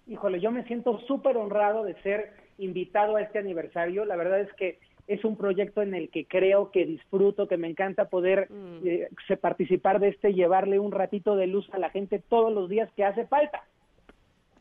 Híjole, 0.07 0.41
yo 0.41 0.51
me 0.53 0.65
siento 0.65 0.99
súper 1.07 1.37
honrado 1.37 1.83
de 1.83 2.01
ser 2.03 2.33
invitado 2.59 3.17
a 3.17 3.23
este 3.23 3.39
aniversario. 3.39 4.05
La 4.05 4.17
verdad 4.17 4.41
es 4.41 4.53
que 4.55 4.79
es 5.09 5.25
un 5.25 5.37
proyecto 5.37 5.83
en 5.83 5.95
el 5.95 6.11
que 6.11 6.27
creo, 6.27 6.71
que 6.71 6.85
disfruto, 6.85 7.47
que 7.49 7.57
me 7.57 7.69
encanta 7.69 8.09
poder 8.09 8.49
eh, 8.85 9.09
se- 9.27 9.37
participar 9.37 10.01
de 10.01 10.09
este, 10.09 10.33
llevarle 10.33 10.79
un 10.79 10.93
ratito 10.93 11.37
de 11.37 11.47
luz 11.47 11.69
a 11.73 11.79
la 11.79 11.91
gente 11.91 12.19
todos 12.29 12.53
los 12.53 12.69
días 12.69 12.91
que 12.97 13.05
hace 13.05 13.27
falta. 13.27 13.65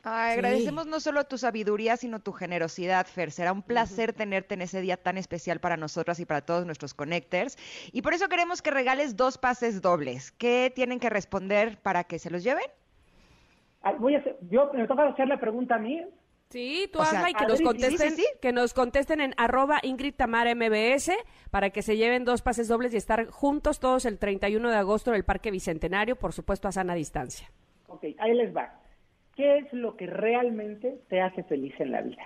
Ay, 0.07 0.33
Sí. 0.33 0.39
agradecemos 0.39 0.85
no 0.85 0.99
solo 0.99 1.23
tu 1.23 1.37
sabiduría, 1.39 1.97
sino 1.97 2.19
tu 2.19 2.31
generosidad, 2.31 3.07
Fer. 3.07 3.31
Será 3.31 3.51
un 3.51 3.63
placer 3.63 4.13
tenerte 4.13 4.53
en 4.53 4.61
ese 4.61 4.81
día 4.81 4.97
tan 4.97 5.17
especial 5.17 5.59
para 5.59 5.77
nosotras 5.77 6.19
y 6.19 6.25
para 6.25 6.41
todos 6.41 6.63
nuestros 6.67 6.93
connectors. 6.93 7.57
Y 7.91 8.03
por 8.03 8.13
eso 8.13 8.29
queremos 8.29 8.61
que 8.61 8.69
regales 8.69 9.15
dos 9.15 9.39
pases 9.39 9.81
dobles. 9.81 10.31
¿Qué 10.31 10.71
tienen 10.75 10.99
que 10.99 11.09
responder 11.09 11.79
para 11.81 12.03
que 12.03 12.19
se 12.19 12.29
los 12.29 12.43
lleven? 12.43 12.65
Ah, 13.85 13.93
Voy 13.99 14.15
a 14.15 14.17
hacer, 14.17 14.35
yo 14.49 14.71
me 14.73 14.87
toca 14.87 15.07
hacer 15.07 15.27
la 15.27 15.39
pregunta 15.39 15.75
a 15.75 15.77
mí. 15.79 16.03
Sí, 16.49 16.89
tú 16.91 16.99
O 16.99 17.05
sea, 17.05 17.29
y 17.29 17.33
que 17.33 17.45
nos 17.45 17.59
sí, 17.59 17.63
contesten, 17.63 18.11
sí, 18.11 18.23
sí. 18.23 18.27
que 18.41 18.51
nos 18.51 18.73
contesten 18.73 19.21
en 19.21 19.33
arroba 19.37 19.79
Ingrid 19.83 20.15
Tamara 20.15 20.53
MBS 20.55 21.11
para 21.51 21.69
que 21.69 21.81
se 21.81 21.97
lleven 21.97 22.25
dos 22.25 22.41
pases 22.41 22.67
dobles 22.67 22.93
y 22.93 22.97
estar 22.97 23.27
juntos 23.27 23.79
todos 23.79 24.05
el 24.05 24.17
31 24.19 24.69
de 24.69 24.75
agosto 24.75 25.11
en 25.11 25.17
el 25.17 25.23
Parque 25.23 25.51
Bicentenario, 25.51 26.15
por 26.15 26.33
supuesto 26.33 26.67
a 26.67 26.71
sana 26.71 26.95
distancia. 26.95 27.51
Ok, 27.87 28.05
ahí 28.17 28.33
les 28.33 28.55
va. 28.55 28.73
¿Qué 29.35 29.57
es 29.59 29.73
lo 29.73 29.95
que 29.95 30.07
realmente 30.07 30.99
te 31.09 31.21
hace 31.21 31.43
feliz 31.43 31.73
en 31.79 31.91
la 31.91 32.01
vida? 32.01 32.23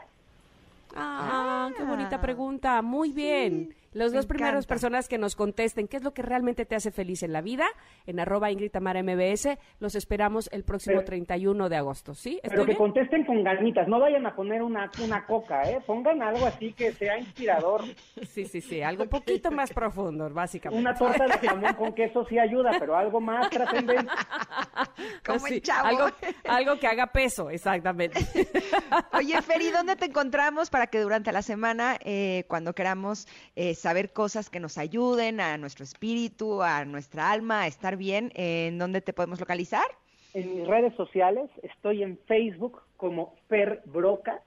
Ah, 0.95 1.71
qué 1.77 1.83
bonita 1.83 2.21
pregunta. 2.21 2.81
Muy 2.81 3.11
bien. 3.11 3.75
Los 3.93 4.11
me 4.11 4.17
dos 4.17 4.25
primeros 4.27 4.65
encanta. 4.65 4.67
personas 4.67 5.07
que 5.07 5.17
nos 5.17 5.35
contesten 5.35 5.87
qué 5.87 5.97
es 5.97 6.03
lo 6.03 6.13
que 6.13 6.21
realmente 6.21 6.65
te 6.65 6.75
hace 6.75 6.91
feliz 6.91 7.23
en 7.23 7.33
la 7.33 7.41
vida, 7.41 7.65
en 8.05 8.19
arroba 8.19 8.51
Ingrid 8.51 8.71
Tamara 8.71 9.01
MBS, 9.03 9.57
los 9.79 9.95
esperamos 9.95 10.49
el 10.51 10.63
próximo 10.63 10.97
Pero- 10.97 11.05
31 11.05 11.69
de 11.69 11.75
agosto, 11.77 12.13
¿sí? 12.13 12.35
¿Estoy 12.43 12.49
Pero 12.51 12.61
que 12.63 12.67
bien? 12.67 12.77
contesten 12.77 13.25
con 13.25 13.43
ganitas, 13.43 13.87
no 13.87 13.99
vayan 13.99 14.25
a 14.25 14.35
poner 14.35 14.61
una, 14.61 14.91
una 15.03 15.25
coca, 15.25 15.63
¿eh? 15.69 15.79
Pongan 15.85 16.21
algo 16.21 16.45
así 16.45 16.73
que 16.73 16.91
sea 16.93 17.17
inspirador. 17.17 17.83
Sí, 18.29 18.45
sí, 18.45 18.61
sí, 18.61 18.81
algo 18.81 19.03
un 19.03 19.09
poquito 19.09 19.49
más 19.51 19.71
profundo, 19.73 20.29
básicamente. 20.29 20.79
Una 20.81 20.93
torta 20.93 21.25
de 21.25 21.47
jamón 21.47 21.73
con 21.73 21.93
queso 21.93 22.25
sí 22.29 22.37
ayuda, 22.37 22.71
pero 22.79 22.95
algo 22.95 23.19
más 23.19 23.49
trascendente. 23.49 24.05
Como 25.25 25.39
Sí, 25.47 25.55
el 25.55 25.61
chavo. 25.61 25.87
Algo, 25.87 26.05
algo 26.47 26.79
que 26.79 26.87
haga 26.87 27.07
peso, 27.07 27.49
exactamente. 27.49 28.19
Oye, 29.13 29.41
Feri, 29.41 29.71
¿dónde 29.71 29.95
te 29.95 30.05
encontramos 30.05 30.69
para 30.69 30.87
que 30.87 30.99
durante 30.99 31.31
la 31.31 31.41
semana, 31.41 31.97
eh, 32.03 32.43
cuando 32.47 32.73
queramos 32.73 33.27
eh, 33.55 33.73
saber 33.79 34.11
cosas 34.11 34.49
que 34.49 34.59
nos 34.59 34.77
ayuden 34.77 35.39
a 35.39 35.57
nuestro 35.57 35.83
espíritu, 35.83 36.61
a 36.61 36.85
nuestra 36.85 37.31
alma, 37.31 37.63
a 37.63 37.67
estar 37.67 37.97
bien, 37.97 38.31
¿en 38.35 38.77
dónde 38.77 39.01
te 39.01 39.13
podemos 39.13 39.39
localizar? 39.39 39.85
En 40.33 40.55
mis 40.55 40.67
redes 40.67 40.93
sociales 40.95 41.49
estoy 41.63 42.03
en 42.03 42.17
Facebook 42.27 42.81
como 42.97 43.35
Fer 43.47 43.81
Broca, 43.85 44.41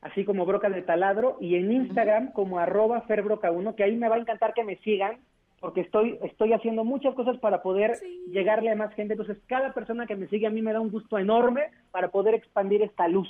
así 0.00 0.24
como 0.24 0.46
Broca 0.46 0.70
de 0.70 0.82
Taladro, 0.82 1.36
y 1.40 1.56
en 1.56 1.70
Instagram 1.70 2.32
como 2.32 2.58
arroba 2.58 3.06
ferbroca1, 3.06 3.74
que 3.74 3.84
ahí 3.84 3.96
me 3.96 4.08
va 4.08 4.16
a 4.16 4.20
encantar 4.20 4.54
que 4.54 4.64
me 4.64 4.76
sigan, 4.78 5.18
porque 5.60 5.82
estoy, 5.82 6.18
estoy 6.24 6.52
haciendo 6.52 6.84
muchas 6.84 7.14
cosas 7.14 7.38
para 7.38 7.62
poder 7.62 8.00
llegarle 8.30 8.70
a 8.70 8.74
más 8.74 8.92
gente. 8.94 9.14
Entonces, 9.14 9.38
cada 9.46 9.72
persona 9.72 10.06
que 10.06 10.16
me 10.16 10.26
sigue 10.28 10.46
a 10.46 10.50
mí 10.50 10.60
me 10.60 10.72
da 10.72 10.80
un 10.80 10.90
gusto 10.90 11.18
enorme 11.18 11.70
para 11.92 12.10
poder 12.10 12.34
expandir 12.34 12.82
esta 12.82 13.06
luz. 13.06 13.28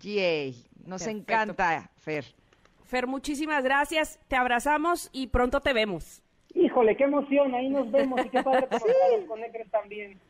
Yay, 0.00 0.56
nos 0.86 1.04
Perfecto. 1.04 1.32
encanta, 1.32 1.90
Fer. 1.98 2.24
Fer, 2.84 3.06
muchísimas 3.06 3.64
gracias, 3.64 4.18
te 4.28 4.36
abrazamos 4.36 5.08
y 5.12 5.28
pronto 5.28 5.60
te 5.60 5.72
vemos. 5.72 6.22
Híjole, 6.54 6.96
qué 6.96 7.04
emoción, 7.04 7.54
ahí 7.54 7.68
nos 7.68 7.90
vemos 7.90 8.24
y 8.24 8.28
qué 8.28 8.42
padre 8.42 8.66
conocer 8.68 8.94
a 9.12 9.16
los 9.16 9.26
conectores 9.26 9.70
también. 9.70 10.20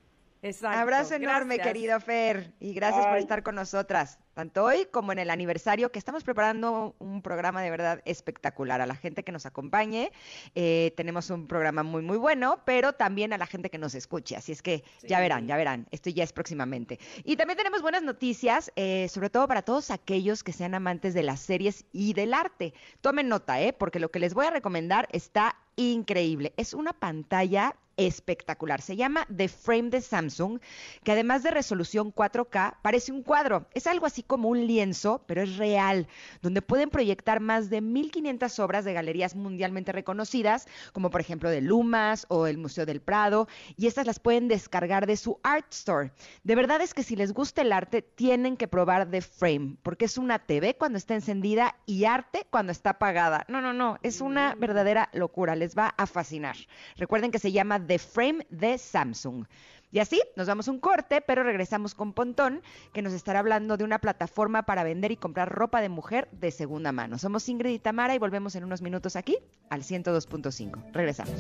Exacto. 0.42 0.78
Abrazo 0.78 1.14
enorme, 1.14 1.56
Gracias. 1.56 1.74
querido 1.74 2.00
Fer, 2.00 2.52
y 2.60 2.74
gracias 2.74 3.06
por 3.06 3.16
estar 3.16 3.42
con 3.42 3.54
nosotras, 3.54 4.18
tanto 4.34 4.64
hoy 4.64 4.86
como 4.90 5.12
en 5.12 5.18
el 5.20 5.30
aniversario, 5.30 5.90
que 5.90 5.98
estamos 5.98 6.24
preparando 6.24 6.94
un 6.98 7.22
programa 7.22 7.62
de 7.62 7.70
verdad 7.70 8.02
espectacular. 8.04 8.80
A 8.80 8.86
la 8.86 8.96
gente 8.96 9.22
que 9.22 9.32
nos 9.32 9.46
acompañe, 9.46 10.12
eh, 10.54 10.92
tenemos 10.96 11.30
un 11.30 11.46
programa 11.46 11.82
muy, 11.82 12.02
muy 12.02 12.18
bueno, 12.18 12.60
pero 12.64 12.92
también 12.92 13.32
a 13.32 13.38
la 13.38 13.46
gente 13.46 13.70
que 13.70 13.78
nos 13.78 13.94
escuche. 13.94 14.36
Así 14.36 14.52
es 14.52 14.60
que 14.60 14.84
ya 15.02 15.20
verán, 15.20 15.46
ya 15.46 15.56
verán, 15.56 15.86
esto 15.90 16.10
ya 16.10 16.24
es 16.24 16.32
próximamente. 16.32 16.98
Y 17.24 17.36
también 17.36 17.56
tenemos 17.56 17.80
buenas 17.80 18.02
noticias, 18.02 18.72
eh, 18.76 19.08
sobre 19.08 19.30
todo 19.30 19.46
para 19.46 19.62
todos 19.62 19.90
aquellos 19.90 20.42
que 20.42 20.52
sean 20.52 20.74
amantes 20.74 21.14
de 21.14 21.22
las 21.22 21.40
series 21.40 21.84
y 21.92 22.12
del 22.12 22.34
arte. 22.34 22.74
Tomen 23.00 23.28
nota, 23.28 23.60
¿eh? 23.60 23.72
porque 23.72 24.00
lo 24.00 24.10
que 24.10 24.18
les 24.18 24.34
voy 24.34 24.46
a 24.46 24.50
recomendar 24.50 25.08
está 25.12 25.56
increíble. 25.76 26.52
Es 26.56 26.74
una 26.74 26.92
pantalla 26.92 27.76
espectacular. 27.96 28.80
Se 28.80 28.96
llama 28.96 29.26
The 29.34 29.48
Frame 29.48 29.90
de 29.90 30.00
Samsung, 30.00 30.60
que 31.02 31.12
además 31.12 31.42
de 31.42 31.50
resolución 31.50 32.12
4K, 32.12 32.78
parece 32.82 33.12
un 33.12 33.22
cuadro. 33.22 33.66
Es 33.72 33.86
algo 33.86 34.06
así 34.06 34.22
como 34.26 34.48
un 34.48 34.66
lienzo, 34.66 35.22
pero 35.26 35.42
es 35.42 35.56
real, 35.56 36.06
donde 36.42 36.62
pueden 36.62 36.90
proyectar 36.90 37.40
más 37.40 37.70
de 37.70 37.80
1500 37.80 38.58
obras 38.58 38.84
de 38.84 38.92
galerías 38.92 39.34
mundialmente 39.34 39.92
reconocidas, 39.92 40.66
como 40.92 41.10
por 41.10 41.20
ejemplo 41.20 41.50
de 41.50 41.60
Lumas 41.60 42.26
o 42.28 42.46
el 42.46 42.58
Museo 42.58 42.86
del 42.86 43.00
Prado, 43.00 43.48
y 43.76 43.86
estas 43.86 44.06
las 44.06 44.20
pueden 44.20 44.48
descargar 44.48 45.06
de 45.06 45.16
su 45.16 45.38
Art 45.42 45.72
Store. 45.72 46.12
De 46.42 46.54
verdad 46.54 46.80
es 46.80 46.94
que 46.94 47.02
si 47.02 47.16
les 47.16 47.32
gusta 47.32 47.62
el 47.62 47.72
arte, 47.72 48.02
tienen 48.02 48.56
que 48.56 48.68
probar 48.68 49.10
The 49.10 49.20
Frame, 49.20 49.76
porque 49.82 50.06
es 50.06 50.18
una 50.18 50.38
TV 50.38 50.76
cuando 50.76 50.98
está 50.98 51.14
encendida 51.14 51.76
y 51.86 52.04
arte 52.04 52.46
cuando 52.50 52.72
está 52.72 52.90
apagada. 52.90 53.44
No, 53.48 53.60
no, 53.60 53.72
no, 53.72 53.98
es 54.02 54.20
una 54.20 54.54
verdadera 54.54 55.10
locura, 55.12 55.54
les 55.56 55.76
va 55.76 55.94
a 55.96 56.06
fascinar. 56.06 56.56
Recuerden 56.96 57.30
que 57.30 57.38
se 57.38 57.52
llama 57.52 57.84
The 57.84 57.98
Frame 57.98 58.46
de 58.50 58.78
Samsung. 58.78 59.46
Y 59.94 60.00
así 60.00 60.20
nos 60.34 60.48
damos 60.48 60.66
un 60.66 60.80
corte, 60.80 61.20
pero 61.20 61.44
regresamos 61.44 61.94
con 61.94 62.14
Pontón, 62.14 62.62
que 62.92 63.00
nos 63.00 63.12
estará 63.12 63.38
hablando 63.38 63.76
de 63.76 63.84
una 63.84 64.00
plataforma 64.00 64.64
para 64.64 64.82
vender 64.82 65.12
y 65.12 65.16
comprar 65.16 65.48
ropa 65.48 65.80
de 65.80 65.88
mujer 65.88 66.28
de 66.32 66.50
segunda 66.50 66.90
mano. 66.90 67.16
Somos 67.16 67.48
Ingrid 67.48 67.74
y 67.74 67.78
Tamara 67.78 68.12
y 68.12 68.18
volvemos 68.18 68.56
en 68.56 68.64
unos 68.64 68.82
minutos 68.82 69.14
aquí 69.14 69.38
al 69.70 69.84
102.5. 69.84 70.90
Regresamos. 70.92 71.32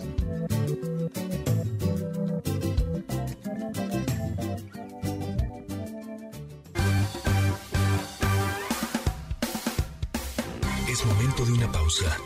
Es 10.88 11.04
momento 11.04 11.44
de 11.44 11.52
una 11.54 11.72
pausa. 11.72 12.16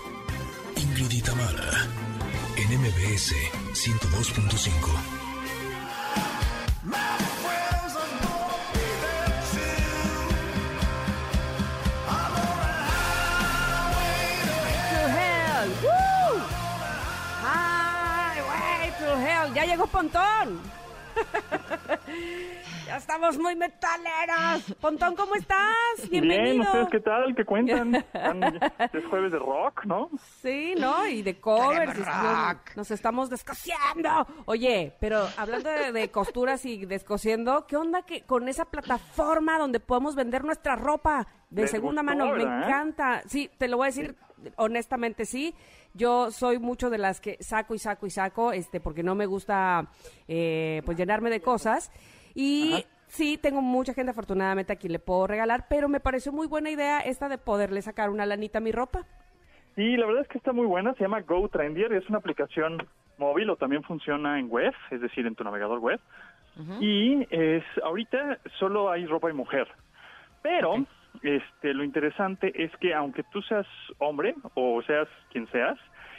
Ingrid 0.77 1.11
y 1.11 1.23
Tamara, 1.23 1.89
en 2.59 2.81
MBS 2.81 3.33
102.5. 3.73 5.28
Ya 19.55 19.65
llegó 19.65 19.87
Pontón. 19.87 20.61
ya 22.87 22.97
estamos 22.97 23.39
muy 23.39 23.57
metaleros. 23.57 24.75
Pontón, 24.81 25.16
¿cómo 25.16 25.35
estás? 25.35 26.09
Bienvenido. 26.11 26.43
Bien, 26.43 26.61
¿ustedes 26.61 26.89
qué 26.91 27.01
tal? 27.01 27.35
¿Qué 27.35 27.45
cuentan? 27.45 27.95
Es 28.93 29.05
jueves 29.07 29.33
de 29.33 29.39
rock, 29.39 29.85
¿no? 29.85 30.11
Sí, 30.43 30.75
¿no? 30.79 31.07
Y 31.07 31.23
de 31.23 31.41
covers. 31.41 31.97
Y 31.97 32.01
nos, 32.01 32.23
rock. 32.23 32.77
nos 32.77 32.91
estamos 32.91 33.31
descosiendo. 33.31 34.27
Oye, 34.45 34.95
pero 35.01 35.27
hablando 35.37 35.70
de, 35.70 35.93
de 35.93 36.11
costuras 36.11 36.65
y 36.65 36.85
descosiendo, 36.87 37.66
¿qué 37.66 37.77
onda 37.77 38.03
que 38.03 38.23
con 38.23 38.49
esa 38.49 38.66
plataforma 38.66 39.59
donde 39.59 39.81
podemos 39.81 40.15
vender 40.15 40.45
nuestra 40.45 40.77
ropa 40.77 41.27
de 41.51 41.62
Les 41.62 41.70
segunda 41.70 42.03
gustó, 42.03 42.16
mano? 42.16 42.35
Me 42.35 42.43
encanta. 42.43 43.23
Sí, 43.27 43.51
te 43.59 43.66
lo 43.69 43.79
voy 43.79 43.87
a 43.87 43.91
decir 43.91 44.16
honestamente, 44.57 45.25
sí. 45.25 45.55
Yo 45.94 46.31
soy 46.31 46.59
mucho 46.59 46.90
de 46.90 46.98
las 46.98 47.20
que 47.20 47.36
saco 47.40 47.74
y 47.74 47.78
saco 47.78 48.06
y 48.06 48.10
saco, 48.10 48.52
este, 48.52 48.81
porque 48.81 49.02
no 49.02 49.15
me 49.15 49.27
gusta, 49.27 49.89
eh, 50.28 50.82
pues, 50.85 50.97
llenarme 50.97 51.31
de 51.31 51.40
cosas. 51.40 51.90
Y 52.35 52.85
sí, 53.06 53.39
tengo 53.39 53.62
mucha 53.62 53.94
gente 53.94 54.10
afortunadamente 54.10 54.73
a 54.73 54.77
quien 54.77 54.93
le 54.93 54.98
puedo 54.98 55.27
regalar, 55.27 55.66
pero 55.69 55.89
me 55.89 56.01
pareció 56.01 56.32
muy 56.32 56.47
buena 56.47 56.70
idea 56.70 57.01
esta 57.01 57.28
de 57.28 57.39
poderle 57.39 57.82
sacar 57.82 58.10
una 58.10 58.27
lanita 58.27 58.59
a 58.59 58.60
mi 58.60 58.73
ropa. 58.73 59.06
Y 59.77 59.97
la 59.97 60.06
verdad 60.06 60.23
es 60.23 60.28
que 60.28 60.39
está 60.39 60.52
muy 60.52 60.66
buena, 60.66 60.93
se 60.94 61.05
llama 61.05 61.20
Go 61.20 61.48
Trendier, 61.48 61.93
es 61.93 62.09
una 62.09 62.19
aplicación 62.19 62.86
móvil 63.16 63.51
o 63.51 63.56
también 63.56 63.82
funciona 63.85 64.39
en 64.39 64.48
web, 64.48 64.73
es 64.90 65.01
decir, 65.01 65.27
en 65.27 65.35
tu 65.35 65.44
navegador 65.44 65.78
web. 65.78 66.01
Y 66.81 67.24
es 67.31 67.62
ahorita 67.85 68.40
solo 68.59 68.90
hay 68.90 69.06
ropa 69.06 69.28
de 69.28 69.35
mujer. 69.35 69.69
Pero 70.43 70.85
este 71.23 71.74
lo 71.74 71.85
interesante 71.85 72.53
es 72.62 72.74
que 72.78 72.95
aunque 72.95 73.23
tú 73.24 73.43
seas 73.43 73.66
hombre 73.99 74.35
o 74.55 74.82
seas 74.82 75.09
quien 75.31 75.47
seas 75.51 75.78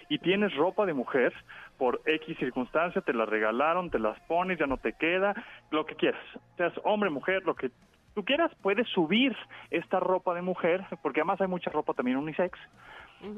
y 0.09 0.17
tienes 0.19 0.55
ropa 0.55 0.85
de 0.85 0.93
mujer 0.93 1.33
por 1.77 2.01
X 2.05 2.37
circunstancia, 2.37 3.01
te 3.01 3.13
la 3.13 3.25
regalaron, 3.25 3.89
te 3.89 3.99
las 3.99 4.19
pones, 4.21 4.59
ya 4.59 4.67
no 4.67 4.77
te 4.77 4.93
queda, 4.93 5.33
lo 5.71 5.85
que 5.85 5.95
quieras. 5.95 6.21
Seas 6.57 6.73
hombre, 6.83 7.09
mujer, 7.09 7.43
lo 7.45 7.55
que 7.55 7.71
tú 8.15 8.25
quieras, 8.25 8.51
puedes 8.61 8.87
subir 8.89 9.35
esta 9.69 9.99
ropa 9.99 10.33
de 10.33 10.41
mujer, 10.41 10.83
porque 11.01 11.21
además 11.21 11.39
hay 11.41 11.47
mucha 11.47 11.69
ropa 11.71 11.93
también 11.93 12.17
unisex 12.17 12.57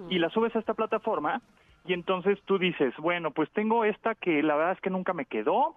y 0.10 0.20
la 0.20 0.30
subes 0.30 0.56
a 0.56 0.60
esta 0.60 0.74
plataforma 0.74 1.42
y 1.86 1.94
entonces 1.94 2.40
tú 2.46 2.58
dices, 2.58 2.94
bueno, 2.98 3.32
pues 3.32 3.50
tengo 3.52 3.84
esta 3.86 4.16
que 4.16 4.44
la 4.44 4.56
verdad 4.56 4.74
es 4.74 4.82
que 4.82 4.90
nunca 4.90 5.14
me 5.14 5.26
quedó, 5.26 5.76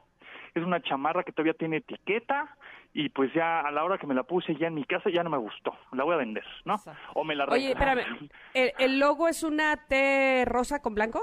es 0.55 0.63
una 0.65 0.81
chamarra 0.81 1.25
que 1.25 1.33
todavía 1.33 1.55
tiene 1.55 1.79
etiqueta 1.79 2.57
y 2.93 3.09
pues 3.09 3.33
ya 3.35 3.61
a 3.61 3.71
la 3.73 3.85
hora 3.85 3.99
que 3.99 4.07
me 4.07 4.15
la 4.15 4.23
puse 4.23 4.55
ya 4.55 4.69
en 4.69 4.75
mi 4.75 4.85
casa 4.85 5.11
ya 5.11 5.23
no 5.25 5.31
me 5.31 5.39
gustó, 5.39 5.73
la 5.93 6.05
voy 6.05 6.15
a 6.15 6.19
vender, 6.19 6.45
¿no? 6.65 6.77
O 7.15 7.25
me 7.25 7.35
la 7.35 7.45
Oye, 7.47 7.71
espérame, 7.71 8.29
¿el, 8.55 8.73
el 8.79 8.99
logo 8.99 9.27
es 9.29 9.43
una 9.43 9.77
T 9.89 10.45
rosa 10.47 10.81
con 10.81 10.95
blanco? 10.95 11.21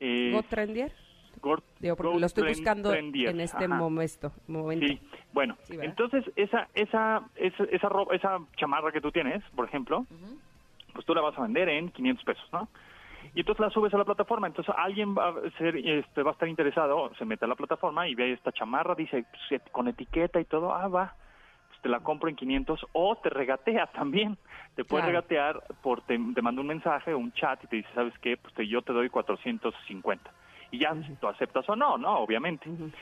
Eh, 0.00 0.30
¿Go 0.32 0.42
Trendier? 0.44 0.92
Digo, 1.78 1.96
porque 1.96 2.18
lo 2.18 2.26
estoy 2.26 2.48
buscando 2.48 2.90
Trendier, 2.90 3.30
en 3.30 3.40
este 3.40 3.66
ajá. 3.66 3.74
momento. 3.74 4.32
momento. 4.46 4.86
Sí, 4.86 4.98
bueno, 5.32 5.58
Sí, 5.64 5.76
entonces 5.82 6.24
esa 6.36 6.68
esa 6.74 7.28
esa 7.34 7.64
esa, 7.70 7.88
ropa, 7.90 8.14
esa 8.14 8.38
chamarra 8.56 8.92
que 8.92 9.02
tú 9.02 9.12
tienes, 9.12 9.42
por 9.54 9.66
ejemplo, 9.66 10.06
pues 10.94 11.04
tú 11.04 11.14
la 11.14 11.20
vas 11.20 11.36
a 11.36 11.42
vender 11.42 11.68
en 11.68 11.90
500 11.90 12.24
pesos, 12.24 12.48
¿no? 12.50 12.68
Y 13.34 13.40
entonces 13.40 13.60
la 13.60 13.70
subes 13.70 13.92
a 13.92 13.98
la 13.98 14.04
plataforma, 14.04 14.46
entonces 14.46 14.72
alguien 14.78 15.14
va 15.14 15.28
a 15.30 15.50
ser 15.58 15.76
este 15.76 16.22
va 16.22 16.30
a 16.30 16.32
estar 16.34 16.48
interesado, 16.48 17.12
se 17.16 17.24
mete 17.24 17.44
a 17.44 17.48
la 17.48 17.56
plataforma 17.56 18.06
y 18.08 18.14
ve 18.14 18.32
esta 18.32 18.52
chamarra, 18.52 18.94
dice 18.94 19.26
pues, 19.48 19.62
con 19.72 19.88
etiqueta 19.88 20.40
y 20.40 20.44
todo, 20.44 20.72
ah, 20.72 20.86
va. 20.88 21.16
Pues 21.68 21.80
te 21.80 21.88
la 21.88 21.98
compro 22.00 22.28
en 22.28 22.36
500 22.36 22.86
o 22.92 23.16
te 23.16 23.30
regatea 23.30 23.88
también. 23.88 24.38
Te 24.76 24.84
puede 24.84 25.02
Claro. 25.02 25.18
regatear 25.18 25.62
por 25.82 26.02
te, 26.02 26.16
te 26.34 26.42
manda 26.42 26.60
un 26.60 26.68
mensaje, 26.68 27.12
un 27.14 27.32
chat 27.32 27.62
y 27.64 27.66
te 27.66 27.76
dice, 27.76 27.88
"¿Sabes 27.94 28.14
qué? 28.20 28.36
Pues 28.36 28.54
te- 28.54 28.68
yo 28.68 28.82
te 28.82 28.92
doy 28.92 29.08
450." 29.10 30.30
Y 30.70 30.78
ya 30.78 30.94
si 31.02 31.16
tú 31.16 31.26
aceptas 31.26 31.68
o 31.68 31.74
no, 31.76 31.98
no, 31.98 32.18
obviamente. 32.18 32.68
Entonces, 32.68 32.94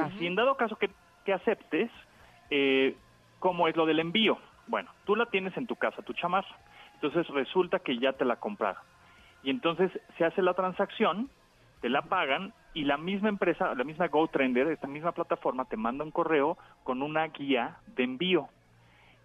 Claro. 0.00 0.14
si 0.18 0.26
en 0.26 0.34
dado 0.36 0.56
caso 0.56 0.76
que, 0.76 0.90
que 1.24 1.32
aceptes, 1.32 1.90
eh, 2.50 2.96
¿cómo 3.38 3.66
es 3.68 3.76
lo 3.76 3.86
del 3.86 3.98
envío? 4.00 4.38
Bueno, 4.66 4.90
tú 5.04 5.16
la 5.16 5.26
tienes 5.26 5.56
en 5.56 5.66
tu 5.66 5.74
casa, 5.76 6.02
tu 6.02 6.12
chamarra. 6.12 6.48
Entonces 6.94 7.26
resulta 7.28 7.80
que 7.80 7.98
ya 7.98 8.12
te 8.12 8.24
la 8.24 8.36
compraron. 8.36 8.82
Y 9.42 9.50
entonces 9.50 9.90
se 10.18 10.24
hace 10.24 10.42
la 10.42 10.54
transacción, 10.54 11.30
te 11.80 11.88
la 11.88 12.02
pagan 12.02 12.52
y 12.74 12.84
la 12.84 12.96
misma 12.96 13.28
empresa, 13.28 13.74
la 13.74 13.84
misma 13.84 14.08
GoTrender, 14.08 14.68
esta 14.68 14.86
misma 14.86 15.12
plataforma, 15.12 15.64
te 15.64 15.76
manda 15.76 16.04
un 16.04 16.10
correo 16.10 16.58
con 16.84 17.02
una 17.02 17.26
guía 17.28 17.78
de 17.96 18.04
envío. 18.04 18.48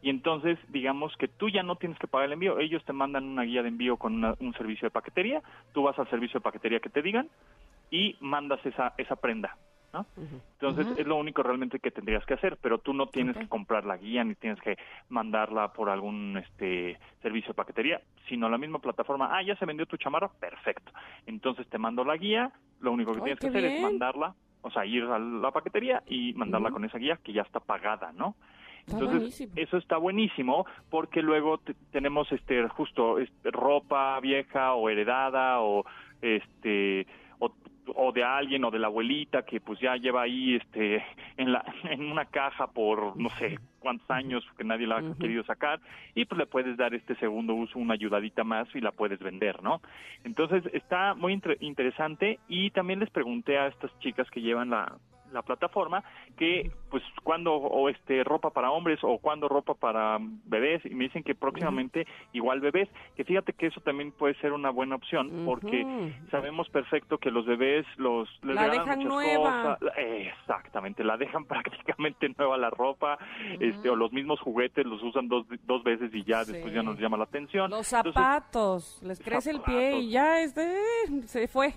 Y 0.01 0.09
entonces, 0.09 0.59
digamos 0.69 1.15
que 1.17 1.27
tú 1.27 1.49
ya 1.49 1.63
no 1.63 1.77
tienes 1.77 1.97
que 1.97 2.07
pagar 2.07 2.27
el 2.27 2.33
envío, 2.33 2.59
ellos 2.59 2.83
te 2.85 2.93
mandan 2.93 3.25
una 3.25 3.43
guía 3.43 3.63
de 3.63 3.69
envío 3.69 3.97
con 3.97 4.13
una- 4.13 4.35
un 4.39 4.53
servicio 4.53 4.85
de 4.85 4.91
paquetería, 4.91 5.41
tú 5.73 5.83
vas 5.83 5.97
al 5.97 6.09
servicio 6.09 6.39
de 6.39 6.43
paquetería 6.43 6.79
que 6.79 6.89
te 6.89 7.01
digan 7.01 7.27
y 7.89 8.15
mandas 8.19 8.63
esa, 8.65 8.93
esa 8.97 9.15
prenda. 9.15 9.57
¿No? 9.95 10.05
Entonces 10.59 10.87
es 10.97 11.05
lo 11.07 11.15
único 11.17 11.41
realmente 11.43 11.79
que 11.79 11.91
tendrías 11.91 12.25
que 12.25 12.33
hacer, 12.33 12.57
pero 12.61 12.79
tú 12.79 12.93
no 12.93 13.07
tienes 13.07 13.35
que 13.37 13.47
comprar 13.47 13.85
la 13.85 13.97
guía 13.97 14.23
ni 14.23 14.35
tienes 14.35 14.59
que 14.61 14.77
mandarla 15.09 15.71
por 15.73 15.89
algún 15.89 16.37
este 16.37 16.97
servicio 17.21 17.49
de 17.49 17.53
paquetería, 17.55 18.01
sino 18.27 18.49
la 18.49 18.57
misma 18.57 18.79
plataforma, 18.79 19.29
ah, 19.35 19.41
ya 19.43 19.55
se 19.57 19.65
vendió 19.65 19.85
tu 19.85 19.97
chamarra, 19.97 20.29
perfecto. 20.39 20.91
Entonces 21.25 21.67
te 21.69 21.77
mando 21.77 22.03
la 22.03 22.17
guía, 22.17 22.51
lo 22.79 22.91
único 22.91 23.13
que 23.13 23.21
tienes 23.21 23.39
que 23.39 23.47
hacer 23.47 23.65
es 23.65 23.81
mandarla, 23.81 24.33
o 24.61 24.71
sea, 24.71 24.85
ir 24.85 25.03
a 25.03 25.19
la 25.19 25.51
paquetería 25.51 26.03
y 26.07 26.33
mandarla 26.33 26.71
con 26.71 26.83
esa 26.85 26.97
guía 26.97 27.19
que 27.23 27.33
ya 27.33 27.41
está 27.43 27.59
pagada, 27.59 28.11
¿no? 28.13 28.35
Está 28.79 28.93
Entonces, 28.93 29.19
buenísimo. 29.19 29.53
eso 29.55 29.77
está 29.77 29.97
buenísimo 29.97 30.65
porque 30.89 31.21
luego 31.21 31.57
te- 31.59 31.73
tenemos 31.91 32.31
este 32.31 32.67
justo 32.69 33.19
este, 33.19 33.51
ropa 33.51 34.19
vieja 34.21 34.73
o 34.73 34.89
heredada 34.89 35.59
o 35.61 35.83
este 36.21 37.07
o, 37.39 37.51
o 37.93 38.11
de 38.11 38.23
alguien 38.23 38.63
o 38.65 38.71
de 38.71 38.79
la 38.79 38.87
abuelita 38.87 39.43
que 39.43 39.59
pues 39.61 39.79
ya 39.79 39.95
lleva 39.97 40.23
ahí 40.23 40.55
este 40.55 41.03
en 41.37 41.51
la 41.51 41.63
en 41.89 42.11
una 42.11 42.25
caja 42.25 42.67
por 42.67 43.15
no 43.17 43.29
sé 43.31 43.59
cuántos 43.79 44.09
años 44.09 44.43
que 44.57 44.63
nadie 44.63 44.87
la 44.87 44.97
ha 44.97 45.01
querido 45.19 45.43
sacar 45.43 45.79
y 46.15 46.25
pues 46.25 46.39
le 46.39 46.45
puedes 46.47 46.75
dar 46.77 46.93
este 46.95 47.15
segundo 47.15 47.53
uso 47.53 47.77
una 47.77 47.93
ayudadita 47.93 48.43
más 48.43 48.67
y 48.73 48.81
la 48.81 48.91
puedes 48.91 49.19
vender, 49.19 49.61
¿no? 49.61 49.81
Entonces 50.23 50.63
está 50.73 51.13
muy 51.13 51.33
inter- 51.33 51.57
interesante 51.61 52.39
y 52.47 52.71
también 52.71 52.99
les 52.99 53.09
pregunté 53.11 53.57
a 53.59 53.67
estas 53.67 53.91
chicas 53.99 54.29
que 54.31 54.41
llevan 54.41 54.71
la 54.71 54.97
la 55.35 55.43
plataforma 55.43 56.03
que 56.37 56.71
pues 56.89 57.03
cuando 57.23 57.53
o 57.53 57.89
este 57.89 58.23
ropa 58.23 58.49
para 58.49 58.71
hombres 58.71 58.99
o 59.03 59.19
cuando 59.19 59.47
ropa 59.47 59.73
para 59.75 60.17
bebés. 60.45 60.83
Y 60.85 60.95
me 60.95 61.03
dicen 61.05 61.23
que 61.23 61.35
próximamente 61.35 62.07
igual 62.33 62.59
bebés 62.61 62.89
que 63.15 63.23
fíjate 63.23 63.53
que 63.53 63.67
eso 63.67 63.81
también 63.81 64.11
puede 64.11 64.33
ser 64.35 64.53
una 64.53 64.69
buena 64.71 64.95
opción 64.95 65.43
porque 65.45 66.13
sabemos 66.31 66.67
perfecto 66.69 67.17
que 67.17 67.29
los 67.29 67.45
bebés 67.45 67.85
los 67.97 68.27
les 68.43 68.55
La 68.55 68.69
dejan 68.69 68.99
muchas 68.99 69.05
nueva. 69.05 69.77
cosas. 69.79 69.97
exactamente 69.97 71.03
la 71.03 71.17
dejan 71.17 71.45
prácticamente 71.53 72.27
nueva 72.37 72.57
la 72.57 72.69
ropa 72.69 73.17
este 73.59 73.89
o 73.89 73.95
los 73.95 74.11
mismos 74.11 74.39
juguetes 74.39 74.85
los 74.85 75.01
usan 75.03 75.27
dos 75.27 75.45
dos 75.63 75.83
veces 75.83 76.13
y 76.13 76.23
ya 76.23 76.43
después 76.43 76.73
ya 76.73 76.81
nos 76.81 76.97
llama 76.99 77.17
la 77.17 77.25
atención. 77.25 77.69
Los 77.69 77.91
Entonces, 77.91 78.13
zapatos, 78.13 78.99
les 79.03 79.19
crece 79.19 79.51
el 79.51 79.61
pie 79.61 79.99
y 79.99 80.11
ya 80.11 80.39
este, 80.41 80.75
se 81.25 81.47
fue. 81.47 81.73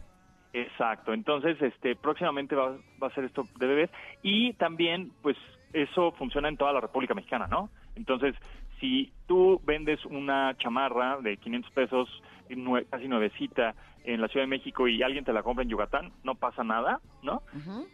Exacto, 0.52 1.12
entonces 1.12 1.60
este 1.60 1.94
próximamente 1.96 2.54
va, 2.56 2.76
va 3.02 3.08
a 3.08 3.14
ser 3.14 3.24
esto 3.24 3.46
de 3.58 3.66
bebés 3.66 3.90
y 4.22 4.54
también 4.54 5.12
pues 5.22 5.36
eso 5.72 6.12
funciona 6.12 6.48
en 6.48 6.56
toda 6.56 6.72
la 6.72 6.80
República 6.80 7.14
Mexicana, 7.14 7.46
¿no? 7.46 7.68
Entonces, 7.96 8.34
si 8.80 9.12
tú 9.26 9.60
vendes 9.64 10.02
una 10.06 10.56
chamarra 10.56 11.18
de 11.20 11.36
500 11.36 11.70
pesos, 11.72 12.22
nue- 12.48 12.86
casi 12.88 13.08
nuevecita, 13.08 13.74
en 14.04 14.20
la 14.22 14.28
Ciudad 14.28 14.44
de 14.44 14.48
México 14.50 14.88
y 14.88 15.02
alguien 15.02 15.24
te 15.24 15.32
la 15.34 15.42
compra 15.42 15.64
en 15.64 15.68
Yucatán, 15.68 16.12
no 16.22 16.34
pasa 16.36 16.64
nada, 16.64 17.00
¿no? 17.22 17.42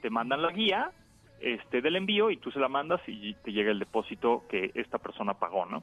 Te 0.01 0.11
mandan 0.11 0.43
la 0.43 0.53
guía 0.53 0.93
este 1.41 1.81
del 1.83 1.97
envío 1.97 2.31
y 2.31 2.37
tú 2.37 2.51
se 2.53 2.61
la 2.61 2.69
mandas 2.69 3.01
y 3.09 3.35
te 3.43 3.53
llega 3.53 3.73
el 3.73 3.81
depósito 3.81 4.45
que 4.49 4.71
esta 4.75 4.99
persona 4.99 5.35
pagó, 5.35 5.67
¿no? 5.67 5.83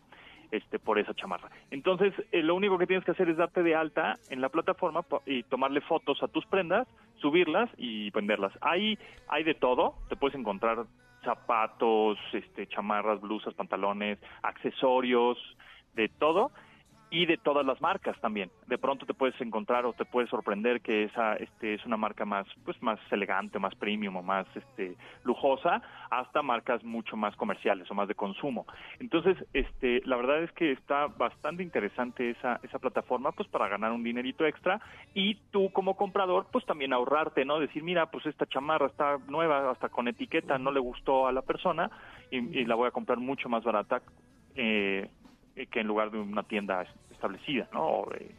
Este 0.51 0.79
por 0.79 0.99
esa 0.99 1.13
chamarra. 1.13 1.49
Entonces, 1.71 2.13
eh, 2.31 2.43
lo 2.43 2.55
único 2.55 2.77
que 2.77 2.87
tienes 2.87 3.05
que 3.05 3.11
hacer 3.11 3.29
es 3.29 3.37
darte 3.37 3.63
de 3.63 3.75
alta 3.75 4.17
en 4.29 4.41
la 4.41 4.49
plataforma 4.49 5.05
y 5.25 5.43
tomarle 5.43 5.81
fotos 5.81 6.21
a 6.21 6.27
tus 6.27 6.45
prendas, 6.45 6.87
subirlas 7.17 7.69
y 7.77 8.09
venderlas. 8.11 8.53
Ahí 8.61 8.97
hay 9.27 9.43
de 9.43 9.53
todo, 9.53 9.95
te 10.09 10.15
puedes 10.15 10.37
encontrar 10.37 10.85
zapatos, 11.23 12.17
este, 12.33 12.67
chamarras, 12.67 13.21
blusas, 13.21 13.53
pantalones, 13.53 14.17
accesorios, 14.43 15.37
de 15.93 16.09
todo 16.09 16.51
y 17.11 17.25
de 17.25 17.37
todas 17.37 17.65
las 17.65 17.79
marcas 17.81 18.19
también. 18.21 18.49
De 18.67 18.77
pronto 18.77 19.05
te 19.05 19.13
puedes 19.13 19.39
encontrar 19.41 19.85
o 19.85 19.91
te 19.91 20.05
puedes 20.05 20.29
sorprender 20.29 20.79
que 20.79 21.03
esa 21.03 21.35
este 21.35 21.73
es 21.73 21.85
una 21.85 21.97
marca 21.97 22.23
más 22.23 22.47
pues 22.63 22.81
más 22.81 22.99
elegante, 23.11 23.59
más 23.59 23.75
premium 23.75 24.15
o 24.15 24.23
más 24.23 24.47
este 24.55 24.95
lujosa, 25.25 25.81
hasta 26.09 26.41
marcas 26.41 26.83
mucho 26.85 27.17
más 27.17 27.35
comerciales 27.35 27.91
o 27.91 27.93
más 27.93 28.07
de 28.07 28.15
consumo. 28.15 28.65
Entonces, 28.99 29.37
este 29.53 30.01
la 30.05 30.15
verdad 30.15 30.41
es 30.41 30.51
que 30.53 30.71
está 30.71 31.07
bastante 31.07 31.63
interesante 31.63 32.29
esa 32.29 32.61
esa 32.63 32.79
plataforma 32.79 33.33
pues 33.33 33.49
para 33.49 33.67
ganar 33.67 33.91
un 33.91 34.03
dinerito 34.03 34.45
extra 34.45 34.79
y 35.13 35.35
tú 35.51 35.69
como 35.73 35.97
comprador 35.97 36.47
pues 36.49 36.65
también 36.65 36.93
ahorrarte, 36.93 37.43
¿no? 37.43 37.59
Decir, 37.59 37.83
mira, 37.83 38.05
pues 38.09 38.25
esta 38.25 38.45
chamarra 38.45 38.87
está 38.87 39.17
nueva, 39.27 39.69
hasta 39.69 39.89
con 39.89 40.07
etiqueta, 40.07 40.57
no 40.57 40.71
le 40.71 40.79
gustó 40.79 41.27
a 41.27 41.33
la 41.33 41.41
persona 41.41 41.91
y, 42.31 42.37
y 42.37 42.65
la 42.65 42.75
voy 42.75 42.87
a 42.87 42.91
comprar 42.91 43.19
mucho 43.19 43.49
más 43.49 43.65
barata 43.65 44.01
eh, 44.55 45.09
eh, 45.55 45.67
que 45.67 45.79
en 45.81 45.87
lugar 45.87 46.11
de 46.11 46.19
una 46.19 46.43
tienda 46.43 46.85
establecida, 47.11 47.67
¿no? 47.73 47.83
O, 47.83 48.13
eh, 48.13 48.31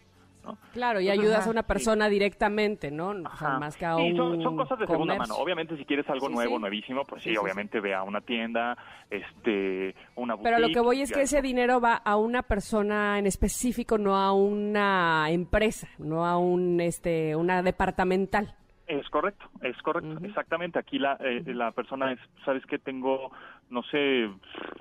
¿no? 0.44 0.58
Claro, 0.72 1.00
y 1.00 1.04
Entonces, 1.04 1.22
ayudas 1.24 1.40
ajá, 1.40 1.48
a 1.48 1.52
una 1.52 1.62
sí. 1.62 1.68
persona 1.68 2.08
directamente, 2.08 2.90
¿no? 2.90 3.10
O 3.10 3.36
sea, 3.36 3.58
más 3.58 3.76
que 3.76 3.86
a 3.86 3.94
Sí, 3.96 4.10
un 4.10 4.16
son, 4.16 4.42
son 4.42 4.56
cosas 4.56 4.78
de 4.78 4.86
segunda 4.88 5.14
mano. 5.14 5.36
Obviamente, 5.36 5.76
si 5.76 5.84
quieres 5.84 6.08
algo 6.10 6.28
Sí, 6.28 6.34
nuevo, 6.34 6.58
nuevísimo, 6.58 7.04
pues 7.04 7.22
sí, 7.22 7.36
obviamente 7.36 7.78
ve 7.80 7.94
a 7.94 8.02
una 8.02 8.20
tienda, 8.20 8.76
este, 9.08 9.94
una 10.16 10.34
boutique. 10.34 10.54
Pero 10.56 10.66
lo 10.66 10.72
que 10.72 10.80
voy 10.80 11.02
es 11.02 11.12
que 11.12 11.22
ese 11.22 11.42
dinero 11.42 11.80
va 11.80 11.94
a 11.94 12.16
una 12.16 12.42
persona 12.42 13.18
en 13.18 13.26
específico, 13.26 13.98
no 13.98 14.16
a 14.16 14.32
una 14.32 15.30
empresa, 15.30 15.88
no 15.98 16.26
a 16.26 16.38
un 16.38 16.80
este 16.80 17.36
una 17.36 17.62
departamental. 17.62 18.56
Es 18.88 19.08
correcto, 19.10 19.46
es 19.62 19.80
correcto, 19.82 20.18
exactamente. 20.24 20.78
Aquí 20.78 20.98
la, 20.98 21.16
eh, 21.20 21.42
la 21.54 21.70
persona 21.70 22.12
es, 22.12 22.18
¿sabes 22.44 22.66
qué? 22.66 22.78
Tengo, 22.78 23.30
no 23.70 23.82
sé, 23.84 24.28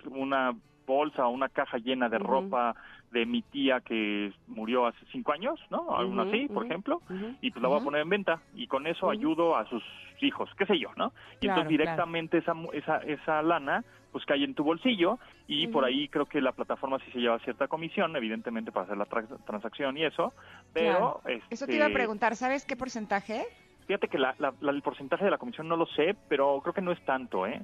una 0.09 0.53
bolsa 0.85 1.25
o 1.27 1.29
una 1.29 1.49
caja 1.49 1.77
llena 1.77 2.09
de 2.09 2.17
ropa 2.19 2.75
de 3.11 3.25
mi 3.25 3.41
tía 3.41 3.81
que 3.81 4.31
murió 4.47 4.85
hace 4.87 5.05
cinco 5.11 5.31
años, 5.33 5.59
¿no? 5.69 5.81
Ujú, 5.81 6.21
así, 6.21 6.47
por 6.47 6.65
ejemplo, 6.65 7.01
y 7.41 7.51
pues 7.51 7.61
la 7.61 7.67
voy 7.69 7.79
a 7.79 7.83
poner 7.83 8.01
en 8.01 8.09
venta 8.09 8.41
y 8.53 8.67
con 8.67 8.87
eso 8.87 9.09
ayudo 9.09 9.55
a 9.57 9.65
sus 9.67 9.83
hijos, 10.21 10.49
qué 10.57 10.65
sé 10.65 10.79
yo, 10.79 10.89
¿no? 10.95 11.13
Y 11.39 11.45
Claro, 11.45 11.61
entonces 11.61 11.69
directamente 11.69 12.37
esa, 12.37 12.53
mu- 12.53 12.71
esa, 12.71 12.97
esa 12.99 13.41
lana 13.41 13.83
pues 14.11 14.25
cae 14.25 14.43
en 14.43 14.53
tu 14.55 14.63
bolsillo 14.63 15.19
y 15.47 15.67
por 15.67 15.85
ahí 15.85 16.07
creo 16.09 16.25
que 16.25 16.41
la 16.41 16.51
plataforma 16.51 16.99
sí 17.05 17.11
se 17.11 17.19
lleva 17.19 17.39
cierta 17.39 17.67
comisión, 17.67 18.15
evidentemente 18.15 18.71
para 18.71 18.85
hacer 18.85 18.97
la 18.97 19.05
tra- 19.07 19.43
transacción 19.45 19.97
y 19.97 20.03
eso, 20.03 20.33
pero... 20.73 21.21
Eso 21.49 21.65
te 21.65 21.75
iba 21.75 21.85
a 21.85 21.87
este, 21.87 21.93
preguntar, 21.93 22.35
¿sabes 22.35 22.65
qué 22.65 22.75
porcentaje? 22.75 23.43
Fíjate 23.87 24.07
que 24.09 24.17
la- 24.17 24.35
la- 24.37 24.53
la- 24.59 24.71
el 24.71 24.81
porcentaje 24.81 25.25
de 25.25 25.31
la 25.31 25.37
comisión 25.37 25.67
no 25.67 25.75
lo 25.77 25.85
sé, 25.87 26.15
pero 26.27 26.59
creo 26.61 26.73
que 26.73 26.81
no 26.81 26.91
es 26.91 27.01
tanto, 27.03 27.45
¿eh? 27.47 27.61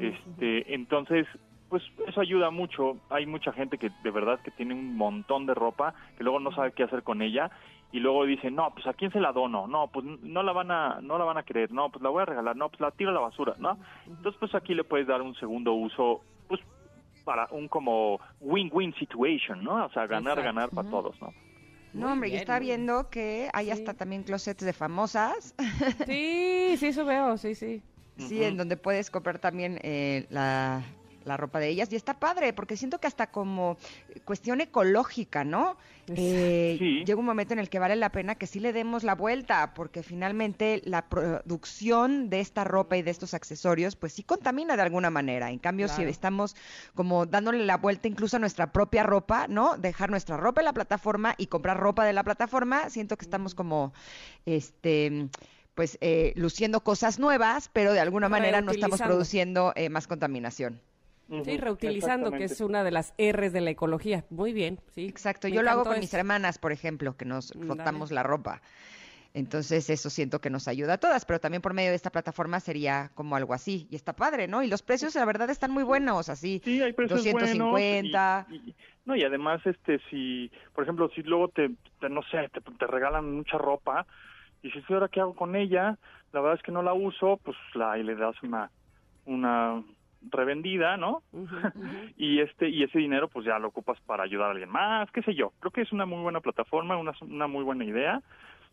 Este, 0.00 0.74
entonces, 0.74 1.26
pues 1.74 1.82
eso 2.06 2.20
ayuda 2.20 2.50
mucho. 2.50 2.98
Hay 3.10 3.26
mucha 3.26 3.52
gente 3.52 3.78
que 3.78 3.90
de 4.04 4.10
verdad 4.12 4.38
que 4.44 4.52
tiene 4.52 4.74
un 4.74 4.96
montón 4.96 5.44
de 5.44 5.54
ropa 5.54 5.92
que 6.16 6.22
luego 6.22 6.38
no 6.38 6.54
sabe 6.54 6.70
qué 6.70 6.84
hacer 6.84 7.02
con 7.02 7.20
ella 7.20 7.50
y 7.90 7.98
luego 7.98 8.24
dice, 8.26 8.48
no, 8.48 8.72
pues 8.72 8.86
a 8.86 8.92
quién 8.92 9.10
se 9.10 9.18
la 9.18 9.32
dono, 9.32 9.66
no, 9.66 9.88
pues 9.88 10.06
no 10.22 10.44
la 10.44 10.52
van 10.52 10.70
a, 10.70 11.00
no 11.00 11.18
la 11.18 11.24
van 11.24 11.36
a 11.36 11.42
querer, 11.42 11.72
no, 11.72 11.90
pues 11.90 12.00
la 12.00 12.10
voy 12.10 12.22
a 12.22 12.26
regalar, 12.26 12.54
no, 12.54 12.68
pues 12.68 12.80
la 12.80 12.92
tiro 12.92 13.10
a 13.10 13.14
la 13.14 13.18
basura, 13.18 13.56
¿no? 13.58 13.76
Entonces, 14.06 14.38
pues 14.38 14.54
aquí 14.54 14.72
le 14.72 14.84
puedes 14.84 15.08
dar 15.08 15.20
un 15.20 15.34
segundo 15.34 15.72
uso, 15.72 16.22
pues 16.46 16.60
para 17.24 17.48
un 17.50 17.66
como 17.66 18.20
win-win 18.38 18.94
situation, 18.94 19.64
¿no? 19.64 19.86
O 19.86 19.90
sea, 19.90 20.06
ganar, 20.06 20.38
Exacto. 20.38 20.44
ganar 20.44 20.70
para 20.70 20.90
todos, 20.90 21.20
¿no? 21.20 21.32
No, 21.92 22.12
hombre, 22.12 22.28
y 22.28 22.32
bien, 22.32 22.40
está 22.40 22.56
muy 22.58 22.66
viendo 22.66 23.10
que 23.10 23.50
hay 23.52 23.72
hasta 23.72 23.94
también 23.94 24.22
closets 24.22 24.64
de 24.64 24.72
famosas. 24.72 25.56
Sí, 26.06 26.76
sí, 26.76 26.86
eso 26.86 27.04
veo, 27.04 27.36
sí, 27.36 27.56
sí. 27.56 27.82
Sí, 28.16 28.44
en 28.44 28.56
donde 28.56 28.76
puedes 28.76 29.10
comprar 29.10 29.40
también 29.40 29.80
eh, 29.82 30.26
la, 30.30 30.84
la 31.24 31.36
ropa 31.36 31.58
de 31.58 31.68
ellas. 31.68 31.92
Y 31.92 31.96
está 31.96 32.18
padre, 32.18 32.52
porque 32.52 32.76
siento 32.76 32.98
que 32.98 33.06
hasta 33.06 33.30
como 33.30 33.76
cuestión 34.24 34.60
ecológica, 34.60 35.44
¿no? 35.44 35.76
Eh, 36.08 37.02
Llega 37.06 37.18
un 37.18 37.24
momento 37.24 37.54
en 37.54 37.58
el 37.58 37.70
que 37.70 37.78
vale 37.78 37.96
la 37.96 38.10
pena 38.10 38.34
que 38.34 38.46
sí 38.46 38.60
le 38.60 38.72
demos 38.72 39.04
la 39.04 39.14
vuelta, 39.14 39.72
porque 39.74 40.02
finalmente 40.02 40.82
la 40.84 41.08
producción 41.08 42.28
de 42.28 42.40
esta 42.40 42.64
ropa 42.64 42.96
y 42.96 43.02
de 43.02 43.10
estos 43.10 43.34
accesorios, 43.34 43.96
pues 43.96 44.12
sí 44.12 44.22
contamina 44.22 44.76
de 44.76 44.82
alguna 44.82 45.10
manera. 45.10 45.50
En 45.50 45.58
cambio, 45.58 45.88
si 45.88 46.02
estamos 46.02 46.56
como 46.94 47.26
dándole 47.26 47.64
la 47.64 47.78
vuelta 47.78 48.08
incluso 48.08 48.36
a 48.36 48.40
nuestra 48.40 48.72
propia 48.72 49.02
ropa, 49.02 49.46
¿no? 49.48 49.76
Dejar 49.78 50.10
nuestra 50.10 50.36
ropa 50.36 50.60
en 50.60 50.66
la 50.66 50.72
plataforma 50.72 51.34
y 51.38 51.46
comprar 51.46 51.78
ropa 51.78 52.04
de 52.04 52.12
la 52.12 52.22
plataforma, 52.22 52.90
siento 52.90 53.16
que 53.16 53.24
estamos 53.24 53.54
como, 53.54 53.92
este 54.44 55.28
pues 55.74 55.98
eh, 56.00 56.32
luciendo 56.36 56.80
cosas 56.80 57.18
nuevas, 57.18 57.68
pero 57.72 57.92
de 57.92 58.00
alguna 58.00 58.28
manera 58.28 58.60
no 58.60 58.72
estamos 58.72 59.00
produciendo 59.00 59.72
eh, 59.74 59.88
más 59.88 60.06
contaminación. 60.06 60.80
Sí, 61.44 61.56
reutilizando, 61.56 62.30
que 62.32 62.44
es 62.44 62.60
una 62.60 62.84
de 62.84 62.90
las 62.90 63.14
R's 63.18 63.52
de 63.52 63.60
la 63.60 63.70
ecología. 63.70 64.24
Muy 64.30 64.52
bien, 64.52 64.78
sí. 64.94 65.06
Exacto, 65.06 65.48
Me 65.48 65.54
yo 65.54 65.62
lo 65.62 65.70
hago 65.70 65.84
con 65.84 65.98
mis 65.98 66.12
hermanas, 66.14 66.58
por 66.58 66.72
ejemplo, 66.72 67.16
que 67.16 67.24
nos 67.24 67.52
rotamos 67.54 68.10
dale. 68.10 68.14
la 68.16 68.22
ropa. 68.22 68.60
Entonces 69.32 69.90
eso 69.90 70.10
siento 70.10 70.40
que 70.40 70.48
nos 70.48 70.68
ayuda 70.68 70.94
a 70.94 70.98
todas, 70.98 71.24
pero 71.24 71.40
también 71.40 71.60
por 71.60 71.74
medio 71.74 71.90
de 71.90 71.96
esta 71.96 72.10
plataforma 72.10 72.60
sería 72.60 73.10
como 73.14 73.34
algo 73.34 73.52
así. 73.52 73.88
Y 73.90 73.96
está 73.96 74.14
padre, 74.14 74.46
¿no? 74.46 74.62
Y 74.62 74.68
los 74.68 74.82
precios 74.82 75.14
la 75.16 75.24
verdad 75.24 75.50
están 75.50 75.72
muy 75.72 75.82
buenos, 75.82 76.28
así. 76.28 76.60
Sí, 76.64 76.80
hay 76.80 76.92
precios 76.92 77.24
250. 77.24 78.46
buenos 78.48 78.64
y- 78.64 78.70
y- 78.70 78.76
no, 79.04 79.16
y 79.16 79.24
además, 79.24 79.60
este, 79.66 79.98
si, 80.08 80.52
por 80.72 80.84
ejemplo, 80.84 81.10
si 81.16 81.22
luego 81.24 81.48
te, 81.48 81.68
te, 82.00 82.08
no 82.08 82.22
sé, 82.30 82.48
te, 82.52 82.60
te 82.60 82.86
regalan 82.86 83.32
mucha 83.34 83.58
ropa 83.58 84.06
y 84.62 84.68
dices, 84.68 84.84
¿y 84.88 84.92
ahora 84.92 85.08
qué 85.08 85.20
hago 85.20 85.34
con 85.34 85.56
ella? 85.56 85.98
La 86.32 86.40
verdad 86.40 86.56
es 86.58 86.62
que 86.62 86.72
no 86.72 86.82
la 86.84 86.94
uso, 86.94 87.38
pues 87.42 87.56
la, 87.74 87.98
y 87.98 88.04
le 88.04 88.14
das 88.14 88.36
una, 88.44 88.70
una 89.24 89.82
revendida, 90.30 90.96
¿no? 90.96 91.22
y 92.16 92.40
este 92.40 92.68
y 92.68 92.82
ese 92.82 92.98
dinero 92.98 93.28
pues 93.28 93.46
ya 93.46 93.58
lo 93.58 93.68
ocupas 93.68 94.00
para 94.02 94.24
ayudar 94.24 94.48
a 94.48 94.52
alguien 94.52 94.70
más, 94.70 95.10
qué 95.10 95.22
sé 95.22 95.34
yo. 95.34 95.52
Creo 95.60 95.72
que 95.72 95.82
es 95.82 95.92
una 95.92 96.06
muy 96.06 96.22
buena 96.22 96.40
plataforma, 96.40 96.96
una, 96.96 97.12
una 97.22 97.46
muy 97.46 97.64
buena 97.64 97.84
idea. 97.84 98.22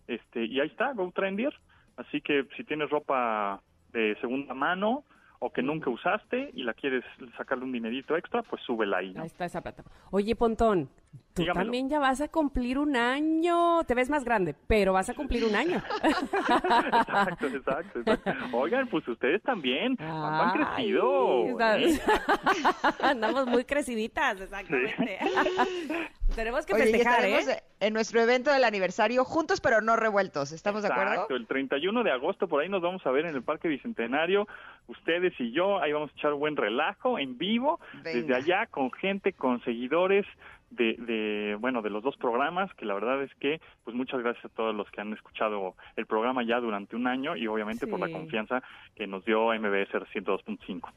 Este, 0.08 0.46
y 0.46 0.60
ahí 0.60 0.68
está, 0.68 0.94
Go 0.94 1.12
Trendier. 1.14 1.54
Así 1.98 2.22
que 2.22 2.46
si 2.58 2.64
tienes 2.64 2.90
ropa 2.90 3.62
de 3.92 4.16
segunda 4.22 4.54
mano 4.54 5.04
o 5.44 5.52
que 5.52 5.64
nunca 5.64 5.90
usaste 5.90 6.52
y 6.54 6.62
la 6.62 6.76
quieres 6.76 7.04
sacarle 7.36 7.64
un 7.64 7.72
dinerito 7.72 8.16
extra, 8.16 8.44
pues 8.44 8.62
súbela 8.62 8.98
ahí. 8.98 9.12
¿no? 9.12 9.22
Ahí 9.22 9.28
está 9.28 9.46
esa 9.46 9.60
plataforma. 9.60 9.98
Oye, 10.12 10.36
Pontón, 10.36 10.88
tú 11.34 11.42
Dígamelo. 11.42 11.66
también 11.66 11.90
ya 11.90 11.98
vas 11.98 12.22
a 12.22 12.28
cumplir 12.28 12.78
un 12.78 12.96
año. 12.96 13.84
Te 13.86 13.96
ves 13.96 14.08
más 14.12 14.24
grande, 14.24 14.56
pero 14.68 14.94
vas 14.94 15.10
a 15.10 15.16
cumplir 15.16 15.44
un 15.44 15.56
año. 15.56 15.82
exacto, 16.04 17.48
exacto, 17.48 18.00
exacto. 18.02 18.32
Oigan, 18.54 18.88
pues 18.88 19.08
ustedes 19.08 19.42
también 19.42 19.96
han 20.00 20.52
Ay, 20.52 20.60
crecido. 20.60 21.60
¿eh? 21.60 22.00
Andamos 23.02 23.48
muy 23.48 23.66
creciditas, 23.66 24.40
exactamente. 24.40 25.18
Tenemos 26.36 26.66
que 26.66 26.74
Oye, 26.74 26.84
festejar, 26.84 27.26
¿eh? 27.26 27.64
en 27.82 27.94
nuestro 27.94 28.22
evento 28.22 28.54
del 28.54 28.64
aniversario 28.64 29.26
juntos 29.26 29.60
pero 29.60 29.82
no 29.82 29.98
revueltos. 29.98 30.52
¿Estamos 30.54 30.84
de 30.84 30.88
acuerdo? 30.90 31.14
Exacto, 31.14 31.36
el 31.36 31.46
31 31.48 32.04
de 32.04 32.12
agosto 32.12 32.48
por 32.48 32.62
ahí 32.62 32.70
nos 32.70 32.82
vamos 32.82 33.06
a 33.06 33.12
ver 33.12 33.26
en 33.26 33.36
el 33.36 33.44
Parque 33.44 33.68
Bicentenario, 33.68 34.48
ustedes 34.88 35.34
y 35.40 35.52
yo, 35.52 35.82
ahí 35.82 35.92
vamos 35.94 36.12
a 36.12 36.18
echar 36.18 36.34
un 36.34 36.40
buen 36.40 36.56
relajo 36.56 37.20
en 37.20 37.38
vivo, 37.38 37.80
desde 38.04 38.36
allá 38.36 38.66
con 38.68 38.92
gente, 38.92 39.34
con 39.34 39.64
seguidores 39.64 40.26
de, 40.70 40.96
de, 41.00 41.58
bueno, 41.60 41.82
de 41.82 41.90
los 41.90 42.04
dos 42.04 42.16
programas, 42.18 42.74
que 42.76 42.86
la 42.86 42.94
verdad 42.94 43.22
es 43.24 43.34
que, 43.36 43.62
pues 43.84 43.96
muchas 43.96 44.22
gracias 44.22 44.46
a 44.46 44.50
todos 44.50 44.74
los 44.74 44.90
que 44.92 45.02
han 45.02 45.14
escuchado 45.14 45.76
el 45.96 46.06
programa 46.06 46.44
ya 46.44 46.60
durante 46.60 46.96
un 46.96 47.08
año 47.08 47.36
y 47.36 47.48
obviamente 47.48 47.88
por 47.88 48.00
la 48.00 48.10
confianza 48.10 48.64
que 48.96 49.08
nos 49.08 49.24
dio 49.26 49.48
MBS 49.54 49.92
102.5. 50.14 50.90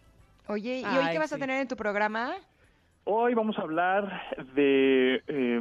Oye, 0.46 0.80
¿y 0.80 0.84
hoy 0.84 1.10
qué 1.12 1.18
vas 1.18 1.32
a 1.32 1.38
tener 1.38 1.60
en 1.60 1.68
tu 1.68 1.76
programa? 1.76 2.34
Hoy 3.06 3.34
vamos 3.34 3.58
a 3.58 3.62
hablar 3.62 4.22
de 4.54 5.22
eh, 5.28 5.60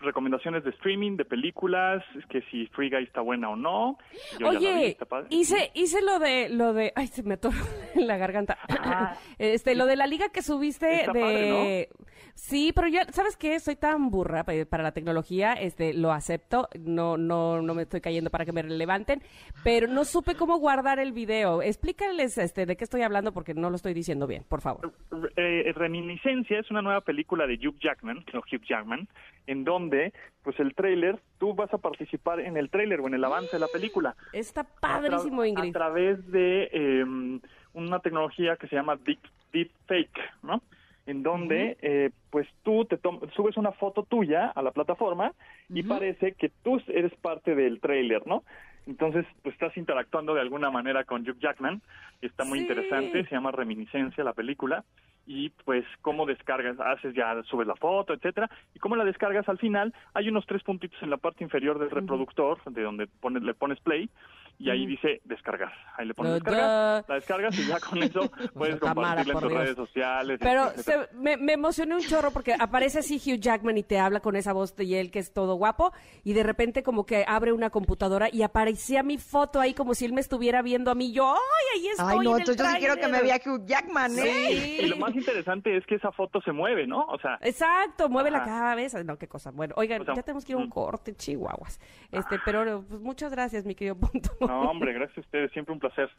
recomendaciones 0.00 0.62
de 0.62 0.70
streaming, 0.70 1.16
de 1.16 1.24
películas, 1.24 2.04
que 2.28 2.40
si 2.50 2.66
Free 2.68 2.88
Guy 2.88 3.02
está 3.02 3.20
buena 3.20 3.50
o 3.50 3.56
no. 3.56 3.98
Yo 4.38 4.46
ya 4.46 4.52
la 4.52 4.58
vi, 4.60 4.66
Oye, 4.66 4.86
está 4.90 5.04
padre. 5.04 5.26
hice, 5.30 5.72
hice 5.74 6.02
lo 6.02 6.20
de, 6.20 6.48
lo 6.50 6.72
de, 6.72 6.92
ay, 6.94 7.08
se 7.08 7.24
me 7.24 7.34
atoró 7.34 7.56
en 7.96 8.06
la 8.06 8.16
garganta. 8.16 8.58
este, 9.38 9.74
lo 9.74 9.86
de 9.86 9.96
la 9.96 10.06
liga 10.06 10.28
que 10.28 10.40
subiste 10.42 10.86
Ah. 10.86 11.00
Está 11.00 11.12
de, 11.12 11.20
padre, 11.20 11.88
sí, 12.34 12.72
pero 12.72 12.86
yo, 12.86 13.00
¿sabes 13.10 13.36
qué? 13.36 13.58
Soy 13.58 13.74
tan 13.74 14.10
burra 14.10 14.44
pa- 14.44 14.52
para 14.70 14.84
la 14.84 14.92
tecnología, 14.92 15.54
este, 15.54 15.94
lo 15.94 16.12
acepto, 16.12 16.68
no, 16.78 17.16
no, 17.16 17.60
no 17.60 17.74
me 17.74 17.82
estoy 17.82 18.00
cayendo 18.02 18.30
para 18.30 18.44
que 18.44 18.52
me 18.52 18.62
levanten, 18.62 19.20
pero 19.64 19.88
no 19.88 20.04
supe 20.04 20.36
cómo 20.36 20.58
guardar 20.58 21.00
el 21.00 21.10
video. 21.12 21.60
Explícales, 21.60 22.38
este, 22.38 22.66
de 22.66 22.76
qué 22.76 22.84
estoy 22.84 23.02
hablando 23.02 23.32
porque 23.32 23.52
no 23.54 23.68
lo 23.70 23.74
estoy 23.76 23.94
diciendo 23.94 24.28
bien, 24.28 24.44
por 24.48 24.60
favor. 24.60 24.92
eh, 25.36 25.72
Reminiscencia 25.74 26.60
es 26.60 26.70
una 26.70 26.82
nueva 26.84 27.00
película 27.00 27.46
de 27.46 27.54
Hugh 27.54 27.78
Jackman, 27.80 28.18
o 28.34 28.38
Hugh 28.38 28.62
Jackman, 28.62 29.08
en 29.46 29.64
donde, 29.64 30.12
pues 30.42 30.58
el 30.60 30.74
tráiler, 30.74 31.18
tú 31.38 31.54
vas 31.54 31.72
a 31.74 31.78
participar 31.78 32.40
en 32.40 32.56
el 32.56 32.70
tráiler 32.70 33.00
o 33.00 33.08
en 33.08 33.14
el 33.14 33.24
avance 33.24 33.50
de 33.52 33.60
la 33.60 33.68
película. 33.68 34.14
Está 34.32 34.60
A 34.60 34.80
padrísimo, 34.80 35.44
Ingrid. 35.44 35.70
A 35.70 35.72
través 35.72 36.30
de 36.30 36.70
eh, 36.72 37.40
una 37.72 37.98
tecnología 37.98 38.56
que 38.56 38.68
se 38.68 38.76
llama 38.76 38.96
Deep, 38.96 39.20
Deep 39.52 39.70
Fake, 39.86 40.20
¿no? 40.42 40.62
en 41.06 41.22
donde 41.22 41.76
eh, 41.82 42.10
pues 42.30 42.48
tú 42.62 42.84
te 42.86 42.98
subes 43.36 43.56
una 43.56 43.72
foto 43.72 44.04
tuya 44.04 44.46
a 44.46 44.62
la 44.62 44.70
plataforma 44.70 45.32
y 45.68 45.82
parece 45.82 46.32
que 46.32 46.50
tú 46.62 46.80
eres 46.88 47.14
parte 47.16 47.54
del 47.54 47.80
tráiler, 47.80 48.26
¿no? 48.26 48.42
Entonces, 48.86 49.24
pues 49.42 49.54
estás 49.54 49.76
interactuando 49.76 50.34
de 50.34 50.40
alguna 50.40 50.70
manera 50.70 51.04
con 51.04 51.22
Hugh 51.28 51.38
Jackman, 51.38 51.80
y 52.20 52.26
está 52.26 52.44
muy 52.44 52.58
Sí. 52.60 52.64
interesante, 52.66 53.24
se 53.24 53.30
llama 53.34 53.50
Reminiscencia 53.50 54.22
la 54.24 54.32
película, 54.34 54.84
y 55.26 55.48
pues 55.64 55.84
cómo 56.02 56.26
descargas, 56.26 56.78
haces 56.80 57.14
ya, 57.14 57.34
subes 57.44 57.66
la 57.66 57.76
foto, 57.76 58.12
etcétera, 58.12 58.50
y 58.74 58.78
cómo 58.78 58.94
la 58.96 59.04
descargas 59.04 59.48
al 59.48 59.58
final, 59.58 59.94
hay 60.12 60.28
unos 60.28 60.44
tres 60.46 60.62
puntitos 60.62 61.02
en 61.02 61.08
la 61.10 61.16
parte 61.16 61.42
inferior 61.44 61.78
del 61.78 61.90
reproductor, 61.90 62.58
de 62.66 62.82
donde 62.82 63.06
pones, 63.06 63.42
le 63.42 63.54
pones 63.54 63.80
play, 63.80 64.10
y 64.56 64.70
ahí 64.70 64.86
dice 64.86 65.20
descargar. 65.24 65.72
Ahí 65.96 66.06
le 66.06 66.14
pones 66.14 66.34
descargar, 66.34 67.04
la 67.08 67.14
descargas 67.16 67.58
y 67.58 67.66
ya 67.66 67.80
con 67.80 68.00
eso 68.00 68.20
puedes 68.54 68.78
Tamara, 68.78 69.24
compartirla 69.24 69.32
en 69.32 69.40
tus 69.40 69.48
Dios. 69.48 69.62
redes 69.62 69.76
sociales. 69.76 70.38
Pero 70.40 70.68
se- 70.76 71.08
me, 71.16 71.36
me 71.38 71.54
emocioné 71.54 71.96
un 71.96 72.02
chorro 72.02 72.30
porque 72.30 72.54
aparece 72.56 73.00
así 73.00 73.16
Hugh 73.16 73.40
Jackman 73.40 73.78
y 73.78 73.82
te 73.82 73.98
habla 73.98 74.20
con 74.20 74.36
esa 74.36 74.52
voz 74.52 74.76
de 74.76 75.00
él 75.00 75.10
que 75.10 75.18
es 75.18 75.32
todo 75.32 75.56
guapo 75.56 75.92
y 76.22 76.34
de 76.34 76.44
repente 76.44 76.84
como 76.84 77.04
que 77.04 77.24
abre 77.26 77.50
una 77.52 77.70
computadora 77.70 78.28
y 78.32 78.42
aparecía 78.74 79.02
mi 79.02 79.18
foto 79.18 79.60
ahí 79.60 79.72
como 79.72 79.94
si 79.94 80.04
él 80.04 80.12
me 80.12 80.20
estuviera 80.20 80.62
viendo 80.62 80.90
a 80.90 80.94
mí. 80.94 81.12
Yo, 81.12 81.32
¡ay, 81.32 81.80
ahí 81.80 81.88
estoy! 81.88 82.06
Ay, 82.08 82.18
no, 82.18 82.22
en 82.22 82.34
el 82.34 82.40
entonces 82.40 82.66
yo 82.66 82.72
sí 82.72 82.78
quiero 82.78 82.94
que 82.96 83.06
me 83.06 83.18
tráiler". 83.18 83.40
vea 83.44 83.54
Hugh 83.54 83.66
Jackman, 83.66 84.18
¿eh? 84.18 84.78
Y 84.82 84.86
lo 84.86 84.96
más 84.96 85.14
interesante 85.14 85.76
es 85.76 85.86
que 85.86 85.94
esa 85.94 86.12
foto 86.12 86.40
se 86.42 86.52
mueve, 86.52 86.86
¿no? 86.86 87.04
O 87.06 87.18
sea, 87.18 87.38
Exacto, 87.40 88.08
mueve 88.08 88.30
la 88.30 88.44
cabeza. 88.44 89.02
No, 89.04 89.16
qué 89.16 89.28
cosa. 89.28 89.50
Bueno, 89.50 89.74
oigan, 89.76 90.02
O 90.02 90.04
sea, 90.04 90.14
ya 90.14 90.22
tenemos 90.22 90.44
que 90.44 90.52
ir 90.52 90.56
a 90.56 90.60
un 90.60 90.66
mm. 90.66 90.70
corte, 90.70 91.14
chihuahuas. 91.14 91.80
Este, 92.10 92.38
pero 92.44 92.82
pues, 92.82 93.00
muchas 93.00 93.30
gracias, 93.30 93.64
mi 93.64 93.74
querido 93.74 93.96
punto. 93.96 94.30
no, 94.40 94.70
hombre, 94.70 94.92
gracias 94.92 95.18
a 95.18 95.20
ustedes, 95.20 95.52
siempre 95.52 95.72
un 95.72 95.80
placer. 95.80 96.10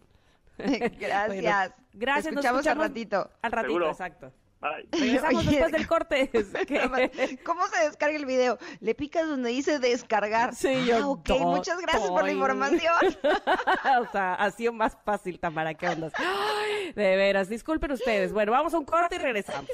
Gracias. 0.58 1.28
Bueno, 1.28 1.74
gracias, 1.94 2.34
nos 2.34 2.46
Escuchamos 2.46 2.66
al 2.66 2.78
escuchamos 2.78 2.88
ratito. 2.88 3.30
Al 3.42 3.52
ratito, 3.52 3.74
Seguro. 3.74 3.90
exacto. 3.90 4.32
Bye. 4.62 4.88
Regresamos 4.92 5.46
Oye, 5.46 5.50
después 5.52 5.72
del 5.72 5.88
corte. 5.88 6.32
¿Cómo 7.46 7.68
se 7.68 7.84
descarga 7.86 8.16
el 8.16 8.26
video? 8.26 8.58
Le 8.80 8.96
picas 8.96 9.28
donde 9.28 9.50
dice 9.52 9.80
descargar. 9.80 10.56
Sí, 10.56 10.70
ah, 10.70 10.86
yo 10.86 11.10
ok, 11.12 11.24
to- 11.26 11.40
muchas 11.40 11.80
gracias 11.80 12.10
por 12.10 12.24
la 12.24 12.32
información. 12.32 12.94
o 14.00 14.12
sea, 14.12 14.34
ha 14.36 14.52
sido 14.52 14.74
más 14.74 14.98
fácil, 15.04 15.40
Tamara, 15.40 15.74
¿qué 15.74 15.88
ondas? 15.90 16.14
Ay, 16.16 16.94
de 16.94 17.16
veras, 17.16 17.50
disculpen 17.50 17.92
ustedes. 17.92 18.32
Bueno, 18.34 18.52
vamos 18.54 18.74
a 18.74 18.80
un 18.80 18.86
corte 18.86 19.16
y 19.16 19.20
regresamos. 19.20 19.70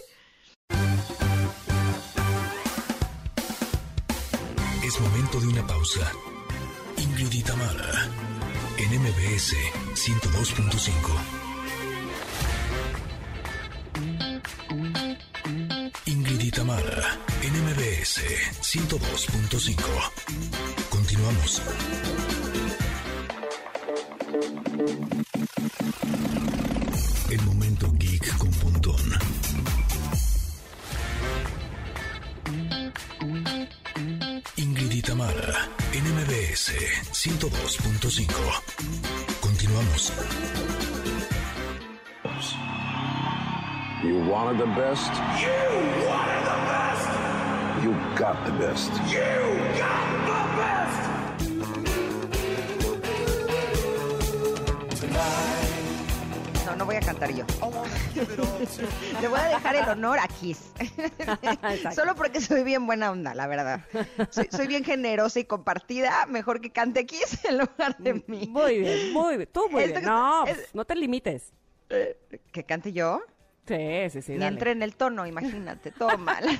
Es 4.83 4.99
momento 4.99 5.39
de 5.39 5.47
una 5.47 5.65
pausa. 5.67 6.11
Ingrid 6.97 7.31
y 7.31 7.43
Tamara, 7.43 8.09
en 8.77 9.01
MBS 9.01 9.55
102.5. 9.93 11.50
y 16.51 16.53
Tamara, 16.53 17.17
en 17.43 17.53
MBS 17.65 18.21
102.5. 18.61 19.75
Continuamos. 20.89 21.61
El 27.29 27.41
momento 27.43 27.93
geek 27.97 28.37
con 28.37 28.51
Pontón. 28.51 29.19
Ingrid 34.57 34.91
y 34.91 35.01
Tamara, 35.01 35.69
en 35.93 36.03
MBS 36.15 36.73
102.5. 37.11 38.27
Continuamos. 39.39 40.11
You 44.03 44.17
wanted 44.27 44.57
the 44.59 44.65
best? 44.65 45.11
You 45.39 45.49
wanted 46.07 46.43
the 46.49 46.57
best! 46.71 47.07
You 47.83 47.91
got 48.15 48.45
the 48.45 48.51
best. 48.53 48.91
You 49.11 49.21
got 49.77 50.07
the 50.25 50.41
best! 50.57 52.11
No, 56.65 56.75
no 56.75 56.85
voy 56.85 56.95
a 56.95 56.99
cantar 57.01 57.31
yo. 57.33 57.45
Le 59.21 59.27
voy 59.27 59.39
a 59.39 59.43
dejar 59.49 59.75
el 59.75 59.89
honor 59.89 60.19
a 60.19 60.27
Kiss. 60.27 60.71
Solo 61.95 62.15
porque 62.15 62.39
soy 62.41 62.63
bien 62.63 62.85
buena 62.85 63.11
onda, 63.11 63.33
la 63.33 63.47
verdad. 63.47 63.81
Soy, 64.29 64.47
soy 64.51 64.67
bien 64.67 64.83
generosa 64.83 65.39
y 65.39 65.43
compartida. 65.45 66.25
Mejor 66.27 66.61
que 66.61 66.71
cante 66.71 67.05
Kiss 67.05 67.43
en 67.45 67.57
lugar 67.59 67.97
de 67.97 68.23
mí. 68.27 68.47
Muy 68.47 68.79
bien, 68.79 69.13
muy 69.13 69.37
bien. 69.37 69.49
Tú 69.51 69.67
muy 69.69 69.83
Esto 69.83 69.93
bien. 69.99 70.01
que- 70.01 70.07
No, 70.09 70.45
es- 70.45 70.55
pues, 70.55 70.75
no 70.75 70.85
te 70.85 70.95
limites. 70.95 71.51
¿Que 71.89 72.63
cante 72.63 72.93
yo? 72.93 73.21
Sí, 73.67 74.09
sí, 74.09 74.21
sí. 74.21 74.31
Ni 74.33 74.43
entré 74.45 74.71
en 74.71 74.81
el 74.83 74.95
tono, 74.95 75.25
imagínate, 75.27 75.91
todo 75.91 76.17
mal. 76.17 76.43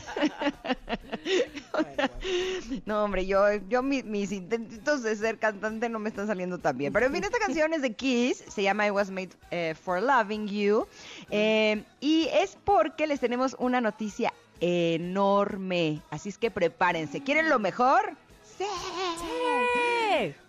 No, 2.86 3.04
hombre, 3.04 3.26
yo, 3.26 3.44
yo 3.70 3.82
mi- 3.84 4.04
mis 4.04 4.32
intentos 4.32 5.04
de 5.04 5.16
ser 5.16 5.38
cantante 5.38 5.90
no 5.90 6.00
me 6.00 6.10
están 6.10 6.28
saliendo 6.28 6.58
tan 6.58 6.78
bien. 6.78 6.94
Pero 6.94 7.08
en 7.08 7.14
fin, 7.14 7.24
esta 7.24 7.38
canción 7.46 7.74
es 7.74 7.82
de 7.82 7.94
Kiss, 7.94 8.44
se 8.48 8.64
llama 8.64 8.88
I 8.88 8.92
Was 8.92 9.10
Made 9.12 9.30
eh, 9.52 9.76
for 9.82 10.02
Loving 10.02 10.48
You. 10.48 10.88
eh, 11.30 11.84
y 12.00 12.28
es 12.34 12.58
porque 12.64 13.08
les 13.08 13.20
tenemos 13.20 13.56
una 13.60 13.82
noticia 13.82 14.34
enorme. 14.60 16.02
Así 16.12 16.30
es 16.30 16.38
que 16.38 16.52
prepárense. 16.52 17.22
¿Quieren 17.22 17.50
lo 17.50 17.60
mejor? 17.60 18.16
Sí. 18.58 18.66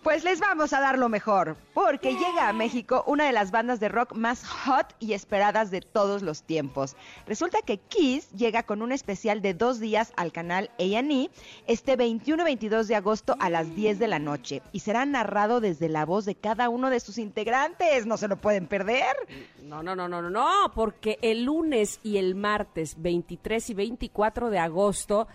Pues 0.02 0.24
les 0.24 0.40
vamos 0.40 0.72
a 0.72 0.80
dar 0.80 0.98
lo 0.98 1.08
mejor, 1.08 1.56
porque 1.74 2.14
llega 2.14 2.48
a 2.48 2.52
México 2.52 3.04
una 3.06 3.26
de 3.26 3.32
las 3.32 3.52
bandas 3.52 3.78
de 3.78 3.88
rock 3.88 4.14
más 4.14 4.44
hot 4.44 4.94
y 4.98 5.12
esperadas 5.12 5.70
de 5.70 5.80
todos 5.80 6.22
los 6.22 6.42
tiempos. 6.42 6.96
Resulta 7.26 7.58
que 7.64 7.78
Kiss 7.78 8.28
llega 8.32 8.64
con 8.64 8.82
un 8.82 8.90
especial 8.90 9.40
de 9.40 9.54
dos 9.54 9.78
días 9.78 10.12
al 10.16 10.32
canal 10.32 10.70
A&E 10.80 11.30
este 11.68 11.94
21 11.94 12.42
y 12.42 12.44
22 12.44 12.88
de 12.88 12.96
agosto 12.96 13.36
a 13.38 13.50
las 13.50 13.76
10 13.76 14.00
de 14.00 14.08
la 14.08 14.18
noche 14.18 14.62
y 14.72 14.80
será 14.80 15.06
narrado 15.06 15.60
desde 15.60 15.88
la 15.88 16.04
voz 16.04 16.24
de 16.24 16.34
cada 16.34 16.68
uno 16.68 16.90
de 16.90 16.98
sus 16.98 17.18
integrantes. 17.18 18.04
No 18.04 18.16
se 18.16 18.28
lo 18.28 18.36
pueden 18.36 18.66
perder. 18.66 19.14
No, 19.62 19.82
no, 19.82 19.94
no, 19.94 20.08
no, 20.08 20.20
no, 20.20 20.30
no, 20.30 20.72
porque 20.74 21.18
el 21.22 21.44
lunes 21.44 22.00
y 22.02 22.16
el 22.16 22.34
martes 22.34 22.96
23 23.00 23.70
y 23.70 23.74
24 23.74 24.50
de 24.50 24.58
agosto 24.58 25.28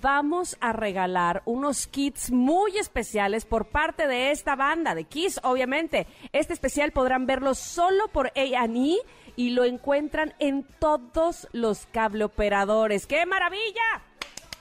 vamos 0.00 0.56
a 0.60 0.72
regalar 0.72 1.42
unos 1.44 1.86
kits 1.86 2.30
muy 2.30 2.76
especiales 2.78 3.44
por 3.44 3.66
parte 3.66 4.06
de 4.06 4.30
esta 4.30 4.56
banda, 4.56 4.94
de 4.94 5.04
Kiss, 5.04 5.40
obviamente. 5.42 6.06
Este 6.32 6.52
especial 6.52 6.92
podrán 6.92 7.26
verlo 7.26 7.54
solo 7.54 8.08
por 8.08 8.28
A&E 8.36 8.96
y 9.36 9.50
lo 9.50 9.64
encuentran 9.64 10.34
en 10.38 10.64
todos 10.78 11.48
los 11.52 11.86
cableoperadores. 11.86 13.06
¡Qué 13.06 13.24
maravilla! 13.26 14.02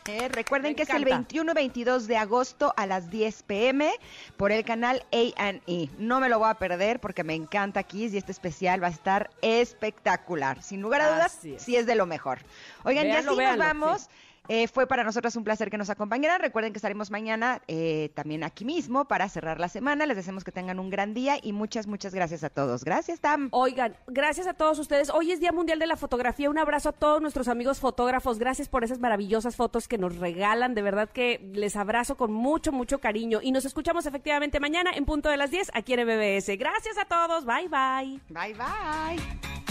Eh, 0.08 0.30
recuerden 0.30 0.72
Me 0.72 0.76
que 0.76 0.82
es 0.84 0.90
el 0.90 1.04
encanta. 1.04 1.16
21 1.18 1.52
y 1.52 1.56
22 1.56 2.08
de 2.08 2.18
agosto 2.18 2.74
a 2.76 2.88
las 2.88 3.12
10 3.12 3.44
pm 3.44 3.92
por 4.36 4.52
el 4.52 4.66
canal 4.66 5.06
A&E. 5.12 5.90
No 6.00 6.20
me 6.20 6.28
lo 6.28 6.40
voy 6.40 6.50
a 6.50 6.56
perder 6.56 7.00
porque 7.00 7.24
me 7.24 7.36
encanta 7.36 7.84
Kiss 7.84 8.12
y 8.14 8.18
este 8.18 8.32
especial 8.32 8.82
va 8.82 8.88
a 8.88 8.92
estar 8.92 9.30
espectacular. 9.44 10.64
Sin 10.64 10.82
lugar 10.82 11.02
a 11.02 11.14
dudas, 11.14 11.46
es. 11.46 11.62
sí 11.62 11.76
es 11.76 11.86
de 11.86 11.94
lo 11.94 12.08
mejor. 12.08 12.40
Oigan, 12.84 13.04
Véanlo, 13.04 13.14
ya 13.14 13.22
sí 13.22 13.28
nos 13.28 13.38
véanlo, 13.38 13.64
vamos. 13.64 14.02
sí. 14.02 14.08
Eh, 14.48 14.68
fue 14.68 14.88
para 14.88 15.04
nosotros 15.04 15.36
un 15.36 15.44
placer 15.44 15.70
que 15.70 15.78
nos 15.78 15.90
acompañaran. 15.90 16.42
Recuerden 16.42 16.74
que 16.74 16.78
estaremos 16.78 17.12
mañana 17.12 17.62
eh, 17.68 18.12
también 18.16 18.44
aquí 18.44 18.66
mismo 18.66 19.06
para 19.06 19.30
cerrar 19.30 19.60
la 19.60 19.70
semana. 19.70 20.06
Les 20.06 20.18
deseamos 20.18 20.44
que 20.44 20.52
tengan 20.52 20.80
un 20.80 20.90
gran 20.90 21.14
día 21.14 21.38
y 21.42 21.54
muchas, 21.54 21.88
muchas 21.88 22.14
gracias 22.14 22.44
a 22.44 22.50
todos. 22.50 22.84
Gracias, 22.84 23.20
Tam. 23.20 23.50
Oigan, 23.52 23.96
gracias 24.08 24.48
a 24.48 24.54
todos 24.54 24.80
ustedes. 24.80 25.10
Hoy 25.10 25.32
es 25.32 25.40
Día 25.40 25.52
Mundial 25.52 25.80
de 25.80 25.88
la 25.88 25.96
Fotografía. 25.96 26.50
Un 26.50 26.58
abrazo 26.58 26.90
a 26.90 26.92
todos 26.92 27.22
nuestros 27.22 27.48
amigos 27.48 27.80
fotógrafos. 27.80 28.40
Gracias 28.40 28.68
por 28.68 28.84
esas 28.84 29.00
maravillosas 29.00 29.56
fotos 29.56 29.88
que 29.88 29.98
nos 29.98 30.18
regalan. 30.18 30.74
De 30.74 30.82
verdad 30.82 31.10
que 31.10 31.40
les 31.54 31.76
abrazo 31.76 32.18
con 32.18 32.34
mucho, 32.34 32.72
mucho 32.72 33.00
cariño. 33.00 33.40
Y 33.42 33.52
nos 33.52 33.66
escuchamos 33.66 34.06
efectivamente 34.06 34.60
mañana 34.60 34.92
en 34.94 35.06
punto 35.06 35.30
de 35.30 35.38
las 35.38 35.52
10 35.52 35.72
aquí 35.74 35.94
en 35.94 36.02
MBS. 36.06 36.58
Gracias 36.58 36.98
a 36.98 37.06
todos. 37.06 37.46
Bye, 37.46 37.70
bye. 37.70 38.20
Bye, 38.30 38.54
bye. 38.54 39.71